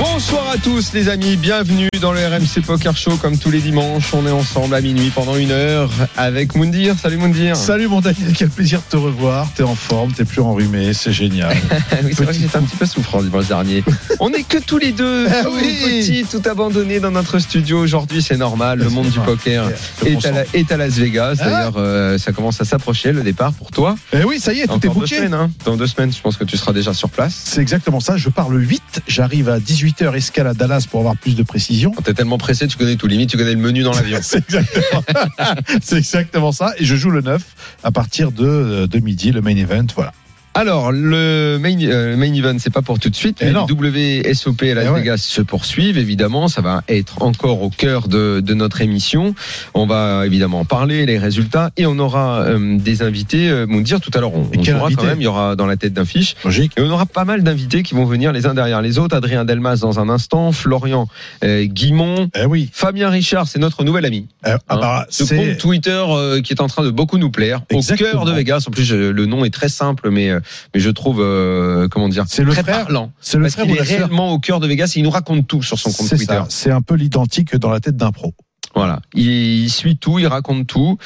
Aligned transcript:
Bonsoir 0.00 0.48
à 0.50 0.56
tous 0.56 0.94
les 0.94 1.08
amis, 1.10 1.36
bienvenue 1.36 1.88
dans 2.00 2.12
le 2.12 2.20
RMC 2.26 2.62
Poker 2.66 2.96
Show 2.96 3.16
comme 3.18 3.36
tous 3.36 3.50
les 3.50 3.60
dimanches. 3.60 4.14
On 4.14 4.26
est 4.26 4.30
ensemble 4.30 4.74
à 4.74 4.80
minuit 4.80 5.10
pendant 5.14 5.36
une 5.36 5.50
heure 5.50 5.90
avec 6.16 6.54
Moundir. 6.54 6.94
Salut 6.98 7.18
Moundir. 7.18 7.54
Salut 7.54 7.86
mon 7.86 8.00
Daniel, 8.00 8.32
quel 8.34 8.48
plaisir 8.48 8.80
de 8.80 8.84
te 8.90 8.96
revoir. 8.96 9.48
T'es 9.54 9.62
en 9.62 9.74
forme, 9.74 10.12
t'es 10.12 10.24
plus 10.24 10.40
enrhumé, 10.40 10.94
c'est 10.94 11.12
génial. 11.12 11.54
oui, 12.02 12.12
c'est 12.16 12.24
vrai 12.24 12.32
que 12.32 12.40
j'étais 12.40 12.56
un 12.56 12.62
petit 12.62 12.76
peu 12.78 12.86
souffrant 12.86 13.22
dimanche 13.22 13.48
dernier. 13.48 13.84
On 14.20 14.30
n'est 14.30 14.42
que 14.42 14.56
tous 14.58 14.78
les 14.78 14.92
deux, 14.92 15.26
Ah 15.28 15.42
tout 15.44 15.50
oui. 15.54 15.76
petits, 16.00 16.24
tout 16.30 16.42
abandonnés 16.48 17.00
dans 17.00 17.10
notre 17.10 17.38
studio. 17.38 17.78
Aujourd'hui, 17.80 18.22
c'est 18.22 18.38
normal, 18.38 18.78
le 18.78 18.88
monde 18.88 19.10
du 19.10 19.20
poker 19.20 19.68
est 20.04 20.10
à, 20.10 20.14
comprends. 20.14 20.30
la- 20.32 20.44
est 20.54 20.72
à 20.72 20.76
Las 20.78 20.94
Vegas. 20.94 21.36
Ah. 21.40 21.44
D'ailleurs, 21.44 21.74
euh, 21.76 22.16
ça 22.18 22.32
commence 22.32 22.58
à 22.60 22.64
s'approcher 22.64 23.12
le 23.12 23.22
départ 23.22 23.52
pour 23.52 23.70
toi. 23.70 23.96
Eh 24.14 24.24
oui, 24.24 24.40
ça 24.40 24.54
y 24.54 24.60
est, 24.60 24.66
tout 24.66 24.80
est 24.84 24.88
bouqué. 24.88 25.18
hein. 25.26 25.50
Dans 25.66 25.76
deux 25.76 25.86
semaines, 25.86 26.12
je 26.12 26.20
pense 26.20 26.36
que 26.38 26.44
tu 26.44 26.56
seras 26.56 26.72
déjà 26.72 26.94
sur 26.94 27.10
place. 27.10 27.34
C'est 27.44 27.60
exactement 27.60 28.00
ça. 28.00 28.16
Je 28.16 28.28
pars 28.30 28.48
le 28.48 28.60
8, 28.60 29.02
j'arrive 29.06 29.48
à 29.50 29.60
18h 29.90 30.14
escale 30.16 30.46
à 30.46 30.54
Dallas 30.54 30.86
pour 30.90 31.00
avoir 31.00 31.16
plus 31.16 31.34
de 31.34 31.42
précision. 31.42 31.92
Quand 31.92 32.02
t'es 32.02 32.14
tellement 32.14 32.38
pressé, 32.38 32.66
tu 32.66 32.76
connais 32.76 32.96
tout. 32.96 33.06
Limite, 33.06 33.30
tu 33.30 33.36
connais 33.36 33.54
le 33.54 33.60
menu 33.60 33.82
dans 33.82 33.92
l'avion. 33.92 34.18
C'est 35.82 35.96
exactement, 35.96 36.52
ça. 36.52 36.72
Et 36.78 36.84
je 36.84 36.96
joue 36.96 37.10
le 37.10 37.20
9 37.20 37.42
à 37.82 37.90
partir 37.90 38.32
de, 38.32 38.86
de 38.86 38.98
midi, 39.00 39.32
le 39.32 39.40
main 39.40 39.56
event. 39.56 39.86
Voilà. 39.94 40.12
Alors, 40.54 40.90
le 40.90 41.58
main, 41.60 41.76
euh, 41.82 42.16
main 42.16 42.32
event, 42.32 42.56
c'est 42.58 42.72
pas 42.72 42.82
pour 42.82 42.98
tout 42.98 43.08
de 43.08 43.14
suite, 43.14 43.38
Eh 43.40 43.52
mais 43.52 44.22
WSOP 44.32 44.62
à 44.62 44.74
Las 44.74 44.84
Eh 44.86 44.88
ouais. 44.90 45.00
Vegas 45.00 45.18
se 45.18 45.42
poursuivent, 45.42 45.96
évidemment. 45.96 46.48
Ça 46.48 46.60
va 46.60 46.82
être 46.88 47.22
encore 47.22 47.62
au 47.62 47.70
cœur 47.70 48.08
de, 48.08 48.40
de 48.44 48.54
notre 48.54 48.80
émission. 48.80 49.34
On 49.74 49.86
va 49.86 50.26
évidemment 50.26 50.60
en 50.60 50.64
parler, 50.64 51.06
les 51.06 51.18
résultats, 51.18 51.70
et 51.76 51.86
on 51.86 51.98
aura 51.98 52.40
euh, 52.42 52.78
des 52.78 53.02
invités. 53.02 53.48
Euh, 53.48 53.66
dire 53.80 54.00
tout 54.00 54.10
à 54.14 54.20
l'heure, 54.20 54.34
on, 54.34 54.44
Et 54.52 54.58
on 54.58 54.90
quand 54.94 55.04
même, 55.04 55.20
il 55.20 55.24
y 55.24 55.26
aura 55.28 55.56
dans 55.56 55.66
la 55.66 55.76
tête 55.76 55.92
d'un 55.92 56.04
fiche. 56.04 56.34
Logique. 56.44 56.72
Et 56.76 56.82
on 56.82 56.90
aura 56.90 57.06
pas 57.06 57.24
mal 57.24 57.42
d'invités 57.42 57.82
qui 57.82 57.94
vont 57.94 58.04
venir 58.04 58.32
les 58.32 58.46
uns 58.46 58.54
derrière 58.54 58.82
les 58.82 58.98
autres. 58.98 59.16
Adrien 59.16 59.44
Delmas 59.44 59.76
dans 59.76 60.00
un 60.00 60.08
instant, 60.08 60.52
Florian 60.52 61.08
euh, 61.44 61.64
Guimont, 61.64 62.28
Eh 62.34 62.44
oui. 62.44 62.68
Fabien 62.72 63.08
Richard, 63.08 63.48
c'est 63.48 63.58
notre 63.58 63.84
nouvel 63.84 64.04
ami. 64.04 64.26
Eh, 64.44 64.50
ah 64.50 64.58
Hein, 64.68 64.78
bah, 64.80 65.06
ce 65.10 65.24
c'est 65.24 65.36
compte 65.36 65.58
Twitter 65.58 66.04
euh, 66.08 66.40
qui 66.42 66.52
est 66.52 66.60
en 66.60 66.66
train 66.66 66.82
de 66.84 66.90
beaucoup 66.90 67.18
nous 67.18 67.30
plaire 67.30 67.62
au 67.72 67.80
cœur 67.80 68.24
de 68.24 68.32
Vegas. 68.32 68.64
En 68.68 68.70
plus, 68.70 68.92
le 68.92 69.26
nom 69.26 69.44
est 69.44 69.52
très 69.52 69.68
simple, 69.68 70.10
mais 70.10 70.30
euh, 70.30 70.39
mais 70.74 70.80
je 70.80 70.90
trouve 70.90 71.20
euh, 71.20 71.88
comment 71.88 72.08
dire 72.08 72.24
C'est 72.28 72.42
le 72.44 72.52
très 72.52 72.62
frère- 72.62 72.84
parlant. 72.84 73.12
c'est 73.20 73.36
le 73.38 73.44
Parce 73.44 73.54
frère 73.54 73.68
ou 73.68 73.74
est 73.74 73.80
réellement 73.82 74.32
au 74.32 74.38
cœur 74.38 74.60
de 74.60 74.66
Vegas. 74.66 74.92
Et 74.96 75.00
il 75.00 75.02
nous 75.02 75.10
raconte 75.10 75.46
tout 75.46 75.62
sur 75.62 75.78
son 75.78 75.90
compte 75.92 76.06
C'est 76.08 76.16
Twitter. 76.16 76.42
C'est 76.48 76.70
un 76.70 76.82
peu 76.82 76.94
l'identique 76.94 77.54
dans 77.56 77.70
la 77.70 77.80
tête 77.80 77.96
d'un 77.96 78.12
pro. 78.12 78.34
Voilà, 78.74 79.00
il, 79.14 79.26
il 79.64 79.70
suit 79.70 79.96
tout, 79.96 80.18
il 80.20 80.26
raconte 80.28 80.66
tout, 80.68 80.96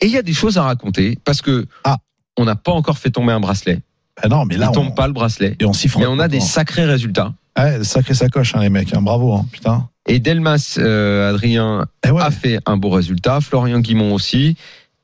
et 0.00 0.06
il 0.06 0.12
y 0.12 0.16
a 0.16 0.22
des 0.22 0.32
choses 0.32 0.56
à 0.56 0.62
raconter 0.62 1.18
parce 1.24 1.42
que 1.42 1.66
Ah. 1.84 1.98
on 2.38 2.44
n'a 2.46 2.56
pas 2.56 2.72
encore 2.72 2.96
fait 2.98 3.10
tomber 3.10 3.32
un 3.32 3.40
bracelet. 3.40 3.80
Ah 4.22 4.28
non, 4.28 4.44
mais 4.46 4.54
Il 4.54 4.60
là, 4.60 4.68
tombe 4.68 4.88
on, 4.88 4.90
pas 4.92 5.06
le 5.06 5.12
bracelet. 5.12 5.54
et 5.60 5.64
on 5.66 5.72
s'y 5.74 5.90
Mais 5.98 6.06
on 6.06 6.18
a 6.18 6.28
des 6.28 6.40
sacrés 6.40 6.84
résultats. 6.86 7.34
Ouais, 7.58 7.84
sacré 7.84 8.14
sacoche, 8.14 8.54
hein, 8.54 8.60
les 8.60 8.70
mecs. 8.70 8.94
hein. 8.94 9.02
Bravo, 9.02 9.34
hein, 9.34 9.44
putain. 9.52 9.88
Et 10.06 10.18
Delmas, 10.18 10.76
euh, 10.78 11.28
Adrien, 11.30 11.86
Eh 12.06 12.10
ouais. 12.10 12.22
a 12.22 12.30
fait 12.30 12.58
un 12.64 12.76
beau 12.78 12.88
résultat. 12.90 13.40
Florian 13.42 13.80
Guimont 13.80 14.14
aussi. 14.14 14.56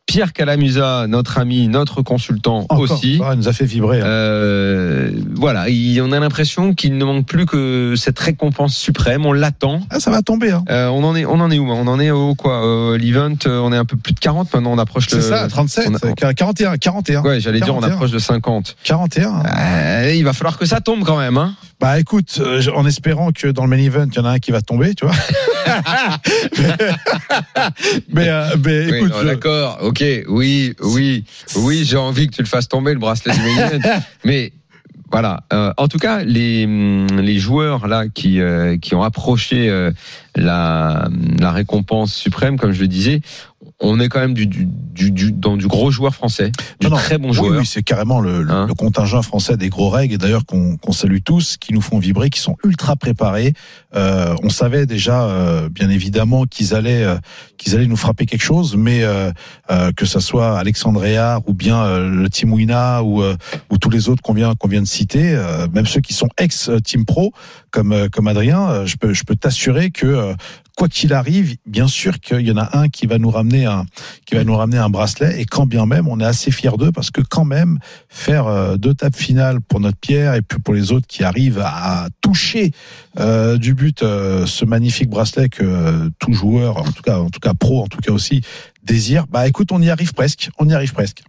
Pierre 0.07 0.33
Calamusa, 0.33 1.07
notre 1.09 1.39
ami, 1.39 1.67
notre 1.67 2.01
consultant 2.01 2.59
Encore, 2.69 2.79
aussi. 2.79 3.19
ça, 3.19 3.31
il 3.33 3.39
nous 3.39 3.49
a 3.49 3.53
fait 3.53 3.65
vibrer. 3.65 4.01
hein. 4.01 4.05
Euh, 4.07 5.11
voilà, 5.35 5.69
il- 5.69 6.01
on 6.01 6.13
a 6.13 6.21
l'impression 6.21 6.75
qu'il 6.75 6.97
ne 6.97 7.05
manque 7.05 7.27
plus 7.27 7.45
que 7.45 7.95
cette 7.97 8.17
récompense 8.21 8.77
suprême. 8.77 9.27
On 9.27 9.33
l'attend. 9.33 9.81
Ah, 9.91 9.98
ça 9.98 10.13
va 10.13 10.23
tomber. 10.23 10.53
Hein. 10.53 10.63
Euh, 10.71 10.87
on 10.89 11.03
en 11.03 11.17
est, 11.17 11.25
on 11.27 11.41
en 11.41 11.51
est 11.51 11.58
où 11.58 11.69
On 11.69 11.89
en 11.89 11.98
est 11.98 12.13
au 12.13 12.36
quoi? 12.36 12.64
Euh, 12.64 12.97
L'event, 12.97 13.35
euh, 13.47 13.58
on 13.58 13.73
est 13.73 13.77
un 13.77 13.85
peu 13.85 13.97
plus 13.97 14.13
de 14.14 14.20
40 14.20 14.55
maintenant. 14.55 14.70
On 14.73 14.79
approche 14.79 15.11
le. 15.11 15.20
C'est 15.20 15.29
ça, 15.29 15.48
37, 15.48 15.89
on 15.91 15.95
a- 15.97 16.35
41, 16.35 16.77
41. 16.77 17.23
Ouais, 17.23 17.41
j'allais 17.41 17.59
dire, 17.61 17.75
on 17.75 17.80
41. 17.80 17.95
approche 17.95 18.13
de 18.13 18.19
50. 18.20 18.77
41. 18.85 19.29
hein. 19.30 19.42
Euh, 20.05 20.14
il 20.14 20.23
va 20.25 20.33
falloir 20.35 20.57
que 20.57 20.67
ça 20.67 20.80
tombe 20.80 21.03
quand 21.05 21.19
même. 21.19 21.36
Hein 21.36 21.55
Bah 21.80 21.98
écoute, 21.98 22.41
en 22.75 22.86
espérant 22.86 23.33
que 23.33 23.48
dans 23.48 23.64
le 23.64 23.70
main 23.70 23.83
event, 23.83 24.07
il 24.11 24.14
y 24.17 24.20
en 24.20 24.25
a 24.25 24.30
un 24.30 24.39
qui 24.39 24.53
va 24.53 24.61
tomber, 24.63 24.95
tu 24.95 25.05
vois. 25.05 25.14
mais, 28.09 28.30
mais 28.64 28.86
Oui, 28.86 28.97
écoute, 28.98 29.11
non, 29.11 29.17
je- 29.23 29.27
d'accord, 29.27 29.79
ok, 29.96 30.24
oui, 30.29 30.74
oui, 30.80 31.24
oui, 31.57 31.84
j'ai 31.84 31.96
envie 31.96 32.29
que 32.29 32.36
tu 32.36 32.42
le 32.42 32.48
fasses 32.48 32.68
tomber 32.68 32.92
le 32.92 32.98
bracelet 32.98 33.34
du 33.34 33.40
event. 33.40 34.01
mais 34.24 34.52
voilà. 35.11 35.45
Euh, 35.52 35.73
en 35.77 35.89
tout 35.89 35.98
cas, 35.98 36.23
les 36.24 36.64
hum, 36.64 37.07
les 37.20 37.39
joueurs 37.39 37.86
là 37.86 38.08
qui 38.08 38.40
euh, 38.40 38.77
qui 38.77 38.95
ont 38.95 39.02
approché 39.02 39.68
euh, 39.68 39.92
la 40.35 41.08
la 41.39 41.52
récompense 41.52 42.14
suprême, 42.14 42.58
comme 42.58 42.73
je 42.73 42.80
le 42.80 42.89
disais, 42.89 43.20
on 43.81 44.01
est 44.01 44.09
quand 44.09 44.21
même 44.21 44.35
du, 44.35 44.47
du, 44.47 44.67
du, 44.67 45.11
du- 45.11 45.33
dans 45.33 45.57
du 45.57 45.67
gros 45.67 45.91
joueur 45.91 46.15
français, 46.15 46.51
du 46.81 46.89
Non, 46.89 46.97
très 46.97 47.19
bon 47.19 47.29
oui, 47.29 47.35
joueur. 47.35 47.59
oui, 47.61 47.67
c'est 47.67 47.83
carrément 47.83 48.21
le, 48.21 48.47
Hein 48.51 48.67
le 48.67 48.75
contingent 48.75 49.23
français 49.23 49.57
des 49.57 49.69
gros 49.69 49.91
règles, 49.91 50.15
et 50.15 50.19
d'ailleurs 50.19 50.45
qu'on 50.47 50.79
salue 50.93 51.19
tous, 51.25 51.57
qui 51.59 51.73
nous 51.73 51.81
font 51.81 51.99
vibrer, 51.99 52.31
qui 52.31 52.41
sont 52.41 52.57
ultra 52.65 52.97
préparés. 52.97 53.53
Euh, 53.95 54.35
on 54.43 54.49
savait 54.49 54.87
déjà, 54.87 55.25
euh, 55.25 55.69
bien 55.69 55.91
évidemment, 55.91 56.45
qu'ils 56.45 56.75
allaient, 56.75 57.05
euh, 57.05 57.17
qu'ils 57.59 57.75
allaient 57.75 57.87
nous 57.87 57.97
frapper 57.97 58.25
quelque 58.27 58.43
chose, 58.45 58.77
mais 58.77 59.03
euh, 59.03 59.31
euh, 59.71 59.93
que 59.93 60.07
ça 60.07 60.21
soit 60.21 60.59
Alexandre 60.59 61.01
Réard 61.01 61.41
ou 61.47 61.55
bien 61.55 61.83
euh, 61.83 62.09
le 62.09 62.29
Team 62.31 62.53
Wina 62.53 63.03
ou, 63.03 63.23
euh, 63.23 63.37
ou 63.71 63.79
tous 63.79 63.91
les 63.91 64.09
autres 64.09 64.23
qu'on 64.23 64.35
vient, 64.35 64.55
qu'on 64.55 64.69
vient 64.69 64.83
de 64.83 64.87
citer, 64.87 65.35
euh, 65.35 65.67
même 65.73 65.87
ceux 65.87 66.01
qui 66.01 66.13
sont 66.15 66.29
ex-Team 66.39 67.05
Pro, 67.05 67.33
comme, 67.77 67.92
euh, 67.92 68.09
comme 68.09 68.27
Adrien, 68.27 68.70
euh, 68.70 68.87
je 68.87 68.97
peux, 68.97 69.13
je 69.13 69.25
peux 69.25 69.37
t'assurer 69.37 69.91
que 69.91 70.07
euh, 70.07 70.35
quoi 70.79 70.89
qu'il 70.89 71.13
arrive, 71.13 71.57
bien 71.67 71.89
sûr 71.89 72.20
qu'il 72.20 72.41
y 72.41 72.51
en 72.51 72.57
a 72.57 72.79
un 72.79 72.89
qui 72.89 73.07
va 73.07 73.19
nous 73.19 73.29
ramener 73.29 73.67
un, 73.67 73.85
qui 74.25 74.35
va 74.35 74.45
nous 74.45 74.57
ramener 74.57 74.79
un 74.79 74.89
bracelet, 74.89 75.42
et 75.42 75.45
quand 75.45 75.67
bien 75.67 75.85
même, 75.85 76.09
on 76.09 76.19
est 76.19 76.25
assez 76.25 76.51
fiers 76.51 76.79
d'eux 76.79 76.91
parce 76.91 77.11
que 77.11 77.20
quand 77.20 77.45
même 77.45 77.79
faire 78.09 78.79
deux 78.79 78.95
tables 78.95 79.15
finales 79.15 79.61
pour 79.61 79.81
notre 79.81 79.98
Pierre 79.98 80.35
et 80.35 80.42
puis 80.42 80.59
pour 80.59 80.73
les 80.73 80.91
autres 80.92 81.07
qui 81.07 81.23
arrivent 81.23 81.63
à 81.63 82.09
toucher 82.20 82.73
du 83.59 83.75
but 83.75 84.01
ce 84.01 84.65
magnifique 84.65 85.09
bracelet 85.09 85.48
que 85.48 86.11
tout 86.19 86.35
joueur, 86.35 86.77
en 86.77 86.92
tout 86.92 87.03
cas, 87.03 87.19
en 87.19 87.31
tout 87.31 87.41
cas 87.41 87.55
pro, 87.55 87.83
en 87.83 87.86
tout 87.86 87.98
cas 87.98 88.13
aussi 88.13 88.42
désire. 88.83 89.27
Bah 89.29 89.48
écoute, 89.48 89.73
on 89.73 89.81
y 89.81 89.89
arrive 89.89 90.13
presque, 90.13 90.51
on 90.59 90.69
y 90.69 90.75
arrive 90.75 90.92
presque. 90.92 91.23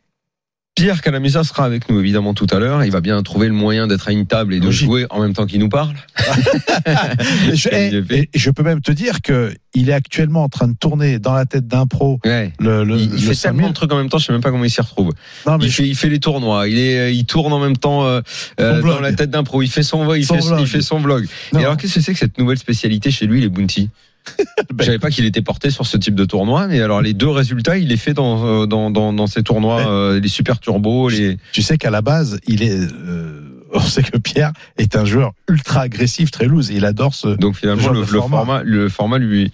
Pierre 0.78 1.02
Calamusa 1.02 1.44
sera 1.44 1.66
avec 1.66 1.90
nous 1.90 2.00
évidemment 2.00 2.36
tout 2.36 2.46
à 2.52 2.60
l'heure. 2.60 2.84
Il 2.86 2.92
va 2.92 3.02
bien 3.02 3.22
trouver 3.24 3.48
le 3.48 3.54
moyen 3.54 3.88
d'être 3.88 4.08
à 4.10 4.12
une 4.12 4.28
table 4.28 4.54
et 4.54 4.60
de 4.60 4.66
Logique. 4.66 4.86
jouer 4.86 5.08
en 5.10 5.22
même 5.22 5.34
temps 5.34 5.48
qu'il 5.48 5.60
nous 5.60 5.70
parle. 5.70 5.96
Je, 7.54 7.70
et- 7.70 8.20
et 8.22 8.30
je 8.38 8.52
peux 8.52 8.62
même 8.64 8.82
te 8.82 8.92
dire 8.92 9.22
que 9.22 9.54
il 9.74 9.90
est 9.90 9.94
actuellement 9.94 10.44
en 10.44 10.50
train 10.50 10.68
de 10.68 10.76
tourner 10.80 11.18
dans 11.20 11.34
la 11.34 11.46
tête 11.46 11.68
d'un 11.68 11.88
pro 11.88 12.20
Ouais. 12.26 12.54
le, 12.60 12.84
le, 12.84 12.96
Il, 12.96 13.02
il 13.06 13.12
le 13.12 13.18
fait 13.18 13.34
5000. 13.34 13.42
tellement 13.42 13.70
de 13.70 13.74
trucs 13.74 13.92
en 13.92 13.98
même 13.98 14.10
temps, 14.10 14.18
je 14.20 14.26
sais 14.28 14.32
même 14.34 14.42
pas 14.42 14.52
comment 14.52 14.64
il 14.66 14.70
s'y 14.70 14.82
retrouve. 14.82 15.14
Non, 15.48 15.58
mais 15.58 15.66
il, 15.66 15.70
je- 15.72 15.76
fait, 15.78 15.88
il 15.88 15.96
fait 15.96 16.10
les 16.10 16.20
tournois, 16.20 16.68
il 16.68 16.78
est, 16.78 17.16
il 17.16 17.26
tourne 17.26 17.54
en 17.54 17.60
même 17.60 17.78
temps 17.78 18.06
euh, 18.06 18.22
euh, 18.60 18.82
dans 18.82 19.00
la 19.00 19.14
tête 19.14 19.30
d'un 19.32 19.44
pro. 19.44 19.62
Il 19.64 19.70
fait 19.70 19.84
son, 19.84 20.14
il 20.14 20.26
Son 20.26 20.36
fait, 20.36 20.42
vlog. 20.48 20.60
il 20.62 20.68
fait 20.68 20.82
son 20.82 21.00
vlog. 21.00 21.28
Non. 21.54 21.60
Et 21.60 21.64
alors 21.64 21.78
qu'est-ce 21.78 21.96
que 21.96 22.02
c'est 22.02 22.14
que 22.14 22.20
cette 22.20 22.38
nouvelle 22.38 22.58
spécialité 22.60 23.10
chez 23.12 23.26
lui, 23.26 23.42
les 23.42 23.50
bounty? 23.50 23.86
Ben, 23.86 23.90
Je 24.80 24.86
savais 24.86 25.00
pas 25.00 25.10
qu'il 25.10 25.26
était 25.26 25.42
porté 25.42 25.70
sur 25.70 25.86
ce 25.86 25.98
type 25.98 26.16
de 26.16 26.26
tournoi, 26.26 26.68
mais 26.68 26.82
alors 26.82 27.02
les 27.02 27.14
deux 27.14 27.30
résultats, 27.30 27.78
il 27.78 27.88
les 27.90 27.98
fait 27.98 28.14
dans 28.14 28.46
euh, 28.46 28.66
dans 28.66 28.90
dans, 28.92 29.14
dans 29.14 29.28
ces 29.28 29.44
tournois, 29.44 29.84
Ben, 29.84 29.90
euh, 29.90 30.20
les 30.20 30.28
super 30.30 30.60
turbos, 30.60 31.10
les. 31.10 31.38
tu 31.52 31.62
sais 31.62 31.78
qu'à 31.78 31.90
la 31.90 32.02
base, 32.02 32.40
il 32.48 32.64
est. 32.64 32.78
euh, 32.78 33.44
on 33.74 33.82
sait 33.82 34.02
que 34.02 34.18
Pierre 34.18 34.54
est 34.78 34.96
un 34.96 35.04
joueur 35.04 35.34
ultra 35.50 35.82
agressif, 35.82 36.32
très 36.32 36.46
loose. 36.46 36.72
Et 36.72 36.76
il 36.76 36.86
adore 36.86 37.14
ce. 37.14 37.28
Donc 37.28 37.56
finalement, 37.58 37.90
le, 37.90 38.06
format. 38.06 38.38
format, 38.38 38.64
le 38.64 38.88
format 38.88 39.18
lui 39.18 39.52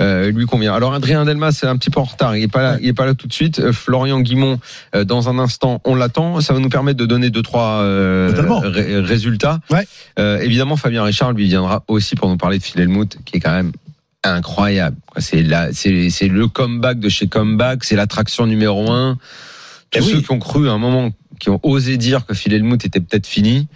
euh, 0.00 0.30
lui 0.30 0.46
convient. 0.46 0.72
Alors 0.72 0.94
Adrien 0.94 1.24
Delmas, 1.24 1.50
c'est 1.52 1.66
un 1.66 1.76
petit 1.76 1.90
peu 1.90 1.98
en 1.98 2.04
retard. 2.04 2.36
Il 2.36 2.44
est 2.44 2.48
pas 2.48 2.62
là, 2.62 2.76
il 2.80 2.86
est 2.88 2.92
pas 2.92 3.06
là 3.06 3.14
tout 3.14 3.26
de 3.26 3.32
suite. 3.32 3.72
Florian 3.72 4.20
Guimont, 4.20 4.60
dans 5.04 5.28
un 5.28 5.38
instant, 5.40 5.80
on 5.84 5.96
l'attend. 5.96 6.40
Ça 6.40 6.52
va 6.54 6.60
nous 6.60 6.68
permettre 6.68 6.98
de 6.98 7.06
donner 7.06 7.30
deux 7.30 7.42
trois 7.42 7.82
ré- 7.82 9.00
résultats. 9.00 9.58
Ouais. 9.70 9.86
Évidemment, 10.42 10.76
Fabien 10.76 11.02
Richard 11.02 11.32
lui 11.32 11.46
viendra 11.48 11.82
aussi 11.88 12.14
pour 12.14 12.28
nous 12.28 12.36
parler 12.36 12.58
de 12.58 12.62
Phil 12.62 12.80
Hellmuth, 12.80 13.18
qui 13.24 13.36
est 13.38 13.40
quand 13.40 13.52
même 13.52 13.72
incroyable. 14.24 14.96
C'est 15.18 15.44
c'est 15.72 16.10
c'est 16.10 16.28
le 16.28 16.48
comeback 16.48 16.98
de 16.98 17.08
chez 17.08 17.26
comeback. 17.28 17.84
C'est 17.84 17.96
l'attraction 17.96 18.46
numéro 18.46 18.90
un. 18.90 19.18
Tous 19.90 19.98
Eh 19.98 20.02
oui. 20.02 20.12
ceux 20.12 20.20
qui 20.20 20.32
ont 20.32 20.38
cru 20.38 20.68
à 20.68 20.72
un 20.72 20.78
moment, 20.78 21.10
qui 21.38 21.48
ont 21.50 21.60
osé 21.62 21.96
dire 21.96 22.26
que 22.26 22.34
Phil 22.34 22.52
Hellmuth 22.52 22.84
était 22.84 23.00
peut-être 23.00 23.26
fini. 23.26 23.68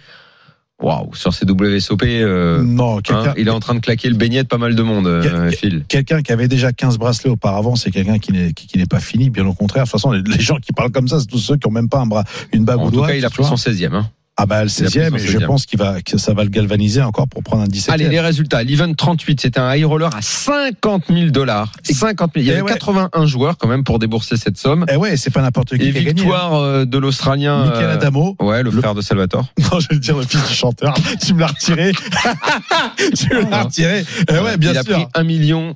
Waouh, 0.81 1.13
sur 1.13 1.31
ces 1.31 1.45
WSOP. 1.45 2.01
Euh, 2.03 2.63
non, 2.63 2.99
Hein, 3.09 3.33
il 3.37 3.47
est 3.47 3.51
en 3.51 3.59
train 3.59 3.75
de 3.75 3.79
claquer 3.81 4.09
le 4.09 4.15
beignet 4.15 4.41
de 4.41 4.47
pas 4.47 4.57
mal 4.57 4.73
de 4.73 4.81
monde, 4.81 5.05
euh, 5.05 5.51
Phil. 5.51 5.85
Quelqu'un 5.87 6.23
qui 6.23 6.31
avait 6.31 6.47
déjà 6.47 6.73
15 6.73 6.97
bracelets 6.97 7.29
auparavant, 7.29 7.75
c'est 7.75 7.91
quelqu'un 7.91 8.17
qui 8.17 8.31
n'est 8.31 8.51
qui, 8.53 8.65
qui 8.65 8.79
n'est 8.79 8.87
pas 8.87 8.99
fini, 8.99 9.29
bien 9.29 9.45
au 9.45 9.53
contraire. 9.53 9.83
De 9.83 9.89
toute 9.89 9.91
façon, 9.91 10.11
les, 10.11 10.23
les 10.23 10.39
gens 10.41 10.57
qui 10.57 10.73
parlent 10.73 10.89
comme 10.91 11.07
ça, 11.07 11.19
c'est 11.19 11.27
tous 11.27 11.37
ceux 11.37 11.57
qui 11.57 11.67
ont 11.67 11.71
même 11.71 11.87
pas 11.87 11.99
un 11.99 12.07
bras, 12.07 12.23
une 12.51 12.65
bague 12.65 12.79
En 12.79 12.85
au 12.87 12.91
tout 12.91 13.03
cas, 13.03 13.13
il 13.13 13.23
a 13.25 13.29
pris 13.29 13.43
son 13.43 13.55
16e. 13.55 13.93
Hein. 13.93 14.09
Ah 14.43 14.47
bah 14.47 14.63
le 14.63 14.69
16e, 14.69 15.09
son 15.09 15.15
et 15.17 15.19
je 15.19 15.37
16e. 15.37 15.45
pense 15.45 15.65
qu'il 15.67 15.77
va, 15.77 16.01
que 16.01 16.17
ça 16.17 16.33
va 16.33 16.43
le 16.43 16.49
galvaniser 16.49 17.01
encore 17.03 17.27
pour 17.27 17.43
prendre 17.43 17.61
un 17.61 17.67
17e. 17.67 17.91
Allez, 17.91 18.09
les 18.09 18.19
résultats. 18.19 18.63
L'event 18.63 18.91
38, 18.91 19.39
c'était 19.39 19.59
un 19.59 19.75
high 19.75 19.85
roller 19.85 20.09
à 20.15 20.21
50 20.23 21.03
000 21.09 21.29
dollars. 21.29 21.71
50 21.83 22.31
000. 22.33 22.43
Il 22.43 22.47
y 22.47 22.49
Eh 22.49 22.53
avait 22.53 22.61
ouais. 22.63 22.71
81 22.73 23.25
joueurs 23.27 23.57
quand 23.59 23.67
même 23.67 23.83
pour 23.83 23.99
débourser 23.99 24.37
cette 24.37 24.57
somme. 24.57 24.85
Eh 24.91 24.95
ouais, 24.95 25.15
c'est 25.17 25.29
pas 25.29 25.41
n'importe 25.43 25.69
qui 25.69 25.75
Et 25.75 25.91
qui 25.91 25.97
a 25.99 26.01
gagné. 26.01 26.13
victoire 26.21 26.55
euh, 26.55 26.85
de 26.85 26.97
l'Australien. 26.97 27.53
hein. 27.55 27.65
Michael 27.65 27.83
euh, 27.85 27.93
Adamo. 27.93 28.35
Ouais, 28.39 28.63
le, 28.63 28.71
Le- 28.71 28.81
frère 28.81 28.95
de 28.95 29.01
Salvatore. 29.01 29.45
Non, 29.71 29.79
je 29.79 29.89
vais 29.89 29.99
dire 29.99 30.17
le 30.17 30.23
fils 30.23 30.43
du 30.47 30.53
chanteur. 30.55 30.95
tu 31.23 31.35
me 31.35 31.39
l'as 31.41 31.47
retiré. 31.47 31.91
tu 33.15 33.29
me 33.35 33.49
l'as 33.49 33.63
retiré. 33.63 34.03
Eh 34.27 34.39
ouais, 34.39 34.57
bien 34.57 34.71
il 34.71 34.77
a 34.79 34.83
sûr. 34.83 34.93
pris 34.93 35.05
1 35.13 35.23
million 35.23 35.75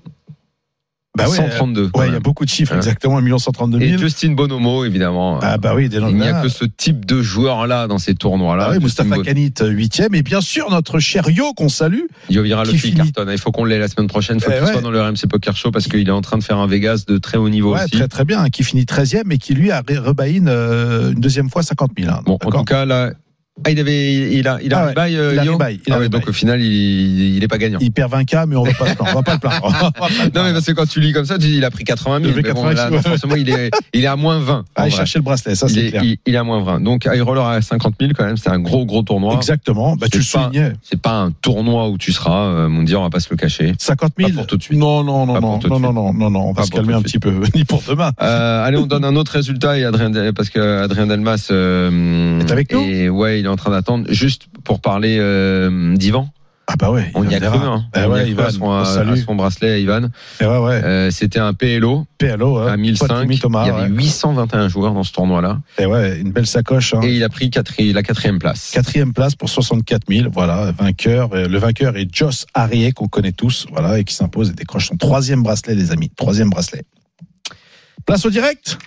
Bah 1.15 1.29
ouais, 1.29 1.35
132. 1.35 1.91
Ouais, 1.95 2.07
il 2.07 2.13
y 2.13 2.15
a 2.15 2.19
beaucoup 2.19 2.45
de 2.45 2.49
chiffres, 2.49 2.75
exactement, 2.75 3.17
1 3.19 3.37
132 3.37 3.81
Et 3.81 3.89
000. 3.91 4.01
Justin 4.01 4.31
Bonomo, 4.33 4.83
évidemment. 4.85 5.39
Ah 5.41 5.57
bah 5.57 5.73
oui, 5.75 5.87
des 5.89 5.97
il 5.97 6.15
n'y 6.15 6.27
a 6.27 6.41
que 6.41 6.49
ce 6.49 6.65
type 6.65 7.05
de 7.05 7.21
joueur-là 7.21 7.87
dans 7.87 7.97
ces 7.97 8.15
tournois-là. 8.15 8.67
Ah 8.69 8.71
oui, 8.73 8.83
Mustafa 8.83 9.17
Kanit, 9.19 9.51
8e. 9.59 10.13
Et 10.15 10.21
bien 10.23 10.41
sûr, 10.41 10.69
notre 10.69 10.99
cher 10.99 11.29
Yo, 11.29 11.53
qu'on 11.53 11.69
salue. 11.69 12.01
Le 12.29 12.43
fil 12.65 12.79
finit- 12.79 12.95
cartonne. 13.11 13.29
Il 13.31 13.37
faut 13.37 13.51
qu'on 13.51 13.65
l'ait 13.65 13.79
la 13.79 13.87
semaine 13.87 14.07
prochaine. 14.07 14.37
Il 14.37 14.43
faut 14.43 14.51
Eh 14.53 14.59
qu'il 14.59 14.67
soit 14.67 14.81
dans 14.81 14.91
le 14.91 15.01
RMC 15.01 15.27
Poker 15.29 15.55
Show 15.55 15.71
parce 15.71 15.87
qu'il 15.87 16.07
est 16.07 16.11
en 16.11 16.21
train 16.21 16.37
de 16.37 16.43
faire 16.43 16.57
un 16.57 16.67
Vegas 16.67 17.03
de 17.07 17.17
très 17.17 17.37
haut 17.37 17.49
niveau 17.49 17.73
Ouais, 17.73 17.81
aussi. 17.83 17.91
très 17.91 18.07
très 18.07 18.25
bien. 18.25 18.49
Qui 18.49 18.63
finit 18.63 18.83
13e 18.85 19.31
et 19.31 19.37
qui 19.37 19.53
lui 19.53 19.71
a 19.71 19.81
rebaïne 19.81 20.47
euh, 20.49 21.11
une 21.11 21.19
deuxième 21.19 21.49
fois 21.49 21.63
50 21.63 21.91
000. 21.97 22.11
hein. 22.11 22.21
Bon, 22.25 22.37
en 22.43 22.51
tout 22.51 22.63
cas, 22.63 22.85
là, 22.85 23.11
ah, 23.63 23.71
il 23.71 23.79
avait, 23.79 24.13
il 24.33 24.47
a, 24.47 24.59
il 24.61 24.73
a 24.73 24.79
Ah 24.79 24.85
ouais, 24.85 24.89
rebuy, 25.05 25.17
euh, 25.17 25.31
il 25.33 25.39
a 25.39 25.43
il 25.43 25.49
a 25.49 25.51
Ah 25.53 25.91
ouais, 25.91 25.95
rebuy. 26.05 26.09
donc 26.09 26.27
au 26.27 26.33
final, 26.33 26.61
il, 26.61 27.35
il 27.37 27.43
est 27.43 27.47
pas 27.47 27.57
gagnant. 27.57 27.79
Il 27.81 27.91
perd 27.91 28.11
20K, 28.13 28.45
mais 28.47 28.55
on 28.57 28.63
va 28.63 28.73
pas 28.73 28.89
le 28.89 28.95
plaindre. 28.95 29.11
On 29.11 29.15
va 29.15 29.23
pas 29.23 29.33
le 29.33 29.39
plaindre. 29.39 29.91
On 30.01 30.25
Non, 30.37 30.43
mais 30.45 30.53
parce 30.53 30.65
que 30.65 30.71
quand 30.73 30.85
tu 30.87 30.99
lis 30.99 31.13
comme 31.13 31.25
ça, 31.25 31.35
tu 31.37 31.47
dis, 31.47 31.57
il 31.57 31.65
a 31.65 31.71
pris 31.71 31.83
80 31.85 32.19
000. 32.21 32.25
Il 32.25 32.29
a 32.29 32.33
pris 32.33 32.43
mais 32.43 32.53
bon, 32.53 32.61
80 32.63 32.75
000, 32.75 32.75
là, 32.75 32.89
ouais. 32.89 32.95
non, 32.97 33.01
forcément, 33.01 33.35
il 33.35 33.49
est, 33.49 33.71
il 33.93 34.03
est 34.03 34.07
à 34.07 34.15
moins 34.17 34.39
20. 34.39 34.53
en 34.57 34.63
Allez 34.75 34.91
chercher 34.91 35.19
le 35.19 35.23
bracelet, 35.23 35.55
ça 35.55 35.69
c'est 35.69 35.85
est, 35.85 35.89
clair. 35.91 36.03
il, 36.03 36.17
il 36.25 36.33
est 36.35 36.37
à 36.37 36.43
moins 36.43 36.61
20. 36.63 36.81
Donc, 36.81 37.05
high 37.05 37.21
roller 37.21 37.45
à 37.45 37.61
50 37.61 37.95
000 37.99 38.11
quand 38.17 38.25
même, 38.25 38.37
c'est 38.37 38.49
un 38.49 38.59
gros, 38.59 38.85
gros 38.85 39.03
tournoi. 39.03 39.35
Exactement. 39.35 39.95
Bah, 39.95 40.07
tu 40.11 40.17
le 40.17 40.23
soulignais. 40.23 40.73
C'est 40.83 41.01
pas 41.01 41.13
un 41.21 41.31
tournoi 41.31 41.87
où 41.89 41.97
tu 41.97 42.11
seras, 42.11 42.47
euh, 42.47 42.67
mon 42.67 42.83
dire, 42.83 42.99
on 42.99 43.03
va 43.03 43.09
pas 43.09 43.19
se 43.21 43.29
le 43.31 43.37
cacher. 43.37 43.71
50 43.79 44.13
000. 44.17 44.29
Pas 44.31 44.35
pour 44.35 44.47
tout 44.47 44.57
de 44.57 44.63
suite. 44.63 44.77
Non, 44.77 45.03
non, 45.03 45.25
non, 45.25 45.39
non, 45.39 45.59
non, 45.63 45.79
non, 45.79 45.93
non, 45.93 46.13
non, 46.13 46.29
non, 46.29 46.39
on 46.41 46.51
va 46.51 46.61
Pas 46.61 46.65
se 46.65 46.71
calmer 46.71 46.93
un 46.93 47.01
petit 47.01 47.19
peu, 47.19 47.31
ni 47.55 47.63
pour 47.63 47.81
demain. 47.87 48.11
Euh, 48.21 48.65
allez, 48.65 48.77
on 48.77 48.85
donne 48.85 49.05
un 49.05 49.15
autre 49.15 49.31
résultat 49.31 49.77
et 49.77 49.85
Adrien, 49.85 50.09
Del- 50.09 50.33
parce 50.33 50.49
que 50.49 50.83
Adrien 50.83 51.07
Delmas 51.07 51.47
euh, 51.51 52.41
Est 52.41 52.51
avec 52.51 52.73
nous 52.73 53.09
ouais, 53.09 53.44
il 53.45 53.47
est 53.47 53.51
en 53.51 53.55
train 53.55 53.69
d'attendre 53.71 54.05
juste 54.09 54.47
pour 54.63 54.81
parler 54.81 55.17
euh, 55.19 55.95
d'Ivan. 55.95 56.29
Ah 56.67 56.73
bah 56.79 56.89
ouais. 56.89 57.11
On 57.13 57.23
y 57.29 57.35
a 57.35 57.39
cru, 57.39 57.59
hein. 57.59 57.85
Eh 57.95 57.99
on 57.99 58.03
y 58.05 58.07
ouais, 58.07 58.19
a 58.21 58.23
cru 58.23 58.31
Ivan, 58.31 58.43
à, 58.45 58.49
son, 58.51 58.61
on 58.63 58.71
à- 58.71 59.11
à 59.11 59.15
son 59.17 59.35
bracelet 59.35 59.71
à 59.73 59.77
Ivan. 59.77 60.07
Eh 60.41 60.45
ouais, 60.45 60.57
ouais. 60.57 60.81
Euh, 60.83 61.11
C'était 61.11 61.37
un 61.37 61.53
PLO 61.53 62.07
PLO, 62.17 62.57
hein. 62.57 62.71
à 62.71 62.75
1005. 62.75 63.07
Timmy 63.07 63.37
Thomas, 63.37 63.65
il 63.65 63.67
y 63.67 63.69
avait 63.69 63.81
ouais. 63.83 63.89
821 64.03 64.67
joueurs 64.67 64.93
dans 64.95 65.03
ce 65.03 65.11
tournoi-là 65.13 65.59
Eh 65.77 65.85
ouais, 65.85 66.17
une 66.19 66.31
belle 66.31 66.47
sacoche. 66.47 66.95
Hein. 66.95 67.01
et 67.03 67.13
il 67.13 67.23
a 67.23 67.29
pris 67.29 67.49
quatri- 67.51 67.93
la 67.93 68.01
quatrième 68.01 68.39
place. 68.39 68.71
Quatrième 68.73 69.13
place 69.13 69.35
pour 69.35 69.47
64 69.47 70.05
000. 70.09 70.29
Voilà, 70.33 70.71
vainqueur. 70.71 71.29
Le 71.35 71.57
vainqueur 71.59 71.97
est 71.97 72.07
Joss 72.11 72.47
Harrier, 72.55 72.93
qu'on 72.93 73.07
connaît 73.07 73.31
tous. 73.31 73.67
Voilà, 73.71 73.99
et 73.99 74.03
qui 74.03 74.15
s'impose 74.15 74.49
et 74.49 74.53
décroche 74.53 74.87
son 74.87 74.97
troisième 74.97 75.43
bracelet, 75.43 75.75
les 75.75 75.91
amis. 75.91 76.09
Troisième 76.17 76.49
bracelet. 76.49 76.81
Place 78.07 78.25
au 78.25 78.31
direct. 78.31 78.79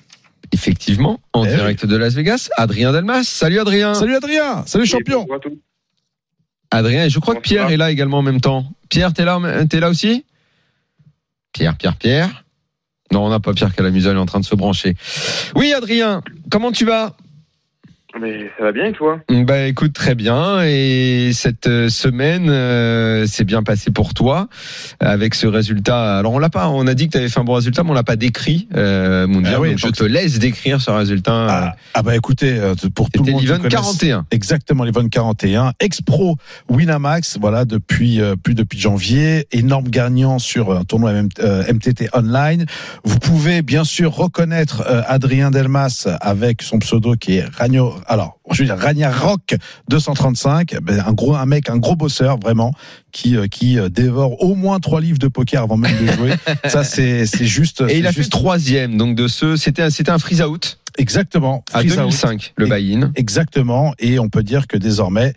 Effectivement, 0.52 1.20
en 1.32 1.44
Eh 1.44 1.54
direct 1.54 1.86
de 1.86 1.96
Las 1.96 2.14
Vegas, 2.14 2.48
Adrien 2.56 2.92
Delmas. 2.92 3.24
Salut 3.24 3.58
Adrien. 3.58 3.94
Salut 3.94 4.16
Adrien. 4.16 4.64
Salut 4.66 4.86
champion. 4.86 5.20
bonjour 5.20 5.36
à 5.36 5.38
tous. 5.40 5.58
Adrien, 6.70 7.04
et 7.04 7.10
je 7.10 7.18
crois 7.18 7.34
que 7.34 7.40
Pierre 7.40 7.70
est 7.70 7.76
là 7.76 7.90
également 7.90 8.18
en 8.18 8.22
même 8.22 8.40
temps. 8.40 8.66
Pierre, 8.88 9.12
t'es 9.12 9.24
là, 9.24 9.38
t'es 9.68 9.80
là 9.80 9.88
aussi? 9.88 10.24
Pierre, 11.52 11.76
Pierre, 11.76 11.96
Pierre. 11.96 12.44
Non, 13.10 13.24
on 13.24 13.30
n'a 13.30 13.40
pas 13.40 13.54
Pierre 13.54 13.74
qui 13.74 13.80
a 13.80 13.82
la 13.82 13.90
muselle, 13.90 14.12
il 14.14 14.18
est 14.18 14.20
en 14.20 14.26
train 14.26 14.40
de 14.40 14.44
se 14.44 14.54
brancher. 14.54 14.94
Oui, 15.54 15.72
Adrien, 15.72 16.22
comment 16.50 16.72
tu 16.72 16.84
vas? 16.84 17.16
Mais 18.20 18.50
ça 18.58 18.64
va 18.64 18.72
bien 18.72 18.86
et 18.86 18.92
toi? 18.92 19.18
Bah 19.30 19.66
écoute, 19.66 19.92
très 19.92 20.14
bien. 20.14 20.62
Et 20.64 21.30
cette 21.32 21.66
euh, 21.66 21.88
semaine 21.88 22.48
euh, 22.50 23.26
s'est 23.26 23.44
bien 23.44 23.62
passée 23.62 23.90
pour 23.90 24.14
toi 24.14 24.48
avec 25.00 25.34
ce 25.34 25.46
résultat. 25.46 26.18
Alors 26.18 26.32
on 26.32 26.38
l'a 26.38 26.50
pas, 26.50 26.68
on 26.68 26.86
a 26.86 26.94
dit 26.94 27.06
que 27.06 27.12
tu 27.12 27.18
avais 27.18 27.28
fait 27.28 27.40
un 27.40 27.44
bon 27.44 27.54
résultat, 27.54 27.84
mais 27.84 27.90
on 27.90 27.94
l'a 27.94 28.02
pas 28.02 28.16
décrit. 28.16 28.68
Euh, 28.76 29.26
mon 29.26 29.40
Ah 29.44 29.48
Dieu, 29.50 29.58
oui, 29.58 29.68
donc 29.70 29.78
je 29.78 29.86
te 29.88 30.04
laisse 30.04 30.38
décrire 30.38 30.80
ce 30.80 30.90
résultat. 30.90 31.46
Ah, 31.48 31.76
ah 31.94 32.02
bah 32.02 32.16
écoutez, 32.16 32.52
euh, 32.58 32.74
pour 32.94 33.10
tout 33.10 33.20
le 33.22 33.24
C'était 33.26 33.30
monde. 33.32 33.40
qui 33.40 33.46
l'event 33.46 33.58
connaisse- 33.58 33.74
41. 33.74 34.26
Exactement, 34.30 34.84
l'Event 34.84 35.08
41. 35.08 35.72
Ex-pro 35.80 36.36
Winamax, 36.68 37.38
voilà, 37.40 37.64
depuis 37.64 38.20
euh, 38.20 38.34
plus 38.36 38.54
depuis 38.54 38.78
janvier. 38.78 39.46
Énorme 39.52 39.88
gagnant 39.88 40.38
sur 40.38 40.72
un 40.76 40.84
tournoi 40.84 41.12
euh, 41.40 41.72
MTT 41.72 42.08
online. 42.14 42.66
Vous 43.04 43.18
pouvez 43.18 43.62
bien 43.62 43.84
sûr 43.84 44.12
reconnaître 44.14 44.82
euh, 44.88 45.02
Adrien 45.06 45.50
Delmas 45.50 46.08
avec 46.20 46.62
son 46.62 46.78
pseudo 46.78 47.14
qui 47.14 47.36
est 47.38 47.44
Ragno, 47.56 47.94
alors, 48.08 48.38
je 48.50 48.58
veux 48.62 48.64
dire 48.66 48.78
Ragnar 48.78 49.22
Rock 49.22 49.54
235. 49.88 50.76
Ben, 50.82 51.02
un 51.06 51.12
gros, 51.12 51.34
un 51.34 51.46
mec, 51.46 51.68
un 51.70 51.76
gros 51.76 51.96
bosseur, 51.96 52.38
vraiment, 52.38 52.72
qui, 53.12 53.36
euh, 53.36 53.46
qui 53.46 53.78
euh, 53.78 53.88
dévore 53.88 54.42
au 54.42 54.54
moins 54.54 54.80
trois 54.80 55.00
livres 55.00 55.18
de 55.18 55.28
poker 55.28 55.62
avant 55.62 55.76
même 55.76 55.96
de 56.04 56.12
jouer. 56.12 56.32
Ça, 56.68 56.84
c'est, 56.84 57.26
c'est 57.26 57.44
juste. 57.46 57.82
Et 57.88 57.98
il 57.98 58.06
a 58.06 58.12
fait 58.12 58.20
juste- 58.22 58.32
troisième, 58.32 58.96
donc 58.96 59.14
de 59.16 59.28
ce, 59.28 59.56
c'était 59.56 59.82
un- 59.82 59.90
c'était 59.90 60.10
un 60.10 60.18
freeze 60.18 60.42
out 60.42 60.78
Exactement. 60.96 61.64
à 61.72 61.78
Freeze 61.80 61.92
out. 61.92 61.98
2005, 61.98 62.54
le 62.56 62.66
buy-in. 62.66 63.12
Exactement, 63.14 63.94
et 64.00 64.18
on 64.18 64.28
peut 64.28 64.42
dire 64.42 64.66
que 64.66 64.76
désormais, 64.76 65.32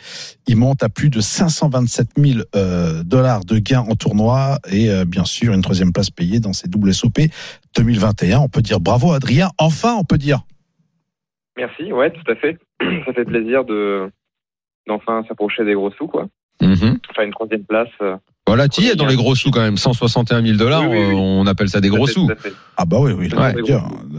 il 0.47 0.56
monte 0.57 0.81
à 0.81 0.89
plus 0.89 1.09
de 1.09 1.21
527 1.21 2.07
000 2.18 2.39
euh, 2.56 3.03
dollars 3.03 3.45
de 3.45 3.59
gains 3.59 3.85
en 3.88 3.95
tournoi 3.95 4.57
et 4.71 4.89
euh, 4.89 5.06
bien 5.06 5.23
sûr 5.25 5.53
une 5.53 5.62
troisième 5.62 5.94
place 5.94 6.09
payée 6.09 6.39
dans 6.39 6.53
ces 6.53 6.68
WSOP 6.68 7.19
2021. 7.75 8.39
On 8.39 8.50
peut 8.50 8.62
dire 8.63 8.79
bravo 8.79 9.12
Adrien, 9.13 9.51
enfin 9.59 9.94
on 10.00 10.03
peut 10.03 10.18
dire. 10.18 10.41
Merci, 11.57 11.92
ouais, 11.92 12.12
tout 12.12 12.31
à 12.31 12.36
fait. 12.36 12.57
Ça 13.06 13.13
fait 13.13 13.25
plaisir 13.25 13.65
de 13.65 14.09
d'enfin 14.88 15.24
s'approcher 15.27 15.63
des 15.63 15.74
gros 15.74 15.92
sous, 15.92 16.07
quoi. 16.07 16.27
Mhm. 16.62 16.98
Enfin, 17.09 17.24
une 17.24 17.31
troisième 17.31 17.63
place. 17.63 17.89
euh, 18.01 18.15
Voilà, 18.48 18.68
tu 18.68 18.81
y 18.81 18.88
es 18.88 18.95
dans 18.95 19.06
les 19.06 19.15
gros 19.15 19.36
sous 19.36 19.51
quand 19.51 19.62
même, 19.62 19.77
161 19.77 20.44
000 20.44 20.57
dollars, 20.57 20.89
Oui, 20.89 20.98
oui, 20.98 21.06
oui. 21.09 21.13
on 21.15 21.45
appelle 21.48 21.69
ça 21.69 21.81
des 21.81 21.89
gros 21.89 22.07
fait, 22.07 22.13
sous. 22.13 22.30
Ah 22.77 22.86
bah 22.86 22.98
oui, 23.00 23.12
oui, 23.13 23.30
Ouais. 23.33 23.53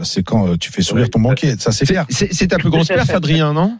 c'est 0.03 0.23
quand 0.23 0.47
euh, 0.47 0.55
tu 0.57 0.71
fais 0.71 0.81
sourire 0.81 1.09
ton 1.09 1.19
banquier, 1.19 1.55
ça 1.57 1.71
c'est 1.71 1.85
clair. 1.85 2.05
c'est- 2.09 2.47
ta 2.47 2.57
plus 2.57 2.69
grosse 2.69 2.87
perf, 2.87 3.09
Adrien, 3.09 3.53
non? 3.53 3.77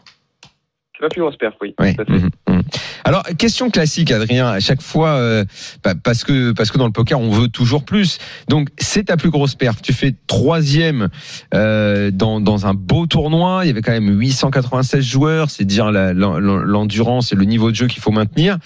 C'est 0.96 1.02
ma 1.02 1.08
plus 1.08 1.20
grosse 1.22 1.36
perf, 1.36 1.54
oui. 1.60 1.74
Oui. 1.80 1.96
Mhm, 2.08 2.30
mhm. 2.48 2.62
Alors, 3.04 3.24
question 3.36 3.68
classique, 3.68 4.10
Adrien. 4.12 4.46
À 4.46 4.60
chaque 4.60 4.80
fois, 4.80 5.10
euh, 5.16 5.44
bah, 5.82 5.94
parce 6.00 6.22
que 6.24 6.52
parce 6.52 6.70
que 6.70 6.78
dans 6.78 6.86
le 6.86 6.92
poker, 6.92 7.18
on 7.20 7.30
veut 7.30 7.48
toujours 7.48 7.84
plus. 7.84 8.18
Donc, 8.48 8.68
c'est 8.78 9.04
ta 9.04 9.16
plus 9.16 9.30
grosse 9.30 9.56
perf. 9.56 9.82
Tu 9.82 9.92
fais 9.92 10.14
troisième 10.26 11.08
euh, 11.52 12.10
dans 12.12 12.40
dans 12.40 12.66
un 12.66 12.74
beau 12.74 13.06
tournoi. 13.06 13.64
Il 13.64 13.68
y 13.68 13.70
avait 13.70 13.82
quand 13.82 13.92
même 13.92 14.08
896 14.20 15.04
joueurs. 15.04 15.50
C'est 15.50 15.64
dire 15.64 15.90
l'endurance 15.90 17.32
et 17.32 17.36
le 17.36 17.44
niveau 17.44 17.70
de 17.70 17.76
jeu 17.76 17.86
qu'il 17.88 18.00
faut 18.00 18.12
maintenir. 18.12 18.58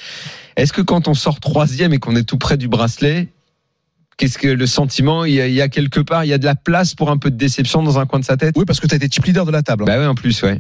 Est-ce 0.56 0.72
que 0.72 0.82
quand 0.82 1.08
on 1.08 1.14
sort 1.14 1.40
troisième 1.40 1.92
et 1.94 1.98
qu'on 1.98 2.14
est 2.14 2.24
tout 2.28 2.38
près 2.38 2.56
du 2.56 2.68
bracelet, 2.68 3.28
qu'est-ce 4.18 4.38
que 4.38 4.48
le 4.48 4.66
sentiment 4.66 5.24
il 5.24 5.34
y, 5.34 5.40
a, 5.40 5.46
il 5.48 5.54
y 5.54 5.62
a 5.62 5.68
quelque 5.68 6.00
part, 6.00 6.24
il 6.24 6.28
y 6.28 6.32
a 6.32 6.38
de 6.38 6.44
la 6.44 6.56
place 6.56 6.94
pour 6.94 7.10
un 7.10 7.16
peu 7.16 7.30
de 7.30 7.36
déception 7.36 7.82
dans 7.82 7.98
un 7.98 8.06
coin 8.06 8.18
de 8.20 8.24
sa 8.24 8.36
tête? 8.36 8.54
Oui, 8.56 8.64
parce 8.66 8.80
que 8.80 8.86
tu 8.86 8.92
as 8.94 8.96
été 8.96 9.08
chip 9.08 9.24
leader 9.24 9.46
de 9.46 9.52
la 9.52 9.62
table. 9.62 9.84
hein. 9.84 9.86
Bah 9.86 9.98
ouais, 9.98 10.06
en 10.06 10.14
plus, 10.14 10.42
ouais. 10.42 10.58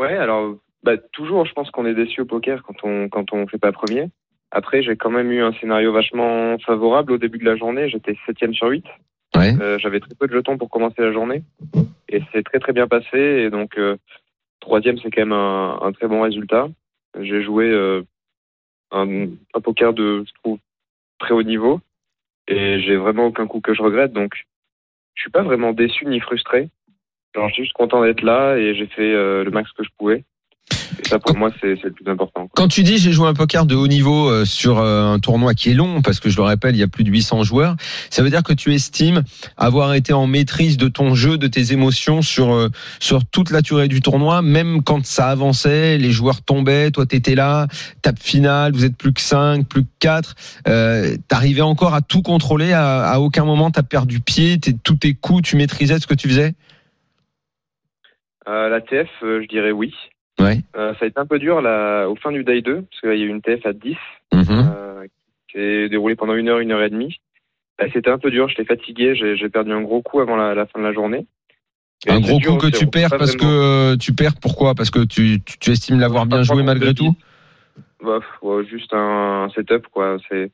Ouais, 0.00 0.16
alors, 0.16 0.56
bah, 0.82 0.96
toujours, 0.96 1.44
je 1.44 1.52
pense 1.52 1.70
qu'on 1.70 1.84
est 1.84 1.92
déçu 1.94 2.22
au 2.22 2.24
poker 2.24 2.62
quand 2.62 2.84
on 2.84 3.10
quand 3.10 3.34
on 3.34 3.46
fait 3.46 3.58
pas 3.58 3.70
premier. 3.70 4.08
Après, 4.50 4.82
j'ai 4.82 4.96
quand 4.96 5.10
même 5.10 5.30
eu 5.30 5.42
un 5.42 5.52
scénario 5.52 5.92
vachement 5.92 6.58
favorable 6.58 7.12
au 7.12 7.18
début 7.18 7.36
de 7.36 7.44
la 7.44 7.56
journée. 7.56 7.90
J'étais 7.90 8.16
septième 8.24 8.54
sur 8.54 8.68
8. 8.68 8.84
Ouais. 9.36 9.52
Euh, 9.60 9.78
J'avais 9.78 10.00
très 10.00 10.14
peu 10.18 10.26
de 10.26 10.32
jetons 10.32 10.56
pour 10.56 10.70
commencer 10.70 11.02
la 11.02 11.12
journée. 11.12 11.42
Et 12.08 12.22
c'est 12.32 12.42
très 12.42 12.60
très 12.60 12.72
bien 12.72 12.88
passé. 12.88 13.18
Et 13.18 13.50
donc, 13.50 13.76
euh, 13.76 13.98
troisième, 14.60 14.98
c'est 14.98 15.10
quand 15.10 15.20
même 15.20 15.32
un, 15.32 15.78
un 15.82 15.92
très 15.92 16.08
bon 16.08 16.22
résultat. 16.22 16.68
J'ai 17.20 17.42
joué 17.42 17.70
euh, 17.70 18.02
un, 18.90 19.26
un 19.54 19.60
poker 19.62 19.92
de, 19.92 20.24
je 20.26 20.32
trouve, 20.42 20.58
très 21.18 21.34
haut 21.34 21.42
niveau. 21.42 21.78
Et 22.48 22.80
j'ai 22.80 22.96
vraiment 22.96 23.26
aucun 23.26 23.46
coup 23.46 23.60
que 23.60 23.74
je 23.74 23.82
regrette. 23.82 24.14
Donc, 24.14 24.32
je 25.14 25.20
suis 25.20 25.30
pas 25.30 25.42
vraiment 25.42 25.74
déçu 25.74 26.06
ni 26.06 26.20
frustré. 26.20 26.70
Je 27.34 27.52
suis 27.52 27.62
juste 27.62 27.74
content 27.74 28.02
d'être 28.02 28.22
là 28.22 28.56
et 28.56 28.74
j'ai 28.74 28.86
fait 28.86 29.12
euh, 29.14 29.44
le 29.44 29.50
max 29.50 29.70
que 29.72 29.84
je 29.84 29.90
pouvais. 29.98 30.24
Et 30.98 31.08
ça, 31.08 31.18
pour 31.18 31.36
moi, 31.36 31.50
c'est 31.60 31.82
le 31.82 31.90
plus 31.90 32.08
important. 32.08 32.42
quoi. 32.42 32.50
Quand 32.54 32.68
tu 32.68 32.82
dis 32.82 32.98
j'ai 32.98 33.12
joué 33.12 33.28
un 33.28 33.34
poker 33.34 33.66
de 33.66 33.74
haut 33.74 33.86
niveau 33.86 34.28
euh, 34.28 34.44
sur 34.44 34.78
euh, 34.78 35.04
un 35.04 35.18
tournoi 35.18 35.54
qui 35.54 35.70
est 35.70 35.74
long, 35.74 36.02
parce 36.02 36.20
que 36.20 36.28
je 36.28 36.36
le 36.36 36.42
rappelle, 36.42 36.74
il 36.74 36.78
y 36.78 36.82
a 36.82 36.88
plus 36.88 37.04
de 37.04 37.10
800 37.10 37.42
joueurs, 37.42 37.76
ça 38.10 38.22
veut 38.22 38.30
dire 38.30 38.42
que 38.42 38.52
tu 38.52 38.74
estimes 38.74 39.22
avoir 39.56 39.94
été 39.94 40.12
en 40.12 40.26
maîtrise 40.26 40.76
de 40.76 40.88
ton 40.88 41.14
jeu, 41.14 41.38
de 41.38 41.46
tes 41.46 41.72
émotions 41.72 42.22
sur 42.22 42.52
euh, 42.52 42.68
sur 42.98 43.24
toute 43.24 43.50
la 43.50 43.62
durée 43.62 43.88
du 43.88 44.00
tournoi, 44.00 44.42
même 44.42 44.82
quand 44.82 45.04
ça 45.06 45.28
avançait, 45.28 45.98
les 45.98 46.10
joueurs 46.10 46.42
tombaient, 46.42 46.90
toi 46.90 47.06
t'étais 47.06 47.34
là, 47.34 47.66
tape 48.02 48.18
finale, 48.18 48.72
vous 48.72 48.84
êtes 48.84 48.96
plus 48.96 49.12
que 49.12 49.20
5, 49.20 49.66
plus 49.66 49.84
que 49.84 49.90
4, 50.00 50.34
euh, 50.68 51.16
t'arrivais 51.28 51.60
encore 51.62 51.94
à 51.94 52.02
tout 52.02 52.22
contrôler, 52.22 52.72
à, 52.72 53.08
à 53.08 53.18
aucun 53.20 53.44
moment 53.44 53.70
t'as 53.70 53.82
perdu 53.82 54.20
pied, 54.20 54.58
tous 54.82 54.96
tes 54.96 55.14
coups, 55.14 55.42
tu 55.42 55.56
maîtrisais 55.56 55.98
ce 55.98 56.06
que 56.06 56.14
tu 56.14 56.28
faisais? 56.28 56.54
Euh, 58.50 58.68
la 58.68 58.80
TF, 58.80 59.08
euh, 59.22 59.40
je 59.42 59.46
dirais 59.48 59.70
oui. 59.70 59.94
Ouais. 60.40 60.58
Euh, 60.76 60.92
ça 60.94 61.04
a 61.04 61.08
été 61.08 61.18
un 61.20 61.26
peu 61.26 61.38
dur 61.38 61.60
là, 61.60 62.06
au 62.08 62.16
fin 62.16 62.32
du 62.32 62.42
day 62.44 62.62
2, 62.62 62.82
parce 62.82 63.00
qu'il 63.00 63.10
y 63.18 63.22
a 63.22 63.26
eu 63.26 63.28
une 63.28 63.42
TF 63.42 63.64
à 63.64 63.72
10 63.72 63.96
Mhm. 64.34 65.06
qui 65.48 65.58
s'est 65.58 65.88
déroulée 65.88 66.16
pendant 66.16 66.34
une 66.34 66.48
heure, 66.48 66.58
une 66.58 66.72
heure 66.72 66.82
et 66.82 66.90
demie. 66.90 67.20
Bah, 67.78 67.86
C'était 67.92 68.10
un 68.10 68.18
peu 68.18 68.30
dur, 68.30 68.48
j'étais 68.48 68.64
fatigué, 68.64 69.14
j'ai 69.14 69.48
perdu 69.48 69.72
un 69.72 69.82
gros 69.82 70.02
coup 70.02 70.20
avant 70.20 70.36
la, 70.36 70.54
la 70.54 70.66
fin 70.66 70.80
de 70.80 70.84
la 70.84 70.92
journée. 70.92 71.26
Et 72.06 72.10
Un 72.10 72.20
gros 72.20 72.38
dur 72.38 72.52
coup 72.52 72.58
que 72.58 72.66
tu 72.76 72.86
perds 72.86 73.10
parce 73.10 73.36
vraiment- 73.36 73.50
que 73.92 73.96
tu 73.96 74.14
perds 74.14 74.34
pourquoi? 74.40 74.74
Parce 74.74 74.90
que 74.90 75.00
tu, 75.04 75.40
tu, 75.44 75.58
tu 75.58 75.70
estimes 75.70 76.00
l'avoir 76.00 76.24
bien 76.26 76.42
joué 76.42 76.62
malgré 76.62 76.94
tout? 76.94 77.12
Bah, 78.02 78.20
ouais, 78.42 78.64
juste 78.66 78.92
un 78.94 79.48
setup, 79.54 79.86
quoi. 79.88 80.16
C'est, 80.30 80.50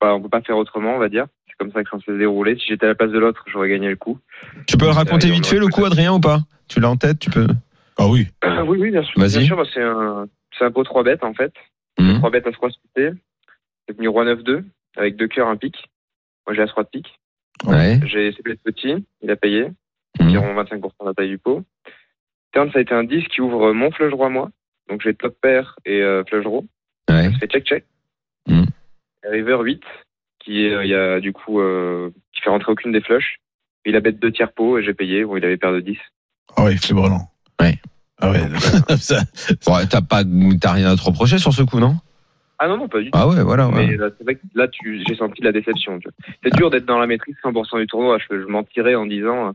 bah, 0.00 0.14
on 0.14 0.20
peut 0.20 0.28
pas 0.28 0.40
faire 0.42 0.56
autrement, 0.56 0.96
on 0.96 0.98
va 0.98 1.08
dire. 1.08 1.26
C'est 1.54 1.64
comme 1.64 1.72
ça 1.72 1.84
que 1.84 1.90
ça 1.90 1.98
s'est 2.04 2.18
déroulé. 2.18 2.56
Si 2.56 2.66
j'étais 2.66 2.86
à 2.86 2.88
la 2.88 2.94
place 2.96 3.12
de 3.12 3.18
l'autre, 3.18 3.44
j'aurais 3.46 3.68
gagné 3.68 3.88
le 3.88 3.94
coup. 3.96 4.18
Tu 4.66 4.76
peux 4.76 4.86
le 4.86 4.90
raconter 4.90 5.28
Euh, 5.28 5.32
vite 5.32 5.46
fait 5.46 5.58
le 5.58 5.68
coup, 5.68 5.84
Adrien, 5.84 6.12
ou 6.14 6.20
pas? 6.20 6.40
Tu 6.68 6.80
l'as 6.80 6.90
en 6.90 6.96
tête 6.96 7.20
Tu 7.20 7.30
peux 7.30 7.46
Ah 7.96 8.08
oui. 8.08 8.26
oui, 8.66 8.78
oui, 8.80 8.90
bien 8.90 9.02
sûr. 9.04 9.20
Vas-y. 9.20 9.38
Bien 9.38 9.46
sûr, 9.46 9.56
bah, 9.56 9.62
c'est 9.72 9.82
un, 9.82 10.26
c'est 10.58 10.64
un 10.64 10.70
pot 10.72 10.82
3 10.82 11.04
bêtes, 11.04 11.22
en 11.22 11.32
fait. 11.32 11.52
Mhm. 11.98 12.18
3 12.18 12.30
bêtes 12.30 12.46
à 12.48 12.52
3 12.52 12.70
suités. 12.70 13.10
C'est 13.86 13.96
venu 13.96 14.08
roi 14.08 14.24
9-2, 14.24 14.64
avec 14.96 15.14
deux 15.16 15.28
cœurs, 15.28 15.48
un 15.48 15.56
pic. 15.56 15.76
Moi, 16.46 16.56
j'ai 16.56 16.62
as 16.62 16.66
3 16.66 16.82
de 16.82 16.88
pique. 16.88 17.18
Ouais. 17.64 18.00
J'ai 18.06 18.26
essayé 18.28 18.42
le 18.44 18.56
petit, 18.56 19.06
il 19.22 19.30
a 19.30 19.36
payé. 19.36 19.68
Mhm. 20.20 20.26
environ 20.28 20.54
25% 20.54 20.80
de 21.02 21.06
la 21.06 21.14
taille 21.14 21.28
du 21.28 21.38
pot. 21.38 21.62
Turn, 22.52 22.70
ça 22.72 22.78
a 22.78 22.82
été 22.82 22.94
un 22.94 23.04
10 23.04 23.24
qui 23.28 23.40
ouvre 23.40 23.72
mon 23.72 23.90
flush 23.92 24.12
roi 24.12 24.28
moi. 24.28 24.50
Donc 24.88 25.00
j'ai 25.02 25.14
top 25.14 25.36
pair 25.40 25.76
et 25.84 26.02
euh, 26.02 26.22
flush 26.24 26.44
draw. 26.44 26.64
Ouais. 27.08 27.30
Ça 27.32 27.38
fait 27.38 27.46
check 27.48 27.64
check. 27.64 27.84
Mhm. 28.48 28.66
Et 29.24 29.28
River 29.28 29.58
8 29.62 29.82
qui 30.44 30.68
euh, 30.68 30.84
il 30.84 30.90
y 30.90 30.94
a 30.94 31.20
du 31.20 31.32
coup 31.32 31.60
euh, 31.60 32.10
qui 32.34 32.42
fait 32.42 32.50
rentrer 32.50 32.72
aucune 32.72 32.92
des 32.92 33.00
flushs. 33.00 33.38
Il 33.86 33.96
a 33.96 34.00
bête 34.00 34.18
deux 34.18 34.32
tiers 34.32 34.52
pot 34.52 34.78
et 34.78 34.82
j'ai 34.84 34.94
payé. 34.94 35.24
Bon, 35.24 35.36
il 35.36 35.44
avait 35.44 35.56
paire 35.56 35.72
de 35.72 35.80
10. 35.80 35.96
Ah 36.56 36.64
oui, 36.64 36.76
Fébrelan. 36.78 37.28
Ouais. 37.60 37.78
Ah 38.20 38.30
ouais. 38.30 38.40
Ça- 38.98 39.22
Bon, 39.66 39.74
t'as 39.88 40.00
pas, 40.00 40.22
t'as 40.60 40.72
rien 40.72 40.90
à 40.90 40.96
te 40.96 41.02
reprocher 41.02 41.38
sur 41.38 41.52
ce 41.52 41.62
coup, 41.62 41.80
non? 41.80 41.96
Ah 42.58 42.68
non 42.68 42.76
non 42.78 42.88
pas 42.88 43.00
du 43.00 43.10
tout. 43.10 43.18
Ah 43.18 43.28
ouais, 43.28 43.42
voilà. 43.42 43.68
ouais. 43.68 43.86
Mais 43.88 43.96
là, 43.96 44.08
c'est 44.16 44.24
vrai 44.24 44.36
que 44.36 44.40
là, 44.54 44.68
tu, 44.68 45.02
j'ai 45.06 45.16
senti 45.16 45.40
de 45.40 45.46
la 45.46 45.52
déception. 45.52 45.98
tu 45.98 46.08
vois. 46.08 46.34
C'est 46.42 46.54
dur 46.54 46.70
d'être 46.70 46.86
dans 46.86 46.98
la 46.98 47.06
maîtrise 47.06 47.34
100% 47.44 47.78
du 47.80 47.86
tournoi. 47.86 48.18
Je, 48.18 48.40
je 48.40 48.46
mentirais 48.46 48.94
en 48.94 49.06
disant 49.06 49.52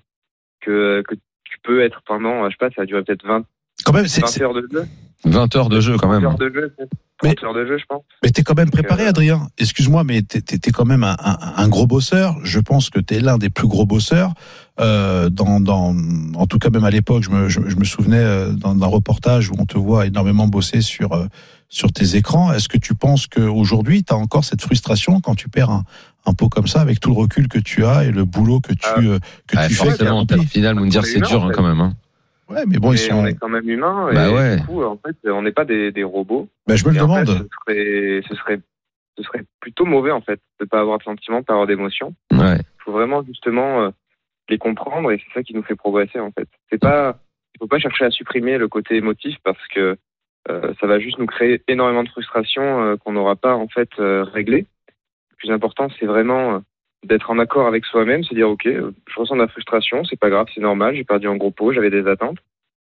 que, 0.61 1.01
que 1.07 1.15
tu 1.15 1.57
peux 1.63 1.81
être 1.81 2.01
pendant, 2.05 2.45
je 2.49 2.51
sais 2.51 2.57
pas, 2.59 2.69
ça 2.75 2.81
a 2.83 2.85
duré 2.85 3.01
peut-être 3.03 3.25
20, 3.25 3.43
quand 3.85 3.93
même, 3.93 4.07
c'est, 4.07 4.21
20 4.21 4.27
c'est- 4.27 4.43
heures 4.43 4.53
de 4.53 4.67
jeu. 4.71 4.83
20 5.25 5.55
heures 5.55 5.69
de 5.69 5.79
jeu 5.79 5.97
quand 5.97 6.09
20 6.09 6.19
même. 6.19 6.25
heures 6.29 6.37
de 6.37 6.49
jeu. 6.53 6.75
Mais- 7.23 7.35
30 7.35 7.43
heures 7.49 7.53
de 7.53 7.65
jeu, 7.65 7.77
je 7.77 7.85
pense. 7.85 8.03
mais 8.23 8.29
t'es 8.31 8.43
quand 8.43 8.55
même 8.55 8.69
préparé, 8.69 9.05
Euh, 9.05 9.09
Adrien. 9.09 9.47
Excuse-moi, 9.57 10.03
mais 10.03 10.21
t'es, 10.21 10.41
t'es- 10.41 10.57
t'es 10.57 10.71
quand 10.71 10.85
même 10.85 11.03
un, 11.03 11.15
un- 11.19 11.37
un 11.57 11.67
gros 11.67 11.85
bosseur. 11.87 12.37
Je 12.43 12.59
pense 12.59 12.89
que 12.89 12.99
t'es 12.99 13.19
l'un 13.19 13.37
des 13.37 13.49
plus 13.49 13.67
gros 13.67 13.85
bosseurs. 13.85 14.33
Euh, 14.79 15.29
dans, 15.29 15.59
dans, 15.59 15.93
en 16.35 16.47
tout 16.47 16.57
cas, 16.59 16.69
même 16.69 16.85
à 16.85 16.89
l'époque, 16.89 17.23
je 17.23 17.29
me, 17.29 17.49
je, 17.49 17.59
je 17.67 17.75
me 17.75 17.83
souvenais 17.83 18.17
euh, 18.17 18.51
d'un, 18.53 18.75
d'un 18.75 18.87
reportage 18.87 19.49
où 19.49 19.55
on 19.59 19.65
te 19.65 19.77
voit 19.77 20.05
énormément 20.05 20.47
bosser 20.47 20.81
sur 20.81 21.11
euh, 21.13 21.25
sur 21.67 21.91
tes 21.91 22.15
écrans. 22.15 22.51
Est-ce 22.53 22.67
que 22.69 22.77
tu 22.77 22.95
penses 22.95 23.27
qu'aujourd'hui, 23.27 24.03
tu 24.03 24.13
as 24.13 24.17
encore 24.17 24.43
cette 24.45 24.61
frustration 24.61 25.19
quand 25.19 25.35
tu 25.35 25.49
perds 25.49 25.69
un, 25.69 25.83
un 26.25 26.33
pot 26.33 26.47
comme 26.49 26.67
ça, 26.67 26.79
avec 26.81 26.99
tout 27.01 27.09
le 27.09 27.17
recul 27.17 27.47
que 27.47 27.59
tu 27.59 27.85
as 27.85 28.05
et 28.05 28.11
le 28.11 28.23
boulot 28.25 28.59
que 28.61 28.73
tu, 28.73 28.79
Ah. 28.85 28.99
euh, 28.99 29.19
que 29.47 29.57
tu 29.57 29.75
fais 29.75 29.85
forcément, 29.89 30.09
en 30.19 30.25
est 30.25 30.33
rempli 30.35 30.45
finale, 30.47 30.75
Moundir, 30.75 31.05
c'est 31.05 31.19
dur 31.19 31.43
en 31.43 31.49
hein, 31.49 31.51
quand 31.53 31.61
même. 31.67 31.81
hein. 31.81 31.93
Ouais, 32.49 32.63
mais 32.67 32.77
bon, 32.79 32.89
ils 32.89 32.93
Mais 32.93 32.97
sont. 32.97 33.15
on 33.15 33.25
est 33.27 33.35
quand 33.35 33.49
même 33.49 33.69
humain 33.69 34.09
et 34.09 34.15
Bah 34.15 34.31
ouais. 34.31 34.57
du 34.57 34.65
coup, 34.65 34.83
en 34.83 34.97
fait, 34.97 35.15
on 35.29 35.41
n'est 35.43 35.51
pas 35.51 35.65
des, 35.65 35.91
des 35.91 36.03
robots. 36.03 36.47
Bah, 36.67 36.75
je 36.75 36.85
me 36.85 36.91
le 36.91 36.97
Et 36.97 37.01
en 37.01 37.13
fait, 37.15 37.23
demande. 37.25 37.27
ce 37.27 37.47
serait, 37.73 38.21
ce 38.27 38.35
serait, 38.35 38.59
ce 39.17 39.23
serait 39.23 39.43
plutôt 39.59 39.85
mauvais 39.85 40.11
en 40.11 40.21
fait 40.21 40.39
de 40.59 40.65
pas 40.65 40.79
avoir 40.79 40.97
de 40.97 41.03
sentiments, 41.03 41.41
de 41.41 41.45
pas 41.45 41.53
avoir 41.53 41.67
d'émotions. 41.67 42.15
Ouais. 42.31 42.57
Il 42.57 42.83
faut 42.83 42.91
vraiment 42.91 43.23
justement 43.23 43.81
euh, 43.83 43.89
les 44.49 44.57
comprendre 44.57 45.11
et 45.11 45.17
c'est 45.19 45.33
ça 45.39 45.43
qui 45.43 45.53
nous 45.53 45.63
fait 45.63 45.75
progresser 45.75 46.19
en 46.19 46.31
fait. 46.31 46.47
C'est 46.71 46.79
pas, 46.79 47.19
il 47.53 47.59
faut 47.59 47.67
pas 47.67 47.79
chercher 47.79 48.05
à 48.05 48.09
supprimer 48.11 48.57
le 48.57 48.67
côté 48.67 48.95
émotif 48.95 49.37
parce 49.43 49.67
que 49.67 49.97
euh, 50.49 50.73
ça 50.79 50.87
va 50.87 50.99
juste 50.99 51.19
nous 51.19 51.27
créer 51.27 51.61
énormément 51.67 52.03
de 52.03 52.09
frustration 52.09 52.63
euh, 52.81 52.95
qu'on 52.97 53.11
n'aura 53.11 53.35
pas 53.35 53.53
en 53.55 53.67
fait 53.67 53.89
euh, 53.99 54.23
réglé. 54.23 54.65
Le 55.31 55.35
plus 55.37 55.51
important, 55.51 55.87
c'est 55.99 56.05
vraiment 56.07 56.63
d'être 57.05 57.29
en 57.31 57.39
accord 57.39 57.67
avec 57.67 57.85
soi-même, 57.85 58.23
se 58.23 58.33
dire 58.33 58.49
ok, 58.49 58.65
je 58.65 59.19
ressens 59.19 59.35
de 59.35 59.41
la 59.41 59.47
frustration, 59.47 60.03
c'est 60.03 60.19
pas 60.19 60.29
grave, 60.29 60.47
c'est 60.53 60.61
normal, 60.61 60.95
j'ai 60.95 61.03
perdu 61.03 61.27
en 61.27 61.37
gros 61.37 61.51
pot, 61.51 61.71
j'avais 61.73 61.89
des 61.89 62.07
attentes. 62.07 62.37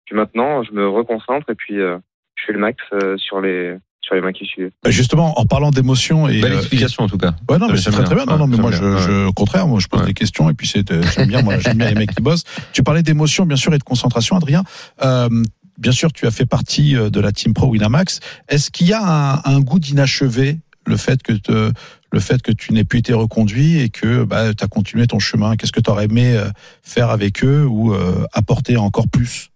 Puis 0.07 0.17
maintenant, 0.17 0.63
je 0.63 0.73
me 0.73 0.89
reconcentre 0.89 1.51
et 1.51 1.55
puis 1.55 1.79
euh, 1.79 1.99
je 2.37 2.45
fais 2.47 2.53
le 2.55 2.59
max 2.59 2.79
euh, 2.95 3.17
sur 3.19 3.41
les 3.41 3.77
sur 4.01 4.15
les 4.15 4.23
mains 4.23 4.33
qui 4.33 4.47
suivent. 4.47 4.71
Bah, 4.83 4.91
justement, 4.91 5.39
en 5.39 5.45
parlant 5.45 5.71
d'émotion 5.71 6.27
et. 6.29 6.41
Belle 6.41 6.53
euh, 6.53 6.57
explication 6.59 7.05
en 7.05 7.09
tout 7.09 7.19
cas. 7.19 7.33
Ouais, 7.51 7.59
non, 7.59 7.69
mais 7.69 7.77
c'est 7.77 7.91
très 7.91 8.05
très 8.05 8.15
bien. 8.15 8.25
bien. 8.25 8.39
Non, 8.39 8.47
non, 8.47 8.47
mais 8.47 8.57
moi, 8.57 8.71
je, 8.71 8.97
je, 8.97 9.27
au 9.27 9.33
contraire, 9.35 9.67
moi, 9.67 9.81
je 9.81 9.89
pose 9.89 10.01
Ouais. 10.01 10.07
des 10.07 10.15
questions 10.15 10.49
et 10.49 10.55
puis 10.55 10.67
c'est, 10.67 10.89
j'aime 11.15 11.29
bien, 11.29 11.43
moi, 11.43 11.59
j'aime 11.59 11.77
bien 11.77 11.89
les 11.91 11.95
mecs 11.95 12.15
qui 12.15 12.23
bossent. 12.23 12.45
Tu 12.73 12.83
parlais 12.83 13.03
d'émotion, 13.03 13.45
bien 13.45 13.57
sûr, 13.57 13.75
et 13.75 13.79
de 13.79 13.85
concentration, 13.85 14.37
Adrien. 14.37 14.63
Euh, 15.03 15.29
bien 15.77 15.93
sûr, 15.93 16.11
tu 16.15 16.27
as 16.27 16.31
fait 16.31 16.47
partie 16.47 16.95
de 16.95 17.21
la 17.21 17.33
Team 17.33 17.53
Pro 17.53 17.67
Winamax. 17.67 18.21
Est-ce 18.49 18.71
qu'il 18.71 18.87
y 18.89 18.95
a 18.95 19.03
un, 19.03 19.43
un 19.45 19.61
goût 19.61 19.79
d'inachevé, 19.79 20.57
le 20.87 20.97
fait 20.97 21.23
que 21.23 21.35
te, 21.35 21.71
le 22.13 22.21
fait 22.21 22.41
que 22.43 22.53
tu 22.53 22.73
n'aies 22.73 22.85
plus 22.85 23.01
été 23.01 23.13
reconduit 23.13 23.81
et 23.81 23.89
que, 23.91 24.25
bah, 24.25 24.55
tu 24.55 24.65
as 24.65 24.69
continué 24.69 25.07
ton 25.07 25.19
chemin? 25.19 25.57
Qu'est-ce 25.57 25.73
que 25.73 25.81
tu 25.81 25.91
aurais 25.91 26.07
aimé 26.07 26.37
euh, 26.37 26.49
faire 26.83 27.11
avec 27.11 27.45
eux 27.45 27.65
ou 27.65 27.93
euh, 27.93 28.25
apporter 28.33 28.77
encore 28.77 29.09
plus? 29.09 29.51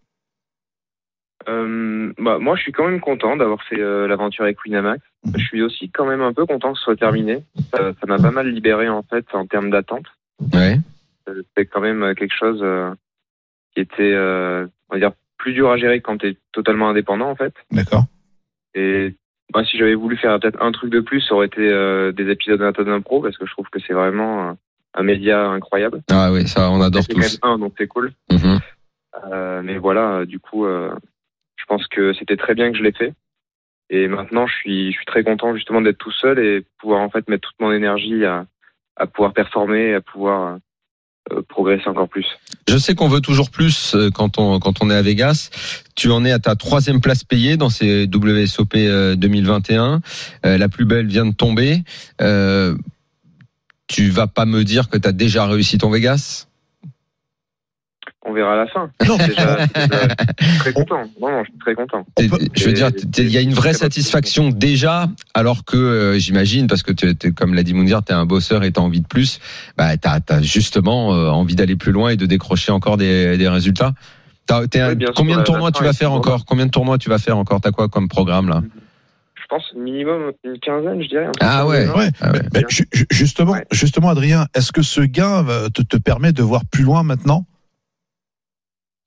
Euh, 1.49 2.13
bah, 2.19 2.39
moi, 2.39 2.57
je 2.57 2.63
suis 2.63 2.73
quand 2.73 2.87
même 2.87 3.01
content 3.01 3.37
d'avoir 3.37 3.63
fait 3.65 3.81
euh, 3.81 4.07
l'aventure 4.07 4.45
avec 4.45 4.63
Winamax. 4.65 5.03
Mhm. 5.25 5.33
Je 5.37 5.45
suis 5.45 5.63
aussi 5.63 5.91
quand 5.91 6.07
même 6.07 6.21
un 6.21 6.33
peu 6.33 6.47
content 6.47 6.73
que 6.73 6.79
ce 6.79 6.85
soit 6.85 6.97
terminé. 6.97 7.45
Ça 7.73 7.93
ça 8.01 8.07
m'a 8.07 8.19
pas 8.19 8.31
mal 8.31 8.49
libéré 8.49 8.89
en 8.89 9.03
fait 9.03 9.25
en 9.33 9.47
termes 9.47 9.71
d'attente. 9.71 10.07
Ouais. 10.53 10.79
C'est 11.57 11.67
quand 11.67 11.81
même 11.81 12.15
quelque 12.17 12.35
chose 12.35 12.61
euh, 12.63 12.93
qui 13.75 13.81
était, 13.81 14.13
euh, 14.13 14.67
on 14.91 14.95
va 14.95 15.01
dire, 15.01 15.13
plus 15.39 15.53
dur 15.53 15.71
à 15.71 15.77
gérer 15.77 16.01
quand 16.01 16.19
tu 16.19 16.29
es 16.29 16.37
totalement 16.53 16.89
indépendant 16.89 17.31
en 17.31 17.37
fait. 17.37 17.55
D'accord? 17.71 18.05
Et 18.75 19.15
moi, 19.55 19.65
si 19.65 19.77
j'avais 19.79 19.95
voulu 19.95 20.17
faire 20.17 20.39
peut-être 20.41 20.63
un 20.63 20.73
truc 20.73 20.91
de 20.91 21.01
plus, 21.01 21.21
ça 21.21 21.35
aurait 21.35 21.47
été 21.47 21.61
euh, 21.61 22.13
des 22.13 22.31
épisodes 22.31 22.59
d'Anatole 22.59 23.03
Pro 23.03 23.21
parce 23.21 23.37
que 23.37 23.47
je 23.47 23.53
trouve 23.53 23.69
que 23.71 23.81
c'est 23.87 23.93
vraiment 23.93 24.49
un, 24.51 24.57
un 24.95 25.03
média 25.03 25.49
incroyable. 25.49 26.03
Ah 26.11 26.31
oui, 26.33 26.47
ça, 26.49 26.71
on 26.71 26.81
adore 26.81 27.03
C'est 27.03 27.13
quand 27.15 27.21
même 27.21 27.29
tous. 27.29 27.39
un, 27.43 27.59
donc 27.59 27.75
c'est 27.79 27.87
cool. 27.89 28.13
Mhm. 28.31 28.59
Euh, 29.31 29.63
mais 29.63 29.79
voilà, 29.79 30.13
euh, 30.21 30.25
du 30.27 30.39
coup, 30.39 30.65
euh, 30.67 30.91
je 31.57 31.65
pense 31.67 31.87
que 31.89 32.13
c'était 32.15 32.37
très 32.37 32.55
bien 32.55 32.73
que 32.73 32.79
je 32.79 32.83
l'ai 32.83 32.93
fait. 32.93 33.13
Et 33.91 34.09
maintenant, 34.09 34.47
je 34.47 34.55
suis, 34.55 34.93
je 34.93 34.97
suis 34.97 35.05
très 35.07 35.23
content 35.23 35.55
justement 35.55 35.83
d'être 35.83 35.99
tout 35.99 36.13
seul 36.13 36.39
et 36.39 36.65
pouvoir 36.79 37.03
en 37.03 37.11
fait 37.11 37.29
mettre 37.29 37.47
toute 37.49 37.61
mon 37.61 37.73
énergie 37.73 38.25
à, 38.25 38.47
à 38.97 39.07
pouvoir 39.07 39.35
performer, 39.35 39.95
à 39.95 40.01
pouvoir 40.01 40.55
euh, 40.55 40.57
progresser 41.49 41.89
encore 41.89 42.09
plus. 42.09 42.27
Je 42.69 42.77
sais 42.79 42.95
qu'on 42.95 43.09
veut 43.09 43.21
toujours 43.21 43.51
plus 43.51 43.95
euh, 43.95 44.11
quand 44.11 44.39
on 44.39 44.59
quand 44.59 44.83
on 44.83 44.91
est 44.91 44.95
à 44.95 45.03
Vegas. 45.03 45.51
Tu 45.95 46.11
en 46.11 46.25
es 46.25 46.33
à 46.33 46.39
ta 46.39 46.57
troisième 46.57 47.01
place 47.01 47.25
payée 47.25 47.57
dans 47.57 47.71
ces 47.71 48.07
WSOP 48.07 48.75
euh, 48.77 49.15
2021. 49.17 50.01
Euh, 50.47 50.59
la 50.59 50.69
plus 50.69 50.85
belle 50.85 51.07
vient 51.07 51.27
de 51.27 51.35
tomber. 51.35 51.83
Euh, 52.21 52.77
tu 53.89 54.09
vas 54.09 54.27
pas 54.27 54.47
me 54.47 54.65
dire 54.65 54.89
que 54.89 54.99
tu 54.99 55.09
as 55.09 55.13
déjà 55.13 55.47
réussi 55.47 55.79
ton 55.79 55.91
Vegas? 55.91 56.47
On 58.25 58.33
verra 58.33 58.53
à 58.53 58.57
la 58.57 58.67
fin. 58.69 58.89
Non, 59.07 59.17
Déjà, 59.17 59.57
déjà, 59.67 59.67
je 60.39 60.45
suis 60.47 60.59
très 60.59 60.73
content. 60.73 61.03
Vraiment, 61.21 61.43
je 61.45 61.51
suis 61.51 61.59
très 61.59 61.75
content. 61.75 62.07
Je 62.55 62.65
veux 62.67 62.73
dire, 62.73 62.91
il 63.19 63.31
y 63.31 63.37
a 63.37 63.41
une 63.41 63.53
vraie 63.53 63.73
satisfaction 63.75 64.51
déjà, 64.51 65.09
alors 65.35 65.65
que 65.65 65.77
euh, 65.77 66.19
j'imagine, 66.21 66.69
parce 66.69 66.85
que 66.85 66.93
comme 67.31 67.55
l'a 67.55 67.65
dit 67.65 67.75
Mounir, 67.75 68.03
t'es 68.05 68.13
un 68.13 68.25
bosseur 68.25 68.63
et 68.63 68.71
t'as 68.71 68.81
envie 68.81 69.01
de 69.01 69.09
plus. 69.09 69.41
Bah, 69.77 69.97
t'as 69.97 70.21
as 70.29 70.41
justement 70.43 71.15
euh, 71.15 71.31
envie 71.31 71.57
d'aller 71.57 71.75
plus 71.75 71.91
loin 71.91 72.11
et 72.11 72.17
de 72.17 72.27
décrocher 72.27 72.71
encore 72.71 72.97
des, 72.97 73.37
des 73.37 73.49
résultats. 73.49 73.93
Sûr, 74.49 74.67
combien 75.17 75.39
de 75.39 75.43
tournois 75.43 75.73
tu 75.73 75.83
vas 75.83 75.93
faire 75.93 76.13
encore? 76.13 76.45
Combien 76.45 76.67
de 76.67 76.71
tournois 76.71 76.99
tu 76.99 77.09
vas 77.09 77.19
faire 77.19 77.39
encore? 77.39 77.61
T'as 77.61 77.71
quoi 77.73 77.89
comme 77.89 78.09
programme 78.09 78.49
là? 78.49 78.63
Je 79.35 79.47
pense 79.49 79.65
minimum 79.77 80.33
une 80.45 80.59
quinzaine, 80.61 81.03
je 81.03 81.09
dirais. 81.09 81.29
Ah 81.41 81.67
ouais. 81.67 81.87
Ah 82.21 82.33
ouais. 82.33 82.41
Justement, 83.11 83.53
Ouais. 83.53 83.65
justement, 83.71 84.09
Adrien, 84.11 84.47
est-ce 84.55 84.73
que 84.73 84.83
ce 84.83 85.01
gain 85.01 85.45
te 85.75 85.97
permet 85.97 86.33
de 86.33 86.43
voir 86.43 86.63
plus 86.71 86.85
loin 86.85 87.03
maintenant? 87.03 87.47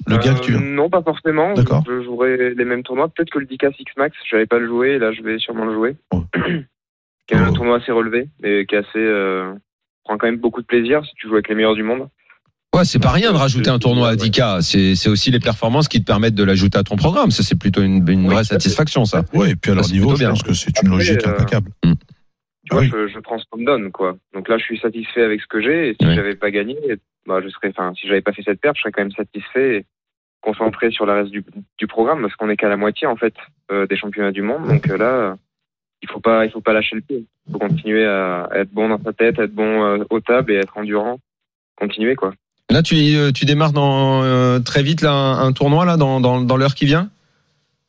Le 0.07 0.17
gain 0.17 0.35
que 0.35 0.41
tu 0.41 0.55
Euh, 0.55 0.59
Non, 0.59 0.89
pas 0.89 1.01
forcément. 1.01 1.53
D'accord. 1.53 1.83
Je 1.87 2.03
jouerai 2.03 2.53
les 2.53 2.65
mêmes 2.65 2.83
tournois. 2.83 3.09
Peut-être 3.09 3.29
que 3.31 3.39
le 3.39 3.45
10K 3.47 3.75
Six 3.75 3.85
Max, 3.97 4.15
je 4.29 4.35
n'avais 4.35 4.45
pas 4.45 4.59
le 4.59 4.67
jouer. 4.67 4.91
et 4.91 4.99
Là, 4.99 5.11
je 5.11 5.21
vais 5.21 5.39
sûrement 5.39 5.65
le 5.65 5.73
jouer. 5.73 5.95
Oh. 6.11 6.23
qui 7.27 7.33
est 7.33 7.37
un 7.37 7.49
Oh. 7.49 7.53
tournoi 7.53 7.77
assez 7.77 7.91
relevé 7.91 8.29
et 8.43 8.65
qui 8.67 8.75
est 8.75 8.79
assez, 8.79 8.89
euh, 8.97 9.51
prend 10.03 10.17
quand 10.17 10.27
même 10.27 10.37
beaucoup 10.37 10.61
de 10.61 10.67
plaisir 10.67 11.03
si 11.05 11.11
tu 11.15 11.27
joues 11.27 11.33
avec 11.33 11.49
les 11.49 11.55
meilleurs 11.55 11.73
du 11.75 11.81
monde. 11.83 12.07
Ouais, 12.75 12.83
c'est 12.85 12.99
pas 12.99 13.09
rien 13.11 13.31
de 13.31 13.37
rajouter 13.37 13.69
un 13.69 13.79
tournoi 13.79 14.09
à 14.09 14.15
10K. 14.15 14.61
C'est 14.61 14.95
c'est 14.95 15.07
aussi 15.09 15.31
les 15.31 15.39
performances 15.39 15.87
qui 15.87 16.01
te 16.01 16.05
permettent 16.05 16.35
de 16.35 16.43
l'ajouter 16.43 16.77
à 16.77 16.83
ton 16.83 16.97
programme. 16.97 17.31
Ça, 17.31 17.41
c'est 17.41 17.57
plutôt 17.57 17.81
une, 17.81 18.05
une 18.09 18.27
Oui, 18.27 18.33
vraie 18.33 18.43
satisfaction, 18.43 19.05
ça. 19.05 19.23
Oui, 19.33 19.51
et 19.51 19.55
puis 19.55 19.71
à 19.71 19.75
leur 19.75 19.87
niveau, 19.89 20.11
je 20.11 20.19
bien. 20.19 20.29
pense 20.31 20.43
que 20.43 20.53
c'est 20.53 20.71
une 20.81 20.89
Après, 20.89 20.97
logique 20.97 21.25
euh, 21.25 21.31
impeccable. 21.31 21.71
Tu 22.65 22.69
Ah 22.71 22.75
vois, 22.75 22.81
oui. 22.83 22.89
je, 22.91 23.07
je 23.07 23.19
prends 23.19 23.37
ce 23.39 23.45
qu'on 23.49 23.59
me 23.59 23.65
donne, 23.65 23.91
quoi. 23.91 24.17
Donc 24.33 24.49
là, 24.49 24.57
je 24.57 24.63
suis 24.63 24.79
satisfait 24.79 25.21
avec 25.21 25.41
ce 25.41 25.47
que 25.47 25.61
j'ai. 25.61 25.89
Et 25.89 25.95
si 25.99 26.07
Ouais. 26.07 26.15
j'avais 26.15 26.35
pas 26.35 26.51
gagné, 26.51 26.77
bah, 27.27 27.39
je 27.43 27.49
serais, 27.49 27.69
enfin, 27.69 27.93
si 27.95 28.07
j'avais 28.07 28.21
pas 28.21 28.33
fait 28.33 28.41
cette 28.43 28.59
perte, 28.59 28.75
je 28.77 28.81
serais 28.81 28.91
quand 28.91 29.01
même 29.03 29.11
satisfait 29.11 29.77
et 29.77 29.85
concentré 30.41 30.91
sur 30.91 31.05
le 31.05 31.13
reste 31.13 31.31
du, 31.31 31.43
du 31.77 31.87
programme 31.87 32.21
parce 32.21 32.35
qu'on 32.35 32.49
est 32.49 32.57
qu'à 32.57 32.69
la 32.69 32.77
moitié, 32.77 33.07
en 33.07 33.15
fait, 33.15 33.33
euh, 33.71 33.87
des 33.87 33.95
championnats 33.97 34.31
du 34.31 34.41
monde. 34.41 34.67
Donc 34.67 34.89
euh, 34.89 34.97
là, 34.97 35.37
il 36.01 36.09
faut 36.09 36.19
pas, 36.19 36.45
il 36.45 36.51
faut 36.51 36.61
pas 36.61 36.73
lâcher 36.73 36.95
le 36.95 37.01
pied. 37.01 37.25
Il 37.47 37.53
faut 37.53 37.59
continuer 37.59 38.05
à, 38.05 38.43
à 38.51 38.57
être 38.59 38.71
bon 38.71 38.89
dans 38.89 39.01
sa 39.03 39.13
tête, 39.13 39.39
être 39.39 39.53
bon 39.53 39.83
euh, 39.83 40.03
au 40.09 40.19
table 40.19 40.51
et 40.51 40.55
être 40.55 40.77
endurant. 40.77 41.19
Continuer, 41.77 42.15
quoi. 42.15 42.33
Là, 42.71 42.81
tu, 42.81 42.95
tu 43.33 43.45
démarres 43.45 43.73
dans, 43.73 44.23
euh, 44.23 44.59
très 44.59 44.81
vite 44.81 45.01
là, 45.01 45.11
un, 45.11 45.47
un 45.47 45.51
tournoi 45.51 45.85
là, 45.85 45.97
dans, 45.97 46.19
dans, 46.19 46.41
dans 46.41 46.57
l'heure 46.57 46.73
qui 46.73 46.85
vient? 46.85 47.09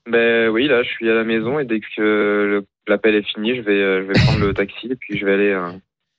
Ben 0.08 0.48
oui, 0.50 0.68
là, 0.68 0.82
je 0.82 0.88
suis 0.88 1.10
à 1.10 1.14
la 1.14 1.24
maison 1.24 1.58
et 1.58 1.64
dès 1.64 1.80
que 1.80 1.86
le- 2.00 2.64
l'appel 2.88 3.14
est 3.14 3.22
fini, 3.26 3.56
je 3.56 3.62
vais, 3.62 3.72
euh, 3.72 4.02
je 4.02 4.06
vais 4.08 4.24
prendre 4.24 4.40
le 4.46 4.54
taxi 4.54 4.86
et 4.90 4.96
puis 4.96 5.18
je 5.18 5.24
vais 5.26 5.34
aller, 5.34 5.50
euh, 5.50 5.70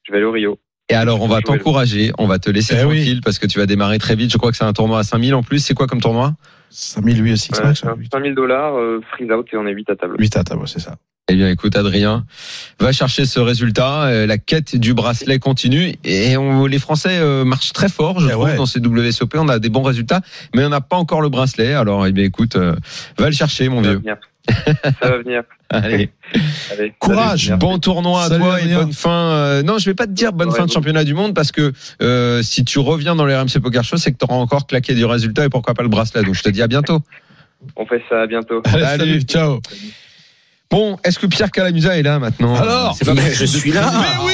je 0.03 0.11
vais 0.11 0.17
aller 0.17 0.25
au 0.27 0.31
Rio. 0.31 0.59
Et 0.89 0.93
alors, 0.93 1.21
on 1.21 1.27
va 1.27 1.41
t'encourager, 1.41 2.11
on 2.17 2.27
va 2.27 2.39
te 2.39 2.49
laisser 2.49 2.75
Eh 2.79 2.85
oui. 2.85 2.95
tranquille 3.01 3.21
parce 3.23 3.39
que 3.39 3.47
tu 3.47 3.59
vas 3.59 3.65
démarrer 3.65 3.99
très 3.99 4.15
vite. 4.15 4.31
Je 4.31 4.37
crois 4.37 4.51
que 4.51 4.57
c'est 4.57 4.63
un 4.63 4.71
tournoi 4.71 4.99
à 4.99 5.03
5000 5.03 5.35
en 5.35 5.43
plus. 5.43 5.59
C'est 5.59 5.73
quoi 5.73 5.85
comme 5.85 5.99
tournoi? 5.99 6.33
5008 6.69 7.37
Six 7.37 7.51
Ouais, 7.57 7.63
Max, 7.65 7.81
c'est 7.81 7.87
un 7.87 7.95
5000 8.13 8.35
dollars, 8.35 8.77
euh, 8.77 9.01
freeze 9.11 9.29
out 9.31 9.45
et 9.51 9.57
on 9.57 9.67
est 9.67 9.73
8 9.73 9.89
à 9.89 9.95
table. 9.97 10.15
8 10.17 10.37
à 10.37 10.43
table, 10.45 10.65
c'est 10.67 10.79
ça. 10.79 10.95
Eh 11.29 11.35
bien, 11.35 11.49
écoute, 11.49 11.75
Adrien, 11.75 12.25
va 12.79 12.93
chercher 12.93 13.25
ce 13.25 13.41
résultat. 13.41 14.03
Euh, 14.05 14.25
La 14.25 14.37
quête 14.37 14.77
du 14.77 14.93
bracelet 14.93 15.39
continue 15.39 15.93
et 16.05 16.37
on, 16.37 16.65
les 16.67 16.79
Français 16.79 17.17
euh, 17.19 17.43
marchent 17.43 17.73
très 17.73 17.89
fort, 17.89 18.21
je 18.21 18.27
Eh 18.27 18.31
trouve, 18.31 18.45
ouais. 18.45 18.55
dans 18.55 18.65
ces 18.65 18.79
WSOP. 18.79 19.35
On 19.35 19.49
a 19.49 19.59
des 19.59 19.67
bons 19.69 19.83
résultats, 19.83 20.21
mais 20.55 20.63
on 20.63 20.69
n'a 20.69 20.79
pas 20.79 20.95
encore 20.95 21.19
le 21.21 21.27
bracelet. 21.27 21.73
Alors, 21.73 22.07
eh 22.07 22.13
bien, 22.13 22.23
écoute, 22.23 22.55
euh, 22.55 22.75
va 23.17 23.25
le 23.25 23.35
chercher, 23.35 23.67
mon 23.67 23.81
vieux. 23.81 24.01
Ça 24.47 25.09
va 25.09 25.17
venir. 25.17 25.43
Allez. 25.69 26.09
Allez. 26.71 26.93
Courage. 26.99 27.53
Bon 27.57 27.77
tournoi 27.79 28.23
à 28.23 28.27
Salut, 28.29 28.43
toi 28.43 28.61
et 28.61 28.73
bonne 28.73 28.93
fin. 28.93 29.09
euh, 29.31 29.63
non, 29.63 29.77
je 29.77 29.85
vais 29.85 29.93
pas 29.95 30.05
te 30.07 30.11
dire 30.11 30.33
bonne 30.33 30.49
Ouais, 30.49 30.55
fin 30.57 30.65
de 30.65 30.71
championnat 30.71 31.03
du 31.03 31.13
monde 31.13 31.33
parce 31.33 31.51
que 31.51 31.73
euh, 32.01 32.41
si 32.43 32.63
tu 32.65 32.79
reviens 32.79 33.15
dans 33.15 33.25
les 33.25 33.35
RMC 33.35 33.59
Poker 33.61 33.83
Show, 33.83 33.97
c'est 33.97 34.11
que 34.11 34.17
tu 34.17 34.25
auras 34.25 34.35
encore 34.41 34.67
claqué 34.67 34.93
du 34.93 35.05
résultat 35.05 35.45
et 35.45 35.49
pourquoi 35.49 35.73
pas 35.73 35.83
le 35.83 35.89
bracelet. 35.89 36.23
Donc 36.23 36.35
je 36.35 36.43
te 36.43 36.49
dis 36.49 36.61
à 36.61 36.67
bientôt. 36.67 36.99
On 37.75 37.85
fait 37.85 38.01
ça 38.09 38.21
à 38.21 38.27
bientôt. 38.27 38.61
Allez, 38.65 38.83
Salut. 38.83 38.99
salut, 38.99 39.21
ciao. 39.21 39.59
Bon, 40.69 40.97
est-ce 41.03 41.17
que 41.17 41.27
Pierre 41.27 41.49
Calamusa 41.51 41.97
est 41.97 42.03
là 42.03 42.19
maintenant? 42.19 42.55
Alors 42.55 42.95
C'est 42.97 43.05
pas 43.05 43.13
Mais 43.13 43.21
mal. 43.23 43.33
je 43.33 43.45
suis 43.45 43.71
là. 43.71 43.91
Mais 43.93 44.25
oui, 44.25 44.33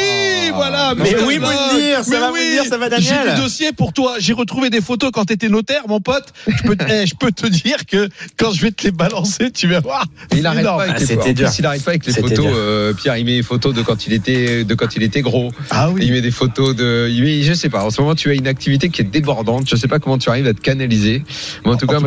voilà. 0.55 0.93
Mais 0.95 1.15
oui, 1.25 1.39
ça 1.41 2.01
Mais 2.09 2.17
va, 2.19 2.31
oui. 2.31 2.39
Ça 2.69 2.77
va, 2.77 2.85
J'ai 2.97 3.09
Daniel 3.11 3.35
du 3.35 3.41
dossier 3.41 3.71
pour 3.73 3.93
toi. 3.93 4.15
J'ai 4.19 4.33
retrouvé 4.33 4.69
des 4.69 4.81
photos 4.81 5.11
quand 5.13 5.25
t'étais 5.25 5.49
notaire, 5.49 5.83
mon 5.87 5.99
pote. 5.99 6.33
Je 6.47 6.63
peux, 6.63 6.77
eh, 6.89 7.05
je 7.05 7.15
peux 7.15 7.31
te 7.31 7.47
dire 7.47 7.85
que 7.85 8.09
quand 8.37 8.51
je 8.51 8.61
vais 8.61 8.71
te 8.71 8.83
les 8.83 8.91
balancer, 8.91 9.51
tu 9.51 9.67
vas 9.67 9.79
voir. 9.79 10.05
Mais 10.31 10.39
il 10.39 10.45
arrête 10.47 10.63
pas 10.65 10.81
avec 10.83 10.93
Ah, 10.95 10.99
les 10.99 11.05
c'était 11.05 11.19
en 11.19 11.23
plus, 11.23 11.33
dur. 11.33 11.49
il 11.59 11.65
arrête 11.65 11.83
pas 11.83 11.91
avec 11.91 12.05
les 12.05 12.13
photos. 12.13 12.45
euh, 12.47 12.93
Pierre, 12.93 13.17
il 13.17 13.25
met 13.25 13.35
des 13.37 13.43
photos 13.43 13.73
de 13.73 13.81
quand 13.81 14.07
il 14.07 14.13
était 14.13 14.63
de 14.63 14.73
quand 14.75 14.95
il 14.95 15.03
était 15.03 15.21
gros. 15.21 15.51
Ah 15.69 15.89
Il 15.99 16.11
met 16.11 16.21
des 16.21 16.31
photos 16.31 16.75
de. 16.75 17.07
Il 17.11 17.23
met, 17.23 17.41
je 17.43 17.53
sais 17.53 17.69
pas. 17.69 17.83
En 17.85 17.89
ce 17.89 18.01
moment, 18.01 18.15
tu 18.15 18.29
as 18.29 18.33
une 18.33 18.47
activité 18.47 18.89
qui 18.89 19.01
est 19.01 19.05
débordante. 19.05 19.67
Je 19.69 19.75
sais 19.75 19.87
pas 19.87 19.99
comment 19.99 20.17
tu 20.17 20.29
arrives 20.29 20.47
à 20.47 20.53
te 20.53 20.61
canaliser. 20.61 21.23
Mais 21.65 21.71
en 21.71 21.77
tout 21.77 21.87
cas, 21.87 21.97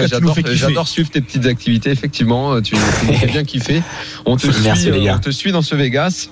j'adore, 0.53 0.89
suivre 0.89 1.11
tes 1.11 1.21
petites 1.21 1.47
activités. 1.47 1.91
Effectivement, 1.91 2.61
tu, 2.61 2.77
tu 3.21 3.27
bien 3.33 3.45
kiffer. 3.45 3.83
On 4.25 4.37
te 4.37 4.47
Merci, 4.63 4.83
suit, 4.83 4.91
les 4.93 5.03
gars. 5.05 5.17
on 5.17 5.21
te 5.21 5.31
suit 5.31 5.53
dans 5.53 5.63
ce 5.63 5.75
Vegas. 5.75 6.29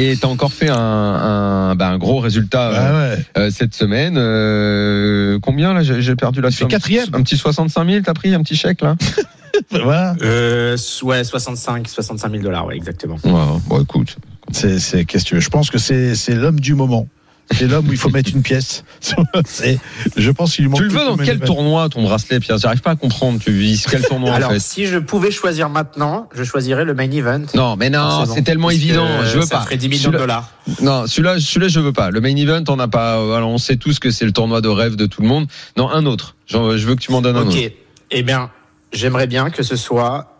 Et 0.00 0.16
t'as 0.16 0.28
encore 0.28 0.52
fait 0.52 0.68
un, 0.70 0.76
un, 0.76 1.74
bah, 1.74 1.88
un 1.88 1.98
gros 1.98 2.20
résultat 2.20 2.68
euh, 2.68 2.74
Ah 2.78 3.16
ouais. 3.16 3.24
euh, 3.36 3.50
cette 3.50 3.74
semaine. 3.74 4.14
Euh, 4.16 5.38
combien 5.42 5.74
là 5.74 5.82
J'ai 5.82 6.14
perdu 6.14 6.40
la 6.40 6.50
somme. 6.52 6.68
quatrième. 6.68 7.08
Un 7.12 7.22
petit 7.22 7.36
65 7.36 7.84
000, 7.88 8.00
t'as 8.04 8.14
pris 8.14 8.32
un 8.34 8.42
petit 8.42 8.54
chèque 8.56 8.80
là 8.80 8.96
Voilà. 9.70 10.14
Euh, 10.22 10.76
ouais, 11.02 11.24
65, 11.24 11.88
65 11.88 12.30
000 12.30 12.42
dollars, 12.44 12.66
ouais, 12.66 12.76
exactement. 12.76 13.16
Ouais, 13.24 13.32
Bon, 13.66 13.82
écoute. 13.82 14.16
C'est, 14.52 14.78
c'est, 14.78 15.04
qu'est-ce 15.04 15.24
que 15.24 15.28
tu 15.30 15.34
veux? 15.34 15.40
Je 15.40 15.48
pense 15.50 15.70
que 15.70 15.78
c'est, 15.78 16.14
c'est 16.14 16.34
l'homme 16.34 16.60
du 16.60 16.74
moment. 16.74 17.08
C'est 17.50 17.66
l'homme 17.66 17.88
où 17.88 17.92
il 17.92 17.98
faut 17.98 18.10
mettre 18.10 18.30
une 18.34 18.42
pièce. 18.42 18.84
C'est, 19.46 19.78
je 20.16 20.30
pense 20.30 20.54
qu'il 20.54 20.68
manque 20.68 20.80
Tu 20.80 20.84
le 20.88 20.90
veux 20.90 21.04
dans 21.04 21.16
quel 21.16 21.40
tournoi 21.40 21.88
ton 21.88 22.02
bracelet, 22.02 22.40
Pierre? 22.40 22.58
J'arrive 22.58 22.82
pas 22.82 22.90
à 22.90 22.96
comprendre. 22.96 23.40
Tu 23.40 23.50
vises 23.52 23.86
quel 23.90 24.02
tournoi 24.02 24.34
Alors, 24.34 24.50
en 24.50 24.52
fait? 24.54 24.58
si 24.60 24.86
je 24.86 24.98
pouvais 24.98 25.30
choisir 25.30 25.68
maintenant, 25.70 26.28
je 26.34 26.44
choisirais 26.44 26.84
le 26.84 26.94
main 26.94 27.10
event. 27.10 27.42
Non, 27.54 27.76
mais 27.76 27.88
non, 27.90 28.00
Forcément. 28.00 28.34
c'est 28.34 28.42
tellement 28.42 28.70
évident. 28.70 29.06
Je 29.24 29.38
veux 29.38 29.46
ça 29.46 29.56
pas. 29.58 29.62
ferait 29.64 29.76
10 29.78 29.88
millions 29.88 30.10
de 30.10 30.18
dollars. 30.18 30.50
Non, 30.82 31.06
celui-là, 31.06 31.40
celui-là, 31.40 31.68
je 31.68 31.80
veux 31.80 31.92
pas. 31.92 32.10
Le 32.10 32.20
main 32.20 32.36
event, 32.36 32.62
on 32.68 32.76
n'a 32.76 32.88
pas. 32.88 33.16
euh, 33.18 33.32
Alors, 33.34 33.50
on 33.50 33.58
sait 33.58 33.76
tous 33.76 33.98
que 33.98 34.10
c'est 34.10 34.26
le 34.26 34.32
tournoi 34.32 34.60
de 34.60 34.68
rêve 34.68 34.96
de 34.96 35.06
tout 35.06 35.22
le 35.22 35.28
monde. 35.28 35.46
Non, 35.76 35.90
un 35.90 36.04
autre. 36.06 36.36
Genre, 36.46 36.76
je 36.76 36.86
veux 36.86 36.94
que 36.96 37.00
tu 37.00 37.12
m'en 37.12 37.22
donnes 37.22 37.36
un 37.36 37.42
Ok. 37.48 37.54
autre. 37.56 37.72
Eh 38.10 38.22
bien, 38.22 38.50
j'aimerais 38.92 39.26
bien 39.26 39.50
que 39.50 39.62
ce 39.62 39.76
soit 39.76 40.37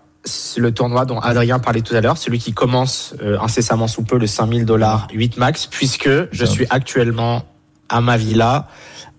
le 0.56 0.72
tournoi 0.72 1.04
dont 1.04 1.18
Adrien 1.20 1.58
parlait 1.58 1.82
tout 1.82 1.94
à 1.94 2.00
l'heure, 2.00 2.18
celui 2.18 2.38
qui 2.38 2.52
commence 2.52 3.14
euh, 3.22 3.38
incessamment 3.40 3.88
sous 3.88 4.02
peu 4.02 4.18
le 4.18 4.26
5000 4.26 4.64
dollars 4.64 5.08
8 5.12 5.36
max, 5.38 5.66
puisque 5.66 6.08
je 6.32 6.44
suis 6.44 6.66
actuellement 6.70 7.44
à 7.88 8.00
ma 8.00 8.16
villa 8.16 8.68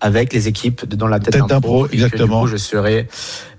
avec 0.02 0.32
les 0.32 0.48
équipes 0.48 0.88
de- 0.88 0.96
dans 0.96 1.08
la 1.08 1.18
tête, 1.20 1.34
Tête 1.34 1.46
d'un 1.46 1.60
pro, 1.60 1.84
et 1.86 1.88
que, 1.90 1.94
exactement. 1.94 2.36
du 2.40 2.46
coup, 2.46 2.52
je 2.52 2.56
serai 2.56 3.08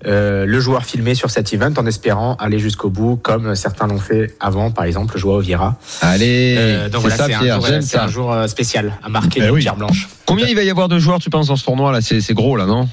euh, 0.07 0.45
le 0.45 0.59
joueur 0.59 0.85
filmé 0.85 1.13
sur 1.13 1.29
cet 1.29 1.53
event 1.53 1.71
en 1.77 1.85
espérant 1.85 2.33
aller 2.35 2.57
jusqu'au 2.57 2.89
bout, 2.89 3.15
comme 3.17 3.53
certains 3.55 3.85
l'ont 3.87 3.99
fait 3.99 4.35
avant, 4.39 4.71
par 4.71 4.85
exemple 4.85 5.17
Joao 5.19 5.39
Vieira. 5.39 5.75
Allez, 6.01 6.55
Euh, 6.57 6.89
donc 6.89 7.01
c'est 7.03 7.15
voilà, 7.15 7.81
c'est 7.81 7.97
un, 7.99 8.07
jour, 8.07 8.33
un 8.33 8.47
spécial 8.47 8.97
à 9.03 9.09
marquer 9.09 9.41
d'une 9.41 9.51
oui. 9.51 9.61
pierre 9.61 9.75
blanche. 9.75 10.09
Combien 10.25 10.47
il 10.47 10.55
va 10.55 10.63
y 10.63 10.69
avoir 10.71 10.87
de 10.87 10.97
joueurs, 10.97 11.19
tu 11.19 11.29
penses, 11.29 11.47
dans 11.49 11.55
ce 11.57 11.65
tournoi 11.65 11.91
là 11.91 11.99
C'est 12.01 12.33
gros 12.33 12.55
là, 12.55 12.65
non? 12.65 12.87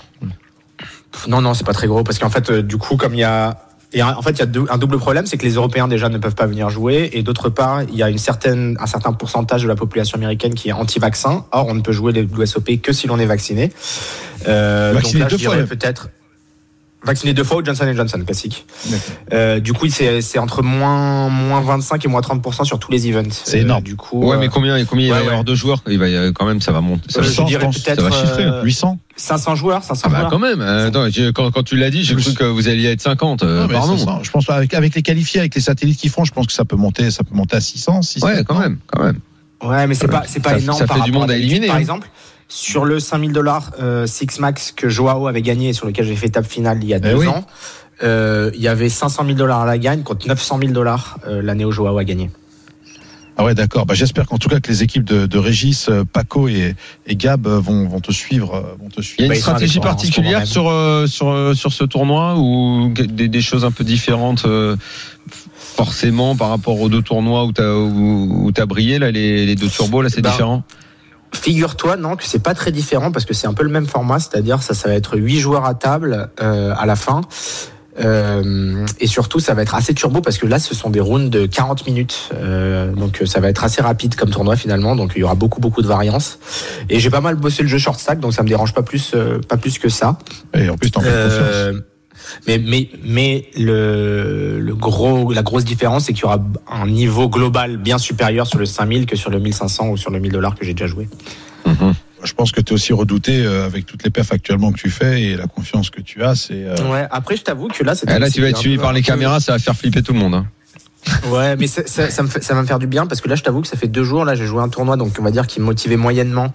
Non, 1.27 1.41
non, 1.41 1.55
c'est 1.55 1.65
pas 1.65 1.73
très 1.73 1.87
gros 1.87 2.03
parce 2.05 2.19
qu'en 2.19 2.29
fait, 2.31 2.51
euh, 2.51 2.63
du 2.63 2.77
coup, 2.77 2.97
comme 2.97 3.15
il 3.15 3.21
y 3.21 3.25
a 3.25 3.57
et 3.93 4.03
en 4.03 4.21
fait, 4.23 4.33
il 4.33 4.39
y 4.41 4.43
a 4.43 4.47
deux- 4.47 4.67
un 4.69 4.79
double 4.79 4.99
problème, 4.99 5.25
c'est 5.27 5.39
que 5.39 5.45
les 5.45 5.55
Européens 5.55 5.89
déjà 5.89 6.09
ne 6.09 6.19
peuvent 6.19 6.35
pas 6.35 6.47
venir 6.47 6.69
jouer, 6.69 7.11
et 7.13 7.23
d'autre 7.23 7.49
part, 7.49 7.83
il 7.85 7.95
y 7.95 8.03
a 8.03 8.11
une 8.11 8.19
certaine, 8.19 8.77
un 8.81 8.87
certain 8.87 9.13
pourcentage 9.13 9.63
de 9.63 9.69
la 9.69 9.77
population 9.77 10.17
américaine 10.19 10.55
qui 10.55 10.69
est 10.69 10.73
anti-vaccin. 10.73 11.45
Or, 11.53 11.67
on 11.69 11.75
ne 11.75 11.81
peut 11.81 11.93
jouer 11.93 12.13
les 12.13 12.23
WSOP 12.23 12.81
que 12.83 12.93
si 12.93 13.07
l'on 13.07 13.19
est 13.19 13.27
vacciné. 13.27 13.73
Euh, 14.47 14.93
donc 14.95 15.13
là, 15.15 15.27
deux 15.27 15.37
je 15.37 15.37
dirais 15.37 15.65
peut-être 15.65 16.11
vacciné 17.09 17.33
deux 17.35 17.45
fois 17.45 17.57
ou 17.59 17.65
Johnson 17.65 17.93
Johnson 17.95 18.23
classique. 18.25 18.65
Euh, 19.33 19.59
du 19.61 19.73
coup, 19.73 19.89
c'est 19.89 20.21
c'est 20.21 20.39
entre 20.39 20.63
moins 20.63 21.29
moins 21.29 21.61
25 21.61 22.05
et 22.05 22.09
moins 22.09 22.21
30 22.21 22.65
sur 22.65 22.79
tous 22.79 22.91
les 22.93 23.09
events. 23.09 23.31
C'est 23.31 23.61
énorme. 23.61 23.83
Du 23.83 23.97
coup, 23.97 24.25
Ouais, 24.25 24.37
euh, 24.37 24.39
mais 24.39 24.49
combien, 24.49 24.85
combien 24.85 25.07
il 25.07 25.11
va 25.11 25.19
y 25.19 25.21
avoir 25.23 25.39
ouais. 25.39 25.45
de 25.45 25.55
joueurs? 25.55 25.83
Il 25.89 25.99
va 25.99 26.09
y 26.09 26.33
quand 26.33 26.47
même, 26.47 26.61
ça 26.61 26.73
va 26.73 26.81
monter. 26.81 27.05
Ça 27.11 27.19
Euh, 27.21 27.23
va, 27.23 27.29
je 27.29 27.33
100, 27.35 27.45
dirais 27.45 27.65
pense. 27.65 27.79
peut-être 27.79 28.01
Ça 28.03 28.09
va 28.09 28.17
chiffrer, 28.17 28.45
euh, 28.45 28.63
800. 28.63 28.99
500 29.17 29.55
joueurs, 29.57 29.83
500 29.83 30.03
Ah 30.05 30.09
bah 30.09 30.19
joueurs. 30.21 30.31
quand 30.31 30.39
même. 30.39 30.61
euh, 30.61 30.87
Attends, 30.89 31.07
quand, 31.35 31.51
quand 31.51 31.63
tu 31.65 31.77
l'as 31.77 31.91
dit, 31.91 32.05
j'ai 32.05 32.15
cru 32.15 32.35
que 32.35 32.45
vous 32.45 32.69
alliez 32.69 32.87
être 32.87 33.01
50. 33.01 33.43
euh, 33.43 33.63
Non, 33.63 33.69
pardon. 33.69 33.97
500. 33.97 34.21
Je 34.23 34.31
pense 34.31 34.49
avec, 34.51 34.73
avec 34.75 34.95
les 34.95 35.03
qualifiés, 35.03 35.41
avec 35.41 35.55
les 35.57 35.61
satellites 35.61 35.99
qu'ils 35.99 36.11
font, 36.11 36.25
je 36.25 36.33
pense 36.33 36.47
que 36.47 36.53
ça 36.53 36.65
peut 36.65 36.77
monter, 36.77 37.11
ça 37.11 37.25
peut 37.25 37.35
monter 37.35 37.57
à 37.57 37.61
600, 37.61 38.03
600. 38.03 38.27
Ouais, 38.27 38.45
quand 38.45 38.59
même, 38.59 38.79
quand 38.87 39.03
même. 39.03 39.19
Ouais, 39.63 39.89
mais 39.89 39.95
c'est 39.95 40.07
pas, 40.07 40.23
c'est 40.27 40.41
pas 40.41 40.51
Ça- 40.51 40.59
énorme 40.59 40.79
ça 40.79 40.87
par 40.87 40.99
fait 40.99 41.03
du 41.03 41.11
rapport 41.11 41.23
monde 41.23 41.31
à 41.33 41.37
éliminer, 41.37 41.67
Par 41.67 41.77
hein. 41.79 41.99
Sur 42.49 42.85
le 42.85 42.99
5000 42.99 43.33
dollars 43.33 43.73
euh, 43.81 44.07
Six 44.07 44.41
Max 44.41 44.73
que 44.73 44.89
Joao 44.89 45.27
avait 45.29 45.43
gagné 45.43 45.69
et 45.69 45.73
sur 45.75 45.87
lequel 45.87 46.07
j'ai 46.07 46.17
fait 46.17 46.29
étape 46.29 46.47
finale 46.47 46.79
il 46.83 46.89
y 46.89 46.95
a 46.95 46.99
deux 46.99 47.11
Eh 47.11 47.15
oui. 47.15 47.29
ans, 47.29 47.45
euh, 48.03 48.51
il 48.55 48.61
y 48.63 48.69
avait 48.69 48.89
500 48.89 49.25
000 49.27 49.37
dollars 49.37 49.61
à 49.61 49.67
la 49.67 49.77
gagne 49.77 50.03
contre 50.03 50.27
900 50.27 50.59
000 50.61 50.73
dollars 50.73 51.19
euh, 51.27 51.43
l'année 51.43 51.65
où 51.65 51.73
Joao 51.73 51.99
a 51.99 52.05
gagné. 52.05 52.31
Ah 53.41 53.45
ouais, 53.45 53.55
d'accord. 53.55 53.87
Bah, 53.87 53.95
j'espère 53.95 54.27
qu'en 54.27 54.39
tout 54.39 54.49
cas 54.49 54.59
que 54.59 54.69
les 54.69 54.83
équipes 54.83 55.05
de, 55.05 55.27
de 55.27 55.39
Régis, 55.39 55.89
Paco 56.13 56.49
et, 56.49 56.75
et 57.07 57.15
Gab 57.15 57.47
vont, 57.47 57.87
vont 57.87 58.01
te 58.01 58.11
suivre, 58.11 58.77
vont 58.81 58.89
te 58.89 59.01
Il 59.01 59.21
y 59.21 59.23
a 59.23 59.25
une 59.27 59.29
Bah, 59.33 59.39
stratégie 59.39 59.75
ce 59.75 59.79
particulière 59.81 60.45
sur, 60.45 60.65
sur, 61.07 61.53
sur 61.55 61.73
ce 61.73 61.85
tournoi 61.85 62.35
ou 62.37 62.93
des, 62.97 63.29
des 63.29 63.41
choses 63.41 63.65
un 63.65 63.71
peu 63.71 63.85
différentes 63.85 64.45
euh, 64.45 64.77
forcément 65.57 66.35
par 66.35 66.49
rapport 66.49 66.81
aux 66.81 66.89
deux 66.89 67.03
tournois 67.03 67.45
où 67.45 67.53
tu 67.53 67.61
as, 67.63 67.77
où, 67.77 68.47
où 68.47 68.53
t'as 68.53 68.67
brillé, 68.67 68.99
là, 68.99 69.11
les, 69.13 69.47
les 69.47 69.55
deux 69.55 69.69
turbos, 69.69 70.03
là, 70.03 70.09
c'est 70.09 70.21
Ben, 70.23 70.31
différent? 70.31 70.65
Figure-toi, 71.35 71.97
non, 71.97 72.17
que 72.17 72.25
c'est 72.25 72.43
pas 72.43 72.55
très 72.55 72.73
différent 72.73 73.13
parce 73.13 73.25
que 73.25 73.35
c'est 73.35 73.47
un 73.47 73.55
peu 73.55 73.63
le 73.63 73.71
même 73.71 73.87
format, 73.87 74.19
c'est-à-dire 74.19 74.63
ça, 74.63 74.75
ça 74.75 74.89
va 74.89 74.95
être 74.95 75.17
8 75.17 75.41
joueurs 75.41 75.65
à 75.65 75.75
table 75.75 76.31
euh, 76.41 76.75
à 76.77 76.87
la 76.87 76.97
fin. 76.97 77.21
Euh, 78.01 78.87
et 79.01 79.07
surtout, 79.07 79.41
ça 79.41 79.55
va 79.55 79.63
être 79.63 79.75
assez 79.75 79.95
turbo 79.95 80.21
parce 80.21 80.39
que 80.39 80.47
là, 80.47 80.59
ce 80.59 80.75
sont 80.75 80.91
des 80.91 81.01
rounds 81.01 81.31
de 81.31 81.47
40 81.47 81.87
minutes. 81.87 82.31
Euh, 82.35 82.93
donc, 82.93 83.23
ça 83.27 83.41
va 83.41 83.49
être 83.49 83.65
assez 83.65 83.83
rapide 83.83 84.15
comme 84.15 84.31
tournoi 84.31 84.57
finalement. 84.57 84.97
Donc, 84.97 85.13
il 85.17 85.21
y 85.21 85.25
aura 85.25 85.35
beaucoup, 85.35 85.61
beaucoup 85.61 85.83
de 85.83 85.87
variance. 85.87 86.39
Et 86.89 87.01
j'ai 87.01 87.11
pas 87.11 87.21
mal 87.21 87.35
bossé 87.35 87.63
le 87.63 87.69
jeu 87.69 87.79
short 87.79 87.99
stack, 87.99 88.21
donc 88.21 88.35
ça 88.35 88.43
me 88.43 88.49
dérange 88.49 88.73
pas 88.73 88.83
plus, 88.83 89.13
euh, 89.15 89.41
pas 89.41 89.57
plus 89.57 89.79
que 89.79 89.89
ça. 89.89 90.19
Et 90.55 90.69
en 90.69 90.77
plus, 90.77 90.91
t'en 90.91 91.01
fais 91.01 91.11
confiance. 91.11 91.83
Mais 92.47 92.59
mais 92.59 92.89
mais 93.05 93.49
le, 93.57 94.59
le 94.61 94.75
gros 94.75 95.33
la 95.33 95.43
grosse 95.43 95.65
différence 95.65 96.05
c'est 96.07 96.13
qu'il 96.13 96.23
y 96.23 96.27
aura 96.27 96.39
un 96.71 96.87
niveau 96.87 97.29
global 97.29 97.77
bien 97.77 97.99
supérieur 97.99 98.47
sur 98.47 98.59
le 98.59 98.67
5000 98.67 99.07
que 99.07 99.17
sur 99.17 99.31
le 99.31 99.39
1500 99.39 99.89
ou 99.91 99.97
sur 99.97 100.11
le 100.11 100.19
1000 100.21 100.33
dollars 100.33 100.55
que 100.55 100.65
j'ai 100.65 100.75
déjà 100.75 100.87
joué. 100.87 101.09
Je 102.25 102.33
pense 102.33 102.51
que 102.51 102.61
tu 102.61 102.71
es 102.71 102.75
aussi 102.75 102.93
redouté 102.93 103.45
euh, 103.47 103.65
avec 103.65 103.87
toutes 103.87 104.03
les 104.03 104.11
perfs 104.11 104.33
actuellement 104.33 104.73
que 104.73 104.79
tu 104.79 104.91
fais 104.91 105.23
et 105.23 105.37
la 105.37 105.47
confiance 105.47 105.89
que 105.89 106.01
tu 106.01 106.25
as. 106.25 106.35
C'est 106.35 106.65
euh, 106.65 106.75
Ouais, 106.91 107.07
après 107.13 107.37
je 107.37 107.43
t'avoue 107.43 107.69
que 107.69 107.85
là 107.85 107.95
c'était 107.95 108.15
Eh, 108.17 108.19
Là, 108.19 108.29
tu 108.29 108.41
vas 108.41 108.49
être 108.49 108.57
suivi 108.57 108.75
peu- 108.77 108.83
par 108.83 108.93
les 108.93 109.03
caméras, 109.03 109.39
ça 109.39 109.53
va 109.53 109.59
faire 109.61 109.77
flipper 109.77 110.03
tout 110.03 110.13
le 110.15 110.19
monde. 110.19 110.35
hein. 110.35 110.47
Ouais, 111.31 111.55
mais 111.55 111.69
ça, 111.69 111.83
ça, 111.87 112.11
ça 112.11 112.23
me 112.25 112.29
fait, 112.29 112.43
ça 112.43 112.55
va 112.55 112.63
me 112.63 112.67
faire 112.67 112.81
du 112.81 112.89
bien 112.89 113.07
parce 113.07 113.21
que 113.21 113.29
là, 113.29 113.37
je 113.37 113.43
t'avoue 113.45 113.61
que 113.61 113.69
ça 113.69 113.77
fait 113.77 113.87
deux 113.87 114.03
jours. 114.03 114.25
Là, 114.25 114.35
j'ai 114.35 114.47
joué 114.47 114.61
un 114.61 114.69
tournoi, 114.69 114.97
donc 114.97 115.13
on 115.21 115.23
va 115.23 115.31
dire 115.31 115.47
qui 115.47 115.61
me 115.61 115.65
motivait 115.67 115.97
moyennement, 115.97 116.53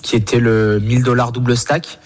qui 0.00 0.16
était 0.16 0.40
le 0.40 0.80
1000 0.80 1.02
dollars 1.02 1.30
double 1.30 1.58
stack. 1.58 1.98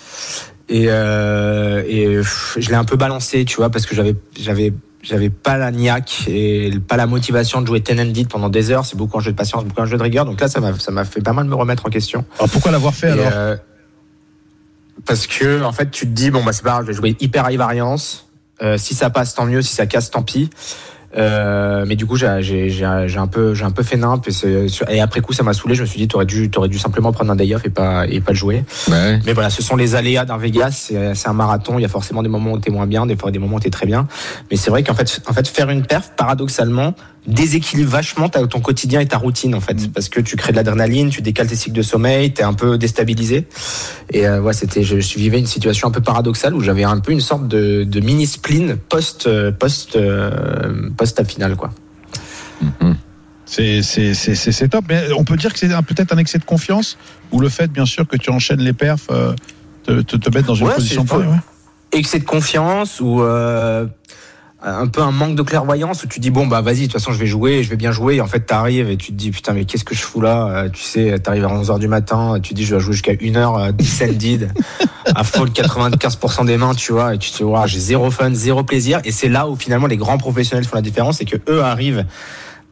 Et, 0.68 0.86
euh, 0.88 1.82
et 1.86 2.16
pff, 2.16 2.56
je 2.58 2.68
l'ai 2.70 2.74
un 2.74 2.84
peu 2.84 2.96
balancé, 2.96 3.44
tu 3.44 3.56
vois, 3.56 3.70
parce 3.70 3.86
que 3.86 3.94
j'avais, 3.94 4.16
j'avais, 4.38 4.72
j'avais 5.02 5.30
pas 5.30 5.56
la 5.56 5.70
niaque 5.70 6.24
et 6.26 6.72
pas 6.88 6.96
la 6.96 7.06
motivation 7.06 7.60
de 7.62 7.66
jouer 7.68 7.80
ten 7.80 8.00
and 8.00 8.12
pendant 8.28 8.48
des 8.48 8.70
heures. 8.72 8.84
C'est 8.84 8.96
beaucoup 8.96 9.16
un 9.16 9.20
jeu 9.20 9.30
de 9.30 9.36
patience, 9.36 9.64
beaucoup 9.64 9.80
un 9.82 9.86
jeu 9.86 9.96
de 9.96 10.02
rigueur. 10.02 10.24
Donc 10.24 10.40
là, 10.40 10.48
ça 10.48 10.58
m'a, 10.60 10.76
ça 10.78 10.90
m'a 10.90 11.04
fait 11.04 11.20
pas 11.20 11.32
mal 11.32 11.46
me 11.46 11.54
remettre 11.54 11.86
en 11.86 11.90
question. 11.90 12.24
Alors 12.38 12.50
pourquoi 12.50 12.72
l'avoir 12.72 12.94
fait 12.94 13.08
Et, 13.08 13.12
alors? 13.12 13.30
euh, 13.32 13.56
Parce 15.04 15.26
que 15.28 15.62
en 15.62 15.72
fait, 15.72 15.90
tu 15.90 16.06
te 16.06 16.10
dis 16.12 16.30
bon 16.30 16.42
bah 16.42 16.52
c'est 16.52 16.64
pas 16.64 16.70
grave, 16.70 16.82
je 16.86 16.90
vais 16.90 16.96
jouer 16.96 17.16
hyper 17.20 17.48
high 17.48 17.58
variance. 17.58 18.26
Euh, 18.62 18.76
si 18.78 18.94
ça 18.94 19.10
passe, 19.10 19.34
tant 19.34 19.46
mieux. 19.46 19.62
Si 19.62 19.74
ça 19.74 19.86
casse, 19.86 20.10
tant 20.10 20.22
pis. 20.22 20.50
Euh, 21.16 21.84
mais 21.86 21.96
du 21.96 22.06
coup, 22.06 22.16
j'ai 22.16 22.26
un 22.26 23.26
peu 23.26 23.54
j'ai 23.54 23.64
un 23.64 23.70
peu 23.70 23.82
fait 23.82 23.96
nimp 23.96 24.26
et, 24.28 24.66
et 24.94 25.00
après 25.00 25.20
coup, 25.20 25.32
ça 25.32 25.42
m'a 25.42 25.52
saoulé. 25.52 25.74
Je 25.74 25.82
me 25.82 25.86
suis 25.86 25.98
dit, 25.98 26.08
t'aurais 26.08 26.26
dû 26.26 26.50
t'aurais 26.50 26.68
dû 26.68 26.78
simplement 26.78 27.12
prendre 27.12 27.30
un 27.30 27.36
day 27.36 27.54
off 27.54 27.64
et 27.64 27.70
pas 27.70 28.06
et 28.06 28.20
pas 28.20 28.32
le 28.32 28.38
jouer. 28.38 28.64
Ouais. 28.88 29.20
Mais 29.24 29.32
voilà, 29.32 29.50
ce 29.50 29.62
sont 29.62 29.76
les 29.76 29.94
aléas 29.94 30.24
d'un 30.24 30.36
Vegas. 30.36 30.72
C'est 30.72 31.14
c'est 31.14 31.28
un 31.28 31.32
marathon. 31.32 31.78
Il 31.78 31.82
y 31.82 31.86
a 31.86 31.88
forcément 31.88 32.22
des 32.22 32.28
moments 32.28 32.52
où 32.52 32.58
t'es 32.58 32.70
moins 32.70 32.86
bien, 32.86 33.06
des 33.06 33.16
fois 33.16 33.30
des 33.30 33.38
moments 33.38 33.56
où 33.56 33.60
t'es 33.60 33.70
très 33.70 33.86
bien. 33.86 34.06
Mais 34.50 34.56
c'est 34.56 34.70
vrai 34.70 34.82
qu'en 34.82 34.94
fait, 34.94 35.20
en 35.28 35.32
fait, 35.32 35.48
faire 35.48 35.70
une 35.70 35.84
perf, 35.84 36.12
paradoxalement, 36.16 36.94
déséquilibre 37.26 37.90
vachement 37.90 38.28
ton 38.28 38.60
quotidien 38.60 39.00
et 39.00 39.06
ta 39.06 39.18
routine 39.18 39.54
en 39.54 39.60
fait, 39.60 39.92
parce 39.92 40.08
que 40.08 40.20
tu 40.20 40.36
crées 40.36 40.52
de 40.52 40.56
l'adrénaline, 40.56 41.10
tu 41.10 41.22
décales 41.22 41.46
tes 41.46 41.56
cycles 41.56 41.76
de 41.76 41.82
sommeil, 41.82 42.32
t'es 42.32 42.42
un 42.42 42.54
peu 42.54 42.78
déstabilisé. 42.78 43.46
Et 44.12 44.26
euh, 44.26 44.40
ouais, 44.40 44.52
c'était, 44.52 44.82
je, 44.82 45.00
je 45.00 45.18
vivais 45.18 45.38
une 45.38 45.46
situation 45.46 45.88
un 45.88 45.90
peu 45.90 46.00
paradoxale 46.00 46.54
où 46.54 46.60
j'avais 46.60 46.84
un 46.84 46.98
peu 47.00 47.12
une 47.12 47.20
sorte 47.20 47.48
de, 47.48 47.84
de 47.84 48.00
mini 48.00 48.26
spleen 48.26 48.76
post 48.76 49.26
euh, 49.26 49.50
post 49.52 49.96
euh, 49.96 50.90
post 50.96 51.24
finale 51.28 51.56
quoi. 51.56 51.70
C'est 53.48 53.82
c'est 53.82 54.14
c'est 54.14 54.34
c'est 54.34 54.52
c'est 54.52 54.68
top. 54.68 54.84
Mais 54.88 55.04
on 55.16 55.24
peut 55.24 55.36
dire 55.36 55.52
que 55.52 55.58
c'est 55.58 55.68
peut-être 55.68 56.12
un 56.12 56.18
excès 56.18 56.38
de 56.38 56.44
confiance 56.44 56.98
ou 57.32 57.40
le 57.40 57.48
fait, 57.48 57.68
bien 57.70 57.86
sûr, 57.86 58.06
que 58.06 58.16
tu 58.16 58.30
enchaînes 58.30 58.60
les 58.60 58.72
perfs 58.72 59.06
euh, 59.10 59.34
te, 59.84 60.00
te 60.02 60.16
te 60.16 60.30
mettre 60.34 60.48
dans 60.48 60.54
une 60.54 60.66
Ouais, 60.66 60.74
position 60.74 61.04
ouais. 61.12 61.24
excès 61.92 62.18
de 62.18 62.24
confiance 62.24 63.00
ou 63.00 63.22
euh, 63.22 63.86
un 64.62 64.86
peu 64.86 65.02
un 65.02 65.10
manque 65.10 65.36
de 65.36 65.42
clairvoyance 65.42 66.02
où 66.04 66.06
tu 66.06 66.18
dis 66.18 66.30
bon 66.30 66.46
bah 66.46 66.62
vas-y 66.62 66.80
de 66.80 66.82
toute 66.84 66.94
façon 66.94 67.12
je 67.12 67.18
vais 67.18 67.26
jouer 67.26 67.62
je 67.62 67.70
vais 67.70 67.76
bien 67.76 67.92
jouer. 67.92 68.16
Et 68.16 68.20
en 68.20 68.26
fait 68.26 68.40
t'arrives 68.40 68.88
et 68.88 68.96
tu 68.96 69.12
te 69.12 69.16
dis 69.16 69.30
putain 69.30 69.52
mais 69.52 69.64
qu'est-ce 69.64 69.84
que 69.84 69.94
je 69.94 70.00
fous 70.00 70.20
là? 70.20 70.48
Euh, 70.48 70.68
tu 70.70 70.82
sais 70.82 71.18
t'arrives 71.18 71.44
à 71.44 71.48
11h 71.48 71.78
du 71.78 71.88
matin 71.88 72.38
tu 72.42 72.54
dis 72.54 72.64
je 72.64 72.74
vais 72.74 72.80
jouer 72.80 72.94
jusqu'à 72.94 73.12
1h 73.12 73.72
descended 73.72 74.50
à 75.04 75.24
fold 75.24 75.52
95% 75.52 76.46
des 76.46 76.56
mains 76.56 76.74
tu 76.74 76.92
vois 76.92 77.14
et 77.14 77.18
tu 77.18 77.30
te 77.30 77.42
dis 77.42 77.50
j'ai 77.66 77.78
zéro 77.78 78.10
fun 78.10 78.32
zéro 78.32 78.64
plaisir. 78.64 79.00
Et 79.04 79.12
c'est 79.12 79.28
là 79.28 79.48
où 79.48 79.56
finalement 79.56 79.86
les 79.86 79.98
grands 79.98 80.18
professionnels 80.18 80.64
font 80.64 80.76
la 80.76 80.82
différence 80.82 81.18
c'est 81.18 81.26
que 81.26 81.36
eux 81.50 81.62
arrivent 81.62 82.06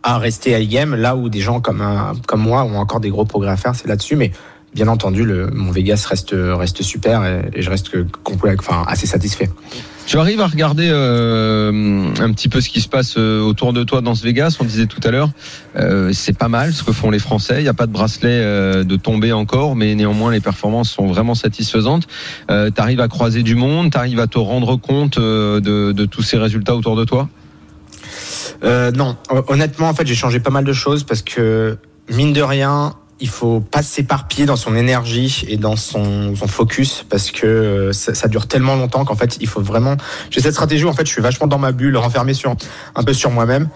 à 0.03 0.19
rester 0.19 0.59
high 0.59 0.69
game 0.69 0.95
là 0.95 1.17
où 1.17 1.29
des 1.29 1.41
gens 1.41 1.61
comme 1.61 1.85
comme 2.27 2.41
moi 2.41 2.65
ont 2.65 2.79
encore 2.79 3.01
des 3.01 3.11
gros 3.11 3.27
progrès 3.27 3.51
à 3.51 3.57
faire 3.57 3.75
c'est 3.75 3.89
là-dessus. 3.89 4.17
Mais 4.17 4.33
bien 4.75 4.89
entendu 4.89 5.23
le, 5.23 5.51
mon 5.51 5.71
Vegas 5.71 6.07
reste 6.09 6.35
reste 6.35 6.83
super 6.83 7.25
et, 7.25 7.51
et 7.53 7.63
je 7.63 7.69
reste 7.71 7.91
enfin 8.59 8.85
assez 8.89 9.07
satisfait 9.07 9.51
Tu 10.07 10.19
arrives 10.19 10.41
à 10.41 10.47
regarder 10.47 10.89
euh, 10.91 12.13
un 12.21 12.33
petit 12.33 12.49
peu 12.51 12.61
ce 12.61 12.69
qui 12.69 12.81
se 12.83 12.89
passe 12.89 13.15
euh, 13.17 13.41
autour 13.41 13.73
de 13.73 13.83
toi 13.85 14.01
dans 14.03 14.15
ce 14.15 14.23
Vegas. 14.23 14.57
On 14.61 14.65
disait 14.65 14.87
tout 14.87 15.01
à 15.03 15.11
l'heure, 15.11 15.31
euh, 15.77 16.11
c'est 16.13 16.37
pas 16.37 16.49
mal 16.49 16.73
ce 16.75 16.83
que 16.83 16.93
font 16.93 17.11
les 17.11 17.19
Français. 17.19 17.57
Il 17.59 17.63
n'y 17.63 17.69
a 17.69 17.75
pas 17.75 17.87
de 17.87 17.93
bracelet 17.93 18.29
euh, 18.31 18.85
de 18.85 18.97
tomber 18.97 19.33
encore, 19.33 19.77
mais 19.77 19.95
néanmoins 19.95 20.31
les 20.31 20.41
performances 20.41 20.91
sont 20.91 21.07
vraiment 21.07 21.35
satisfaisantes. 21.35 22.07
Euh, 22.51 22.71
tu 22.75 22.81
arrives 22.83 23.01
à 23.01 23.09
croiser 23.09 23.43
du 23.43 23.55
monde, 23.55 23.91
tu 23.91 23.99
arrives 23.99 24.21
à 24.21 24.27
te 24.27 24.39
rendre 24.39 24.77
compte 24.77 25.17
euh, 25.19 25.61
de, 25.61 25.93
de 25.93 26.05
tous 26.05 26.23
ces 26.23 26.37
résultats 26.37 26.77
autour 26.77 26.97
de 26.97 27.05
toi? 27.05 27.29
Euh, 28.63 28.93
non, 28.93 29.17
Hon- 29.31 29.43
honnêtement, 29.49 29.89
en 29.89 29.95
fait, 29.95 30.07
j'ai 30.07 30.15
changé 30.15 30.39
pas 30.39 30.51
mal 30.51 30.65
de 30.65 30.73
choses 30.75 31.03
parce 31.05 31.23
que 31.23 31.79
mine 32.11 32.33
de 32.35 32.43
rien, 32.43 32.93
il 33.21 33.29
faut 33.29 33.61
pas 33.61 33.83
s'éparpiller 33.83 34.47
dans 34.47 34.57
son 34.57 34.75
énergie 34.75 35.45
et 35.49 35.57
dans 35.57 35.77
son, 35.77 36.35
son 36.35 36.49
focus 36.49 37.05
parce 37.09 37.31
que 37.31 37.47
euh, 37.47 37.93
ça, 37.93 38.15
ça 38.15 38.29
dure 38.29 38.47
tellement 38.47 38.75
longtemps 38.77 39.05
qu'en 39.05 39.15
fait, 39.17 39.39
il 39.41 39.47
faut 39.47 39.61
vraiment. 39.61 39.97
J'ai 40.31 40.41
cette 40.41 40.53
stratégie 40.55 40.85
où 40.85 40.89
en 40.89 40.93
fait, 40.95 41.07
je 41.07 41.13
suis 41.13 41.23
vachement 41.23 41.47
dans 41.47 41.59
ma 41.59 41.73
bulle, 41.73 41.97
renfermé 41.97 42.35
sur 42.35 42.55
un 42.95 43.03
peu 43.05 43.13
sur 43.13 43.31
moi-même. 43.31 43.69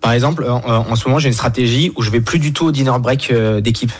Par 0.00 0.12
exemple, 0.12 0.44
en, 0.48 0.62
en 0.66 0.96
ce 0.96 1.08
moment, 1.08 1.18
j'ai 1.18 1.28
une 1.28 1.34
stratégie 1.34 1.92
où 1.96 2.02
je 2.02 2.10
vais 2.10 2.20
plus 2.20 2.38
du 2.38 2.52
tout 2.52 2.66
au 2.66 2.72
dinner 2.72 2.92
break 3.00 3.30
euh, 3.30 3.60
d'équipe. 3.60 3.92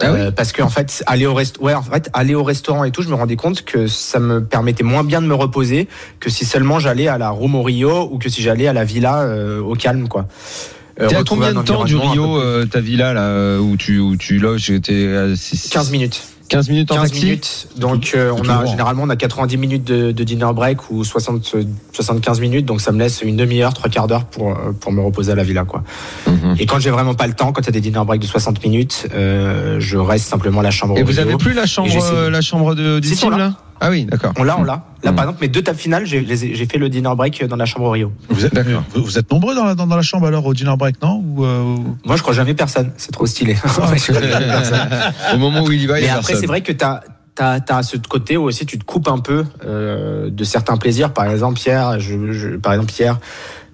Ah 0.00 0.10
oui 0.12 0.20
Euh, 0.20 0.30
parce 0.30 0.52
que 0.52 0.62
en 0.62 0.70
fait 0.70 1.04
aller 1.06 1.26
au 1.26 1.34
rest 1.34 1.58
ouais 1.60 1.74
en 1.74 1.82
fait 1.82 2.08
aller 2.14 2.34
au 2.34 2.42
restaurant 2.42 2.82
et 2.84 2.90
tout 2.90 3.02
je 3.02 3.10
me 3.10 3.14
rendais 3.14 3.36
compte 3.36 3.62
que 3.62 3.86
ça 3.86 4.18
me 4.18 4.42
permettait 4.42 4.82
moins 4.82 5.04
bien 5.04 5.20
de 5.20 5.26
me 5.26 5.34
reposer 5.34 5.86
que 6.18 6.30
si 6.30 6.46
seulement 6.46 6.78
j'allais 6.78 7.08
à 7.08 7.18
la 7.18 7.28
Room 7.28 7.54
au 7.54 7.62
Rio 7.62 8.08
ou 8.10 8.16
que 8.18 8.30
si 8.30 8.40
j'allais 8.40 8.66
à 8.66 8.72
la 8.72 8.84
villa 8.84 9.20
euh, 9.20 9.60
au 9.60 9.74
calme 9.74 10.08
quoi 10.08 10.26
T'es 10.98 11.14
à 11.16 11.22
combien 11.24 11.48
un 11.48 11.54
de 11.54 11.62
temps 11.62 11.84
du 11.84 11.96
Rio, 11.96 12.36
euh, 12.38 12.66
ta 12.66 12.80
villa 12.80 13.12
là 13.12 13.22
euh, 13.22 13.58
où 13.58 13.76
tu 13.76 13.98
où 13.98 14.16
tu 14.16 14.38
loges 14.38 14.70
six- 15.36 15.70
15 15.70 15.90
minutes. 15.90 16.22
15 16.48 16.68
minutes 16.68 16.90
en 16.92 16.96
15 16.96 17.10
taxi. 17.12 17.24
minutes. 17.24 17.68
Donc 17.78 18.12
euh, 18.14 18.30
on 18.36 18.46
a 18.46 18.66
généralement 18.66 19.04
on 19.04 19.08
a 19.08 19.16
90 19.16 19.56
minutes 19.56 19.84
de, 19.84 20.12
de 20.12 20.24
dinner 20.24 20.50
break 20.54 20.90
ou 20.90 21.02
60 21.02 21.52
euh, 21.54 21.62
75 21.94 22.40
minutes. 22.40 22.66
Donc 22.66 22.82
ça 22.82 22.92
me 22.92 22.98
laisse 22.98 23.22
une 23.22 23.36
demi-heure 23.36 23.72
trois 23.72 23.88
quarts 23.88 24.06
d'heure 24.06 24.26
pour 24.26 24.50
euh, 24.50 24.72
pour 24.78 24.92
me 24.92 25.00
reposer 25.00 25.32
à 25.32 25.34
la 25.34 25.44
villa 25.44 25.64
quoi. 25.64 25.82
Mhm. 26.26 26.56
et 26.58 26.66
quand 26.66 26.78
j'ai 26.78 26.90
vraiment 26.90 27.14
pas 27.14 27.26
le 27.26 27.32
temps 27.32 27.52
quand 27.52 27.62
il 27.62 27.66
y 27.66 27.68
a 27.70 27.72
des 27.72 27.80
dinner 27.80 28.04
break 28.04 28.20
de 28.20 28.26
60 28.26 28.62
minutes 28.62 29.06
euh, 29.14 29.80
je 29.80 29.96
reste 29.96 30.28
simplement 30.28 30.60
à 30.60 30.64
la 30.64 30.70
chambre 30.70 30.98
Et 30.98 31.02
vous 31.02 31.18
avez 31.20 31.36
plus 31.38 31.54
la 31.54 31.64
chambre, 31.64 31.88
euh, 32.12 32.28
la 32.28 32.42
chambre 32.42 32.74
de, 32.74 32.98
du 33.00 33.10
team 33.12 33.30
là? 33.38 33.54
Ah 33.84 33.90
oui, 33.90 34.04
d'accord. 34.04 34.32
On 34.38 34.44
l'a, 34.44 34.58
on 34.58 34.62
l'a. 34.62 34.84
Là, 35.02 35.10
Mm. 35.10 35.14
par 35.16 35.24
exemple, 35.24 35.38
mes 35.42 35.48
deux 35.48 35.62
tables 35.62 35.78
finales, 35.78 36.06
j'ai 36.06 36.66
fait 36.66 36.78
le 36.78 36.88
dinner 36.88 37.10
break 37.16 37.44
dans 37.46 37.56
la 37.56 37.64
chambre 37.66 37.86
au 37.86 37.90
Rio. 37.90 38.12
Vous 38.28 38.46
êtes, 38.46 38.54
D'accord. 38.54 38.84
vous, 38.94 39.02
vous 39.02 39.18
êtes 39.18 39.28
nombreux 39.30 39.54
dans 39.56 39.64
la, 39.64 39.74
dans, 39.74 39.86
dans 39.88 39.96
la 39.96 40.02
chambre 40.02 40.26
alors 40.28 40.46
au 40.46 40.54
dinner 40.54 40.76
break, 40.78 41.02
non 41.02 41.22
ou, 41.26 41.44
euh, 41.44 41.76
Moi, 42.04 42.14
je 42.16 42.22
crois 42.22 42.32
jamais 42.34 42.54
personne. 42.54 42.92
C'est 42.96 43.10
trop 43.10 43.26
stylé. 43.26 43.56
Je 43.64 43.68
crois 43.68 43.96
jamais 43.96 44.28
personne. 44.46 44.88
Au 45.34 45.38
moment 45.38 45.62
où 45.64 45.72
il 45.72 45.82
y 45.82 45.86
va, 45.86 45.98
il 45.98 46.04
y 46.04 46.06
Mais 46.06 46.10
a 46.10 46.14
après, 46.18 46.26
personne. 46.28 46.40
c'est 46.40 46.46
vrai 46.46 46.60
que 46.60 46.72
t'as 46.72 47.00
T'as 47.34 47.58
as 47.70 47.82
ce 47.82 47.96
côté 47.96 48.36
où 48.36 48.42
aussi 48.44 48.66
tu 48.66 48.78
te 48.78 48.84
coupes 48.84 49.08
un 49.08 49.18
peu 49.18 49.44
euh, 49.64 50.28
de 50.30 50.44
certains 50.44 50.76
plaisirs. 50.76 51.12
Par 51.14 51.30
exemple, 51.30 51.58
Pierre, 51.58 51.98
je, 51.98 52.30
je, 52.32 52.48
par 52.58 52.74
exemple 52.74 52.92
Pierre, 52.92 53.18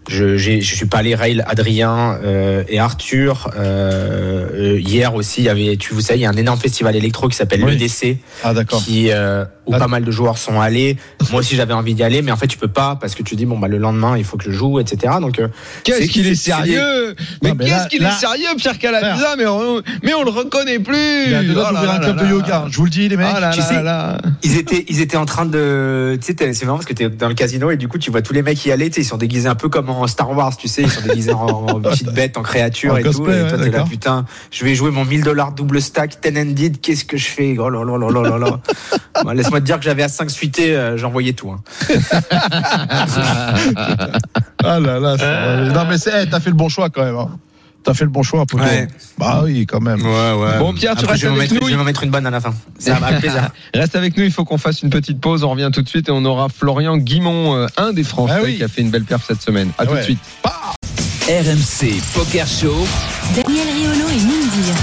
je, 0.09 0.37
je 0.38 0.61
suis 0.62 0.87
pas 0.87 0.99
allé 0.99 1.16
rail 1.16 1.42
Adrien 1.44 2.18
euh, 2.23 2.62
et 2.68 2.79
Arthur. 2.79 3.51
Euh, 3.57 4.79
hier 4.81 5.12
aussi, 5.14 5.40
il 5.42 5.44
y 5.44 5.49
avait, 5.49 5.77
tu 5.77 5.92
vous 5.92 6.01
savez, 6.01 6.21
il 6.21 6.23
y 6.23 6.27
a 6.27 6.31
un 6.31 6.37
énorme 6.37 6.59
festival 6.61 6.94
électro 6.97 7.29
qui 7.29 7.37
s'appelle 7.37 7.64
Oui. 7.64 7.77
l'EDC, 7.77 8.18
Ah 8.44 8.55
d'accord. 8.55 8.81
qui 8.83 9.09
euh, 9.11 9.44
où 9.68 9.78
pas 9.78 9.87
mal 9.88 10.04
de 10.04 10.11
joueurs 10.11 10.38
sont 10.38 10.61
allés. 10.61 10.96
Moi 11.31 11.40
aussi, 11.40 11.54
j'avais 11.57 11.74
envie 11.74 11.94
d'y 11.94 12.02
aller, 12.02 12.22
mais 12.22 12.33
en 12.33 12.37
fait, 12.37 12.46
tu 12.46 12.59
peux 12.59 12.68
pas 12.68 12.96
parce 13.00 13.14
que 13.14 13.22
tu 13.22 13.37
dis 13.37 13.46
bon 13.46 13.59
bah 13.59 13.68
le 13.68 13.78
lendemain, 13.78 14.16
il 14.16 14.24
faut 14.24 14.37
que 14.37 14.44
je 14.44 14.50
joue, 14.50 14.81
etc. 14.81 15.14
Donc 15.20 15.38
euh, 15.38 15.48
Qu'est-ce 15.85 16.09
qu'il 16.11 16.26
est 16.26 16.35
sérieux 16.35 17.14
Mais 17.42 17.54
qu'est-ce 17.57 17.88
qu'il 17.88 18.02
est 18.02 18.11
sérieux, 18.11 18.48
Pierre 18.57 18.78
Calamusa 18.78 19.37
Mais 19.37 19.46
on, 19.46 19.83
mais 20.02 20.14
on 20.14 20.24
le 20.24 20.31
reconnaît 20.31 20.78
plus 20.78 20.96
Il 21.28 21.35
a 21.35 21.42
deux 21.42 21.54
doigts 21.54 21.68
Oh 21.70 21.74
là 21.85 21.92
un 21.94 21.98
club 21.98 22.16
là 22.16 22.22
de 22.24 22.28
yoga. 22.28 22.64
Je 22.70 22.76
vous 22.76 22.85
le 22.85 22.90
dis 22.90 23.09
les 23.09 23.16
mecs. 23.16 23.28
Oh 23.31 23.44
Tu 23.52 23.61
sais- 23.62 23.83
ils 24.42 24.57
étaient 24.57 24.85
ils 24.88 25.00
étaient 25.00 25.16
en 25.16 25.26
train 25.26 25.46
de 25.46 26.18
tu 26.20 26.35
sais 26.35 26.52
c'est 26.54 26.64
marrant 26.64 26.78
parce 26.78 26.87
que 26.87 26.92
t'es 26.94 27.09
dans 27.09 27.28
le 27.28 27.35
casino 27.35 27.70
et 27.70 27.76
du 27.76 27.88
coup 27.88 27.98
tu 27.98 28.11
vois 28.11 28.22
tous 28.22 28.33
les 28.33 28.42
mecs 28.42 28.64
y 28.64 28.72
aller 28.72 28.88
tu 28.88 28.96
sais 28.96 29.00
ils 29.02 29.04
sont 29.04 29.16
déguisés 29.16 29.48
un 29.48 29.54
peu 29.54 29.68
comme 29.68 29.90
en 29.90 30.07
Star 30.07 30.31
Wars 30.37 30.57
tu 30.57 30.68
sais 30.68 30.83
ils 30.83 30.90
sont 30.90 31.02
déguisés 31.02 31.33
en, 31.33 31.46
en 31.46 31.81
petites 31.81 32.12
bêtes 32.12 32.37
en 32.37 32.42
créatures 32.42 32.94
En 32.94 32.96
et 32.96 33.02
tout 33.02 33.22
ouais, 33.22 33.48
toi 33.48 33.59
t'es 33.59 33.70
là 33.70 33.85
putain 33.88 34.24
je 34.50 34.64
vais 34.64 34.74
jouer 34.74 34.90
mon 34.90 35.04
1000 35.04 35.22
dollars 35.24 35.52
double 35.52 35.81
stack 35.83 36.20
ten 36.20 36.37
ended 36.38 36.81
qu'est-ce 36.81 37.04
que 37.04 37.16
je 37.16 37.26
fais? 37.26 37.57
Oh 37.59 37.68
là 37.68 37.85
là 37.85 37.98
là 37.98 38.11
là 38.11 38.28
là 38.31 38.38
là 38.38 38.61
Dire 39.61 39.79
que 39.79 39.85
j'avais 39.85 40.03
à 40.03 40.09
5 40.09 40.31
suités 40.31 40.75
euh, 40.77 40.97
j'envoyais 40.97 41.33
tout 41.33 41.51
hein. 41.51 41.61
Ah 44.64 44.81
là 44.81 44.99
là. 44.99 45.16
ça- 45.18 45.57
Non 45.73 45.85
mais 45.88 45.99
c'est, 45.99 46.25
eh, 46.25 46.29
t'as 46.29 46.40
fait 46.40 46.51
le 46.51 46.57
bon 46.57 46.68
choix 46.68 46.90
quand 46.90 47.05
même. 47.05 47.16
Hein. 47.16 47.31
T'as 47.85 47.94
fait 47.94 48.05
le 48.05 48.11
bon 48.11 48.23
choix, 48.25 48.44
Poto. 48.44 48.64
Ouais. 48.64 48.88
Bah 49.18 49.42
oui, 49.44 49.64
quand 49.64 49.81
même. 49.81 50.01
Bon, 50.03 50.75
Pierre, 50.75 50.94
tu 50.97 51.05
Après, 51.05 51.12
restes 51.12 51.23
je 51.23 51.27
vais, 51.29 51.31
m'en 51.33 51.38
avec 51.38 51.51
mettre, 51.53 51.62
nous. 51.62 51.68
je 51.68 51.73
vais 51.73 51.79
m'en 51.79 51.85
mettre 51.85 52.03
une 52.03 52.11
bonne 52.11 52.27
à 52.27 52.31
la 52.31 52.40
fin 52.40 52.53
ça 52.79 52.94
va 52.94 53.12
plaisir 53.12 53.51
Reste 53.73 53.94
avec 53.97 54.16
nous, 54.16 54.25
il 54.25 54.33
faut 54.33 54.44
qu'on 54.44 54.59
fasse 54.59 54.83
une 54.83 54.90
petite 54.90 55.21
pause. 55.21 55.44
On 55.44 55.51
revient 55.51 55.71
tout 55.73 55.81
de 55.83 55.88
suite 55.88 56.09
et 56.09 56.12
on 56.12 56.25
aura 56.25 56.49
Florian 56.49 56.97
Guimont, 56.99 57.55
euh, 57.57 57.66
un 57.77 57.92
des 57.92 58.03
Français 58.03 58.35
Ah 58.37 58.40
oui. 58.42 58.57
qui 58.57 58.64
a 58.64 58.68
fait 58.68 58.83
une 58.83 58.90
belle 58.90 59.05
perf 59.05 59.25
cette 59.27 59.40
semaine. 59.42 59.71
À 59.79 59.87
tout 59.87 59.92
Ouais. 59.92 60.01
de 60.01 60.05
suite. 60.05 60.18
RMC 61.29 61.94
Poker 62.14 62.47
Show. 62.47 62.87
Daniel 63.37 63.66
Riolo 63.68 64.09
et 64.09 64.16
Mindir. 64.23 64.75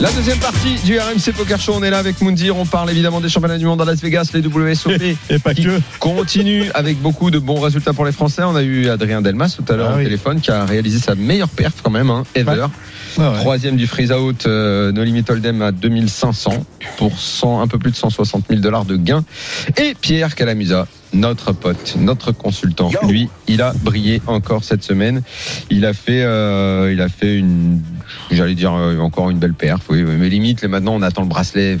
La 0.00 0.12
deuxième 0.12 0.38
partie 0.38 0.76
du 0.84 0.96
RMC 0.96 1.32
Poker 1.36 1.60
Show, 1.60 1.72
on 1.76 1.82
est 1.82 1.90
là 1.90 1.98
avec 1.98 2.20
Moundir. 2.20 2.56
On 2.56 2.64
parle 2.64 2.88
évidemment 2.88 3.20
des 3.20 3.28
championnats 3.28 3.58
du 3.58 3.66
monde 3.66 3.82
à 3.82 3.84
Las 3.84 4.00
Vegas, 4.00 4.30
les 4.32 4.40
WSOP. 4.46 4.92
Et 5.28 5.38
pas 5.40 5.54
qui 5.54 5.64
que. 5.64 5.80
continue 5.98 6.70
avec 6.74 7.00
beaucoup 7.02 7.32
de 7.32 7.40
bons 7.40 7.58
résultats 7.58 7.92
pour 7.92 8.04
les 8.04 8.12
Français. 8.12 8.42
On 8.44 8.54
a 8.54 8.62
eu 8.62 8.88
Adrien 8.90 9.22
Delmas 9.22 9.56
tout 9.56 9.72
à 9.72 9.76
l'heure 9.76 9.90
Ah 9.90 9.94
au 9.94 9.98
oui. 9.98 10.04
téléphone 10.04 10.40
qui 10.40 10.52
a 10.52 10.64
réalisé 10.64 11.00
sa 11.00 11.16
meilleure 11.16 11.48
perf 11.48 11.74
quand 11.82 11.90
même, 11.90 12.10
hein, 12.10 12.22
ever. 12.36 12.66
Ah 13.18 13.30
ouais. 13.32 13.38
Troisième 13.38 13.74
du 13.76 13.88
freeze 13.88 14.12
out, 14.12 14.46
euh, 14.46 14.92
No 14.92 15.02
Limit 15.02 15.24
Hold'em 15.28 15.62
à 15.62 15.72
2500 15.72 16.64
pour 16.96 17.18
100, 17.18 17.60
un 17.62 17.66
peu 17.66 17.78
plus 17.80 17.90
de 17.90 17.96
160 17.96 18.44
000 18.50 18.60
dollars 18.60 18.84
de 18.84 18.94
gains. 18.96 19.24
Et 19.78 19.96
Pierre 20.00 20.36
Calamusa, 20.36 20.86
notre 21.12 21.52
pote, 21.52 21.96
notre 21.98 22.32
consultant, 22.32 22.90
Yo. 22.90 23.08
lui, 23.08 23.28
il 23.46 23.62
a 23.62 23.72
brillé 23.82 24.20
encore 24.26 24.64
cette 24.64 24.82
semaine. 24.84 25.22
Il 25.70 25.84
a 25.86 25.92
fait, 25.94 26.22
euh, 26.22 26.90
il 26.92 27.00
a 27.00 27.08
fait 27.08 27.36
une, 27.38 27.80
j'allais 28.30 28.54
dire 28.54 28.72
euh, 28.74 28.98
encore 28.98 29.30
une 29.30 29.38
belle 29.38 29.54
perf. 29.54 29.80
Oui, 29.88 30.02
mais 30.02 30.28
limite, 30.28 30.62
là, 30.62 30.68
maintenant, 30.68 30.94
on 30.94 31.02
attend 31.02 31.22
le 31.22 31.28
bracelet. 31.28 31.78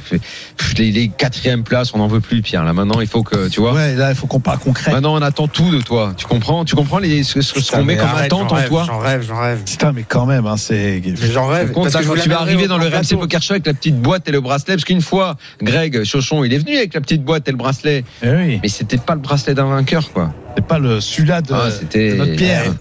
Les, 0.78 0.90
les 0.92 1.08
quatrièmes 1.08 1.64
places, 1.64 1.92
on 1.94 1.98
n'en 1.98 2.06
veut 2.08 2.20
plus, 2.20 2.40
Pierre. 2.42 2.64
Là, 2.64 2.72
maintenant, 2.72 3.00
il 3.00 3.06
faut 3.06 3.22
que, 3.22 3.48
tu 3.48 3.60
vois. 3.60 3.72
Ouais, 3.74 3.94
là, 3.94 4.10
il 4.10 4.16
faut 4.16 4.26
qu'on 4.26 4.40
parle 4.40 4.58
concret. 4.58 4.92
Maintenant, 4.92 5.14
on 5.14 5.22
attend 5.22 5.48
tout 5.48 5.70
de 5.70 5.80
toi. 5.80 6.14
Tu 6.16 6.26
comprends? 6.26 6.64
Tu 6.64 6.74
comprends 6.76 6.98
les, 6.98 7.22
ce, 7.22 7.40
ce- 7.40 7.60
ce 7.60 7.70
qu'on 7.72 7.84
met 7.84 7.96
comme 7.96 8.06
arrête, 8.08 8.26
attente 8.32 8.52
en 8.52 8.54
rêve, 8.56 8.68
toi? 8.68 8.84
J'en 8.86 8.98
rêve, 8.98 9.22
j'en 9.26 9.40
rêve. 9.40 9.62
Putain, 9.64 9.92
mais 9.92 10.04
quand 10.08 10.26
même, 10.26 10.46
hein, 10.46 10.56
c'est. 10.56 11.02
Mais 11.04 11.30
J'en 11.32 11.46
rêve. 11.48 11.72
Compte 11.72 11.90
parce 11.92 12.04
ça, 12.04 12.14
que 12.14 12.20
tu 12.20 12.28
vas 12.28 12.40
arriver 12.40 12.66
dans 12.68 12.78
le 12.78 12.86
RMC. 12.86 13.18
Poker 13.18 13.42
Show 13.42 13.52
avec 13.54 13.66
la 13.66 13.74
petite 13.74 14.00
boîte 14.00 14.28
et 14.28 14.32
le 14.32 14.40
bracelet, 14.40 14.74
parce 14.74 14.84
qu'une 14.84 15.02
fois, 15.02 15.36
Greg 15.62 16.04
Chauchon, 16.04 16.44
il 16.44 16.52
est 16.52 16.58
venu 16.58 16.76
avec 16.76 16.94
la 16.94 17.00
petite 17.00 17.22
boîte 17.24 17.48
et 17.48 17.50
le 17.50 17.56
bracelet, 17.56 18.04
Eh 18.22 18.28
oui. 18.30 18.60
mais 18.62 18.68
c'était 18.68 18.96
pas 18.98 19.16
le 19.18 19.22
bracelet 19.22 19.54
d'un 19.54 19.66
vainqueur, 19.68 20.12
quoi. 20.12 20.32
C'est 20.56 20.66
pas 20.66 20.78
le 20.78 21.00
celui-là 21.00 21.42
de, 21.42 21.52
Ah, 21.54 21.68
de 21.70 22.14
notre 22.16 22.36
Pierre. 22.36 22.62
euh, 22.68 22.72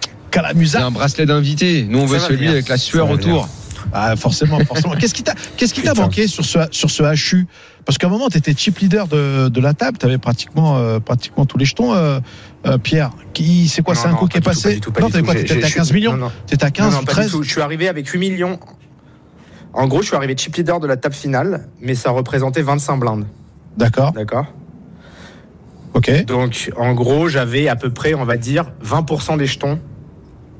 C'est 0.00 0.30
Calamusa. 0.30 0.84
un 0.86 0.90
bracelet 0.90 1.26
d'invité. 1.26 1.86
Nous, 1.88 1.98
on 2.00 2.06
Ça 2.08 2.14
veut 2.14 2.18
celui 2.20 2.36
venir. 2.38 2.50
avec 2.52 2.68
la 2.68 2.76
sueur 2.76 3.10
autour. 3.10 3.48
Ah, 3.92 4.16
forcément, 4.16 4.58
forcément. 4.64 4.94
Qu'est-ce 4.98 5.14
qui 5.14 5.22
t'a, 5.22 5.34
qu'est-ce 5.56 5.72
qui 5.74 5.82
t'a 5.82 5.94
manqué 5.94 6.26
sur 6.26 6.44
ce, 6.44 6.58
sur 6.70 6.90
ce 6.90 7.02
HU 7.36 7.46
Parce 7.84 7.98
qu'à 7.98 8.06
un 8.06 8.10
moment, 8.10 8.28
tu 8.28 8.38
étais 8.38 8.54
chip 8.54 8.78
leader 8.78 9.06
de, 9.06 9.48
de 9.48 9.60
la 9.60 9.74
table, 9.74 9.98
tu 9.98 10.06
avais 10.06 10.18
pratiquement, 10.18 10.78
euh, 10.78 10.98
pratiquement 11.00 11.44
tous 11.44 11.58
les 11.58 11.64
jetons, 11.66 11.94
euh, 11.94 12.18
euh, 12.66 12.78
Pierre. 12.78 13.10
Qui, 13.34 13.68
c'est 13.68 13.82
quoi, 13.82 13.94
c'est 13.94 14.08
un 14.08 14.14
coup 14.14 14.26
qui 14.26 14.38
est 14.38 14.40
passé? 14.40 14.80
tout, 14.80 14.90
pas 14.90 15.02
Non, 15.02 15.10
t'avais 15.10 15.22
quoi? 15.22 15.34
T'étais 15.34 15.62
à 15.62 15.68
j'ai- 15.68 15.74
15 15.74 15.92
millions? 15.92 16.18
T'étais 16.46 16.64
à 16.64 16.70
15 16.70 16.86
non, 16.92 16.96
ou 16.96 17.00
non, 17.00 17.04
pas 17.04 17.12
13 17.12 17.26
du 17.26 17.32
tout. 17.32 17.42
Je 17.44 17.50
suis 17.50 17.60
arrivé 17.60 17.88
avec 17.88 18.08
8 18.08 18.18
millions. 18.18 18.58
En 19.74 19.86
gros, 19.86 20.00
je 20.02 20.06
suis 20.08 20.16
arrivé 20.16 20.34
chip 20.36 20.56
leader 20.56 20.80
de 20.80 20.86
la 20.86 20.96
table 20.96 21.14
finale, 21.14 21.68
mais 21.80 21.94
ça 21.94 22.10
représentait 22.10 22.62
25 22.62 22.96
blindes. 22.98 23.26
D'accord, 23.76 24.12
D'accord 24.12 24.46
ok. 25.94 26.24
Donc, 26.26 26.70
en 26.76 26.92
gros, 26.94 27.28
j'avais 27.28 27.68
à 27.68 27.76
peu 27.76 27.90
près, 27.90 28.14
on 28.14 28.24
va 28.24 28.36
dire, 28.36 28.66
20% 28.84 29.36
des 29.38 29.46
jetons 29.46 29.78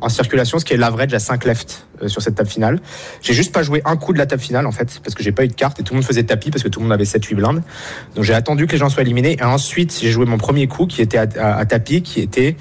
en 0.00 0.08
circulation, 0.08 0.58
ce 0.58 0.64
qui 0.66 0.74
est 0.74 0.76
l'average 0.76 1.14
à 1.14 1.18
5 1.18 1.44
left 1.46 1.86
euh, 2.02 2.08
sur 2.08 2.20
cette 2.20 2.34
table 2.34 2.48
finale. 2.50 2.80
J'ai 3.22 3.32
juste 3.32 3.52
pas 3.54 3.62
joué 3.62 3.80
un 3.86 3.96
coup 3.96 4.12
de 4.12 4.18
la 4.18 4.26
table 4.26 4.42
finale 4.42 4.66
en 4.66 4.72
fait, 4.72 5.00
parce 5.02 5.14
que 5.14 5.22
j'ai 5.22 5.32
pas 5.32 5.44
eu 5.44 5.48
de 5.48 5.54
carte 5.54 5.80
et 5.80 5.82
tout 5.82 5.94
le 5.94 5.98
monde 6.00 6.04
faisait 6.06 6.24
tapis 6.24 6.50
parce 6.50 6.62
que 6.62 6.68
tout 6.68 6.80
le 6.80 6.84
monde 6.84 6.92
avait 6.92 7.04
7-8 7.04 7.34
blindes. 7.36 7.62
Donc 8.14 8.24
j'ai 8.24 8.34
attendu 8.34 8.66
que 8.66 8.72
les 8.72 8.78
gens 8.78 8.90
soient 8.90 9.02
éliminés 9.02 9.36
et 9.40 9.44
ensuite 9.44 9.98
j'ai 10.02 10.10
joué 10.10 10.26
mon 10.26 10.36
premier 10.36 10.66
coup 10.66 10.86
qui 10.86 11.00
était 11.00 11.16
à, 11.16 11.26
à- 11.40 11.54
à 11.56 11.64
tapis, 11.64 12.02
qui 12.02 12.20
était 12.20 12.56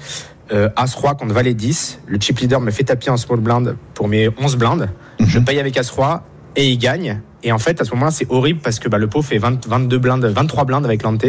euh, 0.52 0.70
As-Roi 0.76 1.16
contre 1.16 1.34
Valet 1.34 1.52
10. 1.52 1.98
Le 2.06 2.18
chip 2.18 2.38
leader 2.38 2.60
me 2.62 2.70
fait 2.70 2.84
tapis 2.84 3.10
en 3.10 3.18
small 3.18 3.40
blind 3.40 3.76
pour 3.92 4.08
mes 4.08 4.30
11 4.40 4.56
blindes. 4.56 4.88
Je 5.20 5.38
paye 5.38 5.58
avec 5.60 5.76
As-Roi 5.76 6.22
et 6.56 6.70
il 6.70 6.78
gagne. 6.78 7.20
Et 7.42 7.52
en 7.52 7.58
fait, 7.58 7.78
à 7.78 7.84
ce 7.84 7.90
moment-là, 7.90 8.10
c'est 8.12 8.26
horrible 8.30 8.60
parce 8.62 8.78
que 8.78 8.88
bah, 8.88 8.96
le 8.96 9.06
pot 9.08 9.20
fait 9.20 9.36
20 9.36 9.66
22 9.66 9.98
blindes, 9.98 10.24
23 10.24 10.64
blindes 10.64 10.84
avec 10.86 11.02
l'ante. 11.02 11.26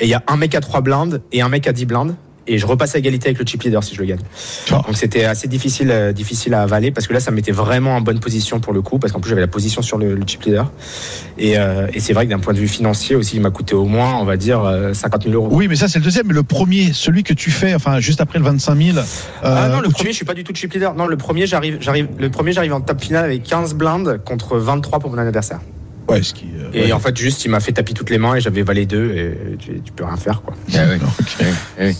Et 0.00 0.04
il 0.04 0.08
y 0.10 0.14
a 0.14 0.22
un 0.26 0.36
mec 0.36 0.54
à 0.54 0.60
3 0.60 0.80
blindes 0.80 1.22
et 1.32 1.40
un 1.42 1.48
mec 1.48 1.66
à 1.66 1.72
10 1.72 1.86
blindes. 1.86 2.14
Et 2.46 2.58
je 2.58 2.66
repasse 2.66 2.94
à 2.94 2.98
égalité 2.98 3.28
avec 3.28 3.38
le 3.38 3.46
chip 3.46 3.62
leader 3.62 3.82
si 3.82 3.94
je 3.94 4.00
le 4.00 4.06
gagne. 4.06 4.18
Oh. 4.70 4.74
Donc 4.86 4.98
c'était 4.98 5.24
assez 5.24 5.48
difficile, 5.48 5.90
euh, 5.90 6.12
difficile 6.12 6.52
à 6.52 6.60
avaler 6.60 6.90
parce 6.90 7.06
que 7.06 7.14
là, 7.14 7.20
ça 7.20 7.30
me 7.30 7.36
mettait 7.36 7.52
vraiment 7.52 7.96
en 7.96 8.02
bonne 8.02 8.20
position 8.20 8.60
pour 8.60 8.74
le 8.74 8.82
coup, 8.82 8.98
parce 8.98 9.14
qu'en 9.14 9.20
plus 9.20 9.30
j'avais 9.30 9.40
la 9.40 9.46
position 9.46 9.80
sur 9.80 9.96
le, 9.96 10.14
le 10.14 10.22
chip 10.26 10.42
leader. 10.42 10.70
Et, 11.38 11.56
euh, 11.58 11.86
et 11.94 12.00
c'est 12.00 12.12
vrai 12.12 12.26
que 12.26 12.30
d'un 12.30 12.38
point 12.40 12.52
de 12.52 12.58
vue 12.58 12.68
financier 12.68 13.16
aussi, 13.16 13.36
il 13.36 13.40
m'a 13.40 13.50
coûté 13.50 13.74
au 13.74 13.86
moins, 13.86 14.16
on 14.16 14.26
va 14.26 14.36
dire, 14.36 14.62
euh, 14.62 14.92
50 14.92 15.22
000 15.22 15.34
euros. 15.34 15.48
Oui, 15.52 15.68
mais 15.68 15.76
ça 15.76 15.88
c'est 15.88 15.98
le 16.00 16.04
deuxième. 16.04 16.26
Mais 16.26 16.34
le 16.34 16.42
premier, 16.42 16.92
celui 16.92 17.22
que 17.22 17.32
tu 17.32 17.50
fais, 17.50 17.74
enfin 17.74 17.98
juste 18.00 18.20
après 18.20 18.38
le 18.38 18.44
25 18.44 18.74
000. 18.92 18.98
Ah 19.42 19.46
euh, 19.46 19.68
non, 19.70 19.80
le 19.80 19.86
où 19.88 19.88
tu- 19.88 19.94
premier, 19.94 20.10
je 20.10 20.16
suis 20.16 20.26
pas 20.26 20.34
du 20.34 20.44
tout 20.44 20.54
chip 20.54 20.70
leader. 20.74 20.94
Non, 20.94 21.06
le 21.06 21.16
premier, 21.16 21.46
j'arrive, 21.46 21.78
j'arrive, 21.80 22.08
le 22.18 22.28
premier, 22.28 22.52
j'arrive 22.52 22.74
en 22.74 22.82
table 22.82 23.00
finale 23.00 23.24
avec 23.24 23.42
15 23.44 23.72
blindes 23.72 24.20
contre 24.22 24.58
23 24.58 24.98
pour 24.98 25.08
mon 25.10 25.16
adversaire. 25.16 25.60
Ouais, 26.08 26.22
ce 26.22 26.34
qui. 26.34 26.46
euh, 26.58 26.70
Et 26.74 26.82
ouais. 26.84 26.92
en 26.92 26.98
fait, 27.00 27.16
juste, 27.16 27.44
il 27.44 27.50
m'a 27.50 27.60
fait 27.60 27.72
tapis 27.72 27.94
toutes 27.94 28.10
les 28.10 28.18
mains 28.18 28.34
et 28.34 28.40
j'avais 28.40 28.62
valet 28.62 28.84
2 28.86 29.10
et 29.16 29.56
tu, 29.58 29.80
tu 29.84 29.92
peux 29.92 30.04
rien 30.04 30.16
faire, 30.16 30.42
quoi. 30.42 30.54
Ah 30.74 30.78
ouais. 30.86 30.98
Oui. 31.80 31.96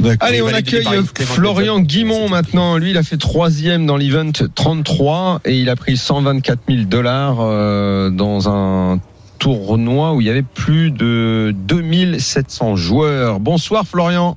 D'accord. 0.00 0.28
Allez, 0.28 0.42
on 0.42 0.46
accueille 0.48 0.86
Florian. 1.20 1.80
Guimont 1.80 2.28
maintenant. 2.28 2.76
Lui, 2.78 2.90
il 2.90 2.96
a 2.96 3.02
fait 3.02 3.16
troisième 3.18 3.86
dans 3.86 3.96
l'event 3.96 4.30
33 4.54 5.40
et 5.44 5.58
il 5.58 5.68
a 5.68 5.76
pris 5.76 5.96
124 5.96 6.60
000 6.68 6.82
dollars 6.84 7.38
euh, 7.40 8.10
dans 8.10 8.48
un 8.48 9.00
tournoi 9.38 10.14
où 10.14 10.20
il 10.22 10.26
y 10.26 10.30
avait 10.30 10.42
plus 10.42 10.90
de 10.90 11.54
2700 11.68 12.76
joueurs. 12.76 13.38
Bonsoir 13.40 13.86
Florian, 13.86 14.36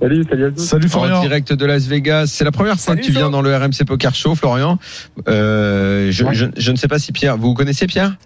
Salut, 0.00 0.24
salut 0.28 0.44
à 0.44 0.50
tous. 0.50 0.62
Salut 0.62 0.86
en 0.86 0.88
Florian. 0.90 1.20
direct 1.22 1.52
de 1.52 1.64
Las 1.64 1.86
Vegas. 1.86 2.26
C'est 2.26 2.44
la 2.44 2.52
première 2.52 2.74
fois 2.74 2.94
Salut, 2.94 3.00
que 3.00 3.06
tu 3.06 3.12
viens 3.12 3.30
dans 3.30 3.40
le 3.42 3.56
RMC 3.56 3.84
Poker 3.86 4.14
Show, 4.14 4.34
Florian. 4.34 4.78
Euh, 5.28 6.10
je, 6.12 6.24
Ouais. 6.24 6.34
je- 6.34 6.46
je 6.56 6.70
ne 6.70 6.76
sais 6.76 6.88
pas 6.88 6.98
si 6.98 7.12
Pierre, 7.12 7.36
vous 7.38 7.54
connaissez 7.54 7.86
Pierre? 7.86 8.16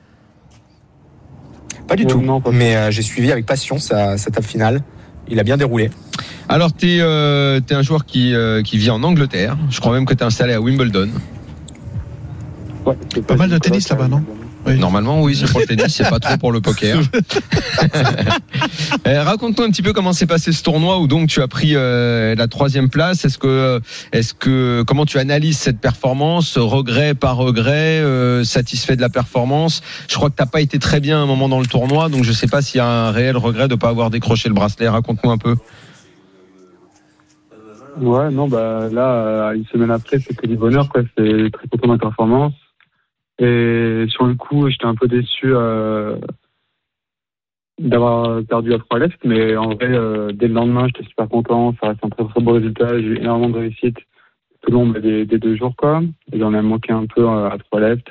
Pas 1.87 1.97
du 1.97 2.05
Euh, 2.05 2.09
tout. 2.09 2.21
non, 2.21 2.41
pas 2.41 2.51
mais 2.51 2.77
euh, 2.77 2.91
j'ai 2.91 3.03
suivi 3.03 3.31
avec 3.31 3.47
passion 3.47 3.79
sa, 3.79 4.17
sa 4.19 4.31
table 4.31 4.47
finale. 4.47 4.83
Il 5.29 5.39
a 5.39 5.45
bien 5.45 5.57
déroulé. 5.57 5.91
Alors, 6.49 6.75
tu 6.75 6.89
es, 6.99 7.01
un 7.03 7.83
joueur 7.83 8.05
qui, 8.05 8.35
euh, 8.35 8.63
qui 8.63 8.77
vit 8.77 8.91
en 8.91 9.03
Angleterre. 9.05 9.57
Je 9.71 9.79
crois 9.81 9.93
même 9.93 10.07
que 10.07 10.15
tu 10.15 10.21
es 10.21 10.27
installé 10.27 10.53
à 10.55 10.61
Wimbledon. 10.61 11.09
Ouais, 12.85 12.97
Pas 13.27 13.37
mal 13.37 13.51
de 13.51 13.59
tennis 13.59 13.89
là-bas, 13.89 14.09
non? 14.09 14.25
Oui. 14.71 14.79
Normalement, 14.79 15.23
oui, 15.23 15.35
c'est 15.35 15.51
pour 15.51 15.61
le 15.61 15.67
tennis, 15.67 15.95
c'est 15.95 16.09
pas 16.09 16.19
trop 16.19 16.37
pour 16.37 16.53
le 16.53 16.61
poker. 16.61 17.01
Euh, 19.07 19.23
Raconte-nous 19.23 19.65
un 19.65 19.71
petit 19.71 19.83
peu 19.83 19.93
comment 19.93 20.13
s'est 20.13 20.27
passé 20.27 20.53
ce 20.53 20.63
tournoi 20.63 20.99
où 20.99 21.07
donc 21.07 21.29
tu 21.29 21.41
as 21.41 21.49
pris 21.49 21.73
euh, 21.75 22.35
la 22.35 22.49
troisième 22.49 22.91
place. 22.91 23.25
Est-ce 23.25 23.39
que, 23.39 23.81
est-ce 24.13 24.35
que, 24.35 24.83
comment 24.87 25.07
tu 25.07 25.19
analyses 25.19 25.59
cette 25.59 25.81
performance, 25.81 26.59
regret 26.59 27.15
par 27.15 27.37
regret, 27.37 28.01
euh, 28.01 28.45
satisfait 28.45 28.97
de 28.97 29.01
la 29.01 29.09
performance? 29.09 29.83
Je 30.09 30.17
crois 30.17 30.29
que 30.29 30.35
t'as 30.37 30.47
pas 30.47 30.61
été 30.61 30.79
très 30.79 31.01
bien 31.01 31.19
à 31.19 31.23
un 31.23 31.27
moment 31.27 31.49
dans 31.49 31.61
le 31.61 31.67
tournoi, 31.67 32.09
donc 32.09 32.25
je 32.25 32.33
sais 32.33 32.47
pas 32.47 32.61
s'il 32.63 32.79
y 32.79 32.81
a 32.81 32.87
un 32.87 33.11
réel 33.11 33.37
regret 33.37 33.69
de 33.69 33.75
pas 33.75 33.89
avoir 33.89 34.11
décroché 34.11 34.49
le 34.49 34.55
bracelet. 34.55 34.89
Raconte-nous 34.89 35.31
un 35.31 35.39
peu. 35.39 35.57
Ouais, 38.01 38.31
non, 38.31 38.49
bah 38.49 38.89
là, 38.91 39.13
euh, 39.13 39.53
une 39.53 39.67
semaine 39.67 39.91
après, 39.91 40.19
c'est 40.21 40.35
que 40.35 40.47
du 40.47 40.57
bonheur, 40.57 40.89
quoi. 40.89 41.03
C'est 41.17 41.51
très 41.53 41.69
content 41.69 41.87
de 41.87 41.93
ma 41.93 41.99
performance. 41.99 42.53
Et 43.43 44.05
sur 44.09 44.27
le 44.27 44.35
coup, 44.35 44.69
j'étais 44.69 44.85
un 44.85 44.95
peu 44.95 45.09
déçu 45.09 45.47
euh, 45.47 46.17
d'avoir 47.79 48.45
perdu 48.45 48.75
à 48.75 48.79
3 48.79 48.99
left, 48.99 49.19
mais 49.25 49.57
en 49.57 49.71
vrai, 49.75 49.89
euh, 49.91 50.33
dès 50.33 50.47
le 50.49 50.55
lendemain, 50.55 50.87
j'étais 50.89 51.09
super 51.09 51.29
content. 51.29 51.75
Ça 51.81 51.89
reste 51.89 52.05
un 52.05 52.11
très 52.11 52.25
très 52.29 52.41
beau 52.41 52.53
résultat. 52.53 52.99
J'ai 53.01 53.07
eu 53.07 53.17
énormément 53.17 53.49
de 53.51 53.59
réussite 53.61 53.97
tout 54.63 54.71
le 54.71 54.75
long 54.75 54.87
bah, 54.89 55.01
des, 55.01 55.25
des 55.25 55.39
deux 55.39 55.57
jours, 55.57 55.75
quoi. 55.77 56.03
Et 56.33 56.39
j'en 56.39 56.53
ai 56.53 56.61
manqué 56.61 56.93
un 56.93 57.07
peu 57.07 57.23
euh, 57.27 57.49
à 57.51 57.57
3 57.57 57.81
left. 57.81 58.07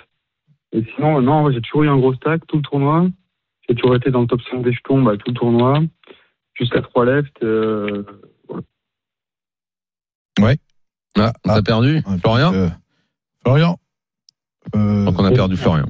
Et 0.72 0.84
sinon, 0.96 1.22
non, 1.22 1.44
ouais, 1.44 1.54
j'ai 1.54 1.62
toujours 1.62 1.84
eu 1.84 1.90
un 1.90 1.98
gros 1.98 2.14
stack 2.16 2.46
tout 2.48 2.58
le 2.58 2.64
tournoi. 2.64 3.08
J'ai 3.68 3.76
toujours 3.76 3.96
été 3.96 4.10
dans 4.10 4.22
le 4.22 4.28
top 4.28 4.42
5 4.50 4.64
des 4.64 4.74
jetons 4.74 5.04
bah, 5.04 5.16
tout 5.18 5.30
le 5.32 5.34
tournoi. 5.36 5.80
Jusqu'à 6.56 6.82
3 6.82 7.06
left. 7.06 7.44
Euh, 7.44 8.04
Ah, 10.42 11.34
on 11.46 11.50
Ah. 11.50 11.62
perdu, 11.62 11.96
Ouais, 11.96 12.18
Florian? 12.22 12.54
euh, 12.54 12.70
Florian. 13.44 13.78
Euh, 14.76 15.06
Donc 15.06 15.20
on 15.20 15.26
a 15.26 15.32
perdu 15.32 15.58
Florian. 15.58 15.88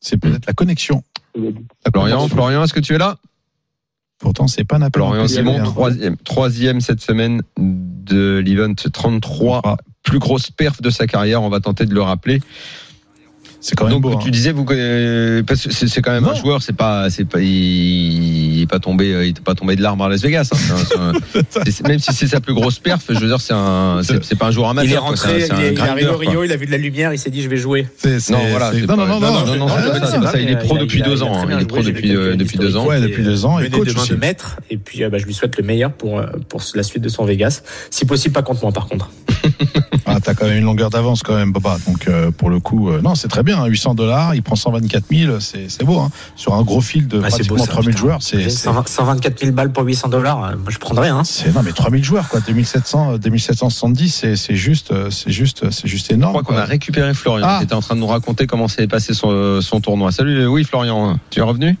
c'est 0.00 0.16
peut-être 0.16 0.46
la 0.46 0.52
connexion. 0.52 1.02
La 1.34 1.50
Florian, 1.92 2.16
connexion. 2.16 2.36
Florian, 2.36 2.64
est-ce 2.64 2.74
que 2.74 2.80
tu 2.80 2.94
es 2.94 2.98
là? 2.98 3.16
Pourtant, 4.18 4.48
c'est 4.48 4.64
pas 4.64 4.78
Naples. 4.78 4.98
Florian 4.98 5.28
Simon, 5.28 5.62
troisième, 5.62 6.16
troisième 6.16 6.80
cette 6.80 7.00
semaine 7.00 7.42
de 7.56 8.42
l'event 8.44 8.74
33. 8.74 9.60
Ah, 9.64 9.76
Plus 10.02 10.18
grosse 10.18 10.50
perf 10.50 10.82
de 10.82 10.90
sa 10.90 11.06
carrière, 11.06 11.42
on 11.42 11.48
va 11.48 11.60
tenter 11.60 11.86
de 11.86 11.94
le 11.94 12.02
rappeler. 12.02 12.40
C'est 13.60 13.74
quand 13.74 13.84
même 13.86 13.94
Donc 13.94 14.02
beau. 14.02 14.12
hein. 14.12 14.20
tu 14.22 14.30
disais, 14.30 14.52
vous 14.52 14.64
que 14.64 15.42
c'est 15.56 16.00
quand 16.00 16.12
même 16.12 16.22
Non. 16.22 16.30
un 16.30 16.34
joueur, 16.34 16.62
c'est 16.62 16.76
pas, 16.76 17.10
c'est 17.10 17.24
pas, 17.24 17.40
il, 17.40 17.48
il 18.56 18.62
est 18.62 18.66
pas 18.66 18.78
tombé, 18.78 19.12
euh, 19.12 19.24
il 19.26 19.30
est 19.30 19.40
pas 19.40 19.54
tombé 19.56 19.74
de 19.74 19.82
l'arbre 19.82 20.04
à 20.04 20.08
Las 20.08 20.22
Vegas. 20.22 20.48
hein. 20.96 21.12
Même 21.88 21.98
si 21.98 22.12
c'est 22.12 22.28
sa 22.28 22.40
plus 22.40 22.54
grosse 22.54 22.78
perf, 22.78 23.02
je 23.08 23.18
veux 23.18 23.26
dire, 23.26 23.40
c'est 23.40 23.54
un, 23.54 24.00
c'est 24.02 24.38
pas 24.38 24.46
un 24.46 24.50
joueur 24.52 24.68
amateur. 24.70 24.88
il 24.88 24.92
est 24.94 24.96
quoi. 24.96 25.08
rentré, 25.08 25.40
C'est 25.40 25.52
un- 25.52 25.56
c'est 25.56 25.62
il, 25.62 25.64
est, 25.64 25.68
un 25.68 25.72
il 25.72 25.78
est 25.78 25.88
arrivé 25.90 26.08
au 26.08 26.14
quoi. 26.18 26.30
Rio, 26.30 26.44
il 26.44 26.52
a 26.52 26.56
vu 26.56 26.66
de 26.66 26.70
la 26.70 26.78
lumière, 26.78 27.12
il 27.12 27.18
s'est 27.18 27.30
dit 27.30 27.42
je 27.42 27.48
vais 27.48 27.56
jouer. 27.56 27.86
Non, 28.04 28.38
voilà, 28.50 28.72
non, 28.72 28.96
non, 28.96 29.06
non, 29.06 29.06
non, 29.06 29.20
non, 29.20 29.20
non, 29.20 29.20
non, 29.20 29.30
non, 29.30 29.44
c'est 29.46 29.56
non, 29.58 29.66
pas 29.66 29.98
non, 29.98 30.06
ça, 30.06 30.18
non, 30.18 30.26
c'est 30.26 30.32
pas- 30.32 30.40
il 30.40 30.50
est 30.50 30.56
pro 30.56 30.76
a- 30.76 30.78
depuis 30.78 31.02
deux 31.02 31.22
ans, 31.24 31.32
hein. 31.42 31.46
Il 31.50 31.60
est 31.60 31.66
pro 31.66 31.82
depuis, 31.82 32.14
euh, 32.14 32.36
depuis 32.36 32.58
deux 32.58 32.76
ans. 32.76 32.86
Ouais, 32.86 33.00
depuis 33.00 33.24
deux 33.24 33.44
ans, 33.44 33.58
et 33.58 33.64
mené 33.64 33.76
coach 33.78 33.88
aussi. 33.96 34.12
Et 34.70 34.76
puis 34.76 35.02
euh, 35.02 35.10
bah, 35.10 35.18
je 35.18 35.24
lui 35.24 35.34
souhaite 35.34 35.56
le 35.58 35.64
meilleur 35.64 35.92
pour, 35.92 36.18
euh, 36.20 36.26
pour 36.48 36.62
la 36.74 36.82
suite 36.84 37.02
de 37.02 37.08
son 37.08 37.24
Vegas. 37.24 37.62
Si 37.90 38.04
possible, 38.04 38.32
pas 38.34 38.42
contre 38.42 38.62
moi 38.62 38.72
par 38.72 38.86
contre. 38.86 39.10
Ah, 40.06 40.20
t'as 40.22 40.34
quand 40.34 40.46
même 40.46 40.58
une 40.58 40.64
longueur 40.64 40.90
d'avance 40.90 41.22
quand 41.22 41.34
même, 41.34 41.52
Boba. 41.52 41.76
Donc 41.86 42.08
euh, 42.08 42.30
pour 42.30 42.50
le 42.50 42.60
coup, 42.60 42.88
euh, 42.90 43.00
non, 43.02 43.14
c'est 43.14 43.28
très 43.28 43.42
bien. 43.42 43.62
hein, 43.62 43.66
800 43.66 43.94
dollars, 43.94 44.34
il 44.34 44.42
prend 44.42 44.56
124 44.56 45.04
000, 45.10 45.40
c'est 45.40 45.70
c'est 45.70 45.84
beau. 45.84 45.98
Hein. 45.98 46.10
Sur 46.36 46.54
un 46.54 46.62
gros 46.62 46.80
fil 46.80 47.06
de 47.08 47.18
Ah, 47.18 47.24
c'est 47.30 47.36
pratiquement 47.36 47.56
beau, 47.58 47.64
ça, 47.64 47.70
3000 47.72 47.90
putain. 47.90 48.00
joueurs, 48.00 48.22
c'est 48.22 48.40
J'ai 48.40 48.50
c'est 48.50 48.56
120 48.64 48.88
124 48.88 49.40
000 49.40 49.52
balles 49.52 49.72
pour 49.72 49.84
800 49.84 50.08
dollars, 50.08 50.38
moi 50.38 50.52
je 50.68 50.78
prendrais. 50.78 51.08
Hein. 51.08 51.24
c'est- 51.24 51.54
non 51.54 51.62
mais 51.62 51.72
3000 51.72 52.02
joueurs 52.04 52.28
quoi. 52.28 52.40
2700, 52.40 53.12
euh, 53.12 53.18
2770, 53.18 54.08
c'est 54.14 54.36
c'est 54.36 54.56
juste, 54.56 54.90
euh, 54.92 55.10
c'est 55.10 55.30
juste, 55.30 55.70
c'est 55.70 55.88
juste 55.88 56.08
Je 56.08 56.14
énorme. 56.14 56.32
crois 56.32 56.42
qu'on 56.42 56.56
a 56.56 56.64
récupéré 56.64 57.12
Florian, 57.14 57.46
Ah. 57.48 57.56
qui 57.58 57.64
était 57.64 57.74
en 57.74 57.80
train 57.80 57.94
de 57.94 58.00
nous 58.00 58.06
raconter 58.06 58.46
comment 58.46 58.68
s'est 58.68 58.86
passé 58.88 59.14
son, 59.14 59.60
son 59.60 59.80
tournoi. 59.80 60.12
Salut, 60.12 60.46
oui 60.46 60.64
Florian, 60.64 61.18
tu 61.30 61.40
es 61.40 61.42
revenu? 61.42 61.76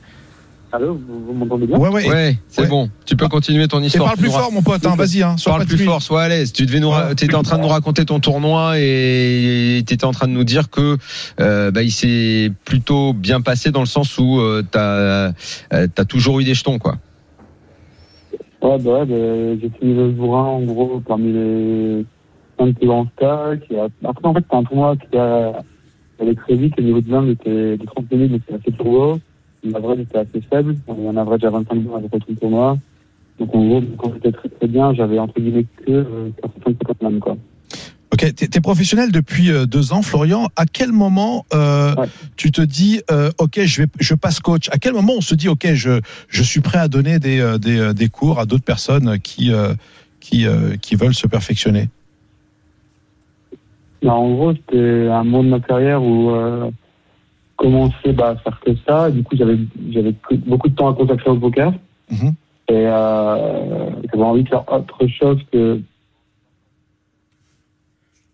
Allô, 0.70 0.94
vous, 0.94 1.24
vous 1.26 1.32
m'entendez 1.32 1.66
bien 1.66 1.78
Ouais, 1.78 1.88
ouais. 1.88 2.06
Ouais, 2.08 2.36
c'est 2.48 2.62
Ouais. 2.62 2.66
bon. 2.68 2.90
Tu 3.06 3.16
peux 3.16 3.26
continuer 3.28 3.66
ton 3.68 3.82
Et 3.82 3.86
histoire. 3.86 4.08
parle 4.08 4.18
Tu 4.18 4.24
plus 4.24 4.30
fort, 4.32 4.52
mon 4.52 4.60
pote. 4.62 4.84
Hein, 4.84 4.96
Vas-y, 4.96 5.22
hein. 5.22 5.36
Sois 5.38 5.52
Parle 5.52 5.62
pas 5.62 5.68
plus 5.68 5.78
fort, 5.84 6.02
sois 6.02 6.22
à 6.22 6.28
l'aise. 6.28 6.52
Tu 6.52 6.66
devais 6.66 6.80
nous, 6.80 6.88
Ouais. 6.88 7.12
étais 7.12 7.34
en 7.34 7.42
train 7.42 7.56
de 7.56 7.62
nous 7.62 7.68
raconter 7.68 8.04
ton 8.04 8.20
tournoi 8.20 8.74
et 8.78 9.82
tu 9.86 9.94
étais 9.94 10.04
en 10.04 10.12
train 10.12 10.28
de 10.28 10.32
nous 10.32 10.44
dire 10.44 10.68
que 10.68 10.98
euh, 11.40 11.70
bah, 11.70 11.82
il 11.82 11.90
s'est 11.90 12.52
plutôt 12.66 13.14
bien 13.14 13.40
passé 13.40 13.70
dans 13.70 13.80
le 13.80 13.86
sens 13.86 14.18
où 14.18 14.40
euh, 14.40 14.62
t'as 14.70 15.32
as 15.70 16.04
toujours 16.06 16.40
eu 16.40 16.44
des 16.44 16.52
jetons 16.54 16.78
quoi. 16.78 16.96
Ouais, 18.60 18.76
bah 18.78 18.90
ouais, 19.00 19.06
bah, 19.06 19.60
j'ai 19.62 19.70
fini 19.78 19.94
le 19.94 20.14
jour 20.16 20.36
1 20.36 20.42
en 20.42 20.60
gros 20.62 21.00
parmi 21.06 21.32
les 21.32 22.04
5 22.58 22.74
plus 22.76 22.86
grands 22.88 23.06
stacks. 23.16 23.72
Après, 24.04 24.28
en 24.28 24.34
fait, 24.34 24.40
c'était 24.40 24.56
un 24.56 24.64
tournoi 24.64 24.96
qui 24.96 25.16
a, 25.16 25.62
allait 26.20 26.34
très 26.34 26.54
vite. 26.56 26.74
Le 26.76 26.84
niveau 26.84 27.00
de 27.00 27.06
blind 27.06 27.28
était 27.30 27.76
de 27.78 27.86
30 27.86 28.10
minutes, 28.10 28.32
donc 28.32 28.40
c'était 28.46 28.60
assez 28.60 28.76
turbo. 28.76 29.18
L'average 29.64 30.00
était 30.00 30.18
assez 30.18 30.40
faible. 30.48 30.76
On 30.86 30.94
avait 30.94 31.08
un 31.08 31.16
average 31.16 31.44
à 31.44 31.50
25 31.50 31.74
blindes 31.74 31.96
avec 31.96 32.10
tout 32.10 32.30
le 32.30 32.36
tournoi. 32.36 32.78
Donc 33.38 33.54
en 33.54 33.64
gros, 33.66 33.82
quand 33.98 34.12
j'étais 34.14 34.32
très 34.32 34.48
très 34.48 34.66
bien, 34.66 34.92
j'avais 34.94 35.18
entre 35.18 35.38
guillemets 35.40 35.66
que 35.86 35.90
euh, 35.92 36.30
45 36.42 36.98
blindes, 37.00 37.20
quoi. 37.20 37.36
Ok, 38.10 38.34
t'es 38.34 38.48
es 38.56 38.60
professionnel 38.60 39.12
depuis 39.12 39.50
euh, 39.50 39.66
deux 39.66 39.92
ans, 39.92 40.02
Florian. 40.02 40.48
À 40.56 40.64
quel 40.66 40.92
moment 40.92 41.44
euh, 41.52 41.94
Ouais. 41.94 42.06
tu 42.36 42.50
te 42.50 42.62
dis, 42.62 43.00
euh, 43.10 43.30
ok, 43.38 43.60
je 43.64 43.82
vais, 43.82 43.88
je 44.00 44.14
passe 44.14 44.40
coach? 44.40 44.68
À 44.70 44.78
quel 44.78 44.94
moment 44.94 45.12
on 45.18 45.20
se 45.20 45.34
dit, 45.34 45.48
ok, 45.48 45.74
je, 45.74 46.00
je 46.28 46.42
suis 46.42 46.60
prêt 46.60 46.78
à 46.78 46.88
donner 46.88 47.18
des, 47.18 47.38
euh, 47.40 47.58
des, 47.58 47.78
euh, 47.78 47.92
des 47.92 48.08
cours 48.08 48.40
à 48.40 48.46
d'autres 48.46 48.64
personnes 48.64 49.18
qui, 49.20 49.52
euh, 49.52 49.74
qui, 50.20 50.46
euh, 50.46 50.76
qui 50.80 50.96
veulent 50.96 51.14
se 51.14 51.26
perfectionner? 51.26 51.88
Bah, 54.02 54.14
en 54.14 54.30
gros, 54.32 54.52
c'était 54.54 55.08
un 55.10 55.24
moment 55.24 55.44
de 55.44 55.48
ma 55.50 55.60
carrière 55.60 56.02
où 56.02 56.30
commençais 57.58 58.12
bah, 58.14 58.30
à 58.30 58.36
faire 58.36 58.58
que 58.60 58.70
ça. 58.86 59.10
Du 59.10 59.22
coup, 59.22 59.36
j'avais 59.36 59.58
j'avais 59.90 60.14
beaucoup 60.46 60.68
de 60.68 60.74
temps 60.74 60.88
à 60.88 60.94
consacrer 60.94 61.28
au 61.28 61.36
poker. 61.36 61.72
Mhm. 62.10 62.32
Et 62.70 62.86
euh, 62.86 63.90
j'avais 64.10 64.24
envie 64.24 64.44
de 64.44 64.48
faire 64.48 64.64
autre 64.72 65.06
chose 65.08 65.38
que 65.52 65.80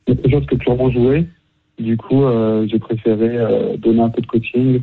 autre 0.07 0.31
chose 0.31 0.47
que 0.47 0.55
purement 0.55 0.91
jouer. 0.91 1.27
Du 1.79 1.97
coup, 1.97 2.23
euh, 2.23 2.67
j'ai 2.69 2.79
préféré 2.79 3.37
euh, 3.37 3.77
donner 3.77 4.03
un 4.03 4.11
peu 4.11 4.21
de 4.21 4.27
coaching. 4.27 4.83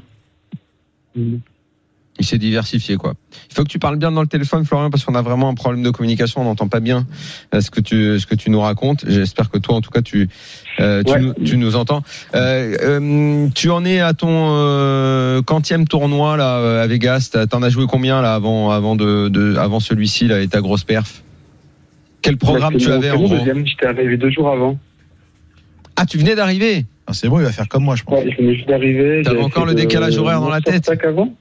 Il 2.21 2.25
s'est 2.25 2.38
diversifié, 2.38 2.97
quoi. 2.97 3.15
Il 3.49 3.55
faut 3.55 3.63
que 3.63 3.67
tu 3.67 3.79
parles 3.79 3.97
bien 3.97 4.12
dans 4.12 4.21
le 4.21 4.27
téléphone, 4.27 4.63
Florian, 4.63 4.91
parce 4.91 5.03
qu'on 5.03 5.15
a 5.15 5.23
vraiment 5.23 5.49
un 5.49 5.55
problème 5.55 5.81
de 5.81 5.89
communication. 5.89 6.41
On 6.41 6.43
n'entend 6.43 6.67
pas 6.67 6.79
bien 6.79 7.07
euh, 7.55 7.62
ce 7.62 7.71
que 7.71 7.81
tu 7.81 8.19
ce 8.19 8.27
que 8.27 8.36
tu 8.36 8.51
nous 8.51 8.62
racontes. 8.62 9.03
J'espère 9.07 9.49
que 9.49 9.57
toi, 9.57 9.73
en 9.73 9.81
tout 9.81 9.89
cas, 9.89 10.03
tu 10.03 10.29
euh, 10.79 11.01
tu, 11.01 11.12
Ouais. 11.13 11.19
nous, 11.19 11.34
tu 11.43 11.57
nous 11.57 11.75
entends. 11.75 12.03
Euh, 12.36 12.77
euh, 12.79 13.47
tu 13.55 13.71
en 13.71 13.84
es 13.86 14.01
à 14.01 14.13
ton 14.13 14.29
euh, 14.29 15.41
quantième 15.41 15.88
tournoi 15.88 16.38
là 16.38 16.81
à 16.84 16.86
Vegas. 16.86 17.36
T'en 17.49 17.63
as 17.63 17.69
joué 17.69 17.86
combien 17.89 18.21
là 18.21 18.36
avant 18.36 18.69
avant 18.69 18.95
de, 18.95 19.27
de 19.29 19.55
avant 19.57 19.79
celui-ci 19.79 20.27
là 20.27 20.41
et 20.41 20.47
ta 20.47 20.62
grosse 20.62 20.84
perf? 20.84 21.23
Quel 22.21 22.38
programme 22.38 22.73
Bah, 22.73 22.79
tu 22.79 22.86
c'est 22.86 22.91
mon- 22.91 22.97
avais 22.97 23.10
en 23.10 23.15
gros? 23.17 23.29
deuxième, 23.36 23.65
J'étais 23.65 23.88
arrivé 23.88 24.15
deux 24.17 24.29
jours 24.29 24.49
avant. 24.51 24.77
Ah, 25.95 26.05
tu 26.05 26.19
venais 26.19 26.36
d'arriver? 26.36 26.86
Ah, 27.07 27.13
c'est 27.13 27.27
bon, 27.29 27.39
il 27.39 27.45
va 27.45 27.51
faire 27.51 27.67
comme 27.67 27.84
moi, 27.84 27.95
je 27.95 28.03
pense. 28.03 28.23
Ouais, 28.23 28.31
je 28.31 28.38
venais 28.38 28.53
juste 28.55 28.67
d'arriver. 28.67 29.23
T'avais 29.25 29.41
encore 29.41 29.65
le 29.65 29.73
décalage 29.73 30.17
horaire 30.19 30.39
dans 30.39 30.49
la 30.49 30.62
tête? 30.62 30.88
avant 31.03 31.34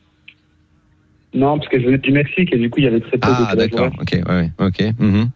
Non, 1.33 1.59
parce 1.59 1.69
que 1.69 1.81
je 1.81 1.87
venais 1.87 1.99
du 1.99 2.13
Mexique 2.13 2.53
et 2.53 2.59
du 2.59 2.69
coup, 2.71 2.81
il 2.81 2.85
y 2.85 2.89
avait 2.89 3.01
très 3.01 3.13
peu 3.13 3.19
de 3.19 3.33
Ah, 3.49 3.55
d'accord. 3.57 3.91
Ok, 4.01 4.13
ouais, 4.13 4.23
ouais, 4.29 4.51
ok. 4.59 4.83
mhm. 4.99 5.29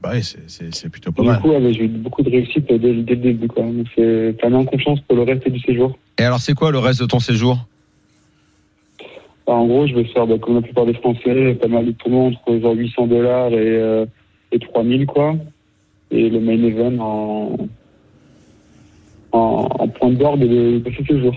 Bah 0.00 0.10
oui, 0.14 0.22
c'est- 0.22 0.88
plutôt 0.90 1.10
pas 1.10 1.22
Du 1.22 1.28
mal. 1.28 1.40
coup, 1.40 1.48
ouais, 1.48 1.72
j'ai 1.72 1.84
eu 1.84 1.88
beaucoup 1.88 2.22
de 2.22 2.30
réussite 2.30 2.66
dès, 2.68 2.78
dès 2.78 2.92
le 2.92 3.02
début. 3.02 3.48
Quoi. 3.48 3.64
Donc, 3.64 3.86
c'est 3.96 4.44
en 4.44 4.64
confiance 4.64 5.00
pour 5.00 5.16
le 5.16 5.22
reste 5.22 5.48
du 5.48 5.58
séjour. 5.60 5.98
Et 6.20 6.22
alors, 6.22 6.38
c'est 6.38 6.54
quoi 6.54 6.70
le 6.70 6.78
reste 6.78 7.00
de 7.00 7.06
ton 7.06 7.18
séjour? 7.18 7.66
Enfin, 9.46 9.58
en 9.58 9.66
gros, 9.66 9.86
je 9.86 9.94
vais 9.94 10.04
faire, 10.04 10.26
bah, 10.26 10.38
comme 10.38 10.54
la 10.56 10.62
plupart 10.62 10.86
des 10.86 10.94
Français, 10.94 11.54
pas 11.54 11.68
mal 11.68 11.86
de 11.86 11.92
tournois 11.92 12.26
entre 12.26 12.60
genre 12.60 12.74
800 12.76 13.06
dollars 13.08 13.50
et, 13.52 13.56
euh, 13.76 14.06
et 14.52 14.58
3000, 14.58 15.06
quoi. 15.06 15.34
Et 16.10 16.28
le 16.30 16.38
main 16.38 16.62
event 16.62 16.98
en, 16.98 17.68
en, 19.32 19.68
en 19.78 19.88
point 19.88 20.10
d'orgue 20.10 20.40
de, 20.48 20.78
de 20.78 20.92
ce 20.96 21.04
séjour. 21.04 21.34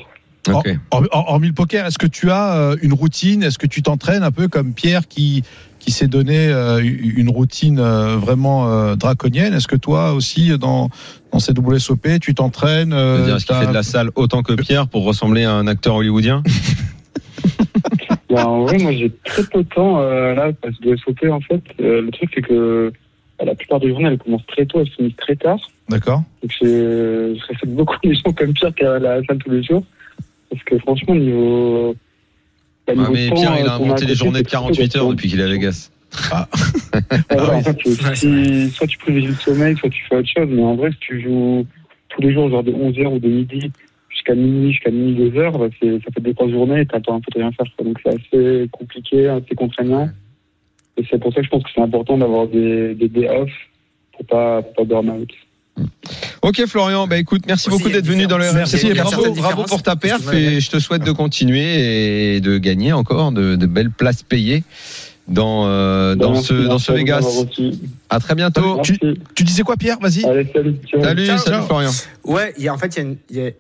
Ok. 0.49 0.77
Hor- 0.91 1.08
hor- 1.12 1.30
Hormis 1.30 1.47
le 1.47 1.54
poker, 1.54 1.86
est-ce 1.86 1.97
que 1.99 2.08
tu 2.08 2.32
as 2.32 2.56
euh, 2.56 2.75
une 2.82 2.93
routine? 2.93 3.43
Est-ce 3.43 3.60
que 3.60 3.67
tu 3.67 3.82
t'entraînes 3.84 4.23
un 4.23 4.32
peu 4.32 4.47
comme 4.47 4.73
Pierre 4.73 5.08
qui, 5.08 5.43
qui 5.80 5.91
s'est 5.91 6.08
donné 6.08 6.47
euh, 6.47 6.80
une 6.84 7.30
routine 7.30 7.80
euh, 7.80 8.15
vraiment 8.17 8.95
draconienne? 8.95 9.54
Est-ce 9.54 9.67
que 9.67 9.75
toi 9.75 10.13
aussi, 10.13 10.58
dans, 10.58 10.89
dans 11.32 11.39
ces 11.39 11.51
WSOP, 11.54 12.19
tu 12.19 12.34
t'entraînes 12.34 12.91
Je 12.91 13.36
est-ce 13.36 13.45
qu'il 13.45 13.56
fait 13.56 13.67
de 13.67 13.73
la 13.73 13.84
salle 13.84 14.10
autant 14.15 14.41
que 14.41 14.54
Pierre 14.54 14.88
pour 14.88 15.04
ressembler 15.04 15.43
à 15.43 15.54
un 15.54 15.67
acteur 15.67 15.95
hollywoodien? 15.95 16.41
Bah, 18.30 18.47
en 18.47 18.62
vrai, 18.63 18.77
moi, 18.77 18.93
j'ai 18.93 19.12
très 19.25 19.43
peu 19.43 19.63
de 19.63 19.67
temps 19.67 19.99
euh, 19.99 20.34
là, 20.34 20.51
parce 20.62 20.77
que 20.77 20.89
de 20.89 20.95
SOP, 20.95 21.25
en 21.30 21.41
fait. 21.41 21.62
Euh, 21.82 22.01
le 22.01 22.12
truc, 22.12 22.30
c'est 22.34 22.41
que 22.41 22.93
bah, 23.38 23.43
la 23.45 23.56
plupart 23.56 23.80
des 23.82 23.89
journées, 23.89 24.08
elles 24.08 24.17
commencent 24.17 24.45
très 24.47 24.65
tôt, 24.65 24.80
elles 24.80 24.88
se 24.88 24.93
finissent 24.95 25.17
très 25.17 25.36
tard. 25.36 25.58
D'accord. 25.89 26.23
Donc, 26.41 26.51
j'ai- 26.62 27.36
je 27.36 27.45
respecte 27.49 27.73
beaucoup 27.73 27.95
les 28.04 28.15
gens 28.15 28.32
comme 28.32 28.54
Pierre 28.54 28.73
qui 28.73 28.84
est 28.84 28.88
à 28.88 28.99
la 28.99 29.21
salle 29.25 29.38
tous 29.39 29.51
les 29.51 29.63
jours. 29.63 29.84
Parce 30.51 30.63
que 30.63 30.77
franchement, 30.79 31.15
niveau. 31.15 31.95
bah, 32.85 32.93
niveau 32.93 33.13
Mais 33.13 33.29
temps, 33.29 33.35
Pierre, 33.35 33.55
il 33.59 33.63
euh, 33.65 33.69
a 33.69 33.77
qu'on 33.77 33.85
inventé 33.85 34.05
les 34.05 34.15
journées 34.15 34.31
de 34.43 34.49
c'est 34.49 34.57
très 34.57 34.57
48 34.57 34.95
heures 34.97 35.09
depuis 35.09 35.29
qu'il 35.29 35.39
est 35.39 35.43
à 35.43 35.47
Vegas. 35.47 35.89
Ah, 36.31 36.47
en 37.31 37.61
fait, 37.61 37.77
c'est- 37.85 38.15
si- 38.15 38.69
soit 38.71 38.87
tu 38.87 38.97
privilégies 38.97 39.27
le 39.29 39.35
sommeil, 39.35 39.77
soit 39.77 39.89
tu 39.89 40.03
fais 40.09 40.17
autre 40.17 40.27
chose. 40.27 40.49
Mais 40.49 40.61
en 40.61 40.75
vrai, 40.75 40.91
si 40.91 40.97
tu 40.99 41.21
joues 41.21 41.65
tous 42.09 42.21
les 42.21 42.33
jours, 42.33 42.49
genre 42.49 42.63
de 42.63 42.71
11h 42.73 43.07
ou 43.07 43.19
de 43.19 43.29
midi 43.29 43.71
jusqu'à 44.09 44.35
minuit, 44.35 44.73
jusqu'à 44.73 44.91
minuit, 44.91 45.15
2h, 45.29 45.57
bah, 45.57 45.67
ça 45.81 46.11
fait 46.13 46.21
des 46.21 46.33
grosses 46.33 46.51
journées 46.51 46.81
et 46.81 46.85
t'as 46.85 46.99
pas 46.99 47.13
un 47.13 47.21
peu 47.21 47.31
de 47.33 47.39
rien 47.39 47.51
faire. 47.53 47.65
quoi. 47.77 47.85
Donc 47.85 47.97
c'est 48.03 48.09
assez 48.13 48.67
compliqué, 48.71 49.27
assez 49.29 49.55
contraignant. 49.55 50.09
Et 50.97 51.03
c'est 51.09 51.17
pour 51.17 51.33
ça 51.33 51.39
que 51.39 51.45
je 51.45 51.49
pense 51.49 51.63
que 51.63 51.69
c'est 51.73 51.81
important 51.81 52.17
d'avoir 52.17 52.47
des, 52.47 52.93
des 52.93 53.07
day 53.07 53.29
off 53.29 53.49
pour 54.11 54.25
pas, 54.25 54.61
pour 54.61 54.73
pas 54.73 54.83
burn 54.83 55.09
out. 55.09 55.31
Ok 56.41 56.65
Florian, 56.67 57.07
bah 57.07 57.17
écoute, 57.17 57.43
merci 57.47 57.69
Aussi, 57.69 57.77
beaucoup 57.77 57.91
d'être 57.91 58.05
venu 58.05 58.27
dans 58.27 58.38
le 58.38 58.45
a 58.45 59.03
Bravo, 59.03 59.34
bravo 59.34 59.63
pour 59.63 59.81
ta 59.84 59.95
perf 59.95 60.31
et 60.34 60.60
je 60.60 60.69
te 60.69 60.79
souhaite 60.79 61.03
de 61.03 61.12
continuer 61.12 62.36
et 62.36 62.41
de 62.41 62.57
gagner 62.57 62.91
encore 62.93 63.31
de, 63.31 63.55
de 63.55 63.65
belles 63.65 63.91
places 63.91 64.23
payées 64.23 64.63
dans 65.27 65.67
euh, 65.67 66.15
dans 66.15 66.31
Merci, 66.34 66.47
ce 66.47 66.53
dans 66.53 66.69
merci 66.71 66.86
ce 66.86 66.91
Vegas. 66.91 67.45
À 68.10 68.19
très 68.19 68.36
bientôt. 68.36 68.75
Merci. 68.77 68.99
Tu 69.36 69.43
disais 69.43 69.63
quoi, 69.63 69.77
Pierre? 69.77 69.97
Vas-y. 70.01 70.21
Salut. 70.21 70.47
Salut, 71.01 71.25
Ciao, 71.25 71.38
salut 71.38 71.57
ciao. 71.57 71.65
Florian. 71.65 71.91
Ouais, 72.25 72.53
il 72.57 72.63
y 72.63 72.67
a, 72.67 72.73
en 72.73 72.77
fait, 72.77 72.95
il 72.95 72.97
y 72.97 73.01
a 73.01 73.03
une- 73.03 73.17
il 73.29 73.38
y 73.38 73.47
a, 73.47 73.51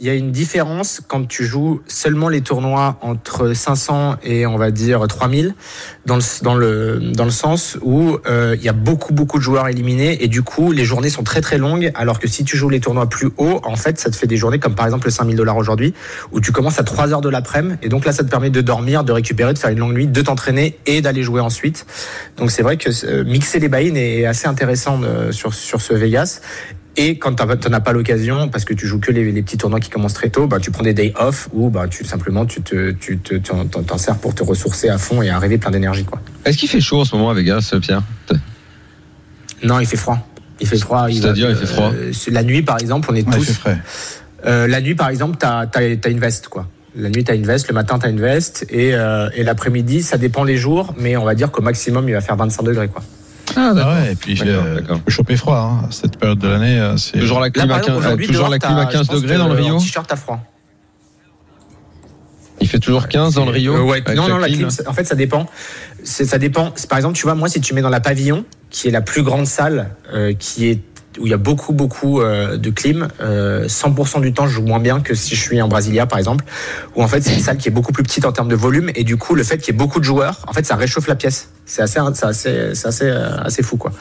il 0.00 0.06
y 0.06 0.10
a 0.10 0.14
une 0.14 0.30
différence 0.30 1.00
quand 1.08 1.26
tu 1.26 1.44
joues 1.44 1.80
seulement 1.88 2.28
les 2.28 2.40
tournois 2.40 2.98
entre 3.00 3.52
500 3.52 4.18
et 4.22 4.46
on 4.46 4.56
va 4.56 4.70
dire 4.70 5.04
3000 5.08 5.56
dans 6.06 6.14
le 6.14 6.22
dans 6.42 6.54
le 6.54 7.00
dans 7.00 7.24
le 7.24 7.32
sens 7.32 7.76
où 7.82 8.16
euh, 8.28 8.54
il 8.56 8.62
y 8.62 8.68
a 8.68 8.72
beaucoup 8.72 9.12
beaucoup 9.12 9.38
de 9.38 9.42
joueurs 9.42 9.66
éliminés 9.66 10.22
et 10.22 10.28
du 10.28 10.42
coup 10.42 10.70
les 10.70 10.84
journées 10.84 11.10
sont 11.10 11.24
très 11.24 11.40
très 11.40 11.58
longues 11.58 11.90
alors 11.96 12.20
que 12.20 12.28
si 12.28 12.44
tu 12.44 12.56
joues 12.56 12.68
les 12.68 12.78
tournois 12.78 13.08
plus 13.08 13.30
hauts 13.38 13.60
en 13.64 13.74
fait 13.74 13.98
ça 13.98 14.08
te 14.08 14.14
fait 14.14 14.28
des 14.28 14.36
journées 14.36 14.60
comme 14.60 14.76
par 14.76 14.86
exemple 14.86 15.08
le 15.08 15.10
5000 15.10 15.34
dollars 15.34 15.56
aujourd'hui 15.56 15.94
où 16.30 16.40
tu 16.40 16.52
commences 16.52 16.78
à 16.78 16.84
3 16.84 17.12
heures 17.12 17.20
de 17.20 17.28
l'après-midi 17.28 17.74
et 17.82 17.88
donc 17.88 18.04
là 18.04 18.12
ça 18.12 18.22
te 18.22 18.30
permet 18.30 18.50
de 18.50 18.60
dormir 18.60 19.02
de 19.02 19.10
récupérer 19.10 19.52
de 19.52 19.58
faire 19.58 19.70
une 19.70 19.80
longue 19.80 19.94
nuit 19.94 20.06
de 20.06 20.22
t'entraîner 20.22 20.78
et 20.86 21.00
d'aller 21.00 21.24
jouer 21.24 21.40
ensuite. 21.40 21.86
Donc 22.36 22.52
c'est 22.52 22.62
vrai 22.62 22.76
que 22.76 22.90
euh, 23.04 23.24
mixer 23.24 23.58
les 23.58 23.68
buy-in 23.68 23.96
est 23.96 24.26
assez 24.26 24.46
intéressant 24.46 25.00
euh, 25.02 25.32
sur 25.32 25.54
sur 25.54 25.80
ce 25.80 25.92
Vegas 25.92 26.40
et 26.98 27.16
quand 27.16 27.34
t'en 27.34 27.46
t'en 27.56 27.72
as 27.72 27.80
pas 27.80 27.92
l'occasion, 27.92 28.48
parce 28.48 28.64
que 28.66 28.74
tu 28.74 28.86
joues 28.86 28.98
que 29.00 29.10
les, 29.10 29.30
les 29.32 29.42
petits 29.42 29.56
tournois 29.56 29.80
qui 29.80 29.88
commencent 29.88 30.12
très 30.14 30.28
tôt, 30.28 30.46
bah, 30.46 30.58
tu 30.60 30.70
prends 30.70 30.82
des 30.82 30.92
days 30.92 31.14
off 31.18 31.48
ou 31.52 31.70
bah, 31.70 31.86
tu, 31.88 32.04
simplement 32.04 32.44
tu 32.44 32.60
te, 32.60 32.90
tu 32.90 33.18
te, 33.18 33.34
t'en, 33.36 33.64
t'en- 33.66 33.82
t'en 33.82 33.96
sers 33.98 34.16
pour 34.18 34.34
te 34.34 34.42
ressourcer 34.42 34.88
à 34.90 34.98
fond 34.98 35.22
et 35.22 35.30
arriver 35.30 35.56
plein 35.58 35.70
d'énergie. 35.70 36.04
Quoi. 36.04 36.20
Est-ce 36.44 36.58
qu'il 36.58 36.68
fait 36.68 36.80
chaud 36.80 37.00
en 37.00 37.04
ce 37.06 37.14
moment 37.16 37.30
à 37.30 37.34
Vegas, 37.34 37.72
Pierre? 37.80 38.02
Non, 39.62 39.80
il 39.80 39.86
fait 39.86 39.96
froid. 39.96 40.18
Il 40.60 40.66
fait 40.66 40.78
froid. 40.78 41.06
C'est-à-dire, 41.10 41.50
il 41.50 41.56
fait 41.56 41.66
froid 41.66 41.92
euh, 41.94 42.12
La 42.30 42.42
nuit, 42.42 42.62
par 42.62 42.78
exemple, 42.80 43.08
on 43.10 43.14
est 43.14 43.26
Ouais, 43.26 43.32
il 43.32 43.38
tous. 43.38 43.44
fait 43.46 43.52
frais. 43.54 43.78
Euh, 44.46 44.66
la 44.68 44.80
nuit, 44.80 44.94
par 44.94 45.08
exemple, 45.08 45.36
t'as 45.38 45.66
as, 45.74 46.08
une 46.08 46.20
veste, 46.20 46.48
quoi. 46.48 46.68
La 46.96 47.10
nuit, 47.10 47.22
t'as 47.24 47.34
une 47.34 47.46
veste, 47.46 47.68
le 47.68 47.74
matin, 47.74 47.98
t'as 47.98 48.10
une 48.10 48.20
veste, 48.20 48.66
et, 48.70 48.94
euh, 48.94 49.28
et 49.34 49.42
l'après-midi, 49.44 50.02
ça 50.02 50.16
dépend 50.16 50.42
les 50.44 50.56
jours, 50.56 50.94
mais 50.98 51.16
on 51.16 51.24
va 51.24 51.34
dire 51.34 51.50
qu'au 51.50 51.62
maximum, 51.62 52.08
il 52.08 52.12
va 52.12 52.20
faire 52.20 52.36
25 52.36 52.62
degrés, 52.64 52.88
quoi. 52.88 53.02
Ah 53.56 53.72
Ah 53.76 53.94
ouais, 53.94 54.12
et 54.12 54.14
puis 54.14 54.34
tu 54.34 54.44
peux 54.44 55.10
choper 55.10 55.36
froid. 55.36 55.56
Hein. 55.82 55.86
à 55.88 55.90
Cette 55.92 56.16
période 56.18 56.38
de 56.38 56.48
l'année, 56.48 56.78
euh, 56.78 56.96
c'est. 56.96 57.18
Toujours 57.18 57.40
la 57.40 57.50
clim 57.50 57.70
à 57.70 57.78
exemple, 57.78 57.86
15, 57.86 57.96
aujourd'hui, 57.98 58.26
toujours 58.26 58.48
la 58.48 58.58
clim 58.58 58.76
à 58.76 58.86
je 58.86 58.92
15 58.96 59.06
pense 59.06 59.20
degrés 59.22 59.38
dans 59.38 59.48
le 59.48 59.54
Rio 59.54 59.78
t-shirt, 59.78 60.06
t'as 60.08 60.16
froid. 60.16 60.40
Il 62.60 62.68
fait 62.68 62.80
toujours 62.80 63.06
15 63.08 63.34
dans 63.34 63.44
le 63.44 63.52
Rio 63.52 63.74
Euh, 63.74 63.82
ouais, 63.82 64.02
non, 64.16 64.26
la 64.26 64.34
non, 64.34 64.38
la 64.38 64.48
clim 64.48 64.68
en 64.86 64.92
fait, 64.92 65.04
ça 65.04 65.14
dépend. 65.14 65.46
C'est- 66.02 66.24
Ça 66.24 66.38
dépend. 66.38 66.72
Par 66.88 66.98
exemple, 66.98 67.16
tu 67.16 67.22
vois, 67.24 67.34
moi, 67.34 67.48
si 67.48 67.60
tu 67.60 67.72
mets 67.74 67.82
dans 67.82 67.88
la 67.88 68.00
pavillon, 68.00 68.44
qui 68.70 68.88
est 68.88 68.90
la 68.90 69.00
plus 69.00 69.22
grande 69.22 69.46
salle, 69.46 69.90
euh, 70.12 70.32
qui 70.34 70.68
est 70.68 70.80
où 71.18 71.26
il 71.26 71.30
y 71.30 71.34
a 71.34 71.38
beaucoup, 71.38 71.72
beaucoup 71.72 72.20
euh, 72.20 72.56
de 72.58 72.70
clim, 72.70 73.08
euh, 73.20 73.66
100% 73.66 74.20
du 74.20 74.32
temps, 74.32 74.46
je 74.46 74.52
joue 74.54 74.62
moins 74.62 74.78
bien 74.78 75.00
que 75.00 75.14
si 75.14 75.34
je 75.34 75.40
suis 75.40 75.60
en 75.60 75.66
Brasilia, 75.68 76.06
par 76.06 76.18
exemple, 76.18 76.44
où 76.94 77.02
en 77.02 77.08
fait, 77.08 77.22
c'est 77.22 77.34
une 77.34 77.40
salle 77.40 77.56
qui 77.56 77.68
est 77.68 77.72
beaucoup 77.72 77.92
plus 77.92 78.02
petite 78.04 78.24
en 78.24 78.32
termes 78.32 78.48
de 78.48 78.54
volume, 78.54 78.90
et 78.94 79.04
du 79.04 79.16
coup, 79.16 79.34
le 79.34 79.42
fait 79.42 79.58
qu'il 79.58 79.72
y 79.72 79.76
ait 79.76 79.78
beaucoup 79.78 79.98
de 80.00 80.04
joueurs, 80.04 80.40
en 80.46 80.52
fait, 80.52 80.64
ça 80.66 80.76
réchauffe 80.76 81.08
la 81.08 81.16
pièce. 81.16 81.48
C'est 81.66 81.82
assez, 81.82 81.98
c'est 82.14 82.26
assez, 82.26 82.70
c'est 82.74 82.86
assez, 82.88 83.04
euh, 83.06 83.36
assez 83.42 83.62
fou, 83.62 83.76
quoi. 83.78 83.92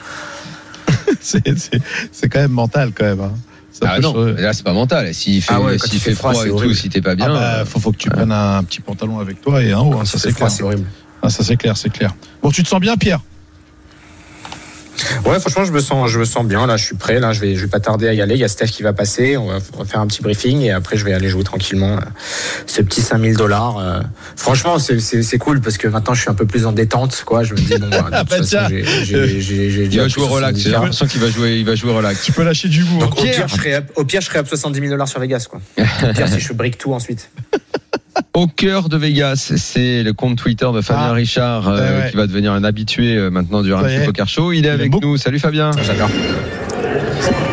c'est, 1.22 1.58
c'est, 1.58 1.82
c'est 2.12 2.30
quand 2.30 2.40
même 2.40 2.52
mental, 2.52 2.92
quand 2.94 3.06
même. 3.06 3.22
Hein. 3.22 3.32
Ça 3.72 3.90
Ah 3.94 4.00
non, 4.00 4.14
là 4.26 4.54
c'est 4.54 4.64
pas 4.64 4.74
mental. 4.74 5.14
S'il 5.14 5.42
fait, 5.42 5.54
Ah 5.56 5.62
ouais, 5.62 5.78
quand 5.78 5.86
s'il 5.88 5.96
il 5.96 6.00
fait 6.02 6.16
froid, 6.16 6.32
froid 6.32 6.42
c'est 6.44 6.48
et 6.50 6.52
tout, 6.52 6.58
horrible. 6.58 6.76
si 6.76 6.90
t'es 6.90 7.02
pas 7.02 7.14
bien. 7.16 7.28
Ah 7.30 7.34
bah, 7.34 7.54
euh, 7.60 7.66
faut, 7.66 7.80
faut 7.80 7.92
que 7.92 7.98
tu 7.98 8.10
prennes 8.10 8.32
un 8.32 8.64
petit 8.64 8.82
pantalon 8.82 9.20
avec 9.20 9.40
toi 9.42 9.62
et 9.62 9.72
un 9.72 9.80
haut. 9.80 9.94
hein, 10.00 10.06
ça, 10.06 10.18
c'est 10.18 10.34
clair. 10.34 10.50
c'est 10.50 10.64
horrible. 10.64 10.86
Ah, 11.22 11.30
ça, 11.30 11.44
c'est 11.44 11.58
clair, 11.58 11.78
c'est 11.78 11.90
clair. 11.92 12.16
Bon, 12.42 12.50
tu 12.50 12.64
te 12.64 12.68
sens 12.68 12.80
bien, 12.80 12.98
Pierre? 12.98 13.20
Ouais, 15.28 15.40
franchement, 15.42 15.66
je 15.66 15.74
me 15.74 15.82
sens, 15.82 16.10
je 16.10 16.20
me 16.20 16.24
sens 16.26 16.46
bien. 16.46 16.66
Là, 16.68 16.78
je 16.78 16.86
suis 16.86 16.96
prêt. 16.96 17.20
Là, 17.20 17.34
je 17.34 17.42
vais, 17.42 17.56
je 17.56 17.62
vais 17.62 17.68
pas 17.68 17.82
tarder 17.82 18.08
à 18.08 18.14
y 18.14 18.22
aller. 18.22 18.36
Il 18.36 18.40
y 18.40 18.46
a 18.46 18.48
Steph 18.48 18.68
qui 18.68 18.82
va 18.82 18.94
passer. 18.94 19.36
On 19.36 19.48
va, 19.48 19.58
on 19.74 19.80
va 19.80 19.86
faire 19.86 20.00
un 20.00 20.08
petit 20.08 20.22
briefing 20.22 20.62
et 20.62 20.72
après, 20.72 20.96
je 20.96 21.04
vais 21.04 21.12
aller 21.14 21.28
jouer 21.28 21.44
tranquillement 21.44 21.98
euh, 21.98 22.02
ce 22.66 22.82
petit 22.82 23.02
5000 23.02 23.36
dollars. 23.36 23.78
euh. 23.78 24.00
Franchement, 24.38 24.78
c'est, 24.80 25.38
cool 25.38 25.60
parce 25.60 25.78
que 25.78 25.88
maintenant, 25.90 26.14
je 26.14 26.22
suis 26.22 26.30
un 26.30 26.34
peu 26.34 26.46
plus 26.46 26.66
en 26.66 26.72
détente, 26.72 27.24
quoi. 27.26 27.44
Je 27.44 27.54
me 27.54 27.60
dis 27.60 27.76
bon, 27.78 27.90
bah, 27.90 27.98
de 27.98 28.04
toute 28.04 28.12
bah, 28.12 28.26
façon, 28.26 28.44
tiens. 28.46 28.68
j'ai, 28.70 29.86
Il 29.86 30.00
va 30.00 30.08
jouer 30.08 30.26
relax. 30.28 30.60
70 30.60 30.64
J'ai 30.64 30.70
l'impression 30.72 31.08
qu'il 31.08 31.20
va 31.22 31.30
jouer, 31.30 31.58
il 31.58 31.66
va 31.66 31.76
jouer 31.76 31.92
relax. 31.94 32.24
Tu 32.24 32.32
peux 32.32 32.44
lâcher 32.44 32.70
du 32.70 32.86
goût. 32.86 33.00
Donc, 33.00 33.12
hein. 33.12 33.22
au 33.22 33.24
pire, 33.24 33.48
je 33.48 33.56
serai, 33.56 33.76
up- 33.76 33.92
au 33.96 34.06
pire, 34.06 34.22
je 34.22 34.28
serai 34.28 34.40
up 34.40 34.48
70 34.48 34.80
000 34.80 34.92
dollars 34.92 35.10
sur 35.10 35.20
Vegas, 35.20 35.48
quoi. 35.50 35.60
Au 35.78 36.14
pire, 36.14 36.28
si 36.30 36.40
je 36.40 36.54
brique 36.54 36.78
tout 36.78 36.94
ensuite. 36.94 37.30
Au 38.34 38.48
cœur 38.48 38.90
de 38.90 38.98
Vegas, 38.98 39.54
c'est 39.58 40.04
le 40.04 40.14
compte 40.14 40.38
Twitter 40.38 40.68
de 40.74 40.82
Fabien 40.82 41.08
Ah. 41.10 41.14
Richard 41.14 41.68
euh, 41.70 41.76
Ouais, 41.76 42.04
ouais. 42.06 42.12
qui 42.12 42.18
va 42.18 42.28
devenir 42.28 42.52
un 42.54 42.64
habitué 42.64 43.16
euh, 43.16 43.30
maintenant 43.30 43.62
du 43.62 43.74
RMC. 43.74 44.06
Poker 44.06 44.28
Show. 44.28 44.52
Il 44.54 44.66
est 44.66 44.70
avec 44.70 44.92
beaucoup. 44.92 45.06
nous. 45.06 45.18
Salut 45.18 45.40
Fabien. 45.40 45.72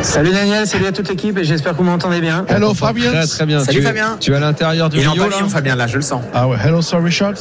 Salut 0.03 0.31
Daniel, 0.33 0.67
salut 0.67 0.87
à 0.87 0.93
toute 0.93 1.09
l'équipe 1.09 1.37
et 1.39 1.45
j'espère 1.45 1.73
que 1.73 1.79
vous 1.79 1.85
m'entendez 1.85 2.21
bien. 2.21 2.45
Hello, 2.49 2.75
Fabien. 2.75 3.11
très 3.27 3.47
bien. 3.47 3.61
Salut, 3.61 3.79
tu, 3.79 3.83
es- 3.83 3.87
Fabien. 3.87 4.17
Tu 4.21 4.33
es 4.33 4.37
à 4.37 4.41
l'intérieur 4.41 4.89
du 4.91 4.99
Il 4.99 5.03
est 5.05 5.07
en 5.07 5.13
Rio 5.13 5.29
là 5.29 5.37
Fabien, 5.49 5.77
là, 5.77 5.87
je 5.87 5.97
le 5.97 6.03
sens. 6.03 6.23
Ah 6.35 6.47
ouais, 6.49 6.57
hello, 6.63 6.83
Sir 6.83 7.03
Richard. 7.03 7.35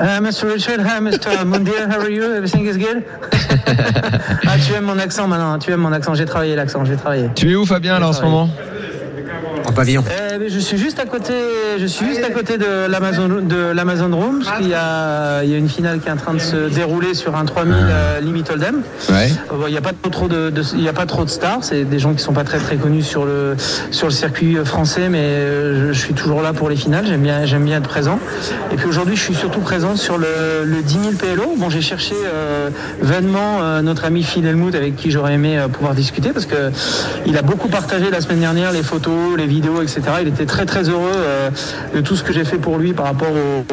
Uh, 0.00 0.20
Mr. 0.22 0.46
Richard, 0.52 0.78
hi 0.86 1.00
Mr. 1.00 1.44
Mundir, 1.44 1.88
how 1.90 2.00
are 2.00 2.08
you? 2.10 2.22
Everything 2.22 2.66
is 2.68 2.76
good? 2.78 3.02
ah, 4.46 4.54
tu 4.64 4.72
aimes 4.74 4.84
mon 4.84 4.98
accent 5.00 5.26
maintenant, 5.26 5.58
tu 5.58 5.72
aimes 5.72 5.80
mon 5.80 5.90
accent, 5.92 6.14
j'ai 6.14 6.24
travaillé 6.24 6.54
l'accent, 6.54 6.84
j'ai 6.84 6.94
travaillé. 6.94 7.30
Tu 7.34 7.50
es 7.50 7.56
où 7.56 7.66
Fabien 7.66 7.98
là 7.98 8.08
en 8.08 8.12
ce 8.12 8.22
moment? 8.22 8.48
En 9.68 9.72
pavillon. 9.72 10.04
Euh, 10.10 10.38
mais 10.40 10.48
je 10.48 10.58
suis 10.58 10.78
juste 10.78 10.98
à 10.98 11.04
côté, 11.04 11.32
je 11.78 11.86
suis 11.86 12.06
juste 12.06 12.24
à 12.24 12.30
côté 12.30 12.58
de 12.58 12.86
l'Amazon 12.88 13.28
de 13.42 13.72
l'Amazon 13.72 14.10
Room. 14.16 14.42
parce 14.44 14.58
qu'il 14.58 14.68
y 14.68 14.74
a, 14.74 15.42
il 15.44 15.50
y 15.50 15.54
a 15.54 15.56
une 15.58 15.68
finale 15.68 16.00
qui 16.00 16.08
est 16.08 16.12
en 16.12 16.16
train 16.16 16.34
de 16.34 16.38
se 16.38 16.68
dérouler 16.68 17.14
sur 17.14 17.36
un 17.36 17.44
3000 17.44 17.74
euh, 17.78 18.20
Limit 18.20 18.44
Hold'em. 18.50 18.82
Ouais. 19.10 19.30
Euh, 19.52 19.64
Il 19.66 19.72
n'y 19.72 19.76
a 19.78 19.80
pas 19.82 19.92
trop 20.10 20.28
de, 20.28 20.50
de- 20.50 20.62
il 20.74 20.82
y 20.82 20.88
a 20.88 20.92
pas 20.92 21.06
trop 21.06 21.24
de 21.24 21.30
stars. 21.30 21.58
C'est 21.62 21.84
des 21.84 21.98
gens 21.98 22.14
qui 22.14 22.22
sont 22.22 22.32
pas 22.32 22.44
très 22.44 22.58
très 22.58 22.76
connus 22.76 23.02
sur 23.02 23.24
le 23.24 23.56
sur 23.90 24.06
le 24.06 24.12
circuit 24.12 24.56
français, 24.64 25.08
mais 25.08 25.18
euh, 25.22 25.88
je, 25.88 25.92
je 25.92 25.98
suis 25.98 26.14
toujours 26.14 26.42
là 26.42 26.52
pour 26.52 26.68
les 26.70 26.76
finales. 26.76 27.06
J'aime 27.06 27.22
bien 27.22 27.44
j'aime 27.44 27.64
bien 27.64 27.78
être 27.78 27.88
présent. 27.88 28.18
Et 28.72 28.76
puis 28.76 28.86
aujourd'hui, 28.88 29.16
je 29.16 29.22
suis 29.22 29.34
surtout 29.34 29.60
présent 29.60 29.96
sur 29.96 30.18
le, 30.18 30.64
le 30.64 30.82
10 30.82 30.92
000 30.94 31.04
PLO. 31.12 31.54
Bon, 31.56 31.68
j'ai 31.70 31.82
cherché 31.82 32.14
euh, 32.26 32.70
vainement 33.02 33.58
euh, 33.62 33.82
notre 33.82 34.04
ami 34.04 34.22
Phil 34.22 34.46
Helmut 34.46 34.74
avec 34.74 34.96
qui 34.96 35.10
j'aurais 35.10 35.34
aimé 35.34 35.58
euh, 35.58 35.68
pouvoir 35.68 35.94
discuter 35.94 36.30
parce 36.30 36.46
que 36.46 36.70
il 37.26 37.36
a 37.36 37.42
beaucoup 37.42 37.68
partagé 37.68 38.10
la 38.10 38.20
semaine 38.20 38.40
dernière 38.40 38.72
les 38.72 38.82
photos, 38.82 39.36
les 39.36 39.46
vidéos, 39.46 39.57
etc. 39.82 40.02
Il 40.22 40.28
était 40.28 40.46
très 40.46 40.66
très 40.66 40.88
heureux 40.88 41.12
euh, 41.16 41.50
de 41.94 42.00
tout 42.00 42.16
ce 42.16 42.22
que 42.22 42.32
j'ai 42.32 42.44
fait 42.44 42.58
pour 42.58 42.78
lui 42.78 42.92
par 42.92 43.06
rapport 43.06 43.30
au, 43.30 43.64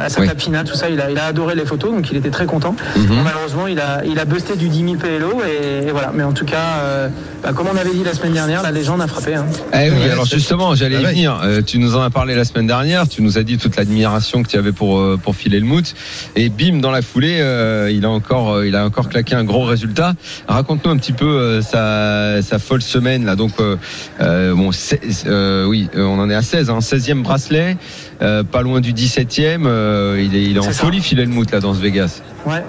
à 0.00 0.08
sa 0.08 0.20
Oui. 0.20 0.26
tapina, 0.28 0.64
tout 0.64 0.74
ça, 0.74 0.88
il 0.90 1.00
a, 1.00 1.10
il 1.10 1.18
a 1.18 1.26
adoré 1.26 1.54
les 1.54 1.64
photos, 1.64 1.90
donc 1.92 2.10
il 2.10 2.16
était 2.16 2.30
très 2.30 2.46
content. 2.46 2.74
Mhm. 2.96 3.22
Malheureusement, 3.24 3.66
il 3.66 3.78
a, 3.80 4.02
il 4.04 4.18
a 4.18 4.24
busté 4.24 4.56
du 4.56 4.68
10 4.68 4.84
000 4.84 4.94
PLO 4.96 5.42
et, 5.44 5.86
et 5.88 5.90
voilà. 5.90 6.10
Mais 6.14 6.22
en 6.22 6.32
tout 6.32 6.44
cas, 6.44 6.78
euh, 6.82 7.08
bah, 7.42 7.52
comme 7.54 7.66
on 7.72 7.76
avait 7.76 7.92
dit 7.94 8.04
la 8.04 8.14
semaine 8.14 8.32
dernière, 8.32 8.62
la 8.62 8.70
légende 8.70 9.00
a 9.00 9.06
frappé. 9.06 9.34
hein. 9.34 9.46
Eh 9.74 9.90
oui, 9.90 9.96
Ouais, 10.02 10.10
alors 10.10 10.26
justement, 10.26 10.74
j'allais 10.74 11.00
y 11.00 11.04
Ah 11.06 11.10
venir. 11.10 11.40
Euh, 11.44 11.62
tu 11.62 11.78
nous 11.78 11.96
en 11.96 12.02
as 12.02 12.10
parlé 12.10 12.34
la 12.34 12.44
semaine 12.44 12.66
dernière. 12.66 13.08
Tu 13.08 13.22
nous 13.22 13.38
as 13.38 13.42
dit 13.42 13.58
toute 13.58 13.76
l'admiration 13.76 14.42
que 14.42 14.48
tu 14.48 14.56
avais 14.56 14.72
pour 14.72 14.98
euh, 14.98 15.18
pour 15.22 15.34
Phil 15.36 15.54
Helmut. 15.54 15.94
Et 16.36 16.48
bim, 16.48 16.78
dans 16.80 16.90
la 16.90 17.02
foulée, 17.02 17.38
euh, 17.40 17.90
il 17.92 18.04
a 18.04 18.10
encore 18.10 18.54
euh, 18.54 18.66
il 18.66 18.74
a 18.76 18.84
encore 18.84 19.08
claqué 19.08 19.34
un 19.34 19.44
gros 19.44 19.64
résultat. 19.64 20.14
Raconte-nous 20.48 20.90
un 20.90 20.96
petit 20.96 21.12
peu 21.12 21.26
euh, 21.26 21.62
sa 21.62 22.42
sa 22.42 22.58
folle 22.58 22.82
semaine 22.82 23.24
là. 23.24 23.36
Donc 23.36 23.52
euh, 23.60 23.76
euh, 24.20 24.54
bon, 24.54 24.70
euh, 25.26 25.64
oui, 25.66 25.88
euh, 25.96 26.04
on 26.04 26.18
en 26.18 26.30
est 26.30 26.34
à 26.34 26.42
16, 26.42 26.70
hein, 26.70 26.78
16e 26.80 27.22
bracelet, 27.22 27.76
euh, 28.20 28.42
pas 28.42 28.62
loin 28.62 28.80
du 28.80 28.92
17e. 28.92 29.64
euh, 29.66 30.20
il 30.22 30.34
est 30.36 30.42
il 30.42 30.56
est 30.56 30.60
en 30.60 30.64
ça. 30.64 30.72
folie 30.72 31.00
Phil 31.00 31.18
Helmut 31.20 31.50
là 31.50 31.60
dans 31.60 31.74
ce 31.74 31.80
Vegas. 31.80 32.20
Ouais. 32.46 32.62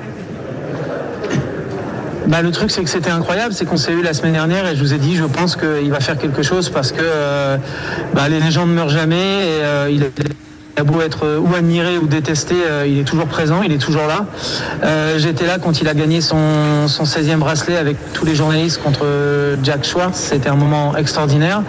Bah, 2.27 2.41
le 2.41 2.51
truc, 2.51 2.71
c'est 2.71 2.83
que 2.83 2.89
c'était 2.89 3.09
incroyable, 3.11 3.53
c'est 3.53 3.65
qu'on 3.65 3.75
s'est 3.77 3.91
eu 3.91 4.01
la 4.01 4.13
semaine 4.13 4.31
dernière 4.33 4.65
et 4.67 4.75
je 4.75 4.81
vous 4.81 4.93
ai 4.93 4.97
dit, 4.97 5.15
je 5.15 5.25
pense 5.25 5.57
qu'il 5.57 5.91
va 5.91 5.99
faire 5.99 6.17
quelque 6.17 6.41
chose 6.41 6.69
parce 6.69 6.91
que 6.93 7.01
euh, 7.01 7.57
bah, 8.13 8.29
les 8.29 8.39
légendes 8.39 8.69
ne 8.69 8.73
meurent 8.75 8.89
jamais 8.89 9.45
et 9.45 9.91
il 9.91 10.03
est. 10.03 10.11
Il 10.75 10.81
a 10.81 10.83
beau 10.85 11.01
être 11.01 11.23
euh, 11.23 11.37
ou 11.37 11.53
admiré 11.53 11.99
ou 11.99 12.07
détesté, 12.07 12.55
euh, 12.65 12.87
il 12.87 12.97
est 12.97 13.03
toujours 13.03 13.27
présent, 13.27 13.61
il 13.61 13.71
est 13.71 13.77
toujours 13.77 14.07
là. 14.07 14.25
Euh, 14.83 15.19
J'étais 15.19 15.45
là 15.45 15.59
quand 15.59 15.81
il 15.81 15.87
a 15.87 15.93
gagné 15.93 16.19
son, 16.19 16.87
son 16.87 17.03
16e 17.03 17.37
bracelet 17.37 17.77
avec 17.77 17.95
tous 18.13 18.25
les 18.25 18.33
journalistes 18.33 18.81
contre 18.81 19.05
Jack 19.61 19.85
Schwartz. 19.85 20.17
C'était 20.17 20.49
un 20.49 20.55
moment 20.55 20.95
extraordinaire. 20.97 21.61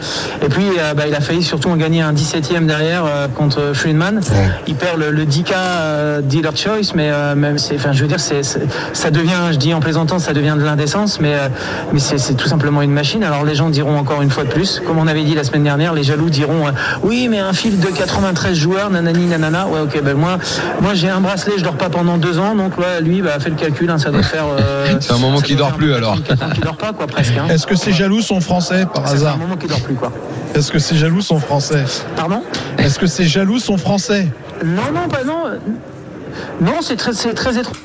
Et 0.42 0.48
puis, 0.48 0.64
euh, 0.78 0.94
bah, 0.94 1.04
il 1.06 1.14
a 1.14 1.20
failli 1.20 1.42
surtout 1.42 1.68
en 1.68 1.76
gagner 1.76 2.00
un 2.00 2.12
17e 2.12 2.66
derrière 2.66 3.04
euh, 3.06 3.28
contre 3.28 3.72
Friedman. 3.74 4.20
Il 4.66 4.74
perd 4.74 4.98
le, 4.98 5.10
le 5.10 5.24
10K 5.24 5.52
euh, 5.54 6.20
dealer 6.22 6.56
choice, 6.56 6.94
mais 6.94 7.10
même 7.34 7.58
c'est, 7.58 7.76
enfin, 7.76 7.92
je 7.92 8.02
veux 8.02 8.08
dire, 8.08 8.20
ça 8.20 9.10
devient, 9.10 9.52
je 9.52 9.56
dis 9.56 9.74
en 9.74 9.80
plaisantant, 9.80 10.18
ça 10.18 10.32
devient 10.32 10.56
de 10.58 10.64
l'indécence, 10.64 11.20
mais, 11.20 11.34
mais 11.92 11.98
c'est, 11.98 12.34
tout 12.34 12.48
simplement 12.48 12.82
une 12.82 12.92
machine. 12.92 13.22
Alors 13.22 13.44
les 13.44 13.54
gens 13.54 13.68
diront 13.68 13.98
encore 13.98 14.22
une 14.22 14.30
fois 14.30 14.44
de 14.44 14.48
plus, 14.48 14.80
comme 14.86 14.98
on 14.98 15.06
avait 15.06 15.22
dit 15.22 15.34
la 15.34 15.44
semaine 15.44 15.62
dernière, 15.62 15.92
les 15.92 16.02
jaloux 16.02 16.30
diront, 16.30 16.66
oui, 17.02 17.28
mais 17.28 17.38
un 17.38 17.52
fil 17.52 17.78
de 17.78 17.86
93 17.88 18.56
joueurs, 18.56 18.90
nanani, 18.94 19.26
nanana. 19.26 19.66
Ouais, 19.68 19.80
ok, 19.80 20.02
ben 20.02 20.16
moi, 20.16 20.38
moi 20.80 20.94
j'ai 20.94 21.08
un 21.10 21.20
bracelet, 21.20 21.54
je 21.58 21.62
dors 21.64 21.76
pas 21.76 21.90
pendant 21.90 22.16
deux 22.16 22.38
ans, 22.38 22.54
donc 22.54 22.78
ouais, 22.78 23.00
lui, 23.02 23.20
bah, 23.22 23.38
fait 23.38 23.50
le 23.50 23.56
calcul, 23.56 23.90
hein, 23.90 23.98
ça 23.98 24.10
doit 24.10 24.22
faire. 24.22 24.46
euh, 24.58 24.96
C'est 25.00 25.12
un 25.12 25.18
moment 25.18 25.40
doit 25.40 25.56
dort 25.56 25.72
plus, 25.74 25.92
alors. 25.94 26.14
34 26.14 26.42
ans 26.42 26.50
qu'il 26.50 26.62
dort 26.64 26.76
pas, 26.76 26.92
quoi, 26.92 27.06
presque. 27.06 27.34
Hein. 27.36 27.46
Est-ce 27.48 27.66
que 27.66 27.76
ces 27.76 27.92
jaloux 27.92 28.22
sont 28.22 28.40
français 28.40 28.86
par 28.92 29.06
hasard 29.06 29.34
un 29.34 29.38
moment 29.38 29.56
qu'il 29.56 29.68
dort 29.68 29.80
plus, 29.82 29.94
quoi. 29.94 30.10
Est-ce 30.54 30.72
que 30.72 30.78
ces 30.78 30.96
jaloux 30.96 31.20
sont 31.20 31.38
français 31.40 31.84
Pardon 32.16 32.42
Est-ce 32.78 32.98
que 32.98 33.06
ces 33.06 33.24
jaloux 33.24 33.58
sont 33.58 33.76
français 33.76 34.28
Non, 34.64 34.82
non, 34.94 35.08
pas 35.08 35.24
non. 35.24 35.44
Non, 36.60 36.74
c'est 36.80 36.96
très, 36.96 37.12
c'est 37.12 37.34
très 37.34 37.58
étrange. 37.58 37.76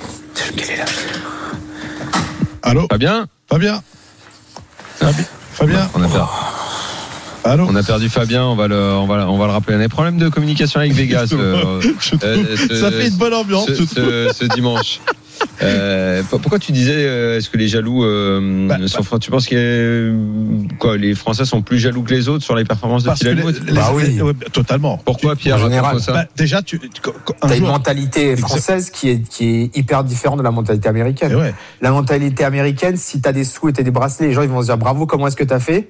Allô 2.63 2.87
Pas 2.87 2.97
bien 2.97 3.25
Fabien 3.49 3.81
Fabi- 5.01 5.25
Fabien 5.53 5.89
On 5.95 6.03
a 6.03 6.07
perdu. 6.07 6.27
Allô 7.43 7.65
On 7.69 7.75
a 7.75 7.83
perdu 7.83 8.09
Fabien, 8.09 8.43
on 8.45 8.55
va 8.55 8.67
le, 8.67 8.75
on 8.75 9.05
va, 9.07 9.29
on 9.29 9.37
va 9.37 9.45
le 9.47 9.51
rappeler. 9.53 9.75
On 9.75 9.79
a 9.79 9.83
des 9.83 9.87
problèmes 9.89 10.17
de 10.17 10.27
communication 10.29 10.79
avec 10.79 10.93
Vegas. 10.93 11.29
euh, 11.33 11.81
euh, 12.23 12.55
ce- 12.57 12.75
Ça 12.75 12.91
fait 12.91 13.07
une 13.07 13.15
bonne 13.17 13.33
ambiance. 13.33 13.67
ce 13.73 14.45
dimanche. 14.53 14.99
Euh, 15.61 16.23
pourquoi 16.29 16.59
tu 16.59 16.71
disais 16.71 16.93
euh, 16.95 17.37
est-ce 17.37 17.49
que 17.49 17.57
les 17.57 17.67
jaloux 17.67 18.03
euh, 18.03 18.67
Bah, 18.67 18.77
sont 18.87 19.03
fran- 19.03 19.19
tu 19.19 19.29
penses 19.31 19.47
que 19.47 20.13
quoi 20.79 20.97
les 20.97 21.15
Français 21.15 21.45
sont 21.45 21.61
plus 21.61 21.79
jaloux 21.79 22.03
que 22.03 22.11
les 22.13 22.29
autres 22.29 22.43
sur 22.43 22.55
les 22.55 22.63
performances 22.63 23.03
de 23.03 23.09
les- 23.09 23.73
Bah 23.73 23.91
oui. 23.93 24.19
totalement. 24.53 24.97
Pourquoi 25.03 25.35
Pierre 25.35 25.55
en 25.57 25.59
général, 25.59 25.99
ça 25.99 26.13
Bah, 26.13 26.25
déjà, 26.35 26.61
tu, 26.61 26.79
T'as 27.41 27.55
une 27.57 27.63
mentalité 27.67 28.35
française 28.35 28.89
qui 28.89 29.09
est, 29.09 29.19
qui 29.27 29.47
est 29.63 29.77
hyper 29.77 30.03
différente 30.03 30.39
de 30.39 30.43
la 30.43 30.51
mentalité 30.51 30.87
américaine. 30.89 31.31
Eh 31.33 31.35
ouais. 31.35 31.53
La 31.81 31.91
mentalité 31.91 32.43
américaine, 32.43 32.95
si 32.97 33.21
t'as 33.21 33.31
des 33.31 33.43
sous 33.43 33.69
et 33.69 33.73
t'as 33.73 33.83
des 33.83 33.91
bracelets, 33.91 34.27
les 34.27 34.33
gens 34.33 34.41
ils 34.43 34.49
vont 34.49 34.61
se 34.61 34.67
dire 34.67 34.77
bravo, 34.77 35.05
comment 35.05 35.27
est-ce 35.27 35.35
que 35.35 35.43
t'as 35.43 35.59
fait? 35.59 35.89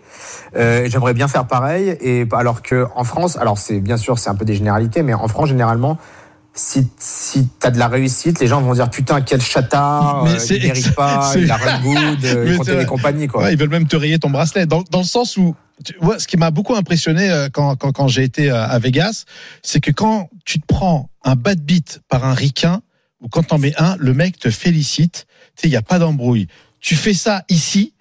Euh, 0.55 0.87
J'aimerais 0.89 1.13
bien 1.13 1.27
faire 1.27 1.45
pareil. 1.47 1.95
Et 2.01 2.25
alors 2.31 2.61
que 2.61 2.85
en 2.95 3.03
France, 3.03 3.37
alors 3.37 3.57
c'est 3.57 3.79
bien 3.79 3.97
sûr 3.97 4.17
c'est 4.19 4.29
un 4.29 4.35
peu 4.35 4.45
des 4.45 4.55
généralités, 4.55 5.03
mais 5.03 5.13
en 5.13 5.27
France 5.27 5.49
généralement, 5.49 5.97
si 6.53 6.87
si 6.97 7.47
t'as 7.59 7.71
de 7.71 7.79
la 7.79 7.87
réussite, 7.87 8.39
les 8.39 8.47
gens 8.47 8.61
vont 8.61 8.73
dire 8.73 8.89
putain 8.89 9.21
quel 9.21 9.41
chatard, 9.41 10.25
euh, 10.25 10.37
il 10.49 10.61
mérite 10.63 10.91
pas, 10.95 11.33
il 11.35 11.49
a 11.49 11.55
rien 11.55 11.81
good, 11.81 11.95
euh, 12.25 12.57
il 12.67 12.73
les 12.75 12.85
compagnies 12.85 13.27
quoi. 13.27 13.43
Ouais, 13.43 13.53
ils 13.53 13.59
veulent 13.59 13.69
même 13.69 13.87
te 13.87 13.95
rayer 13.95 14.19
ton 14.19 14.29
bracelet. 14.29 14.65
Dans, 14.65 14.83
dans 14.89 14.99
le 14.99 15.05
sens 15.05 15.37
où, 15.37 15.55
tu 15.83 15.95
ce 16.17 16.27
qui 16.27 16.37
m'a 16.37 16.51
beaucoup 16.51 16.75
impressionné 16.75 17.29
euh, 17.29 17.49
quand, 17.51 17.75
quand, 17.75 17.91
quand 17.91 18.07
j'ai 18.07 18.23
été 18.23 18.51
euh, 18.51 18.65
à 18.65 18.79
Vegas, 18.79 19.25
c'est 19.61 19.79
que 19.79 19.91
quand 19.91 20.29
tu 20.45 20.59
te 20.59 20.65
prends 20.65 21.09
un 21.23 21.35
bad 21.35 21.59
beat 21.59 22.01
par 22.09 22.25
un 22.25 22.33
ricain, 22.33 22.81
ou 23.21 23.27
quand 23.27 23.43
t'en 23.43 23.57
mets 23.57 23.73
un, 23.77 23.95
le 23.99 24.13
mec 24.13 24.39
te 24.39 24.49
félicite. 24.49 25.25
Tu 25.55 25.63
sais, 25.63 25.67
il 25.67 25.71
n'y 25.71 25.77
a 25.77 25.81
pas 25.81 25.99
d'embrouille. 25.99 26.47
Tu 26.79 26.95
fais 26.95 27.13
ça 27.13 27.43
ici, 27.49 27.93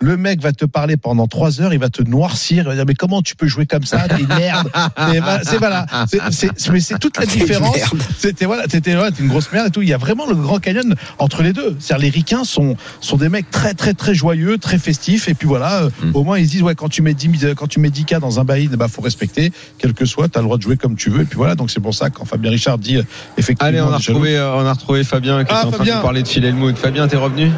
le 0.00 0.16
mec 0.16 0.40
va 0.42 0.52
te 0.52 0.64
parler 0.64 0.96
pendant 0.96 1.26
trois 1.26 1.60
heures, 1.60 1.72
il 1.72 1.78
va 1.80 1.88
te 1.88 2.02
noircir, 2.02 2.64
il 2.64 2.66
va 2.66 2.74
dire 2.74 2.84
mais 2.86 2.94
comment 2.94 3.22
tu 3.22 3.34
peux 3.34 3.46
jouer 3.46 3.66
comme 3.66 3.84
ça, 3.84 4.06
t'es 4.08 4.20
une 4.20 4.28
merde. 4.28 4.68
C'est 5.44 5.58
voilà, 5.58 5.86
c'est 6.10 6.70
mais 6.70 6.80
c'est 6.80 6.98
toute 6.98 7.16
la 7.18 7.26
différence. 7.26 7.76
C'était 8.18 8.44
voilà, 8.44 8.66
t'étais 8.66 8.94
voilà, 8.94 9.10
une 9.18 9.28
grosse 9.28 9.50
merde 9.52 9.68
et 9.68 9.70
tout. 9.70 9.82
Il 9.82 9.88
y 9.88 9.92
a 9.94 9.98
vraiment 9.98 10.26
le 10.26 10.34
grand 10.34 10.58
canyon 10.58 10.94
entre 11.18 11.42
les 11.42 11.52
deux. 11.52 11.76
C'est-à-dire 11.78 12.04
les 12.04 12.10
ricains 12.10 12.44
sont 12.44 12.76
sont 13.00 13.16
des 13.16 13.28
mecs 13.28 13.50
très 13.50 13.74
très 13.74 13.94
très 13.94 14.14
joyeux, 14.14 14.58
très 14.58 14.78
festifs 14.78 15.28
et 15.28 15.34
puis 15.34 15.46
voilà, 15.48 15.82
euh, 15.84 15.90
Mm. 16.02 16.10
au 16.14 16.24
moins 16.24 16.38
ils 16.38 16.46
se 16.46 16.50
disent 16.50 16.62
ouais 16.62 16.74
quand 16.74 16.88
tu 16.88 17.00
mets 17.02 17.14
10 17.14 17.38
000 17.38 17.54
quand 17.54 17.66
tu 17.68 17.80
mets 17.80 17.90
10 17.90 18.04
k 18.04 18.18
dans 18.18 18.38
un 18.40 18.44
bail, 18.44 18.68
bah 18.68 18.88
faut 18.88 19.00
respecter, 19.02 19.52
quel 19.78 19.94
que 19.94 20.04
soit, 20.04 20.28
t'as 20.28 20.40
le 20.40 20.44
droit 20.44 20.56
de 20.58 20.62
jouer 20.62 20.76
comme 20.76 20.96
tu 20.96 21.08
veux 21.10 21.22
et 21.22 21.24
puis 21.24 21.36
voilà. 21.36 21.54
Donc 21.54 21.70
c'est 21.70 21.80
pour 21.80 21.94
ça 21.94 22.10
que 22.10 22.18
quand 22.18 22.24
Fabien 22.26 22.50
Richard 22.50 22.78
dit 22.78 22.96
euh, 22.98 23.02
effectivement 23.38 23.68
Allez, 23.68 23.80
on 23.80 23.92
a 23.92 23.96
les 23.96 24.02
jaloux- 24.02 24.18
retrouvé, 24.18 24.36
euh, 24.36 24.54
on 24.56 24.66
a 24.66 24.72
retrouvé 24.72 25.04
Fabien 25.04 25.42
qui 25.44 25.52
Ah, 25.54 25.62
est 25.62 25.66
en 25.66 25.68
train 25.70 25.78
Fabien. 25.78 25.92
de 25.94 25.98
nous 25.98 26.02
parler 26.04 26.22
de 26.22 26.28
Phil 26.28 26.44
Helmut. 26.44 26.76
Fabien, 26.76 27.08
t'es 27.08 27.16
revenu? 27.16 27.50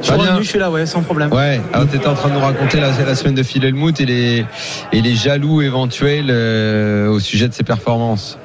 Je 0.00 0.06
suis 0.06 0.12
Fabien. 0.12 0.30
revenu, 0.30 0.44
je 0.44 0.48
suis 0.48 0.58
là, 0.58 0.70
ouais, 0.70 0.86
sans 0.86 1.02
problème. 1.02 1.32
Ouais, 1.32 1.60
alors 1.72 1.88
t'étais 1.88 2.06
en 2.06 2.14
train 2.14 2.28
de 2.28 2.34
nous 2.34 2.40
raconter 2.40 2.80
la, 2.80 2.90
la 2.90 3.14
semaine 3.14 3.34
de 3.34 3.42
Phil 3.42 3.64
Helmut 3.64 4.00
et 4.00 4.06
les, 4.06 4.46
et 4.92 5.00
les 5.00 5.14
jaloux 5.14 5.60
éventuels 5.62 6.26
euh, 6.30 7.08
au 7.08 7.20
sujet 7.20 7.48
de 7.48 7.54
ses 7.54 7.64
performances. 7.64 8.38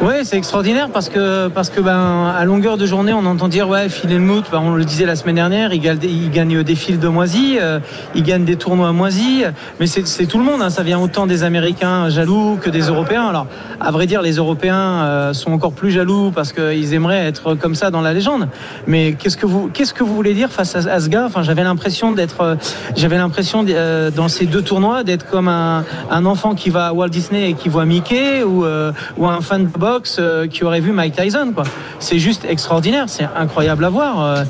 Ouais, 0.00 0.22
c'est 0.22 0.36
extraordinaire 0.36 0.90
parce 0.92 1.08
que 1.08 1.48
parce 1.48 1.70
que 1.70 1.80
ben 1.80 2.26
à 2.28 2.44
longueur 2.44 2.76
de 2.76 2.86
journée, 2.86 3.12
on 3.12 3.26
entend 3.26 3.48
dire 3.48 3.68
ouais, 3.68 3.88
Phil 3.88 4.12
Helmut, 4.12 4.44
ben, 4.52 4.60
on 4.62 4.70
le 4.76 4.84
disait 4.84 5.06
la 5.06 5.16
semaine 5.16 5.34
dernière, 5.34 5.74
il 5.74 5.80
gagne, 5.80 6.62
des 6.62 6.74
fils 6.76 7.00
de 7.00 7.08
moisis, 7.08 7.58
euh, 7.60 7.80
il 8.14 8.22
gagne 8.22 8.44
des 8.44 8.54
tournois 8.54 8.92
moisis, 8.92 9.46
mais 9.80 9.88
c'est 9.88 10.06
c'est 10.06 10.26
tout 10.26 10.38
le 10.38 10.44
monde, 10.44 10.62
hein, 10.62 10.70
ça 10.70 10.84
vient 10.84 11.00
autant 11.00 11.26
des 11.26 11.42
Américains 11.42 12.10
jaloux 12.10 12.58
que 12.62 12.70
des 12.70 12.82
Européens. 12.82 13.26
Alors 13.26 13.48
à 13.80 13.90
vrai 13.90 14.06
dire, 14.06 14.22
les 14.22 14.36
Européens 14.36 15.02
euh, 15.02 15.32
sont 15.32 15.50
encore 15.50 15.72
plus 15.72 15.90
jaloux 15.90 16.30
parce 16.30 16.52
qu'ils 16.52 16.94
aimeraient 16.94 17.26
être 17.26 17.56
comme 17.56 17.74
ça 17.74 17.90
dans 17.90 18.00
la 18.00 18.14
légende. 18.14 18.48
Mais 18.86 19.14
qu'est-ce 19.14 19.36
que 19.36 19.46
vous 19.46 19.68
qu'est-ce 19.74 19.94
que 19.94 20.04
vous 20.04 20.14
voulez 20.14 20.34
dire 20.34 20.50
face 20.50 20.76
à, 20.76 20.90
à 20.92 21.00
ce 21.00 21.08
gars? 21.08 21.24
Enfin, 21.26 21.42
j'avais 21.42 21.64
l'impression 21.64 22.12
d'être 22.12 22.40
euh, 22.42 22.54
j'avais 22.94 23.16
l'impression 23.16 23.66
euh, 23.68 24.12
dans 24.12 24.28
ces 24.28 24.46
deux 24.46 24.62
tournois 24.62 25.02
d'être 25.02 25.28
comme 25.28 25.48
un, 25.48 25.84
un 26.08 26.24
enfant 26.24 26.54
qui 26.54 26.70
va 26.70 26.86
à 26.86 26.92
Walt 26.92 27.08
Disney 27.08 27.50
et 27.50 27.54
qui 27.54 27.68
voit 27.68 27.84
Mickey 27.84 28.44
ou 28.44 28.64
euh, 28.64 28.92
ou 29.16 29.26
un 29.26 29.40
fan 29.40 29.64
de 29.64 29.68
boxe 29.88 30.16
euh, 30.18 30.46
qui 30.46 30.64
aurait 30.64 30.80
vu 30.80 30.92
Mike 30.92 31.14
Tyson 31.16 31.52
quoi. 31.54 31.64
C'est 31.98 32.18
juste 32.18 32.44
extraordinaire, 32.48 33.04
c'est 33.08 33.26
incroyable 33.36 33.84
à 33.84 33.88
voir. 33.88 34.22
Euh, 34.22 34.44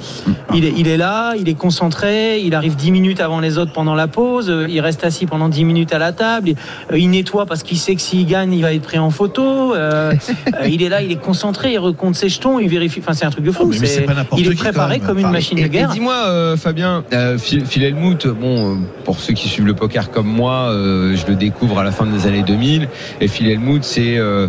il 0.55 0.65
est 0.65 0.73
il 0.77 0.89
est 0.89 0.97
là, 0.97 1.35
il 1.39 1.49
est 1.49 1.55
concentré, 1.55 2.41
il 2.41 2.55
arrive 2.55 2.75
10 2.77 2.91
minutes 2.91 3.21
avant 3.21 3.41
les 3.41 3.59
autres 3.59 3.73
pendant 3.73 3.95
la 3.95 4.07
pause, 4.09 4.49
euh, 4.51 4.67
il 4.69 4.81
reste 4.81 5.05
assis 5.05 5.27
pendant 5.27 5.49
10 5.49 5.65
minutes 5.65 5.93
à 5.93 5.99
la 5.99 6.13
table, 6.13 6.51
il, 6.51 6.57
euh, 6.93 6.99
il 6.99 7.11
nettoie 7.11 7.47
parce 7.47 7.63
qu'il 7.63 7.79
sait 7.79 7.95
que 7.95 8.01
s'il 8.01 8.27
gagne, 8.27 8.53
il 8.53 8.63
va 8.63 8.73
être 8.75 8.83
pris 8.83 8.99
en 8.99 9.11
photo. 9.11 9.75
euh, 9.75 10.13
euh, 10.61 10.67
il 10.69 10.83
est 10.83 10.89
là, 10.89 11.03
il 11.03 11.11
est 11.13 11.21
concentré, 11.21 11.73
il 11.73 11.79
recompte 11.79 12.17
ses 12.17 12.29
jetons, 12.29 12.59
il 12.59 12.69
vérifie. 12.69 13.01
Enfin, 13.01 13.13
c'est 13.13 13.25
un 13.25 13.31
truc 13.31 13.45
de 13.45 13.53
fou. 13.53 13.65
Non, 13.65 13.69
mais- 13.71 13.79
mais 13.81 13.87
C'est- 13.87 13.95
c'est 14.01 14.07
pas 14.07 14.15
n'importe 14.15 14.41
il 14.41 14.51
est 14.51 14.55
préparé 14.55 14.99
comme 15.01 15.19
une 15.19 15.25
Enfin, 15.27 15.33
machine 15.33 15.59
Et, 15.59 15.63
de 15.63 15.67
et 15.67 15.71
guerre. 15.71 15.91
dis-moi, 15.91 16.15
euh, 16.27 16.57
Fabien, 16.57 17.05
euh, 17.13 17.39
Phil, 17.39 17.65
Phil 17.67 17.83
Helmut, 17.85 18.27
bon, 18.27 18.73
euh, 18.73 18.77
pour 19.05 19.19
ceux 19.19 19.35
qui 19.35 19.49
suivent 19.49 19.67
le 19.67 19.75
poker 19.75 20.11
comme 20.11 20.27
moi, 20.29 20.71
euh, 20.71 21.15
je 21.17 21.27
le 21.27 21.35
découvre 21.37 21.79
à 21.79 21.85
la 21.85 21.91
fin 21.93 22.07
des 22.07 22.27
années 22.27 22.43
2000. 22.43 22.89
Et 23.21 23.29
Phil 23.29 23.49
Helmut, 23.49 23.85
c'est 23.85 24.17
euh, 24.19 24.49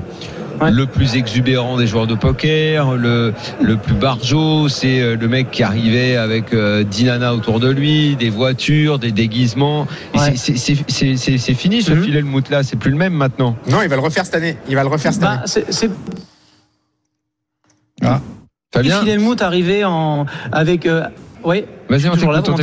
Ouais. 0.61 0.71
le 0.71 0.85
plus 0.85 1.15
exubérant 1.15 1.77
des 1.77 1.87
joueurs 1.87 2.07
de 2.07 2.15
poker, 2.15 2.95
le, 2.95 3.33
le 3.61 3.77
plus 3.77 3.93
barjot, 3.93 4.67
c'est 4.67 4.99
euh, 5.01 5.15
le 5.15 5.27
mec 5.27 5.51
qui 5.51 5.63
arrivait 5.63 6.17
avec 6.17 6.53
euh, 6.53 6.83
10 6.83 7.05
nanas 7.05 7.33
autour 7.33 7.59
de 7.59 7.69
lui, 7.69 8.15
des 8.17 8.29
voitures, 8.29 8.99
des 8.99 9.11
déguisements. 9.11 9.87
Ouais. 10.15 10.33
c'est- 10.35 11.53
fini 11.53 11.81
ce 11.81 11.93
Mhm. 11.93 12.03
filet 12.03 12.19
le 12.21 12.27
mout 12.27 12.49
là, 12.49 12.63
c'est 12.63 12.75
plus 12.75 12.91
le 12.91 12.97
même 12.97 13.13
maintenant. 13.13 13.55
Non, 13.69 13.81
il 13.83 13.89
va 13.89 13.95
le 13.95 14.01
refaire 14.01 14.25
cette 14.25 14.35
année. 14.35 14.57
Il 14.67 14.75
va 14.75 14.83
le 14.83 14.89
refaire 14.89 15.13
cette 15.13 15.23
année. 15.23 15.37
Bah, 15.37 15.43
c'est 15.45 15.71
c'est 15.71 15.89
Fabien, 18.73 18.99
Phil 19.01 19.09
Helmut 19.09 19.41
arrivé 19.41 19.83
en 19.83 20.25
avec. 20.51 20.85
euh, 20.85 21.03
oui. 21.43 21.65
vas-y 21.89 22.07
on 22.07 22.15
t'écoute, 22.15 22.49
on 22.49 22.55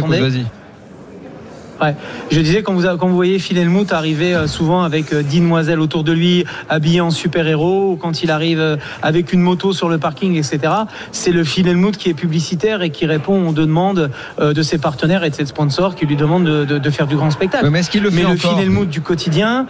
vas-y. 1.80 1.94
Je 2.30 2.40
disais 2.40 2.62
quand 2.62 2.74
vous 2.74 2.82
quand 2.98 3.08
vous 3.08 3.14
voyez 3.14 3.38
Phil 3.38 3.58
Helmut 3.58 3.92
arriver 3.92 4.34
euh, 4.34 4.46
souvent 4.46 4.82
avec 4.82 5.12
euh, 5.12 5.22
10 5.22 5.40
demoiselles 5.40 5.80
autour 5.80 6.04
de 6.04 6.12
lui, 6.12 6.44
habillé 6.68 7.00
en 7.00 7.10
super-héros, 7.10 7.92
ou 7.92 7.96
quand 7.96 8.22
il 8.22 8.30
arrive 8.30 8.60
euh, 8.60 8.76
avec 9.02 9.32
une 9.32 9.40
moto 9.40 9.72
sur 9.72 9.88
le 9.88 9.98
parking, 9.98 10.36
etc. 10.36 10.72
C'est 11.12 11.32
le 11.32 11.44
Phil 11.44 11.68
Helmut 11.68 11.96
qui 11.96 12.08
est 12.10 12.14
publicitaire 12.14 12.82
et 12.82 12.90
qui 12.90 13.06
répond 13.06 13.48
aux 13.48 13.52
demandes 13.52 14.10
euh, 14.40 14.52
de 14.52 14.62
ses 14.62 14.78
partenaires 14.78 15.24
et 15.24 15.30
de 15.30 15.34
ses 15.34 15.46
sponsors 15.46 15.94
qui 15.94 16.06
lui 16.06 16.16
demandent 16.16 16.44
de, 16.46 16.64
de- 16.64 16.78
de 16.78 16.90
faire 16.90 17.06
du 17.06 17.16
grand 17.16 17.30
spectacle. 17.30 17.64
Ouais, 17.64 17.70
Mais 17.70 17.80
est-ce 17.80 17.90
qu'il 17.90 18.02
le 18.02 18.10
fait 18.10 18.22
Mais 18.22 18.30
le 18.30 18.36
Phil 18.36 18.58
Helmut 18.58 18.88
du 18.88 19.00
quotidien. 19.00 19.66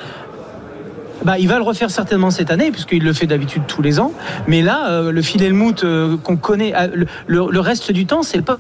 Bah, 1.25 1.39
il 1.39 1.49
va 1.49 1.57
le 1.57 1.63
refaire 1.63 1.91
certainement 1.91 2.31
cette 2.31 2.51
année, 2.51 2.71
puisqu'il 2.71 3.03
le 3.03 3.13
fait 3.13 3.27
d'habitude 3.27 3.63
tous 3.67 3.83
les 3.83 3.99
ans. 3.99 4.13
Mais 4.47 4.63
là, 4.63 4.91
euh, 4.91 5.11
le 5.11 5.23
Phil 5.23 5.43
Helmut 5.43 5.83
euh, 5.83 6.17
qu'on 6.19 6.37
connaît, 6.37 6.75
euh, 6.77 7.05
le, 7.27 7.61
reste 7.61 7.91
du 7.91 8.07
temps, 8.07 8.23
c'est 8.23 8.43
pas. 8.43 8.59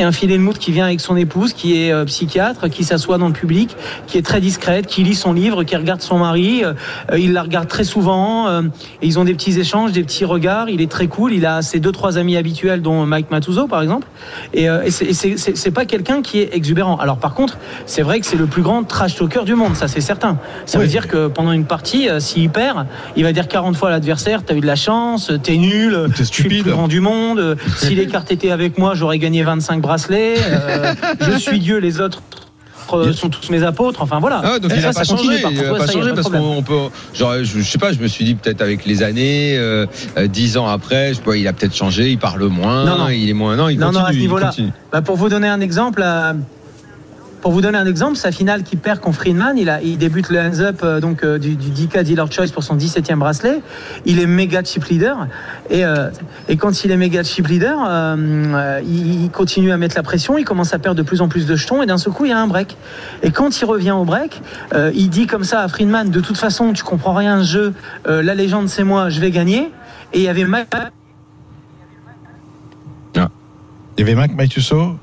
Et 0.00 0.02
un 0.02 0.12
Helmut 0.12 0.56
qui 0.58 0.72
vient 0.72 0.86
avec 0.86 0.98
son 0.98 1.14
épouse, 1.14 1.52
qui 1.52 1.76
est 1.84 1.92
euh, 1.92 2.06
psychiatre, 2.06 2.70
qui 2.70 2.84
s'assoit 2.84 3.18
dans 3.18 3.26
le 3.26 3.34
public, 3.34 3.76
qui 4.06 4.16
est 4.16 4.22
très 4.22 4.40
discrète, 4.40 4.86
qui 4.86 5.02
lit 5.04 5.14
son 5.14 5.34
livre, 5.34 5.62
qui 5.62 5.76
regarde 5.76 6.00
son 6.00 6.16
mari. 6.18 6.64
euh, 6.64 6.72
euh, 7.12 7.18
il 7.18 7.34
la 7.34 7.42
regarde 7.42 7.68
très 7.68 7.84
souvent. 7.84 8.48
euh, 8.48 8.62
et 9.02 9.06
ils 9.06 9.18
ont 9.18 9.24
des 9.24 9.34
petits 9.34 9.60
échanges, 9.60 9.92
des 9.92 10.02
petits 10.02 10.24
regards. 10.24 10.70
Il 10.70 10.80
est 10.80 10.90
très 10.90 11.06
cool. 11.06 11.34
Il 11.34 11.44
a 11.44 11.60
ses 11.60 11.80
deux 11.80 11.92
trois 11.92 12.16
amis 12.16 12.38
habituels, 12.38 12.80
dont 12.80 13.04
Mike 13.04 13.30
Matuso 13.30 13.66
par 13.66 13.82
exemple. 13.82 14.06
Et, 14.54 14.64
et 14.64 14.90
c'est- 14.90 15.70
pas 15.70 15.84
quelqu'un 15.84 16.22
qui 16.22 16.38
est 16.40 16.54
exubérant. 16.56 16.96
Alors 16.96 17.18
par 17.18 17.34
contre, 17.34 17.58
c'est 17.84 18.00
vrai 18.02 18.20
que 18.20 18.26
c'est 18.26 18.36
le 18.38 18.46
plus 18.46 18.62
grand 18.62 18.82
trash 18.84 19.16
talker 19.16 19.44
du 19.44 19.54
monde, 19.54 19.76
ça 19.76 19.86
c'est 19.86 20.00
certain. 20.00 20.38
Ça 20.64 20.78
veut 20.78 20.86
dire 20.86 21.08
que 21.08 21.28
pendant 21.28 21.52
une 21.52 21.66
partie, 21.66 22.08
s'il 22.20 22.48
perd, 22.48 22.86
il 23.16 23.22
va 23.24 23.32
dire 23.32 23.48
40 23.48 23.76
fois 23.76 23.88
à 23.88 23.92
l'adversaire 23.92 24.42
T'as 24.46 24.54
eu 24.54 24.60
de 24.60 24.66
la 24.66 24.76
chance, 24.76 25.30
t'es 25.42 25.56
nul, 25.58 26.06
T'es 26.16 26.24
je 26.24 26.24
suis 26.24 26.42
le 26.44 26.48
stupide. 26.48 26.62
plus 26.62 26.70
grand 26.72 26.88
du 26.88 27.00
monde. 27.00 27.56
Si 27.76 27.94
les 27.94 28.06
cartes 28.06 28.32
étaient 28.32 28.50
avec 28.50 28.78
moi, 28.78 28.94
j'aurais 28.94 29.18
gagné 29.18 29.42
25 29.42 29.80
bracelets. 29.90 30.36
euh, 30.38 30.94
je 31.20 31.38
suis 31.38 31.58
Dieu, 31.58 31.78
les 31.78 32.00
autres 32.00 32.22
sont 33.14 33.28
tous 33.28 33.50
mes 33.52 33.62
apôtres. 33.62 34.02
Enfin 34.02 34.18
voilà. 34.18 34.40
Ah, 34.44 34.58
donc 34.58 34.72
Et 34.72 34.76
il 34.76 34.80
ça, 34.80 34.88
n'a 34.88 34.92
ça 34.92 35.00
pas 35.02 35.06
continue, 35.06 35.30
changé, 35.38 35.42
par 35.42 35.52
il 35.52 35.58
a 35.60 35.72
Ouais, 35.72 35.78
pas 35.78 35.86
ça, 35.86 35.90
a 35.90 35.94
changé 35.94 36.08
pas 36.10 36.14
parce 36.16 36.28
qu'on 36.28 36.62
peut, 36.62 36.78
genre, 37.14 37.34
je, 37.38 37.44
je 37.44 37.62
sais 37.62 37.78
pas, 37.78 37.92
je 37.92 37.98
me 38.00 38.08
suis 38.08 38.24
dit 38.24 38.34
peut-être 38.34 38.62
avec 38.62 38.84
les 38.84 39.02
années, 39.04 39.56
euh, 39.56 39.86
euh, 40.18 40.26
dix 40.26 40.56
ans 40.56 40.66
après, 40.66 41.14
je 41.14 41.20
pas, 41.20 41.36
il 41.36 41.46
a 41.46 41.52
peut-être 41.52 41.74
changé, 41.76 42.10
il 42.10 42.18
parle 42.18 42.44
moins, 42.46 42.84
Non, 42.84 42.98
non. 42.98 43.08
il 43.08 43.28
est 43.28 43.32
moins, 43.32 43.54
non, 43.56 43.68
il 43.68 43.78
Non, 43.78 43.92
non, 43.92 44.00
continue, 44.00 44.08
à 44.08 44.12
ce 44.12 44.18
niveau-là. 44.18 44.52
Bah, 44.92 45.02
pour 45.02 45.16
vous 45.16 45.28
donner 45.28 45.46
un 45.48 45.60
exemple, 45.60 46.02
pour 47.40 47.52
vous 47.52 47.60
donner 47.60 47.78
un 47.78 47.86
exemple, 47.86 48.16
sa 48.16 48.32
finale 48.32 48.62
qui 48.62 48.76
perd 48.76 49.00
contre 49.00 49.18
Friedman, 49.18 49.56
il, 49.56 49.98
débute 49.98 50.30
le 50.30 50.40
hands-up 50.40 50.80
euh, 50.82 51.00
donc 51.00 51.24
euh, 51.24 51.38
du, 51.38 51.56
du 51.56 51.70
10K 51.70 52.02
Dealer 52.02 52.30
Choice 52.30 52.48
pour 52.52 52.62
son 52.62 52.76
17e 52.76 53.16
bracelet. 53.16 53.60
Il 54.04 54.20
est 54.20 54.26
méga 54.26 54.62
chip 54.62 54.84
leader 54.84 55.26
et, 55.70 55.84
euh, 55.84 56.10
quand 56.58 56.84
il 56.84 56.90
est 56.90 56.96
méga 56.96 57.22
chip 57.22 57.46
leader, 57.46 57.78
il, 58.84 59.30
continue 59.30 59.72
à 59.72 59.76
mettre 59.76 59.96
la 59.96 60.02
pression, 60.02 60.36
il 60.36 60.44
commence 60.44 60.74
à 60.74 60.78
perdre 60.78 60.98
de 60.98 61.02
plus 61.02 61.20
en 61.20 61.28
plus 61.28 61.46
de 61.46 61.56
jetons 61.56 61.82
et 61.82 61.86
d'un 61.86 61.98
seul 61.98 62.12
coup 62.12 62.24
il 62.24 62.30
y 62.30 62.34
a 62.34 62.38
un 62.38 62.46
break. 62.46 62.76
Et 63.22 63.30
quand 63.30 63.60
il 63.60 63.64
revient 63.64 63.92
au 63.92 64.04
break, 64.04 64.42
il 64.94 65.08
dit 65.08 65.26
comme 65.26 65.44
ça 65.44 65.60
à 65.60 65.68
Friedman 65.68 66.10
de 66.10 66.20
toute 66.20 66.36
façon 66.36 66.72
tu 66.72 66.82
comprends 66.82 67.14
rien 67.14 67.42
ce 67.42 67.48
jeu, 67.48 67.74
la 68.06 68.34
légende 68.34 68.68
c'est 68.68 68.84
moi, 68.84 69.08
je 69.08 69.20
vais 69.20 69.30
gagner. 69.30 69.70
Et 70.12 70.18
il 70.18 70.22
y 70.22 70.28
avait 70.28 70.44
Mike 70.44 70.68
Il 73.96 74.00
y 74.00 74.02
avait 74.02 74.14
Mac 74.14 74.34
Maituso. 74.34 74.96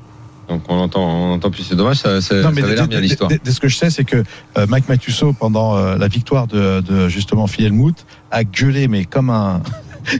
Donc 0.49 0.61
on 0.69 0.75
entend, 0.77 1.03
on 1.03 1.33
entend 1.33 1.51
plus, 1.51 1.63
c'est 1.63 1.75
dommage, 1.75 1.97
ça, 1.97 2.21
ça, 2.21 2.41
ça 2.41 2.47
avait 2.47 2.61
l'air 2.75 2.87
bien 2.87 3.01
l'histoire. 3.01 3.29
ce 3.45 3.59
que 3.59 3.67
je 3.67 3.75
sais, 3.75 3.89
c'est 3.89 4.05
que 4.05 4.23
euh, 4.57 4.67
Mac 4.67 4.87
Maituso, 4.87 5.33
pendant 5.33 5.75
euh, 5.75 5.97
la 5.97 6.07
victoire 6.07 6.47
de, 6.47 6.79
de 6.81 7.09
justement 7.09 7.47
Phil 7.47 7.65
Helmut, 7.65 8.05
a 8.31 8.43
gueulé, 8.43 8.87
mais 8.87 9.05
comme 9.05 9.29
un. 9.29 9.61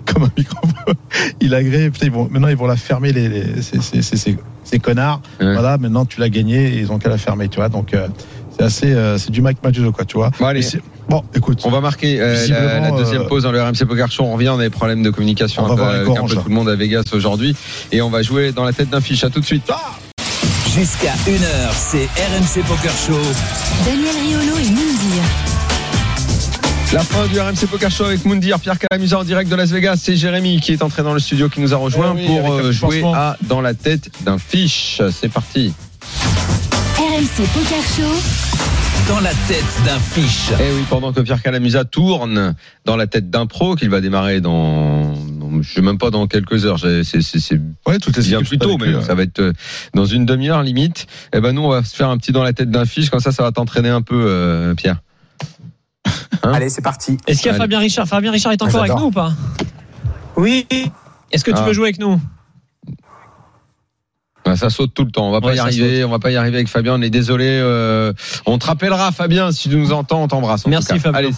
Comme 0.05 0.23
un 0.23 0.32
micro, 0.38 0.57
il 1.39 1.55
a 1.55 1.63
gré. 1.63 1.89
Putain, 1.89 2.07
ils 2.07 2.11
vont, 2.11 2.28
maintenant, 2.30 2.49
ils 2.49 2.57
vont 2.57 2.67
la 2.67 2.75
fermer, 2.75 3.13
les, 3.13 3.30
les- 3.30 3.61
ces, 3.61 3.80
ces- 3.80 4.01
ces- 4.01 4.17
ces- 4.17 4.38
ces 4.65 4.80
connards. 4.80 5.21
Ouais. 5.39 5.53
Voilà, 5.53 5.78
maintenant, 5.78 6.03
tu 6.03 6.19
l'as 6.19 6.28
gagné 6.28 6.73
et 6.73 6.80
ils 6.80 6.91
ont 6.91 6.99
qu'à 6.99 7.07
la 7.07 7.17
fermer, 7.17 7.47
tu 7.47 7.55
vois. 7.55 7.69
Donc, 7.69 7.93
euh, 7.93 8.09
c'est 8.51 8.63
assez. 8.65 8.91
euh, 8.93 9.17
c'est 9.17 9.32
du 9.32 9.41
Mac 9.41 9.63
Maituso, 9.63 9.93
quoi, 9.93 10.03
tu 10.03 10.17
vois. 10.17 10.32
Bon, 10.38 10.45
allez. 10.45 10.59
Mais 10.59 10.65
c'est- 10.65 10.82
Bon, 11.07 11.23
écoute. 11.34 11.61
On 11.63 11.69
va 11.69 11.80
marquer 11.80 12.19
euh, 12.19 12.36
la, 12.82 12.91
deuxième 12.91 13.21
euh, 13.21 13.28
pause 13.30 13.43
dans 13.43 13.53
le 13.53 13.61
RMC 13.63 13.86
Poker 13.88 14.11
Show. 14.11 14.25
On 14.25 14.34
revient, 14.34 14.49
on 14.49 14.59
a 14.59 14.63
des 14.63 14.69
problèmes 14.69 15.03
de 15.03 15.09
communication 15.09 15.63
On 15.63 15.67
va 15.67 15.71
un 15.71 15.75
peu 15.78 15.82
voir 15.84 15.89
avec 15.95 16.01
un 16.09 16.25
peu 16.25 16.36
tout 16.36 16.49
le 16.49 16.53
monde 16.55 16.67
à 16.67 16.75
Vegas 16.75 17.03
aujourd'hui. 17.13 17.55
Et 17.93 18.01
on 18.01 18.09
va 18.09 18.21
jouer 18.23 18.51
dans 18.51 18.65
la 18.65 18.73
tête 18.73 18.89
d'un 18.89 18.99
fiche. 18.99 19.23
À 19.23 19.30
tout 19.30 19.39
de 19.39 19.45
suite. 19.45 19.63
Jusqu'à 20.78 21.13
1h, 21.25 21.73
c'est 21.73 22.05
RMC 22.05 22.63
Poker 22.67 22.91
Show. 22.91 23.19
Daniel 23.84 24.15
Riolo 24.15 24.57
et 24.57 24.69
Mindir. 24.69 25.23
La 26.93 26.99
fin 26.99 27.25
du 27.25 27.39
RMC 27.39 27.67
Poker 27.67 27.89
Show 27.89 28.03
avec 28.05 28.23
Moundir, 28.25 28.59
Pierre 28.59 28.78
Calamusa 28.78 29.17
en 29.17 29.23
direct 29.23 29.49
de 29.49 29.55
Las 29.55 29.71
Vegas. 29.71 29.99
C'est 29.99 30.15
Jérémy 30.15 30.61
qui 30.61 30.73
est 30.73 30.84
entré 30.84 31.01
dans 31.01 31.13
le 31.15 31.19
studio 31.19 31.49
qui 31.49 31.61
nous 31.61 31.73
a 31.73 31.78
rejoint 31.78 32.13
Eh 32.15 32.21
oui, 32.21 32.28
pour 32.28 32.53
euh, 32.53 32.71
jouer 32.71 33.03
à 33.03 33.38
Dans 33.41 33.61
la 33.61 33.73
tête 33.73 34.11
d'un 34.21 34.38
fiche. 34.38 35.01
C'est 35.19 35.30
parti. 35.30 35.73
RMC 36.99 37.47
Poker 37.55 37.82
Show. 37.97 38.76
Dans 39.08 39.20
la 39.22 39.32
tête 39.47 39.64
d'un 39.86 39.99
fiche. 39.99 40.49
Et 40.60 40.72
oui, 40.76 40.84
pendant 40.89 41.14
que 41.14 41.22
Pierre 41.22 41.41
Calamusa 41.41 41.86
tourne 41.86 42.55
dans 42.86 42.97
la 42.97 43.08
tête 43.08 43.30
d'un 43.30 43.45
pro 43.45 43.76
qu'il 43.76 43.89
va 43.89 44.01
démarrer 44.01 44.41
dans, 44.41 45.14
je 45.62 45.74
sais 45.74 45.82
même 45.82 45.97
pas 45.97 46.10
dans 46.10 46.28
quelques 46.28 46.66
heures. 46.66 46.78
C'est 46.80 47.62
Ouais, 47.86 47.99
tout 47.99 48.18
est 48.20 48.28
bien 48.28 48.41
plus 48.41 48.58
tôt, 48.58 48.78
mais 48.78 49.01
ça 49.01 49.16
va 49.16 49.24
être 49.24 49.39
euh, 49.39 49.53
dans 49.93 50.05
une 50.05 50.26
demi-heure 50.26 50.62
limite. 50.62 51.08
Et 51.34 51.39
ben 51.39 51.53
nous, 51.53 51.62
on 51.64 51.70
va 51.70 51.84
se 51.84 51.95
faire 51.95 52.10
un 52.10 52.18
petit 52.18 52.34
dans 52.34 52.43
la 52.43 52.51
tête 52.51 52.70
d'un 52.70 52.86
fiche. 52.86 53.10
Comme 53.10 53.22
ça, 53.22 53.32
ça 53.32 53.43
va 53.43 53.51
t'entraîner 53.53 53.89
un 53.89 54.01
peu, 54.01 54.26
euh, 54.28 54.76
Pierre. 54.76 54.97
Hein 56.43 56.51
Allez, 56.53 56.70
c'est 56.70 56.82
parti. 56.82 57.18
Est-ce 57.28 57.38
qu'il 57.39 57.47
y 57.47 57.49
a 57.49 57.53
Allez. 57.53 57.60
Fabien 57.60 57.80
Richard? 57.80 58.08
Fabien 58.08 58.32
Richard 58.32 58.51
est 58.51 58.62
encore 58.62 58.82
avec 58.82 58.95
nous 58.95 59.05
ou 59.05 59.12
pas? 59.12 59.32
Oui, 60.36 60.68
Est-ce 61.32 61.43
que 61.45 61.51
tu 61.51 61.58
Ah. 61.60 61.66
veux 61.66 61.74
jouer 61.74 61.86
avec 61.86 61.99
nous? 61.99 62.20
Ça 64.56 64.70
saute 64.70 64.91
tout 64.93 65.04
le 65.04 65.12
temps. 65.12 65.28
On 65.28 65.32
va 65.32 65.41
pas 65.41 65.54
y 65.56 65.60
arriver. 65.60 66.04
On 66.04 66.10
va 66.10 66.20
pas 66.20 66.32
y 66.32 66.36
arriver 66.36 66.58
avec 66.58 66.68
Fabien. 66.68 66.95
On 66.95 67.02
est 67.02 67.10
désolé. 67.10 67.45
euh, 67.48 68.14
on 68.45 68.58
te 68.58 68.66
rappellera, 68.66 69.12
Fabien, 69.12 69.52
si 69.52 69.70
tu 69.70 69.76
nous 69.76 69.91
entends, 69.91 70.24
on 70.24 70.28
t'embrasse. 70.28 70.66
en 70.66 70.70
Merci. 70.70 71.00
Fabien. 71.00 71.18
Allez, 71.20 71.30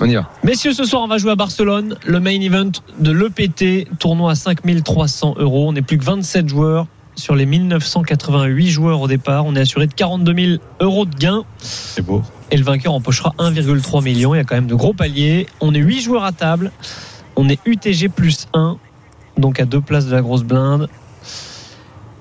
on 0.00 0.06
y 0.06 0.14
va. 0.14 0.28
Messieurs, 0.44 0.72
ce 0.72 0.84
soir, 0.84 1.02
on 1.02 1.08
va 1.08 1.18
jouer 1.18 1.30
à 1.32 1.36
Barcelone, 1.36 1.96
le 2.04 2.20
main 2.20 2.40
event 2.40 2.70
de 2.98 3.10
l'EPT, 3.12 3.88
tournoi 3.98 4.32
à 4.32 4.34
5300 4.34 5.34
euros. 5.38 5.68
On 5.68 5.72
n'est 5.72 5.82
plus 5.82 5.98
que 5.98 6.04
27 6.04 6.48
joueurs 6.48 6.86
sur 7.16 7.34
les 7.34 7.46
1988 7.46 8.68
joueurs 8.70 9.00
au 9.00 9.08
départ. 9.08 9.44
On 9.46 9.54
est 9.56 9.60
assuré 9.60 9.86
de 9.86 9.92
42 9.94 10.34
000 10.34 10.62
euros 10.80 11.04
de 11.06 11.14
gains 11.16 11.42
C'est 11.58 12.02
beau. 12.04 12.22
et 12.50 12.56
le 12.56 12.64
vainqueur 12.64 12.94
empochera 12.94 13.34
1,3 13.38 14.02
million. 14.02 14.34
Il 14.34 14.38
y 14.38 14.40
a 14.40 14.44
quand 14.44 14.54
même 14.54 14.66
de 14.66 14.74
gros 14.74 14.94
paliers. 14.94 15.46
On 15.60 15.74
est 15.74 15.78
8 15.80 16.00
joueurs 16.00 16.24
à 16.24 16.32
table. 16.32 16.70
On 17.36 17.48
est 17.48 17.58
UTG 17.66 18.08
plus 18.08 18.46
1, 18.54 18.76
donc 19.38 19.60
à 19.60 19.64
deux 19.64 19.80
places 19.80 20.06
de 20.06 20.12
la 20.12 20.20
grosse 20.22 20.42
blinde. 20.44 20.88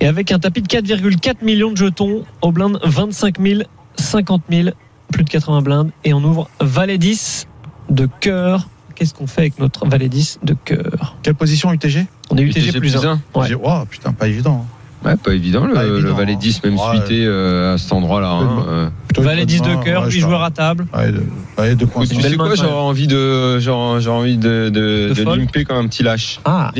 Et 0.01 0.07
avec 0.07 0.31
un 0.31 0.39
tapis 0.39 0.61
de 0.61 0.67
4,4 0.67 1.43
millions 1.43 1.71
de 1.71 1.77
jetons, 1.77 2.23
au 2.41 2.51
blinde 2.51 2.79
25 2.83 3.39
000, 3.41 3.61
50 3.95 4.43
000, 4.49 4.69
plus 5.11 5.23
de 5.23 5.29
80 5.29 5.61
blindes. 5.61 5.91
Et 6.05 6.13
on 6.13 6.23
ouvre 6.23 6.49
Valet 6.61 6.97
10 6.97 7.47
de 7.89 8.07
cœur. 8.21 8.67
Qu'est-ce 8.95 9.13
qu'on 9.13 9.27
fait 9.27 9.41
avec 9.41 9.59
notre 9.59 9.85
Valet 9.87 10.09
10 10.09 10.39
de 10.43 10.55
cœur 10.65 11.15
Quelle 11.23 11.35
position 11.35 11.71
UTG 11.73 12.05
On 12.29 12.37
est 12.37 12.41
UTG, 12.43 12.79
plus 12.79 12.95
1. 12.97 13.03
un. 13.09 13.21
Ouais. 13.33 13.53
Wow, 13.53 13.85
putain, 13.89 14.11
pas 14.13 14.27
évident. 14.27 14.65
hein. 14.65 14.75
Ouais, 15.05 15.15
pas 15.15 15.31
évident, 15.33 15.65
le, 15.65 15.73
Pas 15.73 15.83
le 15.83 15.97
évident, 15.99 16.13
Valet 16.15 16.33
hein. 16.33 16.37
10, 16.41 16.63
même 16.65 16.73
Ouais. 16.77 16.97
suité 16.97 17.23
euh, 17.25 17.73
à 17.73 17.77
cet 17.77 17.93
endroit-là. 17.93 18.31
hein, 18.31 18.55
Ouais. 18.57 18.63
euh. 18.67 18.89
Plutôt 19.07 19.21
Valet 19.21 19.41
une 19.43 19.47
10 19.47 19.61
bonne 19.61 19.79
de 19.79 19.83
cœur, 19.85 20.01
ouais, 20.03 20.07
8 20.11 20.15
je 20.15 20.19
joueurs 20.19 20.43
à 20.43 20.51
table. 20.51 20.87
Ouais, 20.93 21.11
de- 21.13 21.23
ouais, 21.57 21.75
deux 21.75 21.85
points. 21.87 22.03
Écoute, 22.03 22.17
tu 22.17 22.21
sais 22.29 22.35
quoi, 22.35 22.53
j'aurais 22.55 22.71
envie 22.73 23.07
de, 23.07 23.59
j'aurais 23.59 24.07
envie 24.09 24.37
de, 24.37 24.69
de, 24.69 24.69
De 24.69 25.07
de 25.09 25.13
fold 25.23 25.39
limper 25.39 25.63
comme 25.63 25.77
un 25.77 25.87
petit 25.87 26.03
lâche 26.03 26.41
Ah, 26.43 26.71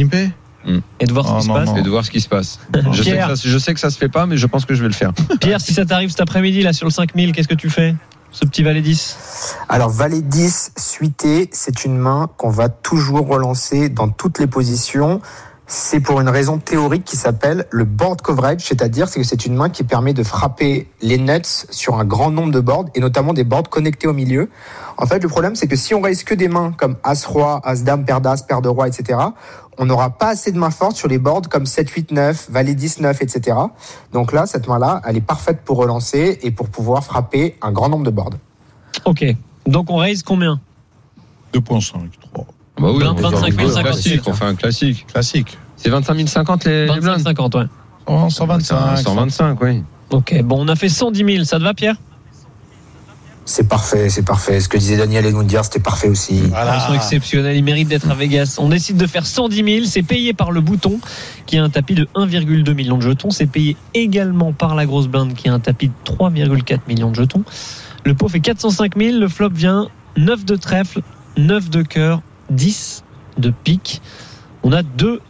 Et 1.00 1.06
de 1.06 1.14
voir 1.14 1.26
ce 1.26 1.32
Oh, 1.32 1.38
qui 1.40 1.44
se 1.46 1.50
passe. 1.52 1.66
non. 1.70 1.78
et 1.78 1.82
de 1.82 1.90
voir 1.90 2.06
ce 2.06 2.12
qui 2.12 2.22
se 2.22 2.28
passe. 2.30 2.60
Je 2.92 3.04
sais, 3.04 3.12
que 3.12 3.16
Pierre. 3.16 3.28
ça, 3.30 3.36
je 3.50 3.58
sais 3.58 3.74
que 3.74 3.80
ça 3.80 3.90
se 3.90 3.98
fait 3.98 4.10
pas, 4.10 4.26
mais 4.26 4.38
je 4.38 4.46
pense 4.46 4.66
que 4.66 4.74
je 4.76 4.82
vais 4.82 4.88
le 4.90 4.94
faire. 4.94 5.14
Pierre, 5.42 5.62
si 5.62 5.74
ça 5.74 5.86
t'arrive 5.86 6.10
cet 6.10 6.22
après-midi, 6.22 6.62
là, 6.62 6.74
sur 6.74 6.86
le 6.86 6.92
5000, 6.92 7.32
qu'est-ce 7.32 7.48
que 7.48 7.56
tu 7.56 7.70
fais 7.70 7.96
Ce 8.32 8.46
petit 8.46 8.62
Valet 8.64 8.82
10 8.82 9.56
Alors, 9.70 9.90
Valet 9.90 10.22
10 10.22 10.72
suité, 10.78 11.50
c'est 11.54 11.86
une 11.86 11.98
main 11.98 12.30
qu'on 12.38 12.50
va 12.50 12.70
toujours 12.70 13.28
relancer 13.28 13.90
dans 13.90 14.10
toutes 14.10 14.40
les 14.40 14.48
positions. 14.48 15.22
C'est 15.72 16.00
pour 16.00 16.20
une 16.20 16.30
raison 16.30 16.58
théorique 16.58 17.06
qui 17.06 17.16
s'appelle 17.16 17.68
le 17.70 17.84
board 17.86 18.22
coverage, 18.24 18.62
c'est-à-dire 18.62 19.08
c'est 19.08 19.20
que 19.20 19.26
c'est 19.26 19.46
une 19.46 19.54
main 19.54 19.70
qui 19.70 19.84
permet 19.84 20.14
de 20.14 20.24
frapper 20.24 20.90
les 21.04 21.20
nuts 21.20 21.42
sur 21.70 22.00
un 22.00 22.06
grand 22.06 22.32
nombre 22.32 22.52
de 22.52 22.60
boards 22.60 22.86
et 22.96 23.00
notamment 23.00 23.34
des 23.34 23.44
boards 23.44 23.70
connectés 23.70 24.08
au 24.08 24.14
milieu. 24.14 24.50
En 24.98 25.06
fait, 25.06 25.20
le 25.22 25.30
problème 25.30 25.56
c'est 25.56 25.68
que 25.68 25.76
si 25.76 25.94
on 25.94 26.02
raise 26.02 26.24
que 26.24 26.34
des 26.34 26.48
mains 26.48 26.72
comme 26.76 26.96
As-Roi, 27.04 27.62
As-Dame, 27.64 28.04
Paire 28.04 28.20
d'As, 28.20 28.42
Paire 28.48 28.64
de 28.64 28.68
Roi, 28.70 28.88
etc., 28.88 29.20
on 29.80 29.86
n'aura 29.86 30.12
pas 30.12 30.28
assez 30.28 30.52
de 30.52 30.58
mains 30.58 30.70
fortes 30.70 30.98
sur 30.98 31.08
les 31.08 31.18
boards 31.18 31.50
comme 31.50 31.66
7, 31.66 31.90
8, 31.90 32.12
9, 32.12 32.52
Valet 32.52 32.76
10, 32.76 33.00
9, 33.00 33.22
etc. 33.22 33.58
Donc 34.12 34.34
là, 34.34 34.46
cette 34.46 34.68
main-là, 34.68 35.02
elle 35.06 35.18
est 35.18 35.22
parfaite 35.22 35.62
pour 35.64 35.78
relancer 35.78 36.38
et 36.44 36.52
pour 36.52 36.70
pouvoir 36.70 37.04
frapper 37.04 37.58
un 37.62 37.72
grand 37.72 37.90
nombre 37.90 38.04
de 38.04 38.12
boards. 38.12 38.34
Ok. 39.06 39.26
Donc 39.66 39.90
on 39.90 39.96
raise 39.96 40.22
combien? 40.22 40.60
2.5, 41.54 41.94
3. 42.34 42.46
Bah 42.78 42.92
oui, 42.92 42.98
Blind 43.00 43.14
on 43.14 43.18
fait 43.18 43.26
un 43.26 43.30
25 43.30 43.54
000, 43.54 43.82
classique, 43.82 44.14
50. 44.24 44.28
on 44.28 44.34
fait 44.34 44.46
un 44.46 44.56
classique. 44.56 45.08
Classique. 45.08 45.58
C'est 45.78 45.90
25 45.90 46.16
000 46.16 46.28
50 46.28 46.66
les, 46.66 46.86
les 46.86 47.00
blindes 47.00 47.22
25-50, 47.22 47.58
ouais. 47.58 48.30
125. 48.30 48.98
125, 48.98 49.62
oui. 49.62 49.84
Ok, 50.12 50.42
bon, 50.44 50.66
on 50.66 50.68
a 50.68 50.76
fait 50.76 50.90
110 50.90 51.34
000. 51.34 51.44
Ça 51.46 51.58
te 51.58 51.64
va, 51.64 51.74
Pierre? 51.74 51.96
C'est 53.50 53.68
parfait, 53.68 54.10
c'est 54.10 54.22
parfait. 54.22 54.60
Ce 54.60 54.70
que 54.70 54.78
disait 54.78 54.96
Daniel 54.96 55.26
et 55.26 55.34
nous 55.34 55.44
dire, 55.44 55.66
c'était 55.66 55.80
parfait 55.80 56.08
aussi. 56.08 56.40
Voilà. 56.50 56.78
Ils 56.78 56.82
sont 56.82 56.94
exceptionnels, 56.94 57.58
ils 57.58 57.64
méritent 57.64 57.88
d'être 57.88 58.08
à 58.08 58.14
Vegas. 58.14 58.58
On 58.60 58.70
décide 58.70 58.96
de 58.96 59.08
faire 59.08 59.26
110 59.26 59.64
000, 59.64 59.86
c'est 59.88 60.04
payé 60.04 60.34
par 60.34 60.52
le 60.52 60.62
bouton 60.62 61.00
qui 61.48 61.58
a 61.58 61.64
un 61.64 61.70
tapis 61.72 61.96
de 61.96 62.08
1,2 62.14 62.74
million 62.76 62.98
de 62.98 63.02
jetons. 63.02 63.32
C'est 63.32 63.48
payé 63.48 63.76
également 63.96 64.54
par 64.54 64.76
la 64.76 64.86
grosse 64.86 65.08
blinde 65.08 65.34
qui 65.34 65.50
a 65.50 65.54
un 65.54 65.60
tapis 65.60 65.88
de 65.88 65.94
3,4 66.06 66.82
millions 66.88 67.10
de 67.10 67.16
jetons. 67.16 67.44
Le 68.06 68.14
pot 68.14 68.28
fait 68.28 68.40
405 68.40 68.96
000, 68.96 69.18
le 69.18 69.28
flop 69.28 69.50
vient 69.50 69.88
9 70.16 70.46
de 70.46 70.56
trèfle, 70.56 71.02
9 71.38 71.72
de 71.72 71.82
cœur, 71.82 72.22
10 72.52 73.04
de 73.40 73.50
pique. 73.50 74.04
On 74.62 74.72
a 74.74 74.84
deux 74.84 75.22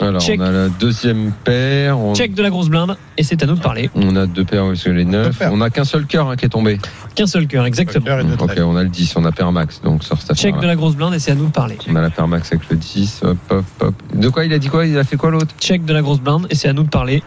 Alors, 0.00 0.20
Check. 0.20 0.40
on 0.40 0.44
a 0.44 0.50
la 0.50 0.68
deuxième 0.68 1.32
paire. 1.44 1.98
On, 1.98 2.14
Check 2.14 2.34
de 2.34 2.42
la 2.42 2.50
grosse 2.50 2.68
blinde 2.68 2.96
et 3.18 3.22
c'est 3.22 3.42
à 3.42 3.46
nous 3.46 3.54
de 3.54 3.60
parler. 3.60 3.90
on 3.94 4.14
a 4.16 4.26
deux 4.26 4.44
paires 4.44 4.64
sur 4.74 4.92
les 4.92 5.04
neuf. 5.04 5.42
On 5.50 5.60
a 5.60 5.70
qu'un 5.70 5.84
seul 5.84 6.06
cœur 6.06 6.28
hein, 6.28 6.36
qui 6.36 6.46
est 6.46 6.50
tombé. 6.50 6.78
Qu'un 7.14 7.26
seul 7.26 7.46
cœur, 7.46 7.66
exactement. 7.66 8.04
Cœur 8.04 8.24
Ok, 8.40 8.52
on 8.58 8.76
a 8.76 8.82
le 8.82 8.88
10, 8.88 9.16
on 9.16 9.24
a 9.24 9.32
paire 9.32 9.50
max. 9.52 9.80
Donc, 9.82 10.04
sur 10.04 10.20
cette 10.20 10.36
Check 10.36 10.58
de 10.58 10.66
la 10.66 10.76
grosse 10.76 10.96
blinde 10.96 11.14
et 11.14 11.18
c'est 11.18 11.32
à 11.32 11.34
nous 11.34 11.46
de 11.46 11.52
parler. 11.52 11.78
On 11.88 11.96
a 11.96 12.00
la 12.00 12.10
paire 12.10 12.28
max 12.28 12.52
avec 12.52 12.68
le 12.70 12.76
10. 12.76 13.20
Hop, 13.24 13.38
hop, 13.50 13.64
hop. 13.80 13.94
De 14.14 14.28
quoi 14.28 14.44
il 14.44 14.52
a 14.52 14.58
dit 14.58 14.68
quoi? 14.68 14.86
Il 14.86 14.96
a 14.98 15.04
fait 15.04 15.16
quoi 15.16 15.30
l'autre? 15.30 15.54
Check 15.58 15.84
de 15.84 15.92
la 15.92 16.02
grosse 16.02 16.20
blinde 16.20 16.46
et 16.50 16.54
c'est 16.54 16.68
à 16.68 16.72
nous 16.72 16.84
de 16.84 16.88
parler, 16.88 17.22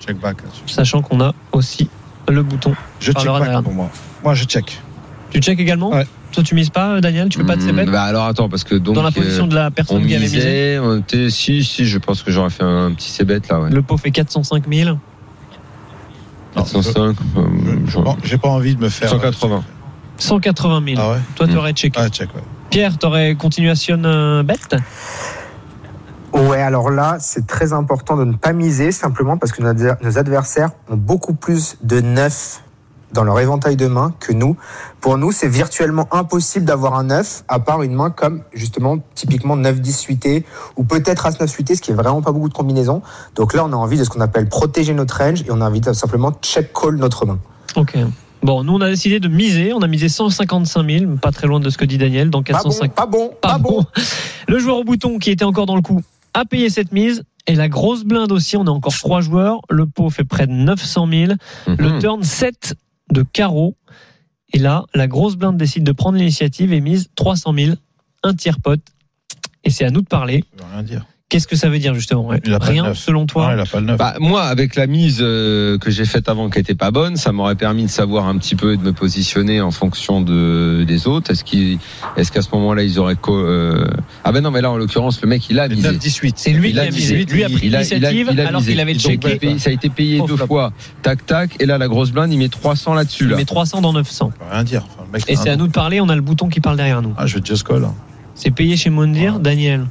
Check 0.00 0.18
back. 0.18 0.38
sachant 0.66 1.02
qu'on 1.02 1.20
a 1.20 1.34
aussi 1.52 1.88
le 2.28 2.42
bouton. 2.42 2.74
Je 3.00 3.12
check 3.12 3.22
derrière. 3.22 3.56
back 3.56 3.64
pour 3.64 3.72
moi. 3.74 3.90
Moi, 4.24 4.34
je 4.34 4.44
check. 4.44 4.80
Tu 5.32 5.40
check 5.40 5.58
également 5.60 5.90
Ouais. 5.90 6.06
Toi, 6.32 6.42
tu 6.42 6.54
mises 6.54 6.70
pas, 6.70 7.00
Daniel 7.00 7.28
Tu 7.28 7.38
fais 7.38 7.44
pas 7.44 7.56
de 7.56 7.60
ces 7.62 7.72
Hmm, 7.72 7.76
bêtes 7.76 7.90
Bah 7.90 8.04
alors 8.04 8.24
attends, 8.24 8.48
parce 8.48 8.64
que 8.64 8.74
donc. 8.74 8.94
Dans 8.94 9.02
la 9.02 9.08
euh, 9.08 9.12
position 9.12 9.46
de 9.46 9.54
la 9.54 9.66
on 9.68 9.70
personne 9.70 10.06
qui 10.06 10.14
avait 10.14 10.22
misé 10.24 10.36
misait, 10.38 10.78
on 10.78 10.98
était, 11.00 11.28
si, 11.30 11.62
si, 11.64 11.84
je 11.86 11.98
pense 11.98 12.22
que 12.22 12.30
j'aurais 12.30 12.50
fait 12.50 12.62
un, 12.64 12.92
petit 12.94 13.10
C-bet 13.10 13.40
là, 13.50 13.60
ouais. 13.60 13.70
Le 13.70 13.82
pot 13.82 13.96
fait 13.98 14.10
405 14.10 14.64
000. 14.72 14.96
405, 16.54 16.98
euh, 17.00 17.12
Je- 17.86 17.90
j'aurais- 17.90 18.04
bon, 18.04 18.16
J'ai 18.24 18.38
pas 18.38 18.48
envie 18.48 18.74
de 18.76 18.80
me 18.80 18.88
faire. 18.88 19.08
180. 19.10 19.62
180 20.18 20.82
000. 20.94 21.00
Ah 21.02 21.12
ouais 21.12 21.18
Toi, 21.34 21.46
tu 21.46 21.54
Hmm. 21.54 21.58
aurais 21.58 21.72
checké. 21.72 22.00
Ah, 22.02 22.08
check, 22.08 22.34
ouais. 22.34 22.42
Pierre, 22.70 22.98
tu 22.98 23.06
aurais 23.06 23.34
continuation 23.34 24.00
euh, 24.04 24.42
bet 24.42 24.54
Ouais, 26.32 26.62
alors 26.62 26.90
là, 26.90 27.18
c'est 27.20 27.46
très 27.46 27.74
important 27.74 28.16
de 28.16 28.24
ne 28.24 28.32
pas 28.34 28.54
miser 28.54 28.90
simplement 28.90 29.36
parce 29.36 29.52
que 29.52 29.62
nos 29.62 30.18
adversaires 30.18 30.70
ont 30.88 30.96
beaucoup 30.96 31.34
plus 31.34 31.76
de 31.82 32.00
9 32.00 32.61
dans 33.12 33.24
leur 33.24 33.38
éventail 33.40 33.76
de 33.76 33.86
mains 33.86 34.14
que 34.20 34.32
nous. 34.32 34.56
Pour 35.00 35.18
nous, 35.18 35.32
c'est 35.32 35.48
virtuellement 35.48 36.08
impossible 36.12 36.64
d'avoir 36.64 36.94
un 36.94 37.04
9 37.04 37.44
à 37.48 37.58
part 37.60 37.82
une 37.82 37.92
main 37.94 38.10
comme 38.10 38.42
justement 38.52 38.98
typiquement 39.14 39.56
9-10 39.56 39.92
suité 39.98 40.44
ou 40.76 40.84
peut-être 40.84 41.26
As-9 41.26 41.46
suité, 41.46 41.74
ce 41.74 41.82
qui 41.82 41.90
est 41.90 41.94
vraiment 41.94 42.22
pas 42.22 42.32
beaucoup 42.32 42.48
de 42.48 42.54
combinaisons. 42.54 43.02
Donc 43.34 43.54
là, 43.54 43.64
on 43.64 43.72
a 43.72 43.76
envie 43.76 43.98
de 43.98 44.04
ce 44.04 44.10
qu'on 44.10 44.20
appelle 44.20 44.48
protéger 44.48 44.94
notre 44.94 45.18
range 45.18 45.42
et 45.42 45.50
on 45.50 45.60
a 45.60 45.68
envie 45.68 45.80
de 45.80 45.92
simplement 45.92 46.32
check 46.42 46.72
call 46.72 46.96
notre 46.96 47.26
main. 47.26 47.38
Ok. 47.76 47.96
Bon, 48.42 48.64
nous, 48.64 48.72
on 48.74 48.80
a 48.80 48.88
décidé 48.88 49.20
de 49.20 49.28
miser. 49.28 49.72
On 49.72 49.82
a 49.82 49.86
misé 49.86 50.08
155 50.08 50.90
000, 50.90 51.16
pas 51.18 51.30
très 51.30 51.46
loin 51.46 51.60
de 51.60 51.70
ce 51.70 51.78
que 51.78 51.84
dit 51.84 51.96
Daniel, 51.98 52.28
dans 52.28 52.42
Pas 52.42 52.54
bon, 52.54 52.70
405 52.70 52.92
pas 52.94 53.06
bon, 53.06 53.30
Pas 53.40 53.50
pas 53.52 53.58
bon. 53.58 53.82
bon. 53.82 53.86
Le 54.48 54.58
joueur 54.58 54.78
au 54.78 54.84
bouton 54.84 55.18
qui 55.18 55.30
était 55.30 55.44
encore 55.44 55.66
dans 55.66 55.76
le 55.76 55.82
coup 55.82 56.00
a 56.34 56.44
payé 56.44 56.68
cette 56.70 56.92
mise. 56.92 57.22
Et 57.46 57.54
la 57.56 57.68
grosse 57.68 58.04
blinde 58.04 58.30
aussi, 58.32 58.56
on 58.56 58.66
a 58.66 58.70
encore 58.70 58.94
trois 58.94 59.20
joueurs. 59.20 59.60
Le 59.68 59.86
pot 59.86 60.10
fait 60.10 60.24
près 60.24 60.46
de 60.46 60.52
900 60.52 61.08
000. 61.10 61.32
Le 61.66 61.88
Mhm. 61.90 61.98
turn 62.00 62.22
7 62.22 62.74
de 63.12 63.22
carreau. 63.22 63.76
Et 64.52 64.58
là, 64.58 64.84
la 64.94 65.06
grosse 65.06 65.36
blinde 65.36 65.56
décide 65.56 65.84
de 65.84 65.92
prendre 65.92 66.18
l'initiative 66.18 66.72
et 66.72 66.80
mise 66.80 67.08
300 67.14 67.54
000, 67.54 67.76
un 68.22 68.34
tiers 68.34 68.60
pot. 68.60 68.80
Et 69.64 69.70
c'est 69.70 69.84
à 69.84 69.90
nous 69.90 70.02
de 70.02 70.08
parler. 70.08 70.44
Qu'est-ce 71.32 71.46
que 71.48 71.56
ça 71.56 71.70
veut 71.70 71.78
dire 71.78 71.94
justement 71.94 72.26
ouais 72.26 72.40
Il 72.44 72.52
a 72.52 72.58
pas 72.58 72.66
le 72.66 72.72
Rien 72.82 72.92
selon 72.94 73.24
toi 73.24 73.52
il 73.54 73.58
a 73.60 73.64
pas 73.64 73.80
le 73.80 73.86
9. 73.86 73.96
Bah, 73.96 74.14
moi, 74.20 74.42
avec 74.42 74.74
la 74.76 74.86
mise 74.86 75.18
euh, 75.22 75.78
que 75.78 75.90
j'ai 75.90 76.04
faite 76.04 76.28
avant 76.28 76.50
qui 76.50 76.58
était 76.58 76.74
pas 76.74 76.90
bonne, 76.90 77.16
ça 77.16 77.32
m'aurait 77.32 77.54
permis 77.54 77.84
de 77.84 77.90
savoir 77.90 78.26
un 78.26 78.36
petit 78.36 78.54
peu 78.54 78.74
et 78.74 78.76
de 78.76 78.82
me 78.82 78.92
positionner 78.92 79.62
en 79.62 79.70
fonction 79.70 80.20
de 80.20 80.84
des 80.86 81.06
autres. 81.06 81.30
Est-ce 81.30 81.42
qu'il, 81.42 81.78
est-ce 82.18 82.30
qu'à 82.30 82.42
ce 82.42 82.50
moment-là 82.52 82.82
ils 82.82 82.98
auraient 82.98 83.16
co- 83.16 83.34
euh... 83.34 83.86
ah 84.24 84.32
ben 84.32 84.42
non, 84.42 84.50
mais 84.50 84.60
là 84.60 84.70
en 84.70 84.76
l'occurrence 84.76 85.22
le 85.22 85.28
mec 85.28 85.48
il 85.48 85.58
a 85.58 85.68
Le 85.68 85.76
misé. 85.76 85.88
9, 85.88 85.98
18. 85.98 86.34
C'est 86.38 86.50
lui 86.52 86.68
Il 86.68 86.74
qui 86.74 86.80
a 86.80 86.84
misé. 86.90 87.14
misé. 87.16 87.24
Lui 87.34 87.44
a 87.44 87.48
pris 87.48 87.68
l'initiative 87.70 88.28
alors 88.38 88.62
qu'il 88.62 88.78
avait 88.78 88.92
Donc, 88.92 89.00
checké. 89.02 89.36
payé- 89.36 89.58
ça 89.58 89.70
a 89.70 89.72
été 89.72 89.88
payé 89.88 90.20
deux 90.26 90.36
flop. 90.36 90.46
fois. 90.46 90.72
Tac 91.02 91.24
tac. 91.24 91.56
Et 91.60 91.64
là 91.66 91.78
la 91.78 91.88
grosse 91.88 92.10
blinde 92.12 92.30
il 92.32 92.38
met 92.38 92.48
300 92.50 92.92
là-dessus 92.92 93.24
Il 93.24 93.30
là. 93.30 93.36
met 93.38 93.44
300 93.46 93.80
dans 93.80 93.94
900. 93.94 94.32
Ça 94.38 94.44
veut 94.44 94.52
rien 94.52 94.64
dire. 94.64 94.84
Enfin, 94.92 95.04
le 95.06 95.12
mec, 95.12 95.24
Et 95.28 95.36
c'est 95.36 95.48
à 95.50 95.56
nous 95.56 95.66
de 95.66 95.72
parler. 95.72 96.00
On 96.02 96.08
a 96.10 96.14
le 96.14 96.20
bouton 96.20 96.48
qui 96.50 96.60
parle 96.60 96.76
derrière 96.76 97.00
nous. 97.00 97.14
Ah, 97.16 97.26
je 97.26 97.36
vais 97.38 97.42
just 97.44 97.66
call. 97.66 97.84
hein. 97.84 97.94
C'est 98.34 98.50
payé 98.50 98.76
chez 98.76 98.90
Mondir. 98.90 99.38
Daniel, 99.40 99.86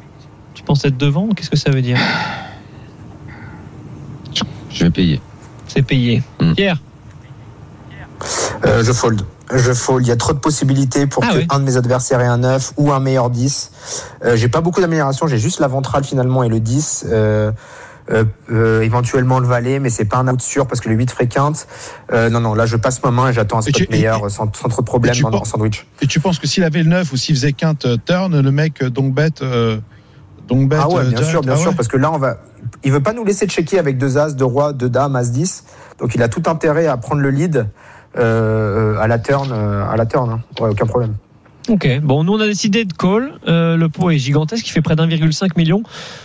tu 0.72 0.80
penses 0.80 0.86
être 0.86 0.98
devant 0.98 1.28
Qu'est-ce 1.30 1.50
que 1.50 1.58
ça 1.58 1.70
veut 1.72 1.82
dire 1.82 1.98
Je 4.70 4.86
vais 4.86 4.90
payer. 4.92 5.22
C'est 5.68 5.82
payé. 5.82 6.24
Hmm. 6.40 6.54
Pierre, 6.54 6.78
Euh, 8.66 8.84
je 8.84 8.92
fold. 8.94 9.22
Je 9.54 9.74
fold. 9.74 10.06
Il 10.06 10.10
y 10.10 10.12
a 10.12 10.16
trop 10.16 10.34
de 10.34 10.38
possibilités 10.40 11.08
pour 11.08 11.24
Ah 11.26 11.34
que 11.34 11.40
un 11.54 11.60
de 11.60 11.66
mes 11.66 11.76
adversaires 11.78 12.22
ait 12.22 12.26
un 12.28 12.38
9 12.38 12.74
ou 12.78 12.92
un 12.92 13.00
meilleur 13.00 13.30
10. 13.30 13.72
Euh, 14.24 14.36
j'ai 14.38 14.48
pas 14.48 14.62
beaucoup 14.62 14.80
d'amélioration. 14.80 15.28
J'ai 15.28 15.40
juste 15.40 15.60
la 15.60 15.68
ventrale 15.68 16.04
finalement 16.04 16.44
et 16.44 16.50
le 16.50 16.60
10. 16.60 17.06
Euh, 17.10 17.52
euh, 18.12 18.24
euh, 18.52 18.82
éventuellement 18.82 19.40
le 19.40 19.48
valet, 19.48 19.80
mais 19.80 19.90
c'est 19.90 20.06
pas 20.06 20.18
un 20.18 20.28
out 20.28 20.42
sûr 20.42 20.68
parce 20.68 20.80
que 20.82 20.90
le 20.90 20.96
8 20.96 21.12
fréquente. 21.12 21.68
Euh, 22.12 22.30
non, 22.30 22.40
non, 22.40 22.54
là 22.54 22.66
je 22.66 22.76
passe 22.78 23.02
ma 23.04 23.12
main 23.12 23.30
et 23.30 23.34
j'attends 23.34 23.58
un 23.60 23.62
spot 23.62 23.74
tu- 23.74 23.84
et- 23.84 23.88
meilleur 23.90 24.30
sans, 24.32 24.52
sans 24.56 24.70
trop 24.70 24.82
de 24.82 24.88
problème 24.88 25.14
et 25.14 25.18
tu 25.18 25.26
en, 25.26 25.44
sandwich. 25.46 25.86
Et 26.02 26.08
tu 26.08 26.20
penses 26.20 26.40
que 26.40 26.48
s'il 26.48 26.64
avait 26.64 26.84
le 26.84 26.90
9 26.90 27.12
ou 27.12 27.18
s'il 27.18 27.36
faisait 27.36 27.54
quinte 27.54 27.86
turn, 28.06 28.40
le 28.40 28.52
mec, 28.52 28.84
donc 28.84 29.14
bête. 29.14 29.44
Euh, 30.44 30.48
donc 30.48 30.70
bête. 30.70 30.80
Ah 30.82 30.90
ouais, 30.90 30.96
euh, 30.98 31.02
bien 31.02 31.10
direct, 31.10 31.30
sûr, 31.30 31.42
bien 31.42 31.54
ah 31.54 31.58
sûr, 31.58 31.70
ouais. 31.70 31.76
parce 31.76 31.88
que 31.88 31.98
là 31.98 32.12
on 32.12 32.18
va. 32.18 32.38
Il 32.84 32.92
veut 32.92 33.02
pas 33.02 33.14
nous 33.14 33.24
laisser 33.26 33.48
checker 33.48 33.80
avec 33.80 33.98
deux 33.98 34.18
as, 34.18 34.32
deux 34.36 34.46
rois, 34.46 34.74
deux 34.74 34.90
dames, 34.90 35.16
as 35.16 35.32
10. 35.32 35.66
Donc 36.00 36.16
il 36.16 36.22
a 36.24 36.30
tout 36.30 36.44
intérêt 36.48 36.88
à 36.88 36.98
prendre 36.98 37.22
le 37.22 37.30
lead 37.30 37.68
euh, 38.18 38.98
à 39.00 39.08
la 39.08 39.20
turn, 39.20 39.50
euh, 39.52 39.86
à 39.90 39.96
la 39.98 40.06
turn. 40.06 40.30
hein. 40.30 40.42
Ouais, 40.60 40.70
aucun 40.70 40.86
problème. 40.86 41.14
Ok, 41.70 41.88
bon, 42.02 42.24
nous 42.24 42.34
on 42.34 42.40
a 42.40 42.48
décidé 42.48 42.86
de 42.86 42.94
call. 42.94 43.34
Euh, 43.48 43.78
le 43.78 43.88
pot 43.88 44.10
est 44.10 44.18
gigantesque, 44.18 44.68
il 44.68 44.72
fait 44.72 44.82
près 44.82 44.96
d'1,5 44.96 45.52
million. 45.58 45.84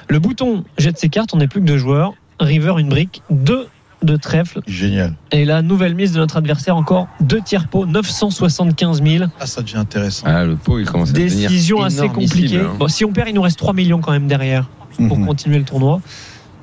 Le 0.08 0.18
bouton 0.18 0.64
jette 0.78 0.98
ses 0.98 1.10
cartes, 1.10 1.30
on 1.34 1.36
n'est 1.36 1.48
plus 1.48 1.60
que 1.60 1.66
deux 1.66 1.76
joueurs. 1.78 2.14
River, 2.40 2.74
une 2.78 2.88
brique, 2.88 3.22
deux 3.30 3.66
de 4.06 4.16
trèfle. 4.16 4.60
Génial. 4.66 5.12
Et 5.32 5.44
la 5.44 5.60
nouvelle 5.62 5.94
mise 5.94 6.12
de 6.12 6.18
notre 6.18 6.36
adversaire, 6.38 6.76
encore 6.76 7.08
deux 7.20 7.40
tiers 7.42 7.68
pots, 7.68 7.84
975 7.84 9.02
000. 9.02 9.24
Ah, 9.38 9.46
ça 9.46 9.60
devient 9.62 9.76
intéressant. 9.76 10.26
Ah, 10.26 10.44
le 10.44 10.56
pot 10.56 10.78
il 10.78 10.86
commence 10.86 11.10
à 11.10 11.12
devenir 11.12 11.50
Décision 11.50 11.82
assez 11.82 12.08
compliquée. 12.08 12.60
hein. 12.60 12.72
Bon, 12.78 12.88
si 12.88 13.04
on 13.04 13.12
perd, 13.12 13.28
il 13.28 13.34
nous 13.34 13.42
reste 13.42 13.58
3 13.58 13.74
millions 13.74 14.00
quand 14.00 14.12
même 14.12 14.28
derrière 14.28 14.68
pour 15.08 15.18
Mhm. 15.18 15.26
continuer 15.26 15.58
le 15.58 15.64
tournoi. 15.64 16.00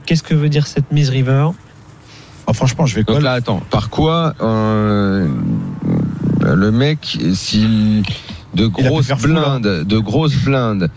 Qu'est-ce 0.05 0.23
que 0.23 0.33
veut 0.33 0.49
dire 0.49 0.65
cette 0.67 0.91
mise 0.91 1.09
River? 1.09 1.49
Ah, 2.47 2.53
franchement, 2.53 2.85
je 2.85 2.95
vais 2.99 3.19
là, 3.21 3.33
attends, 3.33 3.61
par 3.69 3.89
quoi 3.89 4.33
euh, 4.41 5.27
le 6.41 6.71
mec, 6.71 7.17
s'il 7.33 8.03
de 8.53 8.67
grosses 8.67 9.11
blindes, 9.21 9.83
de 9.85 9.97
grosses 9.99 10.35
blindes, 10.35 10.89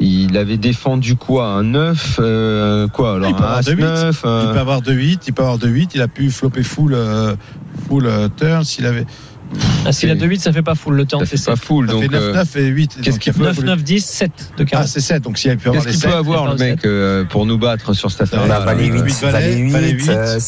il 0.00 0.36
avait 0.36 0.56
défendu 0.56 1.16
quoi 1.16 1.46
Un 1.46 1.62
9 1.64 2.20
euh, 2.20 2.88
Quoi 2.88 3.16
il 3.20 3.24
Alors 3.24 3.36
peut 3.36 3.42
un 3.44 3.46
avoir 3.46 3.58
As 3.58 3.62
de 3.66 3.72
huit. 3.72 3.82
9 3.82 4.16
Il 4.24 4.52
peut 4.52 4.58
avoir 4.58 4.80
de 4.82 4.92
8, 4.92 5.22
il 5.26 5.32
peut 5.34 5.42
avoir 5.42 5.58
de 5.58 5.68
8, 5.68 5.90
il 5.94 6.02
a 6.02 6.08
pu 6.08 6.30
flopper 6.30 6.62
full, 6.62 6.94
euh, 6.94 7.34
full 7.88 8.06
euh, 8.06 8.28
turn 8.36 8.64
s'il 8.64 8.86
avait. 8.86 9.04
ah, 9.84 9.92
S'il 9.92 10.10
a 10.10 10.14
2-8, 10.14 10.38
ça 10.40 10.52
fait 10.52 10.62
pas 10.62 10.74
full. 10.74 10.94
Le 10.94 11.04
turn, 11.06 11.20
Ça 11.24 11.30
c'est 11.30 11.36
fait 11.38 11.50
pas 11.50 11.56
7. 11.56 11.64
full. 11.64 11.86
Ça 11.88 11.92
Donc, 11.92 12.02
fait 12.02 12.08
9, 12.08 12.22
euh, 12.22 12.32
9 12.34 12.56
et 12.56 12.66
8. 12.66 12.98
qu'est-ce 13.02 13.18
qu'il 13.18 13.32
il 13.34 13.38
peut- 13.38 13.44
a 13.46 13.48
9, 13.48 13.62
9, 13.62 13.82
10, 13.84 14.04
7 14.04 14.30
de 14.56 14.64
carreau. 14.64 14.82
Ah, 14.84 14.86
c'est 14.86 15.00
7, 15.00 15.22
donc 15.22 15.38
s'il 15.38 15.56
peut 15.58 15.68
avoir 15.70 15.84
qu'est-ce 15.84 15.86
les 15.94 16.00
qu'il 16.00 16.02
peut 16.02 16.08
7. 16.10 16.18
avoir 16.18 16.46
le 16.52 16.56
mec 16.56 16.84
euh, 16.84 17.24
pour 17.24 17.46
nous 17.46 17.58
battre 17.58 17.92
sur 17.92 18.10
cette 18.10 18.22
affaire 18.22 18.46
Là, 18.46 18.58
Là, 18.60 18.64
valet 18.64 18.86
8, 18.86 18.90
euh, 19.00 19.04
huit 19.04 19.20
valet 19.20 19.32
valets, 19.32 19.56
8, 19.56 19.70
valet 19.70 19.90
huit. 19.92 20.08
euh, 20.08 20.38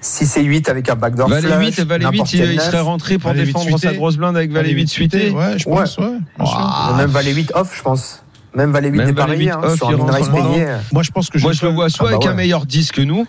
si 0.00 0.26
c'est 0.26 0.42
8 0.42 0.68
avec 0.68 0.88
un 0.88 0.94
backdoor 0.96 1.28
Valet 1.28 1.42
flush, 1.48 1.76
8, 1.78 1.80
Valet 1.86 2.04
8, 2.04 2.10
n'importe 2.12 2.32
il, 2.32 2.44
il 2.44 2.56
neuf. 2.56 2.64
serait 2.66 2.80
rentré 2.80 3.18
pour 3.18 3.30
Valet 3.32 3.44
défendre 3.46 3.78
sa 3.78 3.92
grosse 3.94 4.16
blinde 4.16 4.36
avec 4.36 4.50
Valet 4.52 4.70
8 4.72 4.88
suité. 4.88 5.30
Ouais, 5.30 5.58
je 5.58 5.68
Ouais. 5.68 5.76
pense, 5.76 5.98
ouais. 5.98 6.06
bien 6.38 6.46
sûr. 6.46 6.56
Ah. 6.58 6.94
Même 6.96 7.10
valet 7.10 7.32
8 7.34 7.52
off, 7.54 7.74
je 7.76 7.82
pense. 7.82 8.22
Même 8.58 8.72
valet 8.72 8.88
8 8.90 8.98
Même 8.98 9.06
dépareillé, 9.06 9.50
valet 9.50 9.66
8 9.66 9.72
hein, 9.72 9.76
sur 9.76 9.90
il 9.90 9.94
un 9.94 9.96
rentre 9.98 10.12
min-raise 10.12 10.28
dedans. 10.30 10.52
payé. 10.52 10.66
Moi, 10.92 11.02
je 11.04 11.10
pense 11.10 11.30
que 11.30 11.38
je 11.38 11.44
Moi, 11.44 11.52
je 11.52 11.64
le 11.64 11.72
vois 11.72 11.88
soit 11.88 12.08
Ah 12.08 12.10
bah 12.10 12.16
avec 12.16 12.26
un 12.26 12.30
ouais. 12.30 12.36
meilleur 12.36 12.66
10 12.66 12.92
que 12.92 13.00
nous. 13.02 13.26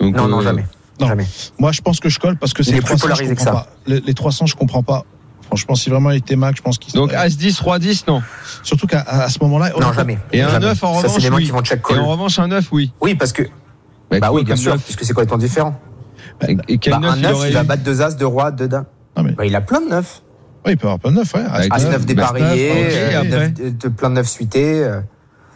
Donc, 0.00 0.16
Non, 0.16 0.28
non, 0.28 0.40
euh, 0.40 0.42
jamais. 0.42 0.64
non. 1.00 1.06
Jamais. 1.08 1.26
Moi, 1.58 1.72
je 1.72 1.80
pense 1.80 2.00
que 2.00 2.08
je 2.08 2.18
colle 2.18 2.36
parce 2.36 2.52
que 2.52 2.62
Il 2.62 2.66
c'est 2.66 2.70
est 2.72 2.80
plus 2.80 2.96
300, 2.96 2.96
je 2.96 3.02
polarisé 3.02 3.34
que 3.34 3.38
comprends 3.40 3.58
ça. 3.60 3.64
pas. 3.66 3.72
Les, 3.86 4.00
les 4.00 4.14
300, 4.14 4.46
je 4.46 4.56
comprends 4.56 4.82
pas. 4.82 5.04
Franchement, 5.46 5.74
si 5.76 5.90
vraiment 5.90 6.10
il 6.10 6.16
était 6.18 6.36
Mac, 6.36 6.56
je 6.56 6.62
pense 6.62 6.78
qu'il 6.78 6.92
Donc 6.94 7.12
As 7.14 7.36
10, 7.36 7.60
Roi 7.60 7.78
10, 7.78 8.06
non. 8.08 8.22
Surtout 8.62 8.86
qu'à 8.86 9.28
ce 9.28 9.38
moment-là. 9.42 9.70
Non, 9.80 9.92
jamais. 9.92 10.18
Et 10.32 10.42
un 10.42 10.48
Jamais. 10.48 10.66
9 10.66 10.82
en 10.84 10.92
Ça, 10.94 10.98
revanche, 10.98 11.12
c'est 11.16 11.20
les 11.22 11.30
mains 11.30 11.36
oui. 11.36 11.44
qui 11.44 11.50
vont 11.52 11.62
check 11.62 11.80
Et 11.90 11.94
en 11.98 12.08
revanche, 12.08 12.38
un 12.38 12.48
9, 12.48 12.68
oui. 12.72 12.92
Oui, 13.00 13.14
parce 13.14 13.32
que. 13.32 13.42
Bah, 14.10 14.18
Bah 14.20 14.30
oui, 14.32 14.42
bien 14.44 14.56
sûr, 14.56 14.72
neuf 14.72 14.82
puisque 14.82 15.04
c'est 15.04 15.12
complètement 15.12 15.38
différent. 15.38 15.78
Et, 16.48 16.56
et 16.68 16.78
quel 16.78 16.94
Bah, 16.94 16.98
9 17.00 17.10
un 17.12 17.16
il 17.16 17.22
9, 17.22 17.32
aurait 17.34 17.48
il 17.50 17.54
va 17.54 17.62
battre 17.62 17.82
deux 17.84 18.02
as, 18.02 18.16
deux 18.16 18.26
rois, 18.26 18.50
deux 18.50 18.66
dames. 18.68 18.86
Non, 19.16 19.22
mais- 19.22 19.32
Bah, 19.32 19.46
il 19.46 19.54
a 19.54 19.60
plein 19.60 19.80
de 19.80 19.88
9. 19.88 20.22
Ouais, 20.64 20.72
il 20.72 20.76
peut 20.78 20.86
avoir 20.86 20.98
plein 20.98 21.10
de 21.10 21.16
9, 21.16 21.34
ouais. 21.34 21.40
Avec 21.50 21.72
As 21.74 21.84
neuf, 21.84 21.92
9 21.92 22.00
bah, 22.00 22.06
dépareillé, 22.06 22.70
ok, 22.70 22.76
euh, 22.76 23.90
plein 23.90 24.10
de 24.10 24.14
9 24.14 24.28
suités. 24.28 24.82
euh. 24.82 25.00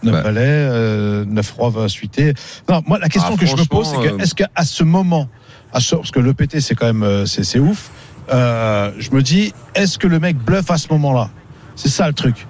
9 0.02 0.12
Bah. 0.12 0.20
valets, 0.22 0.40
euh, 0.46 1.24
9 1.26 1.50
rois 1.52 1.70
va 1.70 1.88
suiter. 1.88 2.34
Non, 2.68 2.82
moi, 2.86 2.98
la 2.98 3.08
question 3.08 3.34
Ah, 3.34 3.40
que 3.40 3.46
je 3.46 3.56
me 3.56 3.64
pose, 3.64 3.88
c'est 3.90 3.96
que, 4.08 4.14
euh, 4.14 4.18
est-ce 4.18 4.34
qu'à 4.34 4.48
ce 4.62 4.84
moment, 4.84 5.28
à 5.72 5.80
ce- 5.80 5.96
parce 5.96 6.10
que 6.10 6.20
le 6.20 6.34
PT, 6.34 6.60
c'est 6.60 6.74
quand 6.74 6.86
même, 6.86 7.02
euh, 7.02 7.26
c'est 7.26 7.42
c'est 7.42 7.58
ouf, 7.58 7.90
euh, 8.32 8.92
je 8.98 9.10
me 9.10 9.22
dis, 9.22 9.52
est-ce 9.74 9.98
que 9.98 10.06
le 10.06 10.20
mec 10.20 10.36
bluffe 10.36 10.70
à 10.70 10.78
ce 10.78 10.88
moment-là? 10.92 11.30
C'est 11.74 11.88
ça 11.88 12.06
le 12.06 12.12
truc. 12.14 12.46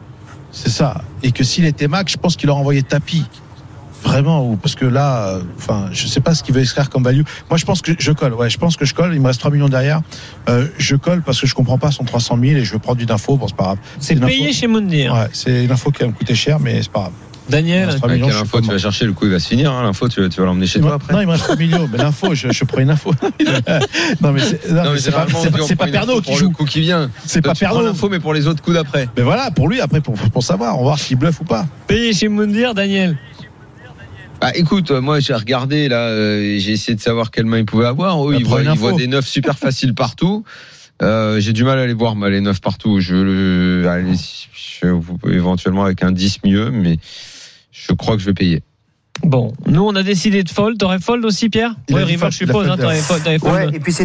C'est 0.50 0.68
ça. 0.70 1.02
Et 1.22 1.30
que 1.32 1.44
s'il 1.44 1.64
était 1.64 1.88
Mac, 1.88 2.08
je 2.10 2.16
pense 2.16 2.36
qu'il 2.36 2.50
aurait 2.50 2.60
envoyé 2.60 2.82
tapis. 2.82 3.24
Vraiment, 4.04 4.48
ou 4.48 4.56
parce 4.56 4.74
que 4.74 4.84
là, 4.84 5.26
euh, 5.28 5.40
enfin, 5.58 5.88
je 5.92 6.06
sais 6.06 6.20
pas 6.20 6.34
ce 6.34 6.42
qu'il 6.42 6.54
veut 6.54 6.60
extraire 6.60 6.88
comme 6.88 7.02
value. 7.02 7.22
Moi, 7.50 7.56
je 7.58 7.64
pense 7.64 7.82
que 7.82 7.92
je 7.98 8.12
colle. 8.12 8.32
Ouais, 8.34 8.48
je 8.48 8.56
pense 8.58 8.76
que 8.76 8.84
je 8.84 8.94
colle. 8.94 9.12
Il 9.14 9.20
me 9.20 9.26
reste 9.26 9.40
3 9.40 9.50
millions 9.50 9.68
derrière. 9.68 10.00
Euh, 10.48 10.66
je 10.78 10.94
colle 10.96 11.22
parce 11.22 11.40
que 11.40 11.46
je 11.46 11.54
comprends 11.54 11.78
pas 11.78 11.90
son 11.90 12.04
300 12.04 12.38
000 12.40 12.58
et 12.58 12.64
je 12.64 12.72
veux 12.72 12.78
prendre 12.78 13.00
une 13.02 13.10
info. 13.10 13.36
Bon, 13.36 13.48
c'est 13.48 13.56
pas 13.56 13.64
grave. 13.64 13.78
C'est 13.98 14.14
une 14.14 14.20
payé 14.20 14.44
info- 14.48 14.58
chez 14.58 14.66
Moundir. 14.68 15.12
Ouais, 15.14 15.28
c'est 15.32 15.64
une 15.64 15.70
info 15.72 15.90
qui 15.90 16.02
va 16.02 16.08
me 16.08 16.12
coûter 16.12 16.34
cher, 16.34 16.58
mais 16.60 16.80
c'est 16.82 16.90
pas 16.92 17.00
grave. 17.00 17.12
Daniel, 17.50 17.88
millions, 17.88 17.98
quelle 18.02 18.18
je 18.18 18.24
suis 18.24 18.42
info 18.42 18.58
pas 18.58 18.62
tu 18.62 18.70
vas 18.72 18.78
chercher 18.78 19.06
Le 19.06 19.14
coup, 19.14 19.24
il 19.24 19.30
va 19.32 19.38
se 19.38 19.48
finir. 19.48 19.72
hein, 19.72 19.82
L'info, 19.82 20.06
tu, 20.08 20.20
vas- 20.20 20.28
tu 20.28 20.38
vas 20.38 20.46
l'emmener 20.46 20.66
chez 20.66 20.80
toi 20.80 20.94
après. 20.94 21.14
Non, 21.14 21.20
il 21.22 21.26
me 21.26 21.32
reste 21.32 21.44
3 21.44 21.56
millions. 21.56 21.88
Mais 21.90 21.96
l'info, 21.98 22.34
je, 22.34 22.52
je 22.52 22.64
prends 22.64 22.78
une 22.80 22.90
info. 22.90 23.10
non, 24.20 24.32
mais 24.32 24.40
c'est 24.40 24.70
non, 24.70 24.84
Non, 24.84 24.92
mais 24.92 24.98
c'est 24.98 25.10
pas, 25.10 25.26
c'est 25.66 25.76
pas, 25.76 25.86
Pernod 25.86 26.22
qui 26.22 26.30
pour 26.30 26.38
joue. 26.38 26.48
le 26.48 26.54
coup 26.54 26.64
qui 26.66 26.80
vient. 26.80 27.10
C'est 27.24 27.40
Toi, 27.40 27.54
pas 27.54 27.58
Pernod. 27.58 27.84
l'info, 27.86 28.08
mais 28.10 28.20
pour 28.20 28.34
les 28.34 28.46
autres 28.46 28.62
coups 28.62 28.76
d'après. 28.76 29.08
Mais 29.16 29.22
voilà, 29.22 29.50
pour 29.50 29.68
lui, 29.68 29.80
après, 29.80 30.00
pour, 30.00 30.14
pour 30.14 30.42
savoir, 30.44 30.74
on 30.74 30.78
va 30.78 30.82
voir 30.84 30.98
s'il 30.98 31.16
bluffe 31.16 31.40
ou 31.40 31.44
pas. 31.44 31.66
payé 31.86 32.12
chez 32.12 32.28
Moundir, 32.28 32.74
Daniel. 32.74 33.16
Bah 34.40 34.52
écoute, 34.54 34.90
moi 34.92 35.18
j'ai 35.20 35.34
regardé 35.34 35.88
là, 35.88 36.08
euh, 36.10 36.58
j'ai 36.58 36.72
essayé 36.72 36.94
de 36.94 37.00
savoir 37.00 37.30
quelle 37.32 37.46
main 37.46 37.58
il 37.58 37.64
pouvait 37.64 37.86
avoir. 37.86 38.20
Oh, 38.20 38.30
Bah, 38.30 38.36
il, 38.38 38.42
prends 38.44 38.50
voit, 38.52 38.60
une 38.60 38.66
il 38.66 38.70
info. 38.70 38.80
voit 38.80 38.92
des 38.92 39.06
neufs 39.08 39.26
super 39.26 39.58
faciles 39.58 39.94
partout. 39.94 40.44
Euh, 41.02 41.40
j'ai 41.40 41.52
du 41.52 41.64
mal 41.64 41.78
à 41.78 41.86
les 41.86 41.92
voir, 41.92 42.14
moi, 42.16 42.30
les 42.30 42.40
neufs 42.40 42.60
partout. 42.60 43.00
Je 43.00 43.14
le, 43.16 43.88
allez, 43.88 44.14
je- 44.14 45.28
éventuellement 45.32 45.84
avec 45.84 46.02
un 46.04 46.12
10 46.12 46.38
mieux, 46.44 46.70
mais 46.70 46.98
je 47.72 47.92
crois 47.92 48.14
que 48.16 48.20
je 48.22 48.26
vais 48.26 48.34
payer. 48.34 48.62
Bon, 49.24 49.52
nous 49.66 49.82
on 49.82 49.94
a 49.96 50.02
décidé 50.02 50.42
de 50.44 50.48
fold. 50.48 50.78
T'aurais 50.78 51.00
fold 51.00 51.24
aussi, 51.24 51.48
Pierre 51.50 51.74
dit 51.88 51.94
River, 51.94 52.16
fold, 52.18 52.32
je 52.32 52.36
suppose. 52.38 52.68
hein, 52.68 52.76
T'aurais 52.78 52.96
fold. 53.00 53.22
t'aurais 53.24 53.38
fold. 53.38 53.52
Ouais, 53.54 53.76
et 53.76 53.80
puis 53.80 53.92
c'est 53.92 54.04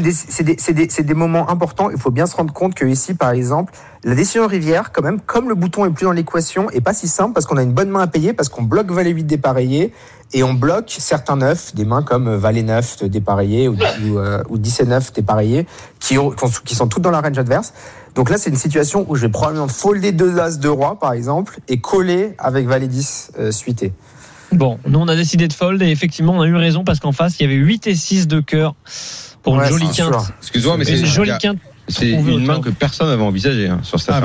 des, 1.04 1.14
moments 1.14 1.50
importants. 1.50 1.90
Il 1.92 1.98
faut 2.00 2.12
bien 2.12 2.26
se 2.26 2.36
rendre 2.36 2.54
compte 2.54 2.74
que 2.74 2.86
ici, 2.86 3.14
par 3.14 3.32
exemple, 3.32 3.74
la 4.04 4.16
décision 4.16 4.48
rivière, 4.48 4.92
quand 4.92 5.04
même, 5.04 5.22
comme 5.22 5.50
le 5.50 5.56
bouton 5.56 5.86
est 5.86 5.92
plus 5.92 6.06
dans 6.06 6.12
l'équation, 6.12 6.70
est 6.72 6.82
pas 6.82 6.94
si 6.94 7.08
simple 7.08 7.34
parce 7.34 7.46
qu'on 7.46 7.58
a 7.58 7.64
une 7.64 7.74
bonne 7.74 7.90
main 7.90 8.02
à 8.02 8.08
payer, 8.08 8.34
parce 8.34 8.50
qu'on 8.50 8.64
bloque 8.64 8.92
valet 8.92 9.12
8 9.12 9.24
dépareillé 9.26 9.94
et 10.34 10.42
on 10.44 10.54
bloque 10.56 10.96
certains 10.98 11.36
neufs, 11.38 11.76
des 11.76 11.86
mains 11.86 12.02
comme 12.02 12.34
valet 12.36 12.64
9 12.64 13.04
dépareillé 13.04 13.68
ou, 13.70 13.74
ou, 13.76 14.18
euh, 14.18 14.42
ou 14.50 14.58
10 14.58 14.80
et 14.80 14.86
9 14.86 15.14
dépareillé, 15.14 15.68
qui, 16.00 16.18
ont- 16.18 16.32
qui 16.66 16.74
sont 16.76 16.88
toutes 16.88 17.04
dans 17.04 17.12
la 17.12 17.22
range 17.22 17.38
adverse. 17.38 17.74
Donc 18.16 18.30
là, 18.32 18.38
c'est 18.38 18.50
une 18.50 18.56
situation 18.58 19.06
où 19.08 19.16
je 19.16 19.22
vais 19.22 19.32
probablement 19.32 19.68
folder 19.68 20.12
deux 20.12 20.40
as 20.40 20.58
de 20.58 20.68
roi, 20.68 21.00
par 21.00 21.14
exemple, 21.14 21.60
et 21.68 21.80
coller 21.80 22.34
avec 22.40 22.68
valet 22.68 22.88
10 22.88 23.32
euh, 23.40 23.52
suité. 23.52 23.94
Bon, 24.54 24.80
nous 24.88 25.00
on 25.00 25.08
a 25.08 25.16
décidé 25.16 25.48
de 25.48 25.54
fold 25.54 25.82
et 25.82 25.90
effectivement 25.90 26.34
on 26.34 26.42
a 26.42 26.48
eu 26.48 26.56
raison 26.56 26.84
parce 26.84 27.00
qu'en 27.00 27.12
face 27.12 27.40
il 27.40 27.44
y 27.44 27.46
avait 27.46 27.56
8 27.56 27.88
et 27.88 27.96
6 27.96 28.28
de 28.28 28.40
cœur 28.40 28.76
pour 29.42 29.54
Ouais, 29.56 29.64
une 29.66 29.70
jolie 29.70 29.90
quinte. 29.94 30.16
Excuse-moi, 30.42 30.78
mais 30.78 30.86
c'est 30.86 31.00
une 31.00 31.06
jolie 31.06 31.32
quinte. 31.40 31.58
C'est 31.90 32.16
main 32.18 32.62
que 32.62 32.70
personne 32.70 33.08
n'avait 33.08 33.24
envisagée 33.24 33.68
hein, 33.68 33.82
sur 33.84 34.00
cette 34.00 34.16
Ah, 34.16 34.22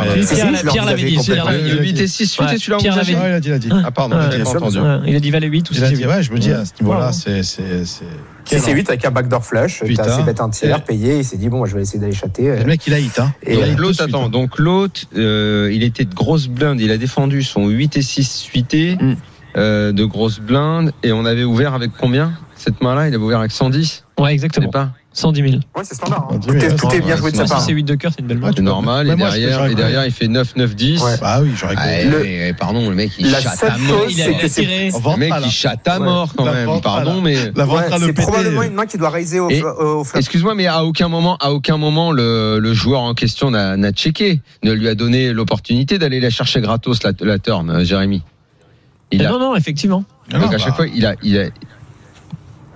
Pierre, 0.70 0.84
l'avait 0.84 1.02
dit. 1.10 1.16
Le 1.16 1.80
8 1.80 2.00
et 2.00 2.06
6 2.06 2.26
suité, 2.28 2.52
Ouais, 2.52 2.56
tu 2.56 2.70
l'as 2.70 2.76
Pierre 2.76 2.92
envisagé 2.94 3.14
l'avait 3.14 3.24
Ouais, 3.24 3.30
il 3.30 3.34
a 3.34 3.40
dit, 3.40 3.48
il 3.48 3.52
a 3.52 3.58
dit. 3.58 3.68
Ah 3.84 3.90
pardon, 3.90 4.16
Ouais, 4.16 4.22
j'ai 4.30 4.44
pas 4.44 4.50
entendu. 4.50 4.78
Il 5.08 5.16
a 5.16 5.18
dit 5.18 5.30
valet 5.32 5.48
8 5.48 5.68
ou 5.70 5.74
c'est 5.74 5.90
dit, 5.92 6.06
ouais, 6.06 6.22
je 6.22 6.30
me 6.32 6.38
dis, 6.38 6.52
à 6.52 6.64
ce 6.64 6.70
niveau-là, 6.80 7.10
c'est, 7.12 7.42
c'est, 7.42 7.84
c'est. 7.84 8.04
Si 8.44 8.60
c'est 8.60 8.72
8 8.72 8.88
avec 8.90 9.04
un 9.06 9.10
backdoor 9.10 9.44
flush, 9.44 9.82
t'as 9.96 10.04
assez 10.04 10.22
bête 10.22 10.40
un 10.40 10.50
tiers, 10.50 10.84
payé, 10.84 11.18
il 11.18 11.24
s'est 11.24 11.36
dit, 11.36 11.48
bon, 11.48 11.66
je 11.66 11.74
vais 11.74 11.82
essayer 11.82 11.98
d'aller 11.98 12.14
chatter. 12.14 12.48
euh, 12.48 12.58
Le 12.60 12.64
mec, 12.64 12.86
il 12.86 12.94
a 12.94 13.00
hit, 13.00 13.18
hein. 13.18 13.34
Euh, 13.48 13.74
L'autre, 13.76 14.04
attends, 14.04 14.26
hein. 14.26 14.28
donc 14.28 14.56
l'autre, 14.58 15.00
euh, 15.16 15.68
il 15.72 15.82
était 15.82 16.04
de 16.04 16.14
grosse 16.14 16.46
blinde, 16.46 16.80
il 16.80 16.92
a 16.92 16.96
défendu 16.96 17.42
son 17.42 17.66
8 17.66 17.96
et 17.96 18.02
6 18.02 18.30
suité 18.30 18.96
Mm. 19.00 19.14
Euh, 19.58 19.92
de 19.92 20.04
grosse 20.04 20.40
blinde, 20.40 20.92
et 21.02 21.12
on 21.12 21.24
avait 21.24 21.44
ouvert 21.44 21.74
avec 21.74 21.90
combien 22.00 22.32
Cette 22.54 22.80
main-là, 22.82 23.08
il 23.08 23.14
avait 23.14 23.22
ouvert 23.22 23.40
avec 23.40 23.52
110 23.52 24.04
Ouais, 24.18 24.24
Je 24.24 24.28
sais 24.28 24.34
exactement. 24.34 24.70
pas. 24.70 24.90
110 25.12 25.40
000. 25.42 25.54
Ouais, 25.76 25.82
c'est 25.82 25.94
standard. 25.94 26.28
hein. 26.30 26.34
On 26.34 26.38
Tout 26.38 26.54
est, 26.54 26.68
ouais, 26.70 26.76
tout 26.76 26.88
est 26.94 27.00
bien 27.00 27.16
joué 27.16 27.32
de 27.32 27.36
sa 27.36 27.46
Si 27.46 27.60
c'est 27.66 27.72
8 27.72 27.82
de 27.82 27.94
cœur, 27.96 28.12
c'est 28.14 28.20
une 28.20 28.28
belle 28.28 28.38
main. 28.38 28.48
Ouais, 28.48 28.52
C'est 28.56 28.62
normal, 28.62 29.08
et 29.08 29.16
moi, 29.16 29.30
derrière, 29.30 29.64
et 29.66 29.74
derrière, 29.74 30.04
il 30.06 30.12
fait 30.12 30.28
9, 30.28 30.54
9, 30.54 30.76
10. 30.76 31.02
Ouais. 31.02 31.12
Bah 31.20 31.38
oui, 31.42 31.50
j'aurais 31.56 31.74
compris. 31.74 32.04
Le- 32.04 32.52
pardon, 32.52 32.88
le 32.88 32.94
mec, 32.94 33.10
il 33.18 33.30
La 33.30 33.40
chatte 33.40 33.64
à 33.64 33.78
mort. 33.78 34.04
Il 34.08 34.20
a, 34.22 34.48
tiré. 34.48 34.90
Le 34.92 35.16
mec, 35.16 35.32
il 35.44 35.50
chatte 35.50 35.88
à 35.88 35.98
mort 35.98 36.32
quand 36.36 36.44
même. 36.44 36.80
Pardon, 36.82 37.20
mais. 37.20 37.36
La 37.56 37.64
vente 37.64 37.78
Ouais, 37.80 37.92
à 37.92 37.98
le 37.98 38.06
c'est 38.06 38.12
probablement 38.12 38.62
une 38.62 38.74
main 38.74 38.86
qui 38.86 38.96
doit 38.98 39.10
raiser 39.10 39.40
au, 39.40 39.50
Et- 39.50 39.62
au 39.62 40.04
flop. 40.04 40.18
Excuse-moi, 40.20 40.54
mais 40.54 40.66
à 40.66 40.84
aucun 40.84 41.08
moment, 41.08 41.36
à 41.40 41.50
aucun 41.52 41.78
moment, 41.78 42.12
le, 42.12 42.58
le 42.60 42.72
joueur 42.74 43.00
en 43.00 43.14
question 43.14 43.50
n'a 43.50 43.76
n'a 43.76 43.90
checké, 43.92 44.40
ne 44.62 44.72
lui 44.72 44.88
a 44.88 44.94
donné 44.94 45.32
l'opportunité 45.32 45.98
d'aller 45.98 46.20
la 46.20 46.30
chercher 46.30 46.60
gratos 46.60 47.02
la, 47.02 47.12
la 47.20 47.38
turn, 47.40 47.70
euh, 47.70 47.84
Jérémy. 47.84 48.22
Il 49.10 49.24
a, 49.24 49.30
Non, 49.30 49.38
non, 49.38 49.56
effectivement. 49.56 50.04
Non, 50.32 50.40
donc 50.40 50.48
à 50.54 50.56
bah, 50.58 50.62
chaque 50.64 50.76
fois, 50.76 50.86
il 50.86 51.04
a, 51.06 51.14
il 51.22 51.38
a, 51.38 51.44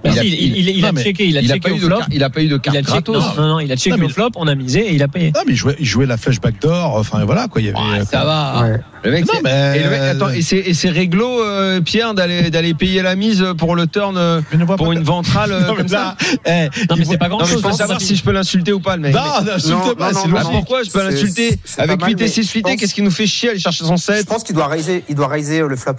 Bah, 0.04 0.10
Il 0.14 0.18
a- 0.18 0.24
il, 0.24 0.96
checké, 1.00 1.26
il 1.28 1.38
a 1.38 1.42
checké 1.42 1.70
au 1.70 1.76
flop. 1.78 2.00
il 2.10 2.24
a 2.24 2.28
pas 2.28 2.42
eu 2.42 2.48
de 2.48 2.56
carte 2.56 2.76
gratos. 2.82 3.22
non, 3.36 3.46
non, 3.46 3.60
il 3.60 3.70
a 3.70 3.76
checké 3.76 4.02
au 4.02 4.08
flop, 4.08 4.30
on 4.34 4.48
a 4.48 4.56
misé 4.56 4.80
et 4.80 4.94
il 4.94 5.02
a 5.04 5.06
payé. 5.06 5.30
Non, 5.32 5.42
mais 5.46 5.52
il 5.52 5.56
jouait, 5.56 5.76
il 5.78 5.86
jouait 5.86 6.06
la 6.06 6.16
flèche 6.16 6.40
backdoor. 6.40 6.96
Enfin, 6.96 7.24
voilà, 7.24 7.46
quoi. 7.46 7.60
Il 7.60 7.66
y 7.66 7.70
avait. 7.70 7.78
Ah, 7.78 8.04
ça 8.04 8.24
va. 8.24 8.62
Ouais. 8.62 8.80
Le 9.04 9.10
mec, 9.12 9.26
Non, 9.26 9.34
c'est- 9.36 9.42
mais- 9.44 9.78
et 9.78 9.84
le 9.84 9.90
mec, 9.90 10.00
attends, 10.00 10.30
et 10.30 10.42
c'est, 10.42 10.56
et 10.58 10.74
c'est 10.74 10.88
réglo, 10.90 11.40
euh, 11.44 11.80
Pierre, 11.82 12.14
d'aller, 12.14 12.50
d'aller 12.50 12.74
payer 12.74 13.00
la 13.02 13.14
mise 13.14 13.46
pour 13.58 13.76
le 13.76 13.86
turn, 13.86 14.16
euh, 14.16 14.40
pour 14.76 14.90
une 14.90 15.04
ventrale, 15.04 15.52
euh, 15.52 15.68
Non, 15.68 15.74
comme 15.76 15.86
ça. 15.86 16.16
eh, 16.46 16.64
Non, 16.90 16.96
mais 16.98 17.04
voit- 17.04 17.12
c'est 17.12 17.18
pas 17.18 17.28
grand 17.28 17.38
Non, 17.38 17.44
mais 17.44 17.48
je 17.48 17.52
chose. 17.52 17.62
peux 17.62 17.72
savoir 17.72 18.00
si 18.00 18.16
je 18.16 18.24
peux 18.24 18.32
l'insulter 18.32 18.72
ou 18.72 18.80
pas, 18.80 18.96
le 18.96 19.02
mec. 19.02 19.14
Non, 19.14 19.20
n'insulte 19.44 19.94
pas, 19.96 20.12
c'est 20.14 20.26
Bah, 20.28 20.40
logique. 20.40 20.50
pourquoi 20.50 20.82
je 20.82 20.90
peux 20.90 21.04
l'insulter 21.08 21.60
avec 21.78 22.00
mal, 22.00 22.10
8 22.10 22.20
et 22.20 22.24
mais 22.24 22.28
6 22.28 22.42
je 22.42 22.48
suité 22.48 22.76
Qu'est-ce 22.76 22.94
qui 22.94 23.02
nous 23.02 23.12
fait 23.12 23.28
chier 23.28 23.50
aller 23.50 23.60
chercher 23.60 23.84
son 23.84 23.94
Je 23.96 24.02
7 24.02 24.26
pense 24.26 24.42
qu'il 24.42 24.56
doit 24.56 24.66
raiser, 24.66 25.04
il 25.08 25.14
doit 25.14 25.28
raiser 25.28 25.60
euh, 25.60 25.68
le 25.68 25.76
flop. 25.76 25.92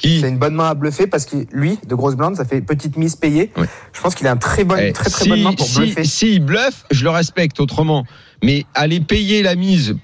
Qui 0.00 0.20
C'est 0.20 0.28
une 0.28 0.38
bonne 0.38 0.54
main 0.54 0.70
à 0.70 0.74
bluffer 0.74 1.06
parce 1.06 1.26
que 1.26 1.36
lui, 1.52 1.78
de 1.86 1.94
grosse 1.94 2.14
blinde, 2.16 2.34
ça 2.36 2.44
fait 2.44 2.60
petite 2.62 2.96
mise 2.96 3.16
payée. 3.16 3.50
Ouais. 3.56 3.66
Je 3.92 4.00
pense 4.00 4.14
qu'il 4.14 4.26
a 4.26 4.32
un 4.32 4.36
très 4.36 4.64
bonne, 4.64 4.78
Eh, 4.80 4.92
très 4.92 5.10
très 5.10 5.24
si, 5.24 5.28
bonne 5.28 5.42
main 5.42 5.52
pour 5.52 5.66
si, 5.66 5.78
bluffer. 5.78 6.04
S'il 6.04 6.40
bluffe, 6.44 6.84
je 6.90 7.04
le 7.04 7.10
respecte 7.10 7.60
autrement. 7.60 8.06
Mais 8.42 8.64
aller 8.74 9.00
payer 9.00 9.42
la 9.42 9.54
mise 9.56 9.96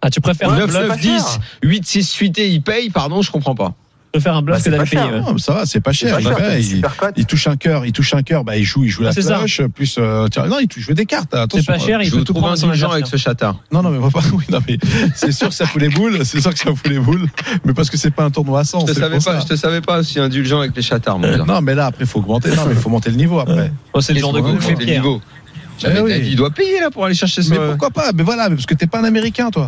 Ah, 0.00 0.08
tu 0.10 0.20
préfères 0.20 0.50
un 0.52 0.58
9, 0.58 0.70
bluff, 0.70 0.88
9, 0.88 1.00
10, 1.00 1.38
8, 1.62 1.86
6 1.86 2.04
suité, 2.08 2.48
il 2.48 2.62
paye, 2.62 2.90
pardon, 2.90 3.20
je 3.22 3.30
comprends 3.30 3.54
pas. 3.54 3.74
Préfères 4.16 4.36
un 4.36 4.42
bluff 4.42 4.58
Bah, 4.58 4.64
que 4.64 4.70
d'aller 4.70 4.86
cher, 4.86 5.08
payer. 5.08 5.20
ouais. 5.20 5.32
Mais 5.32 5.38
ça 5.38 5.52
va, 5.52 5.66
c'est 5.66 5.80
pas 5.80 5.92
cher. 5.92 6.14
pas 6.14 6.58
il, 6.58 6.80
cher, 6.80 7.26
touche 7.26 7.46
un 7.46 7.56
cœur, 7.56 7.84
il 7.86 7.92
touche 7.92 8.14
un 8.14 8.22
cœur, 8.22 8.44
bah 8.44 8.56
il 8.56 8.64
joue, 8.64 8.84
il 8.84 8.90
joue 8.90 9.02
la 9.02 9.12
c'est 9.12 9.22
ça. 9.22 9.38
flèche, 9.38 9.62
plus 9.74 9.96
euh, 9.98 10.28
tiens, 10.28 10.46
non, 10.46 10.58
il 10.60 10.68
touche 10.68 10.88
des 10.88 11.06
cartes. 11.06 11.34
Attention. 11.34 11.64
C'est 11.66 11.72
pas 11.72 11.78
cher, 11.78 12.02
il 12.02 12.10
peut 12.10 12.24
tout 12.24 12.32
prendre 12.34 12.52
indulgent 12.52 12.90
avec 12.90 13.06
ce 13.06 13.16
chatard. 13.16 13.56
Non, 13.72 13.82
non, 13.82 13.90
mais 13.90 13.98
va 13.98 14.10
pas. 14.10 14.20
Oui, 14.32 14.44
non, 14.50 14.58
mais 14.68 14.78
c'est 15.14 15.32
sûr 15.32 15.48
que 15.48 15.54
ça 15.54 15.66
fout 15.66 15.80
les 15.80 15.88
boules. 15.88 16.24
C'est 16.24 16.40
sûr 16.40 16.52
que 16.52 16.58
ça 16.58 16.74
fout 16.74 16.88
les 16.88 16.98
boules. 16.98 17.26
Mais 17.64 17.72
parce 17.74 17.90
que 17.90 17.96
c'est 17.96 18.10
pas 18.10 18.24
un 18.24 18.30
tournoi 18.30 18.60
à 18.60 18.64
100. 18.64 18.80
Je 18.86 18.92
te 18.92 18.98
savais 18.98 19.14
pas, 19.16 19.20
ça. 19.20 19.40
je 19.40 19.46
te 19.46 19.56
savais 19.56 19.80
pas 19.80 19.98
aussi 20.00 20.18
indulgent 20.18 20.58
avec 20.60 20.74
les 20.76 20.82
chatards, 20.82 21.18
mon 21.18 21.28
gars. 21.36 21.44
Non, 21.44 21.60
mais 21.60 21.74
là, 21.74 21.86
après, 21.86 22.04
il 22.04 22.06
faut 22.06 22.18
augmenter. 22.18 22.50
Non, 22.50 22.64
mais 22.66 22.74
il 22.74 22.80
faut 22.80 22.90
monter 22.90 23.10
le 23.10 23.16
niveau 23.16 23.38
après. 23.38 23.72
Oh, 23.92 24.00
c'est 24.00 24.12
le 24.12 24.20
genre 24.20 24.32
de 24.32 24.40
coup 24.40 24.60
fait 24.60 24.74
Pierre. 24.74 25.02
Eh 25.84 26.28
il 26.28 26.36
doit 26.36 26.50
payer 26.50 26.80
là 26.80 26.90
pour 26.90 27.04
aller 27.04 27.14
chercher 27.14 27.42
Mais 27.50 27.56
son. 27.56 27.66
pourquoi 27.68 27.90
pas? 27.90 28.10
Mais 28.14 28.22
voilà, 28.22 28.48
mais 28.48 28.56
parce 28.56 28.66
que 28.66 28.74
t'es 28.74 28.86
pas 28.86 29.00
un 29.00 29.04
américain, 29.04 29.50
toi. 29.50 29.66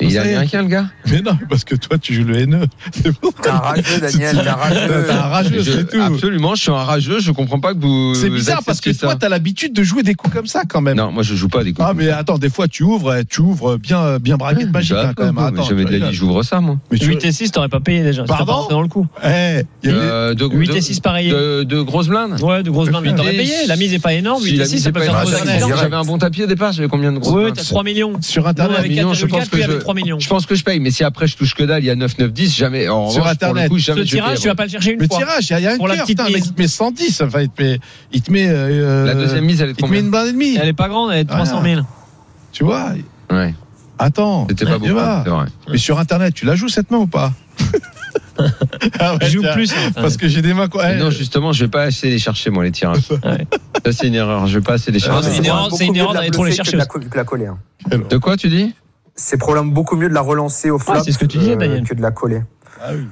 Et 0.00 0.06
il 0.06 0.14
est 0.14 0.18
américain, 0.18 0.62
le 0.62 0.68
gars 0.68 0.86
Mais 1.10 1.22
non, 1.22 1.38
parce 1.48 1.64
que 1.64 1.74
toi, 1.74 1.96
tu 1.96 2.12
joues 2.14 2.24
le 2.24 2.36
haineux. 2.38 2.66
C'est 2.92 3.14
pour 3.18 3.32
T'es 3.32 3.48
un 3.48 3.56
rageux, 3.56 4.00
Daniel, 4.00 4.36
t'es 4.42 4.48
un 4.48 4.54
rageux. 4.54 5.04
T'es 5.06 5.10
un 5.12 5.20
rageux, 5.22 5.62
Je- 5.62 5.70
c'est 5.72 5.88
tout. 5.90 6.00
Absolument, 6.02 6.54
je 6.54 6.62
suis 6.62 6.70
un 6.70 6.74
rageux, 6.84 7.18
je 7.20 7.32
comprends 7.32 7.60
pas 7.60 7.72
que 7.74 7.78
vous. 7.80 8.14
C'est 8.14 8.28
bizarre 8.30 8.62
parce 8.64 8.80
que 8.80 8.90
toi, 8.90 9.16
t'as 9.16 9.28
l'habitude 9.30 9.72
de 9.72 9.82
jouer 9.82 10.02
des 10.02 10.14
coups 10.14 10.34
comme 10.34 10.46
ça 10.46 10.62
quand 10.68 10.80
même. 10.82 10.96
Non, 10.96 11.12
moi 11.12 11.22
je 11.22 11.34
joue 11.34 11.48
pas 11.48 11.64
des 11.64 11.72
coups. 11.72 11.86
Ah 11.88 11.94
mais 11.94 12.10
attends, 12.10 12.36
des 12.38 12.50
fois 12.50 12.68
tu 12.68 12.82
ouvres, 12.82 13.22
tu 13.28 13.40
ouvres 13.40 13.76
bien, 13.78 14.18
bien 14.18 14.36
braguette 14.36 14.70
magique 14.70 14.92
Bah, 14.92 15.06
hein, 15.08 15.12
quand 15.16 15.24
même. 15.24 15.34
mais 15.36 15.42
Attends, 15.42 15.62
jamais 15.68 15.84
de 15.84 15.96
la 15.96 16.12
j'ouvre 16.12 16.42
ça, 16.42 16.60
moi. 16.60 16.76
Mais 16.90 16.98
tu 16.98 17.06
8 17.06 17.24
et 17.24 17.32
6, 17.32 17.50
t'aurais 17.52 17.68
pas 17.70 17.80
payé 17.80 18.02
déjà. 18.02 18.24
Pardon 18.24 18.66
dans 18.68 18.82
le 18.82 18.88
coup. 18.88 19.06
Eh, 19.24 19.62
il 19.82 19.90
y 19.90 19.92
a- 19.92 19.96
Euh, 19.96 20.34
de, 20.34 20.44
8 20.46 20.68
de- 20.68 20.76
et 20.76 20.80
6 20.82 21.00
pareil. 21.00 21.30
de, 21.30 21.62
de 21.62 21.80
grosses 21.80 22.08
blindes 22.08 22.40
Ouais, 22.42 22.62
de 22.62 22.70
grosses 22.70 22.88
blindes, 22.90 23.04
mais 23.04 23.14
t'aurais 23.14 23.32
payé. 23.32 23.54
La 23.66 23.76
mise 23.76 23.92
est 23.94 23.98
pas 23.98 24.12
énorme. 24.12 24.42
Si 24.42 24.50
8 24.50 24.56
la 24.58 24.64
et 24.64 24.66
6, 24.66 24.74
mise 24.74 24.84
ça 24.84 24.92
peut 24.92 25.00
pas 25.00 25.06
faire 25.06 25.26
j'avais-. 25.26 25.58
J'avais 25.76 25.96
un 25.96 26.04
bon 26.04 26.18
tapis 26.18 26.42
au 26.44 26.46
départ, 26.46 26.72
j'avais 26.72 26.88
combien 26.88 27.12
de 27.12 27.18
grosses 27.18 27.34
Ouais, 27.34 27.42
blindes 27.44 27.56
t'as 27.56 27.64
3 27.64 27.82
millions. 27.82 28.12
sur 28.20 28.46
internet, 28.46 28.80
je 29.14 29.26
pense 29.26 29.44
4,4, 29.48 29.50
que 29.50 29.72
3 29.86 29.94
millions. 29.94 30.18
Je 30.18 30.28
pense 30.28 30.46
que 30.46 30.54
je 30.54 30.64
paye, 30.64 30.80
mais 30.80 30.90
si 30.90 31.02
après 31.04 31.26
je 31.26 31.36
touche 31.36 31.54
que 31.54 31.62
dalle, 31.62 31.82
il 31.82 31.86
y 31.86 31.90
a 31.90 31.94
9, 31.96 32.18
9, 32.18 32.32
10, 32.32 32.54
jamais. 32.56 32.88
En 32.88 33.08
Sur 33.10 33.22
revanche, 33.22 33.38
pour 33.38 33.48
Internet. 33.48 33.62
le 33.64 33.68
coup, 33.70 33.78
Ce 33.78 33.84
jamais 33.84 34.04
je 34.04 34.10
tirage, 34.10 34.40
tu 34.40 34.48
vas 34.48 34.54
pas 34.54 34.64
le 34.64 34.70
chercher 34.70 34.92
une 34.92 35.00
le 35.00 35.06
fois. 35.06 35.18
tirage, 35.18 35.46
il 35.48 35.52
y 35.52 35.54
a- 35.54 35.60
il 35.60 35.62
y 35.62 35.66
a 35.66 35.72
un 35.72 35.76
Pour 35.76 35.88
la 35.88 35.94
petite 35.94 36.06
putain, 36.18 36.24
mais 36.28 36.34
mise. 36.36 36.46
il 36.46 36.52
te 36.54 36.60
met 36.62 36.68
110, 36.68 37.20
enfin, 37.22 37.40
il 37.40 37.48
te 37.48 37.62
met, 37.62 37.78
il 38.12 38.22
te 38.22 38.32
met, 38.32 38.46
euh, 38.48 39.06
La 39.06 39.14
deuxième 39.14 39.44
mise, 39.44 39.60
elle 39.62 39.70
est 39.70 39.72
de 39.72 39.78
il 39.78 39.80
te 39.80 39.82
met 39.82 39.88
combien 39.88 40.00
une 40.00 40.10
blinde 40.10 40.28
et 40.28 40.32
demie. 40.32 40.56
Elle 40.60 40.68
est 40.68 40.72
pas 40.72 40.88
grande, 40.88 41.10
elle 41.12 41.18
est 41.20 41.24
de 41.24 41.30
Ah. 41.32 41.36
300 41.36 41.62
000. 41.62 41.80
Tu 42.52 42.64
vois 42.64 42.92
Ouais, 43.30 43.54
Attends, 43.98 44.46
c'était 44.50 44.66
pas 44.66 44.76
vrai. 44.78 45.46
Mais 45.70 45.78
sur 45.78 45.98
internet, 45.98 46.34
tu 46.34 46.44
la 46.44 46.54
joues 46.54 46.68
cette 46.68 46.90
main 46.90 46.98
ou 46.98 47.06
pas 47.06 47.32
Ah 49.00 49.14
ouais, 49.14 49.18
Je 49.22 49.30
joue 49.30 49.40
tiens, 49.40 49.54
plus. 49.54 49.72
hein. 49.72 49.92
Parce 49.94 50.18
que 50.18 50.28
j'ai 50.28 50.42
des 50.42 50.52
mains 50.52 50.68
quoi. 50.68 50.92
Eh, 50.92 50.98
non, 50.98 51.10
justement, 51.10 51.52
je 51.52 51.64
vais 51.64 51.70
pas 51.70 51.84
assez 51.84 52.10
les 52.10 52.18
chercher, 52.18 52.50
moi, 52.50 52.64
les 52.64 52.70
tirages. 52.72 52.98
Ouais. 53.24 53.46
Ça, 53.84 53.92
c'est 53.92 54.08
une 54.08 54.14
erreur. 54.14 54.46
Je 54.46 54.58
vais 54.58 54.64
pas 54.64 54.74
assez 54.74 54.90
les 54.90 54.98
Ah, 55.02 55.06
chercher. 55.22 55.30
c'est 55.30 55.38
une 55.38 55.44
erreur, 55.46 55.68
c'est 55.72 55.86
une 55.86 55.96
erreur 55.96 56.12
d'aller 56.12 56.30
trop 56.30 56.44
les 56.44 56.50
que 56.50 56.56
chercher 56.56 56.72
de 56.72 56.76
la 56.76 56.84
que 56.86 56.98
de 56.98 57.06
la 57.14 57.24
coller. 57.24 57.46
hein. 57.46 57.58
De 58.10 58.16
quoi, 58.18 58.36
tu 58.36 58.48
dis? 58.48 58.74
C'est 59.16 59.38
probablement 59.38 59.72
beaucoup 59.72 59.96
mieux 59.96 60.08
de 60.08 60.14
la 60.14 60.20
relancer 60.20 60.70
au 60.70 60.78
flop 60.78 60.94
Ah, 60.98 61.02
c'est 61.02 61.12
ce 61.12 61.18
que 61.18 61.24
tu 61.26 61.38
disais, 61.38 61.52
euh, 61.52 61.56
Daniel. 61.56 61.84
que 61.84 61.94
de 61.94 62.02
la 62.02 62.10
coller. 62.10 62.42
Ah 62.80 62.90
oui. 62.94 63.06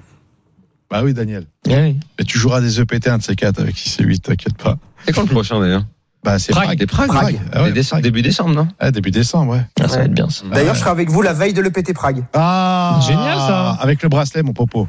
Bah 0.90 1.00
oui, 1.02 1.14
Daniel. 1.14 1.46
Ouais. 1.66 1.96
Mais 2.18 2.24
tu 2.24 2.38
joueras 2.38 2.60
des 2.60 2.78
EPT 2.80 3.08
un 3.08 3.18
de 3.18 3.22
ces 3.22 3.34
quatre 3.34 3.60
avec 3.60 3.76
6 3.76 4.00
et 4.00 4.04
8, 4.04 4.20
t'inquiète 4.20 4.56
pas. 4.56 4.76
C'est 5.06 5.12
quand 5.12 5.22
le 5.22 5.28
prochain, 5.28 5.58
d'ailleurs? 5.60 5.84
Bah 6.22 6.38
c'est 6.38 6.52
Prague. 6.52 6.64
Prague. 6.66 6.78
Des 6.78 6.86
Prague. 6.86 7.08
Prague. 7.08 7.40
Ah 7.52 7.62
ouais, 7.62 7.68
Des 7.72 7.80
déce- 7.80 7.88
Prague. 7.90 8.02
Début 8.02 8.22
décembre, 8.22 8.54
non? 8.54 8.68
Ah, 8.78 8.90
début 8.90 9.10
décembre, 9.10 9.52
ouais. 9.52 9.66
Ah, 9.80 9.88
ça 9.88 9.98
va 9.98 10.04
être 10.04 10.12
bien 10.14 10.28
ça. 10.30 10.44
D'ailleurs, 10.50 10.68
Ouais. 10.68 10.74
je 10.74 10.80
serai 10.80 10.90
avec 10.90 11.10
vous 11.10 11.20
la 11.22 11.32
veille 11.32 11.52
de 11.52 11.60
l'EPT 11.60 11.92
Prague. 11.94 12.24
Ah 12.34 12.98
Génial, 13.06 13.36
ça. 13.38 13.70
Avec 13.72 14.02
le 14.02 14.08
bracelet, 14.08 14.42
mon 14.42 14.52
popo. 14.52 14.88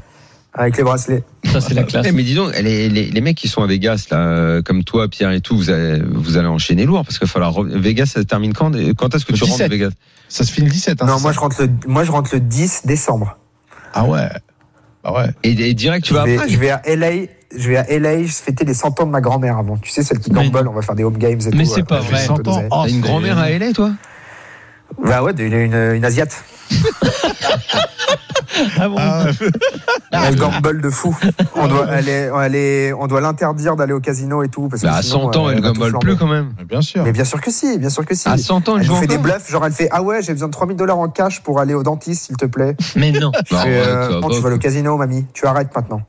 Avec 0.57 0.77
les 0.77 0.83
bracelets. 0.83 1.23
Ça, 1.51 1.59
c'est 1.61 1.73
la 1.73 1.83
classe. 1.83 2.09
Mais 2.13 2.23
dis 2.23 2.33
donc, 2.33 2.57
les, 2.59 2.89
les, 2.89 3.05
les 3.11 3.21
mecs 3.21 3.35
qui 3.37 3.47
sont 3.49 3.61
à 3.61 3.67
Vegas, 3.67 4.07
là, 4.09 4.17
euh, 4.19 4.61
comme 4.61 4.83
toi, 4.83 5.07
Pierre 5.09 5.31
et 5.31 5.41
tout, 5.41 5.55
vous 5.57 5.69
allez, 5.69 6.01
vous 6.09 6.37
allez 6.37 6.47
enchaîner 6.47 6.85
lourd 6.85 7.03
parce 7.05 7.19
qu'il 7.19 7.27
va 7.27 7.31
falloir. 7.31 7.61
Vegas, 7.63 8.05
ça 8.07 8.21
se 8.21 8.25
termine 8.25 8.53
quand 8.53 8.71
Quand 8.97 9.13
est-ce 9.13 9.25
que 9.25 9.33
Le 9.33 9.37
tu 9.37 9.43
rentres 9.43 9.57
de 9.57 9.63
17. 9.67 9.71
Vegas? 9.71 9.89
Ça 10.29 10.43
se 10.45 10.51
finit 10.51 10.67
le 10.67 10.71
17. 10.73 11.01
Hein, 11.01 11.05
non, 11.05 11.19
moi 11.19 11.31
ça 11.31 11.31
je 11.33 11.39
rentre 11.39 11.61
le, 11.61 11.69
moi 11.87 12.03
je 12.03 12.11
rentre 12.11 12.29
le 12.33 12.39
10 12.39 12.81
décembre. 12.85 13.37
Ah 13.93 14.05
ouais. 14.05 14.27
Ah 15.03 15.13
ouais. 15.13 15.29
et, 15.43 15.51
et 15.51 15.73
direct, 15.73 16.05
tu 16.05 16.13
vas 16.13 16.21
je, 16.25 16.31
vais, 16.31 16.37
après? 16.37 16.49
je 16.49 16.57
vais 16.57 16.69
à 16.71 16.81
LA, 16.95 17.27
je 17.55 17.69
vais 17.69 17.77
à 17.77 17.99
LA, 17.99 18.23
je 18.23 18.31
fêter 18.31 18.65
les 18.65 18.73
100 18.73 18.99
ans 19.01 19.05
de 19.05 19.11
ma 19.11 19.21
grand-mère 19.21 19.57
avant. 19.57 19.77
Tu 19.77 19.91
sais, 19.91 20.01
celle 20.03 20.19
qui 20.19 20.31
Mais 20.31 20.49
gamble, 20.49 20.67
on 20.67 20.73
va 20.73 20.81
faire 20.81 20.95
des 20.95 21.03
home 21.03 21.17
games 21.17 21.39
et 21.41 21.55
Mais 21.55 21.63
tout. 21.65 21.69
c'est 21.75 21.81
euh, 21.81 21.85
pas 21.85 21.99
vrai. 21.99 22.25
un 22.27 22.35
peu 22.37 22.43
100 22.43 22.47
ans. 22.51 22.63
Oh, 22.71 22.81
T'as 22.85 22.89
une 22.89 23.01
grand-mère 23.01 23.37
à 23.37 23.49
LA, 23.51 23.71
toi? 23.73 23.91
Bah 25.03 25.21
ouais, 25.21 25.33
une, 25.37 25.53
une, 25.53 25.73
une 25.95 26.05
asiate. 26.05 26.43
Ah 28.79 28.87
bon 28.87 28.95
Ah 28.97 29.25
ouais. 29.25 29.31
Elle 30.29 30.35
gamble 30.35 30.79
de 30.81 30.89
fou. 30.89 31.15
On 31.55 31.67
doit, 31.67 31.87
elle 31.91 32.07
est, 32.07 32.29
elle 32.43 32.55
est- 32.55 32.93
on 32.93 33.07
doit 33.07 33.19
l'interdire 33.19 33.75
d'aller 33.75 33.91
au 33.91 33.99
casino 33.99 34.43
et 34.43 34.47
tout. 34.49 34.69
Parce 34.69 34.81
que 34.81 34.87
bah, 34.87 34.95
À 34.95 35.01
sinon, 35.01 35.31
100 35.33 35.35
ans, 35.37 35.47
euh, 35.47 35.51
elle 35.51 35.61
tout 35.61 35.73
gamble 35.73 35.99
plus 35.99 36.15
quand 36.15 36.27
même. 36.27 36.51
Mais 36.57 36.63
Bien 36.63 36.81
sûr. 36.81 37.03
Mais 37.03 37.11
bien 37.11 37.25
sûr 37.25 37.41
que 37.41 37.51
si, 37.51 37.77
bien 37.79 37.89
sûr 37.89 38.05
que 38.05 38.15
si. 38.15 38.27
À 38.29 38.37
100 38.37 38.69
ans, 38.69 38.75
elle 38.77 38.81
Elle 38.83 38.87
joue 38.87 38.95
fait 38.95 39.07
des 39.07 39.17
bluffs, 39.17 39.49
genre 39.51 39.65
elle 39.65 39.73
fait 39.73 39.89
Ah 39.91 40.01
ouais, 40.03 40.21
j'ai 40.21 40.31
besoin 40.31 40.47
de 40.47 40.53
3000 40.53 40.77
dollars 40.77 40.99
en 40.99 41.09
cash 41.09 41.41
pour 41.43 41.59
aller 41.59 41.73
au 41.73 41.83
dentiste, 41.83 42.25
s'il 42.27 42.37
te 42.37 42.45
plaît. 42.45 42.75
Mais 42.95 43.11
non. 43.11 43.31
Bah, 43.51 43.63
ouais, 43.65 43.81
euh, 43.85 44.19
non, 44.21 44.29
tu 44.29 44.39
vas 44.39 44.53
au 44.53 44.57
casino, 44.57 44.95
mamie. 44.97 45.25
Tu 45.33 45.45
arrêtes 45.45 45.75
maintenant. 45.75 46.01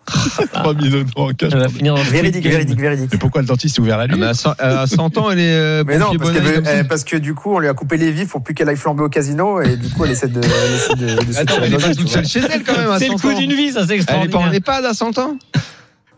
3 0.53 0.75
millions 0.75 1.03
d'euros 1.03 1.31
en 1.31 1.33
cash. 1.33 1.51
Elle 1.53 1.59
va 1.61 1.69
finir 1.69 1.95
dans 1.95 2.03
le 2.03 2.09
Véridique, 2.09 2.43
Game. 2.45 2.53
véridique, 2.53 2.81
véridique. 2.81 3.09
Mais 3.13 3.19
pourquoi 3.19 3.41
le 3.41 3.47
dentiste 3.49 3.79
est 3.79 3.81
ouvert 3.81 3.99
la 3.99 4.05
Ah, 4.05 4.09
nuit 4.09 4.21
mais 4.21 4.27
à 4.27 4.35
100 4.35 4.53
à 4.59 4.87
100 4.87 5.19
ans, 5.19 5.31
elle 5.31 5.41
est 5.41 5.53
euh, 5.53 5.85
Mais 5.87 5.99
non, 5.99 6.13
parce, 6.19 6.31
veut- 6.31 6.63
euh, 6.67 6.85
parce 6.85 7.03
que 7.05 7.17
du 7.17 7.35
coup, 7.35 7.55
on 7.55 7.59
lui 7.59 7.69
a 7.69 7.75
coupé 7.75 7.97
les 7.97 8.13
vifs 8.13 8.29
pour 8.29 8.43
plus 8.43 8.55
qu'elle 8.55 8.69
aille 8.69 8.77
flamber 8.77 9.03
au 9.03 9.09
casino 9.09 9.61
et 9.63 9.77
du 9.77 9.89
coup, 9.91 10.05
elle 10.05 10.13
essaie 10.13 10.29
de. 10.29 10.41
Elle 10.47 10.75
essaie 10.75 10.95
de, 10.95 11.25
de 11.27 11.33
se 11.33 11.39
Attends, 11.41 11.55
tirer 11.55 11.67
elle 11.67 11.73
est 11.73 11.77
le 11.77 11.83
pas 11.83 11.89
dos, 11.89 11.95
toute 11.95 12.07
tu 12.07 12.13
seule 12.13 12.23
vois. 12.23 12.29
chez 12.31 12.41
elle 12.55 12.65
quand 12.65 12.77
même 12.79 12.91
à 12.91 12.99
C'est 12.99 13.09
le 13.09 13.19
100 13.19 13.29
coup 13.29 13.35
d'une 13.35 13.53
vie, 13.53 13.73
ça, 13.73 13.87
c'est 13.87 13.95
Elle 13.95 14.01
est 14.01 14.05
pas 14.07 14.15
en 14.17 14.23
extraordinaire. 14.23 14.55
EHPAD 14.55 14.85
à 14.85 14.95
100 14.95 15.19
ans 15.19 15.37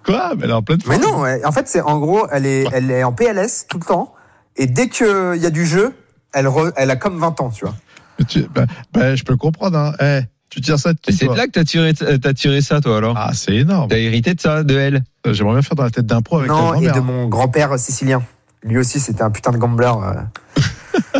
Quoi? 0.04 0.32
Mais 0.36 0.44
elle 0.44 0.50
est 0.50 0.54
en 0.54 0.62
pleine 0.62 0.78
Mais 0.86 0.98
forme. 0.98 1.16
non, 1.16 1.20
ouais. 1.22 1.44
en 1.44 1.52
fait, 1.52 1.68
c'est 1.68 1.80
en 1.82 1.98
gros, 1.98 2.26
elle 2.32 2.46
est, 2.46 2.64
elle 2.72 2.90
est 2.90 3.04
en 3.04 3.12
PLS 3.12 3.66
tout 3.68 3.78
le 3.78 3.84
temps 3.84 4.14
et 4.56 4.66
dès 4.66 4.88
qu'il 4.88 5.36
y 5.36 5.46
a 5.46 5.50
du 5.50 5.66
jeu, 5.66 5.94
elle, 6.32 6.46
re- 6.46 6.72
elle 6.76 6.90
a 6.90 6.96
comme 6.96 7.18
20 7.18 7.40
ans, 7.40 7.50
tu 7.50 7.64
vois. 7.64 7.74
Mais 8.18 8.24
tu- 8.24 8.46
bah, 8.54 8.64
bah, 8.92 9.14
je 9.14 9.22
peux 9.24 9.36
comprendre. 9.36 9.76
Hein. 9.78 9.92
Eh, 10.00 10.20
tu 10.50 10.60
tires 10.62 10.78
ça 10.78 10.92
de 10.94 10.98
Mais 11.06 11.12
qui 11.12 11.18
c'est 11.18 11.26
de 11.28 11.34
là 11.34 11.46
que 11.46 11.52
t'as 11.52 11.64
tiré, 11.64 11.92
t'as 11.94 12.32
tiré 12.32 12.62
ça, 12.62 12.80
toi, 12.80 12.96
alors 12.96 13.14
Ah, 13.18 13.32
c'est 13.34 13.54
énorme. 13.54 13.88
T'as 13.88 13.98
hérité 13.98 14.34
de 14.34 14.40
ça, 14.40 14.62
de 14.64 14.76
elle 14.78 15.04
J'aimerais 15.30 15.54
bien 15.54 15.62
faire 15.62 15.76
dans 15.76 15.84
la 15.84 15.90
tête 15.90 16.06
d'un 16.06 16.22
pro 16.22 16.38
avec 16.38 16.48
ta 16.48 16.54
non, 16.54 16.74
et 16.74 16.86
de 16.86 16.90
hein. 16.90 17.00
mon 17.02 17.28
grand-père 17.28 17.78
sicilien. 17.78 18.22
Lui 18.64 18.78
aussi, 18.78 18.98
c'était 18.98 19.22
un 19.22 19.30
putain 19.30 19.50
de 19.52 19.58
gambler. 19.58 19.92
euh. 20.02 20.60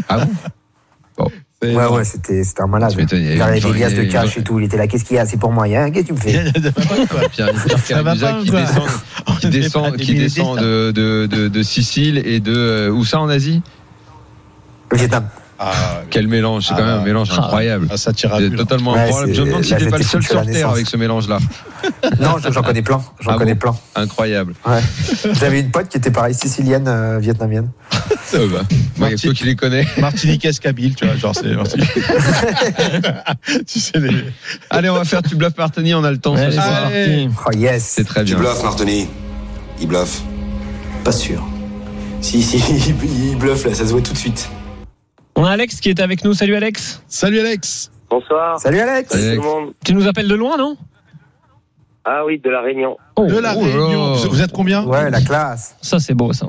Ah 0.09 0.19
bon? 0.19 0.31
C'est 1.19 1.23
Ouais, 1.61 1.75
ouais, 1.75 2.05
c'était 2.05 2.45
c'était 2.45 2.63
un 2.63 2.69
malade. 2.69 2.95
Il 3.11 3.19
y 3.19 3.29
a 3.31 3.35
Il 3.35 3.43
avait 3.43 3.61
des 3.61 3.73
liasses 3.73 3.95
de 3.95 4.03
il 4.05 4.09
cash 4.09 4.37
et 4.39 4.43
tout. 4.45 4.61
Il 4.61 4.67
était 4.67 4.77
là, 4.77 4.87
qu'est-ce 4.87 5.05
qu'il 5.05 5.17
y 5.17 5.19
a? 5.19 5.27
C'est 5.27 5.39
pour 5.39 5.51
moi. 5.51 5.65
hein 5.65 5.91
Qu'est-ce 5.91 6.07
que 6.07 6.13
tu 6.13 6.13
me 6.13 6.19
fais 6.19 6.53
Ça 7.85 8.03
va 8.03 8.15
pas, 8.15 8.41
qui 8.41 8.51
descend, 8.51 8.89
qui 9.27 9.43
pas 9.73 9.91
qui 9.93 10.15
des 10.15 10.21
descend 10.21 10.59
de, 10.61 10.93
de, 10.93 11.27
de, 11.27 11.49
de 11.49 11.63
Sicile 11.65 12.23
et 12.25 12.39
de 12.39 12.55
euh, 12.55 12.91
où 12.91 13.05
ça 13.05 13.21
en 13.21 13.29
Asie? 13.29 13.61
Vietnam. 14.93 15.29
Ah, 15.61 16.03
Quel 16.11 16.29
mélange, 16.29 16.67
c'est 16.69 16.75
Ah 16.75 16.79
quand 16.79 16.87
même 16.87 17.01
un 17.01 17.05
mélange 17.05 17.29
Ah. 17.33 17.39
incroyable. 17.43 17.89
ah, 17.91 17.97
ça 17.97 18.13
tire 18.13 18.33
à 18.33 18.41
totalement 18.41 18.93
Ouais, 18.93 19.01
incroyable. 19.01 19.35
Je 19.35 19.41
me 19.43 19.47
demande 19.47 19.65
si 19.65 19.75
t'es 19.75 19.87
pas 19.89 19.99
le 19.99 20.05
seul 20.05 20.23
sur 20.23 20.47
Terre 20.47 20.71
avec 20.71 20.87
ce 20.87 20.97
mélange-là. 20.97 21.39
Non, 22.21 22.37
j'en 22.51 22.63
connais 22.63 22.83
plein. 22.83 23.01
J'en 23.21 23.33
Ah 23.33 23.37
connais 23.37 23.55
bon 23.55 23.61
plein. 23.61 23.77
Incroyable. 24.03 24.55
Ouais. 24.67 24.81
J'avais 25.39 25.61
une 25.61 25.71
pote 25.71 25.89
qui 25.89 25.97
était 25.97 26.11
pareil, 26.11 26.35
sicilienne, 26.35 26.87
euh, 26.89 27.19
vietnamienne. 27.19 27.71
Euh, 28.35 28.47
bah, 28.53 28.61
moi, 28.99 29.09
il 29.09 29.13
y 29.13 29.15
a 29.15 29.17
toi 29.19 29.33
qui 29.33 29.45
les 29.45 29.57
connais. 29.57 29.87
Martiniquaise 29.99 30.59
Kabyle, 30.59 30.95
tu 30.95 31.07
vois, 31.07 31.17
genre 31.17 31.35
c'est. 31.35 31.57
tu 33.67 33.81
sais 33.81 33.99
les. 33.99 34.11
Allez, 34.69 34.91
on 34.91 34.95
va 34.95 35.05
faire 35.07 35.23
tu 35.23 35.35
bluffes 35.35 35.57
Martini, 35.57 35.95
on 35.95 36.05
a 36.05 36.11
le 36.11 36.19
temps 36.19 36.37
ce 36.37 36.51
soir. 36.51 36.91
Oh 37.47 37.51
yes. 37.57 37.85
C'est 37.97 38.05
très 38.05 38.25
Tu 38.25 38.33
bien. 38.35 38.41
bluffes, 38.41 38.63
Martoni. 38.63 39.09
Il 39.81 39.87
bluffe. 39.89 40.21
Pas 41.05 41.13
sûr. 41.13 41.43
Si, 42.21 42.43
si, 42.43 42.59
il, 42.59 43.29
il 43.31 43.37
bluffe 43.39 43.65
là, 43.65 43.73
ça 43.75 43.87
se 43.87 43.93
voit 43.93 44.03
tout 44.03 44.13
de 44.13 44.19
suite. 44.19 44.49
On 45.39 45.45
a 45.45 45.51
Alex 45.53 45.79
qui 45.81 45.89
est 45.89 46.01
avec 46.01 46.25
nous. 46.25 46.35
Salut 46.35 46.57
Alex. 46.57 47.01
Salut 47.07 47.39
Alex. 47.39 47.93
Bonsoir. 48.11 48.59
Salut 48.59 48.81
Alex. 48.81 49.11
Salut, 49.11 49.23
Alex. 49.25 49.37
tout 49.37 49.43
le 49.45 49.49
monde. 49.49 49.73
Tu 49.85 49.95
nous 49.95 50.09
appelles 50.09 50.27
de 50.27 50.35
loin, 50.35 50.57
non? 50.59 50.77
Ah 52.05 52.25
oui, 52.27 52.41
de 52.43 52.51
la 52.51 52.61
Réunion. 52.61 52.97
Oh, 53.15 53.27
De 53.27 53.39
la 53.39 53.55
oh 53.55 53.61
Réunion. 53.61 54.15
Vous- 54.15 54.31
Vous 54.31 54.41
êtes 54.43 54.51
combien? 54.51 54.83
Ouais, 54.85 55.11
la 55.11 55.21
classe. 55.21 55.77
Ça, 55.81 56.01
c'est 56.01 56.15
beau, 56.15 56.33
ça. 56.33 56.47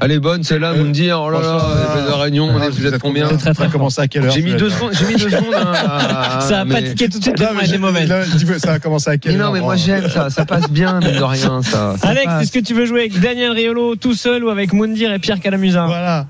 Elle 0.00 0.12
est 0.12 0.20
bonne 0.20 0.44
celle-là, 0.44 0.74
vous 0.74 0.84
me 0.84 0.92
dire, 0.92 1.20
oh 1.20 1.28
là 1.30 1.40
là, 1.40 1.58
Franchement, 1.58 2.04
de 2.04 2.10
la 2.10 2.16
Réunion, 2.18 2.44
on 2.54 2.60
est- 2.62 2.68
vous 2.68 2.86
êtes 2.86 3.00
combien? 3.00 3.28
C'est 3.30 3.38
très, 3.38 3.54
très 3.54 3.64
Ça 3.64 3.68
a 3.70 3.72
commencé 3.72 4.00
à 4.00 4.06
quelle 4.06 4.26
heure 4.26 4.30
J'ai 4.30 4.42
mis 4.42 4.54
deux 4.54 4.70
secondes, 4.70 4.92
j'ai 4.92 5.06
mis 5.06 5.14
deux 5.14 5.30
secondes. 5.30 5.54
hein, 5.54 5.72
à- 5.72 6.40
Ça 6.42 6.60
a 6.60 6.64
mais- 6.66 6.74
pas 6.74 6.82
tiqué 6.82 7.08
tout 7.08 7.18
de 7.18 7.24
suite, 7.24 7.40
Non, 7.40 7.48
mais 7.58 7.66
j'ai- 7.66 7.78
mauvaise. 7.78 8.12
ça 8.58 8.72
a 8.74 8.78
commencé 8.78 9.10
à 9.10 9.16
quelle 9.16 9.32
Mais 9.36 9.40
heure 9.40 9.46
non, 9.48 9.54
mais 9.54 9.60
moi 9.60 9.74
j'aime 9.74 10.08
ça, 10.08 10.28
ça 10.30 10.44
passe 10.44 10.70
bien, 10.70 11.00
mine 11.00 11.12
de 11.18 11.22
rien, 11.22 11.62
ça. 11.62 11.96
ça 11.96 12.08
Alex, 12.08 12.30
est-ce 12.42 12.52
que 12.52 12.60
tu 12.60 12.74
veux 12.74 12.84
jouer 12.84 13.00
avec 13.00 13.18
Daniel 13.18 13.50
Riolo 13.52 13.96
tout 13.96 14.14
seul 14.14 14.44
ou 14.44 14.50
avec 14.50 14.72
Moundir 14.72 15.12
et 15.12 15.18
Pierre 15.18 15.40
Calamusa 15.40 15.86
Voilà. 15.86 16.26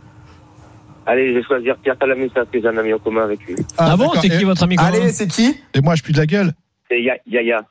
Allez, 1.06 1.32
je 1.34 1.38
vais 1.38 1.44
choisir 1.44 1.76
Pierre 1.82 1.98
Talamus 1.98 2.30
parce 2.34 2.48
que 2.50 2.60
j'ai 2.60 2.66
un 2.66 2.76
ami 2.78 2.92
en 2.94 2.98
commun 2.98 3.24
avec 3.24 3.44
lui. 3.46 3.54
Ah, 3.76 3.96
bon 3.96 4.04
d'accord. 4.06 4.22
C'est 4.22 4.28
qui 4.30 4.44
votre 4.44 4.62
ami 4.62 4.76
commun 4.76 4.88
Allez, 4.88 5.12
c'est 5.12 5.26
qui 5.28 5.54
Et 5.74 5.80
moi, 5.80 5.94
je 5.96 6.02
pue 6.02 6.12
de 6.12 6.18
la 6.18 6.26
gueule. 6.26 6.52
C'est 6.90 7.02
Ya- 7.02 7.18
Yaya. 7.26 7.62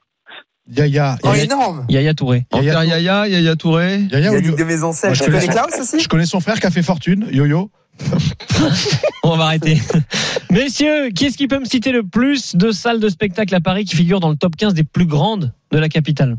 Yaya. 0.69 1.17
Oh, 1.23 1.27
Yaya, 1.29 1.43
énorme. 1.43 1.85
Yaya 1.89 2.13
Touré. 2.13 2.45
Enfer 2.51 2.83
Yaya, 2.85 3.27
Yaya 3.27 3.55
Touré. 3.55 3.95
Il 3.99 4.11
Yaya 4.11 4.31
y 4.31 4.35
a 4.35 4.37
ou 4.37 4.41
dit 4.41 4.47
Yo- 4.49 4.55
de 4.55 4.63
mes 4.63 4.77
Moi, 4.77 4.89
ancêtres. 4.89 5.13
je 5.15 5.23
Tu 5.23 5.25
connais 5.31 5.41
connais 5.47 5.51
son- 5.59 5.67
Klaus 5.67 5.79
aussi 5.81 5.99
Je 5.99 6.07
connais 6.07 6.25
son 6.25 6.39
frère 6.39 6.59
qui 6.59 6.65
a 6.67 6.71
fait 6.71 6.83
fortune, 6.83 7.27
Yo-Yo. 7.31 7.69
On 9.23 9.35
va 9.35 9.45
arrêter. 9.45 9.77
Messieurs, 10.51 11.09
qui 11.09 11.25
est-ce 11.25 11.37
qui 11.37 11.47
peut 11.47 11.59
me 11.59 11.65
citer 11.65 11.91
le 11.91 12.03
plus 12.03 12.55
de 12.55 12.71
salles 12.71 12.99
de 12.99 13.09
spectacle 13.09 13.53
à 13.55 13.59
Paris 13.59 13.85
qui 13.85 13.95
figurent 13.95 14.19
dans 14.19 14.29
le 14.29 14.35
top 14.35 14.55
15 14.55 14.73
des 14.73 14.83
plus 14.83 15.05
grandes 15.05 15.51
de 15.71 15.77
la 15.77 15.89
capitale? 15.89 16.37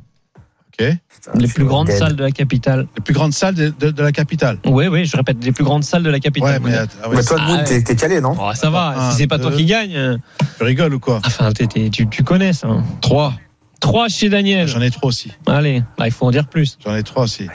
Les 1.34 1.48
plus 1.48 1.64
grandes 1.64 1.86
Dead. 1.86 1.96
salles 1.98 2.16
de 2.16 2.22
la 2.22 2.30
capitale. 2.30 2.86
Les 2.96 3.02
plus 3.02 3.14
grandes 3.14 3.32
salles 3.32 3.54
de, 3.54 3.72
de- 3.80 3.90
de 3.90 4.02
la 4.02 4.12
capitale. 4.12 4.58
Oui, 4.66 4.88
oui, 4.88 5.04
je 5.06 5.16
répète, 5.16 5.38
les 5.42 5.52
plus 5.52 5.64
grandes 5.64 5.84
salles 5.84 6.02
de 6.02 6.10
la 6.10 6.20
capitale. 6.20 6.60
Ouais, 6.62 6.70
mais 6.70 6.76
ah 7.02 7.08
ouais, 7.08 7.16
Bah, 7.16 7.22
toi, 7.24 7.36
Ah, 7.40 7.52
ouais. 7.66 7.82
t'es 7.82 7.96
calé, 7.96 8.20
non 8.20 8.36
Oh, 8.38 8.50
ça 8.54 8.68
va, 8.70 8.88
Un, 8.96 9.10
si 9.10 9.18
c'est 9.18 9.26
pas 9.26 9.38
toi 9.38 9.50
deux. 9.50 9.56
qui 9.56 9.64
gagne. 9.64 9.96
euh, 9.96 10.16
tu 10.58 10.64
rigoles 10.64 10.92
ou 10.94 11.00
quoi 11.00 11.20
Enfin, 11.24 11.50
tu, 11.52 11.90
tu 11.90 12.24
connais 12.24 12.52
ça. 12.52 12.68
3. 13.00 13.34
3 13.80 14.08
chez 14.08 14.28
Daniel. 14.28 14.66
J'en 14.68 14.80
ai 14.80 14.90
trois 14.90 15.08
aussi. 15.08 15.32
Allez, 15.46 15.82
bah, 15.98 16.06
il 16.06 16.12
faut 16.12 16.26
en 16.26 16.30
dire 16.30 16.46
plus. 16.46 16.78
J'en 16.84 16.94
ai 16.94 17.02
trois 17.02 17.24
aussi. 17.24 17.48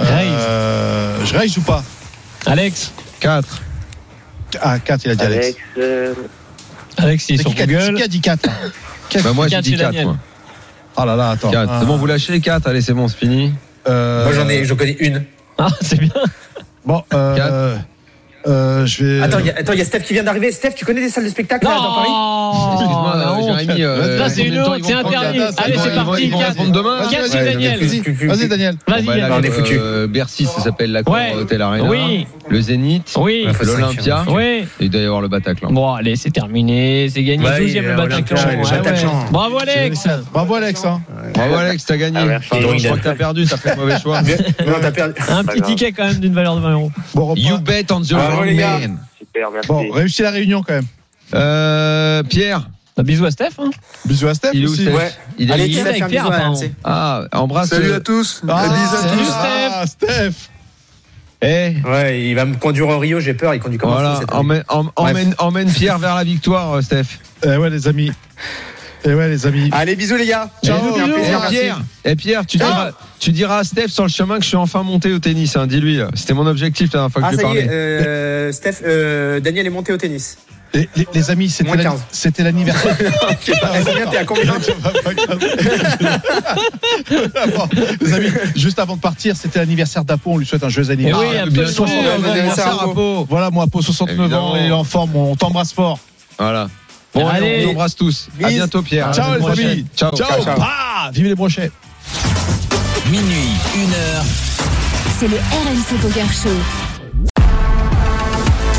Euh, 0.00 1.16
je 1.24 1.36
raise 1.36 1.56
ou 1.58 1.62
pas 1.62 1.82
Alex, 2.46 2.92
4. 3.20 3.62
Ah, 4.60 4.78
4, 4.78 5.04
il 5.04 5.10
a 5.10 5.14
dit 5.16 5.22
Alex. 5.24 5.44
Alex. 5.46 5.58
euh, 5.78 6.14
Alex, 6.96 7.28
il 7.28 7.34
est 7.34 7.38
sur 7.38 7.50
qui 7.50 7.56
qui 7.56 7.62
a 7.62 7.66
dit- 7.66 7.72
c'est 7.74 7.80
Google. 7.86 7.96
qui 7.96 8.02
a 8.02 8.08
dit 8.08 8.20
4 8.20 8.48
Bah 9.24 9.32
moi 9.32 9.46
j'ai 9.48 9.56
Quatre 9.56 9.64
dit 9.64 9.70
chez 9.72 9.76
4 9.78 9.86
Daniel. 9.88 10.04
moi. 10.06 10.16
Ah 11.00 11.06
là 11.06 11.14
là, 11.16 11.30
attends. 11.30 11.50
4. 11.50 11.80
C'est 11.80 11.86
bon, 11.86 11.96
vous 11.96 12.06
lâchez 12.06 12.32
les 12.32 12.40
4, 12.40 12.66
allez 12.66 12.82
c'est 12.82 12.92
bon, 12.92 13.06
c'est 13.06 13.16
fini. 13.18 13.54
Euh, 13.88 14.24
Moi, 14.24 14.32
j'en 14.34 14.48
ai, 14.48 14.64
je 14.64 14.74
connais 14.74 14.96
une. 14.98 15.24
Ah, 15.56 15.68
c'est 15.80 15.98
bien. 15.98 16.10
Bon, 16.84 17.02
euh, 17.14 17.76
euh, 18.46 18.86
je 18.86 19.04
vais. 19.04 19.22
Attends, 19.22 19.38
il 19.40 19.46
y 19.46 19.50
a- 19.50 19.54
attends, 19.58 19.72
il 19.72 19.78
y 19.78 19.82
a 19.82 19.84
Steph 19.84 20.00
qui 20.00 20.12
vient 20.14 20.22
d'arriver. 20.22 20.52
Steph, 20.52 20.72
tu 20.76 20.84
connais 20.84 21.00
des 21.00 21.08
salles 21.08 21.24
de 21.24 21.28
spectacle 21.28 21.64
là, 21.66 21.74
dans 21.76 21.94
Paris 21.94 22.08
Excuse-moi, 22.72 23.14
la 23.16 23.30
euh. 23.32 23.58
Jérémy. 23.58 23.82
euh, 23.84 24.28
c'est 24.28 24.42
une 24.44 24.60
honte, 24.60 24.80
c'est 24.84 24.92
interdit. 24.94 25.40
Allez, 25.58 25.76
c'est 25.78 25.94
parti, 25.94 26.24
Ils 26.24 26.30
vont 26.32 26.38
quatre. 26.38 26.50
répondre 26.50 26.72
demain. 26.72 26.98
Vas-y, 27.02 27.44
Daniel. 27.44 27.78
Vas-y, 28.28 28.48
Daniel. 28.48 28.74
Vas-y, 28.86 29.02
Bon, 29.04 29.12
bah, 29.28 29.36
on 29.38 29.42
est 29.42 29.50
foutu. 29.50 29.76
euh, 29.78 30.06
Bercy, 30.06 30.46
ça 30.46 30.60
s'appelle 30.62 30.92
la 30.92 31.02
Ouais. 31.08 31.34
Hotel 31.34 31.62
Arena. 31.62 31.84
Oui. 31.88 32.26
Le 32.48 32.60
Zénith. 32.60 33.14
Oui. 33.18 33.46
L'Olympia. 33.62 34.24
Oui. 34.28 34.64
Et 34.80 34.84
il 34.84 34.90
doit 34.90 35.00
y 35.00 35.04
avoir 35.04 35.20
le 35.20 35.28
Bataclan. 35.28 35.70
Bon, 35.72 35.92
allez, 35.92 36.16
c'est 36.16 36.30
terminé. 36.30 37.08
C'est 37.12 37.22
gagné. 37.24 37.44
Ouais, 37.44 37.60
12e 37.60 37.82
le 37.82 37.90
euh, 37.90 37.96
Bataclan. 37.96 38.38
Le. 38.50 38.70
Bataclan. 38.70 39.24
Bravo, 39.30 39.58
Alex. 39.58 40.06
Bravo, 40.32 40.54
Alex. 40.54 40.84
Hein. 40.84 41.00
Bravo 41.34 41.54
Alex, 41.56 41.84
t'as 41.84 41.96
gagné. 41.96 42.18
Ah, 42.20 42.38
je 42.40 42.48
crois 42.48 42.96
que 42.96 43.02
t'as 43.02 43.14
perdu, 43.14 43.46
t'as 43.46 43.56
fait 43.56 43.70
le 43.70 43.76
mauvais 43.76 43.98
choix. 44.00 44.20
Non, 44.66 44.74
t'as 44.80 44.90
perdu. 44.90 45.14
Un 45.28 45.44
petit 45.44 45.62
ticket 45.62 45.92
quand 45.92 46.04
même 46.06 46.18
d'une 46.18 46.34
valeur 46.34 46.56
de 46.56 46.60
20 46.60 46.72
euros. 46.72 46.90
You 47.36 47.58
bet 47.58 47.86
on 47.92 48.00
the 48.00 48.12
Bravo, 48.28 48.42
wrong 48.42 48.46
les 48.50 48.56
gars. 48.56 48.78
man. 48.78 48.98
Super, 49.18 49.50
merci. 49.50 49.68
Bon, 49.68 49.90
réussi 49.90 50.22
la 50.22 50.30
réunion 50.30 50.62
quand 50.66 50.74
même. 50.74 50.86
Euh, 51.34 52.22
Pierre, 52.22 52.68
Bah, 52.96 53.02
bisous 53.02 53.26
à 53.26 53.30
Steph. 53.30 53.50
Hein. 53.58 53.70
Bisous 54.06 54.28
à 54.28 54.34
Steph 54.34 54.50
il 54.54 54.64
est 54.64 54.66
où 54.66 54.72
aussi. 54.72 54.82
Steph 54.82 54.94
Ouais. 54.94 55.12
Il 55.38 55.50
est 55.50 55.54
Allez, 55.54 55.72
Steph, 55.72 55.86
avec 55.88 56.02
un 56.02 56.08
Pierre, 56.08 56.22
bisou 56.24 56.32
à 56.32 56.36
apparemment. 56.36 56.60
Ah, 56.84 57.22
embrasse. 57.32 57.68
Salut 57.68 57.90
euh, 57.90 57.96
à 57.96 58.00
tous. 58.00 58.42
Ah, 58.48 58.64
salut, 59.02 59.22
Ah, 59.30 59.84
Steph. 59.86 60.32
Eh, 61.40 61.74
Ouais, 61.84 62.22
il 62.22 62.34
va 62.34 62.44
me 62.46 62.56
conduire 62.56 62.88
au 62.88 62.98
Rio, 62.98 63.20
j'ai 63.20 63.34
peur, 63.34 63.54
il 63.54 63.60
conduit 63.60 63.78
comme 63.78 63.90
un 63.90 63.94
voilà, 63.94 64.14
fou 64.16 64.26
emmène, 64.96 65.34
emmène 65.38 65.70
Pierre 65.72 65.98
vers 65.98 66.16
la 66.16 66.24
victoire, 66.24 66.72
euh, 66.74 66.80
Steph. 66.82 67.18
Eh 67.44 67.56
ouais, 67.56 67.70
les 67.70 67.86
amis. 67.86 68.10
Eh 69.04 69.14
ouais, 69.14 69.28
les 69.28 69.46
amis. 69.46 69.70
Allez, 69.72 69.94
bisous 69.96 70.16
les 70.16 70.26
gars. 70.26 70.50
Ciao, 70.64 70.76
C'était 70.78 71.00
un 71.00 71.04
bisous. 71.06 71.14
plaisir, 71.16 71.36
Et 71.36 71.40
merci. 71.40 71.54
Pierre, 71.56 71.80
et 72.04 72.16
Pierre, 72.16 72.46
tu 72.46 72.56
diras, 72.58 72.90
tu 73.20 73.30
diras 73.32 73.58
à 73.58 73.64
Steph 73.64 73.88
sur 73.88 74.02
le 74.04 74.08
chemin 74.10 74.36
que 74.38 74.42
je 74.42 74.48
suis 74.48 74.56
enfin 74.56 74.82
monté 74.82 75.12
au 75.12 75.18
tennis. 75.18 75.56
Hein, 75.56 75.66
Dis-lui, 75.66 76.00
c'était 76.14 76.34
mon 76.34 76.46
objectif 76.46 76.88
la 76.92 76.98
dernière 77.00 77.12
fois 77.12 77.22
que 77.22 77.26
Ah, 77.26 77.30
je 77.30 77.36
lui 77.36 77.42
parlais. 77.42 77.68
euh, 77.70 78.52
Steph, 78.52 78.76
euh, 78.84 79.40
Daniel 79.40 79.66
est 79.66 79.70
monté 79.70 79.92
au 79.92 79.96
tennis. 79.96 80.38
Les, 80.74 80.86
les- 80.96 81.08
les 81.14 81.30
amis, 81.30 81.48
c'était 81.48 81.68
Moins 81.68 81.76
la- 81.78 81.82
15. 81.84 82.00
c'était 82.10 82.42
l'anniversaire. 82.42 82.94
Eh, 83.48 83.82
c'est 83.84 83.94
bien, 83.94 84.06
t'es 84.06 84.18
à 84.18 84.24
combien 84.24 84.52
Bon, 87.56 87.68
les 88.02 88.12
amis, 88.14 88.28
juste 88.54 88.78
avant 88.78 88.96
de 88.96 89.00
partir, 89.00 89.34
c'était 89.36 89.58
l'anniversaire 89.60 90.04
d'Apo. 90.04 90.32
On 90.32 90.36
lui 90.38 90.44
souhaite 90.46 90.64
un 90.64 90.68
joyeux 90.68 90.88
Eh 90.90 90.92
anniversaire. 90.92 91.44
oui, 91.46 91.50
bien 91.50 91.62
absolument. 91.64 92.54
sûr. 92.54 93.26
Voilà, 93.30 93.50
moi, 93.50 93.64
Apo, 93.64 93.80
69 93.80 94.18
Évidemment. 94.20 94.52
ans, 94.52 94.56
et 94.56 94.70
en 94.70 94.84
forme. 94.84 95.16
On 95.16 95.36
t'embrasse 95.36 95.72
fort. 95.72 95.98
Voilà. 96.38 96.68
Bon, 97.18 97.26
Allez. 97.26 97.46
allez, 97.46 97.58
on 97.58 97.64
vous 97.64 97.70
embrasse 97.72 97.96
tous. 97.96 98.28
À 98.42 98.48
bientôt, 98.48 98.80
Pierre. 98.80 99.12
Ciao, 99.12 99.34
les 99.36 99.64
amis. 99.64 99.86
Ciao. 99.96 100.14
Ciao. 100.16 100.36
vive 101.12 101.26
les 101.26 101.34
brochets. 101.34 101.72
Minuit, 103.10 103.50
une 103.74 103.92
heure. 103.92 104.24
C'est 105.18 105.26
le 105.26 105.36
RMC 105.36 106.00
Poker 106.00 106.26
Show. 106.32 106.48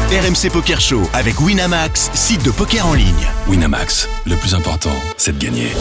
RMC 0.10 0.50
Poker 0.54 0.80
Show 0.80 1.02
avec 1.14 1.42
Winamax, 1.42 2.12
site 2.14 2.44
de 2.46 2.52
poker 2.52 2.86
en 2.86 2.94
ligne. 2.94 3.28
Winamax, 3.50 4.08
le 4.26 4.36
plus 4.38 4.56
important, 4.56 4.96
c'est 5.18 5.38
de 5.38 5.44
gagner. 5.44 5.72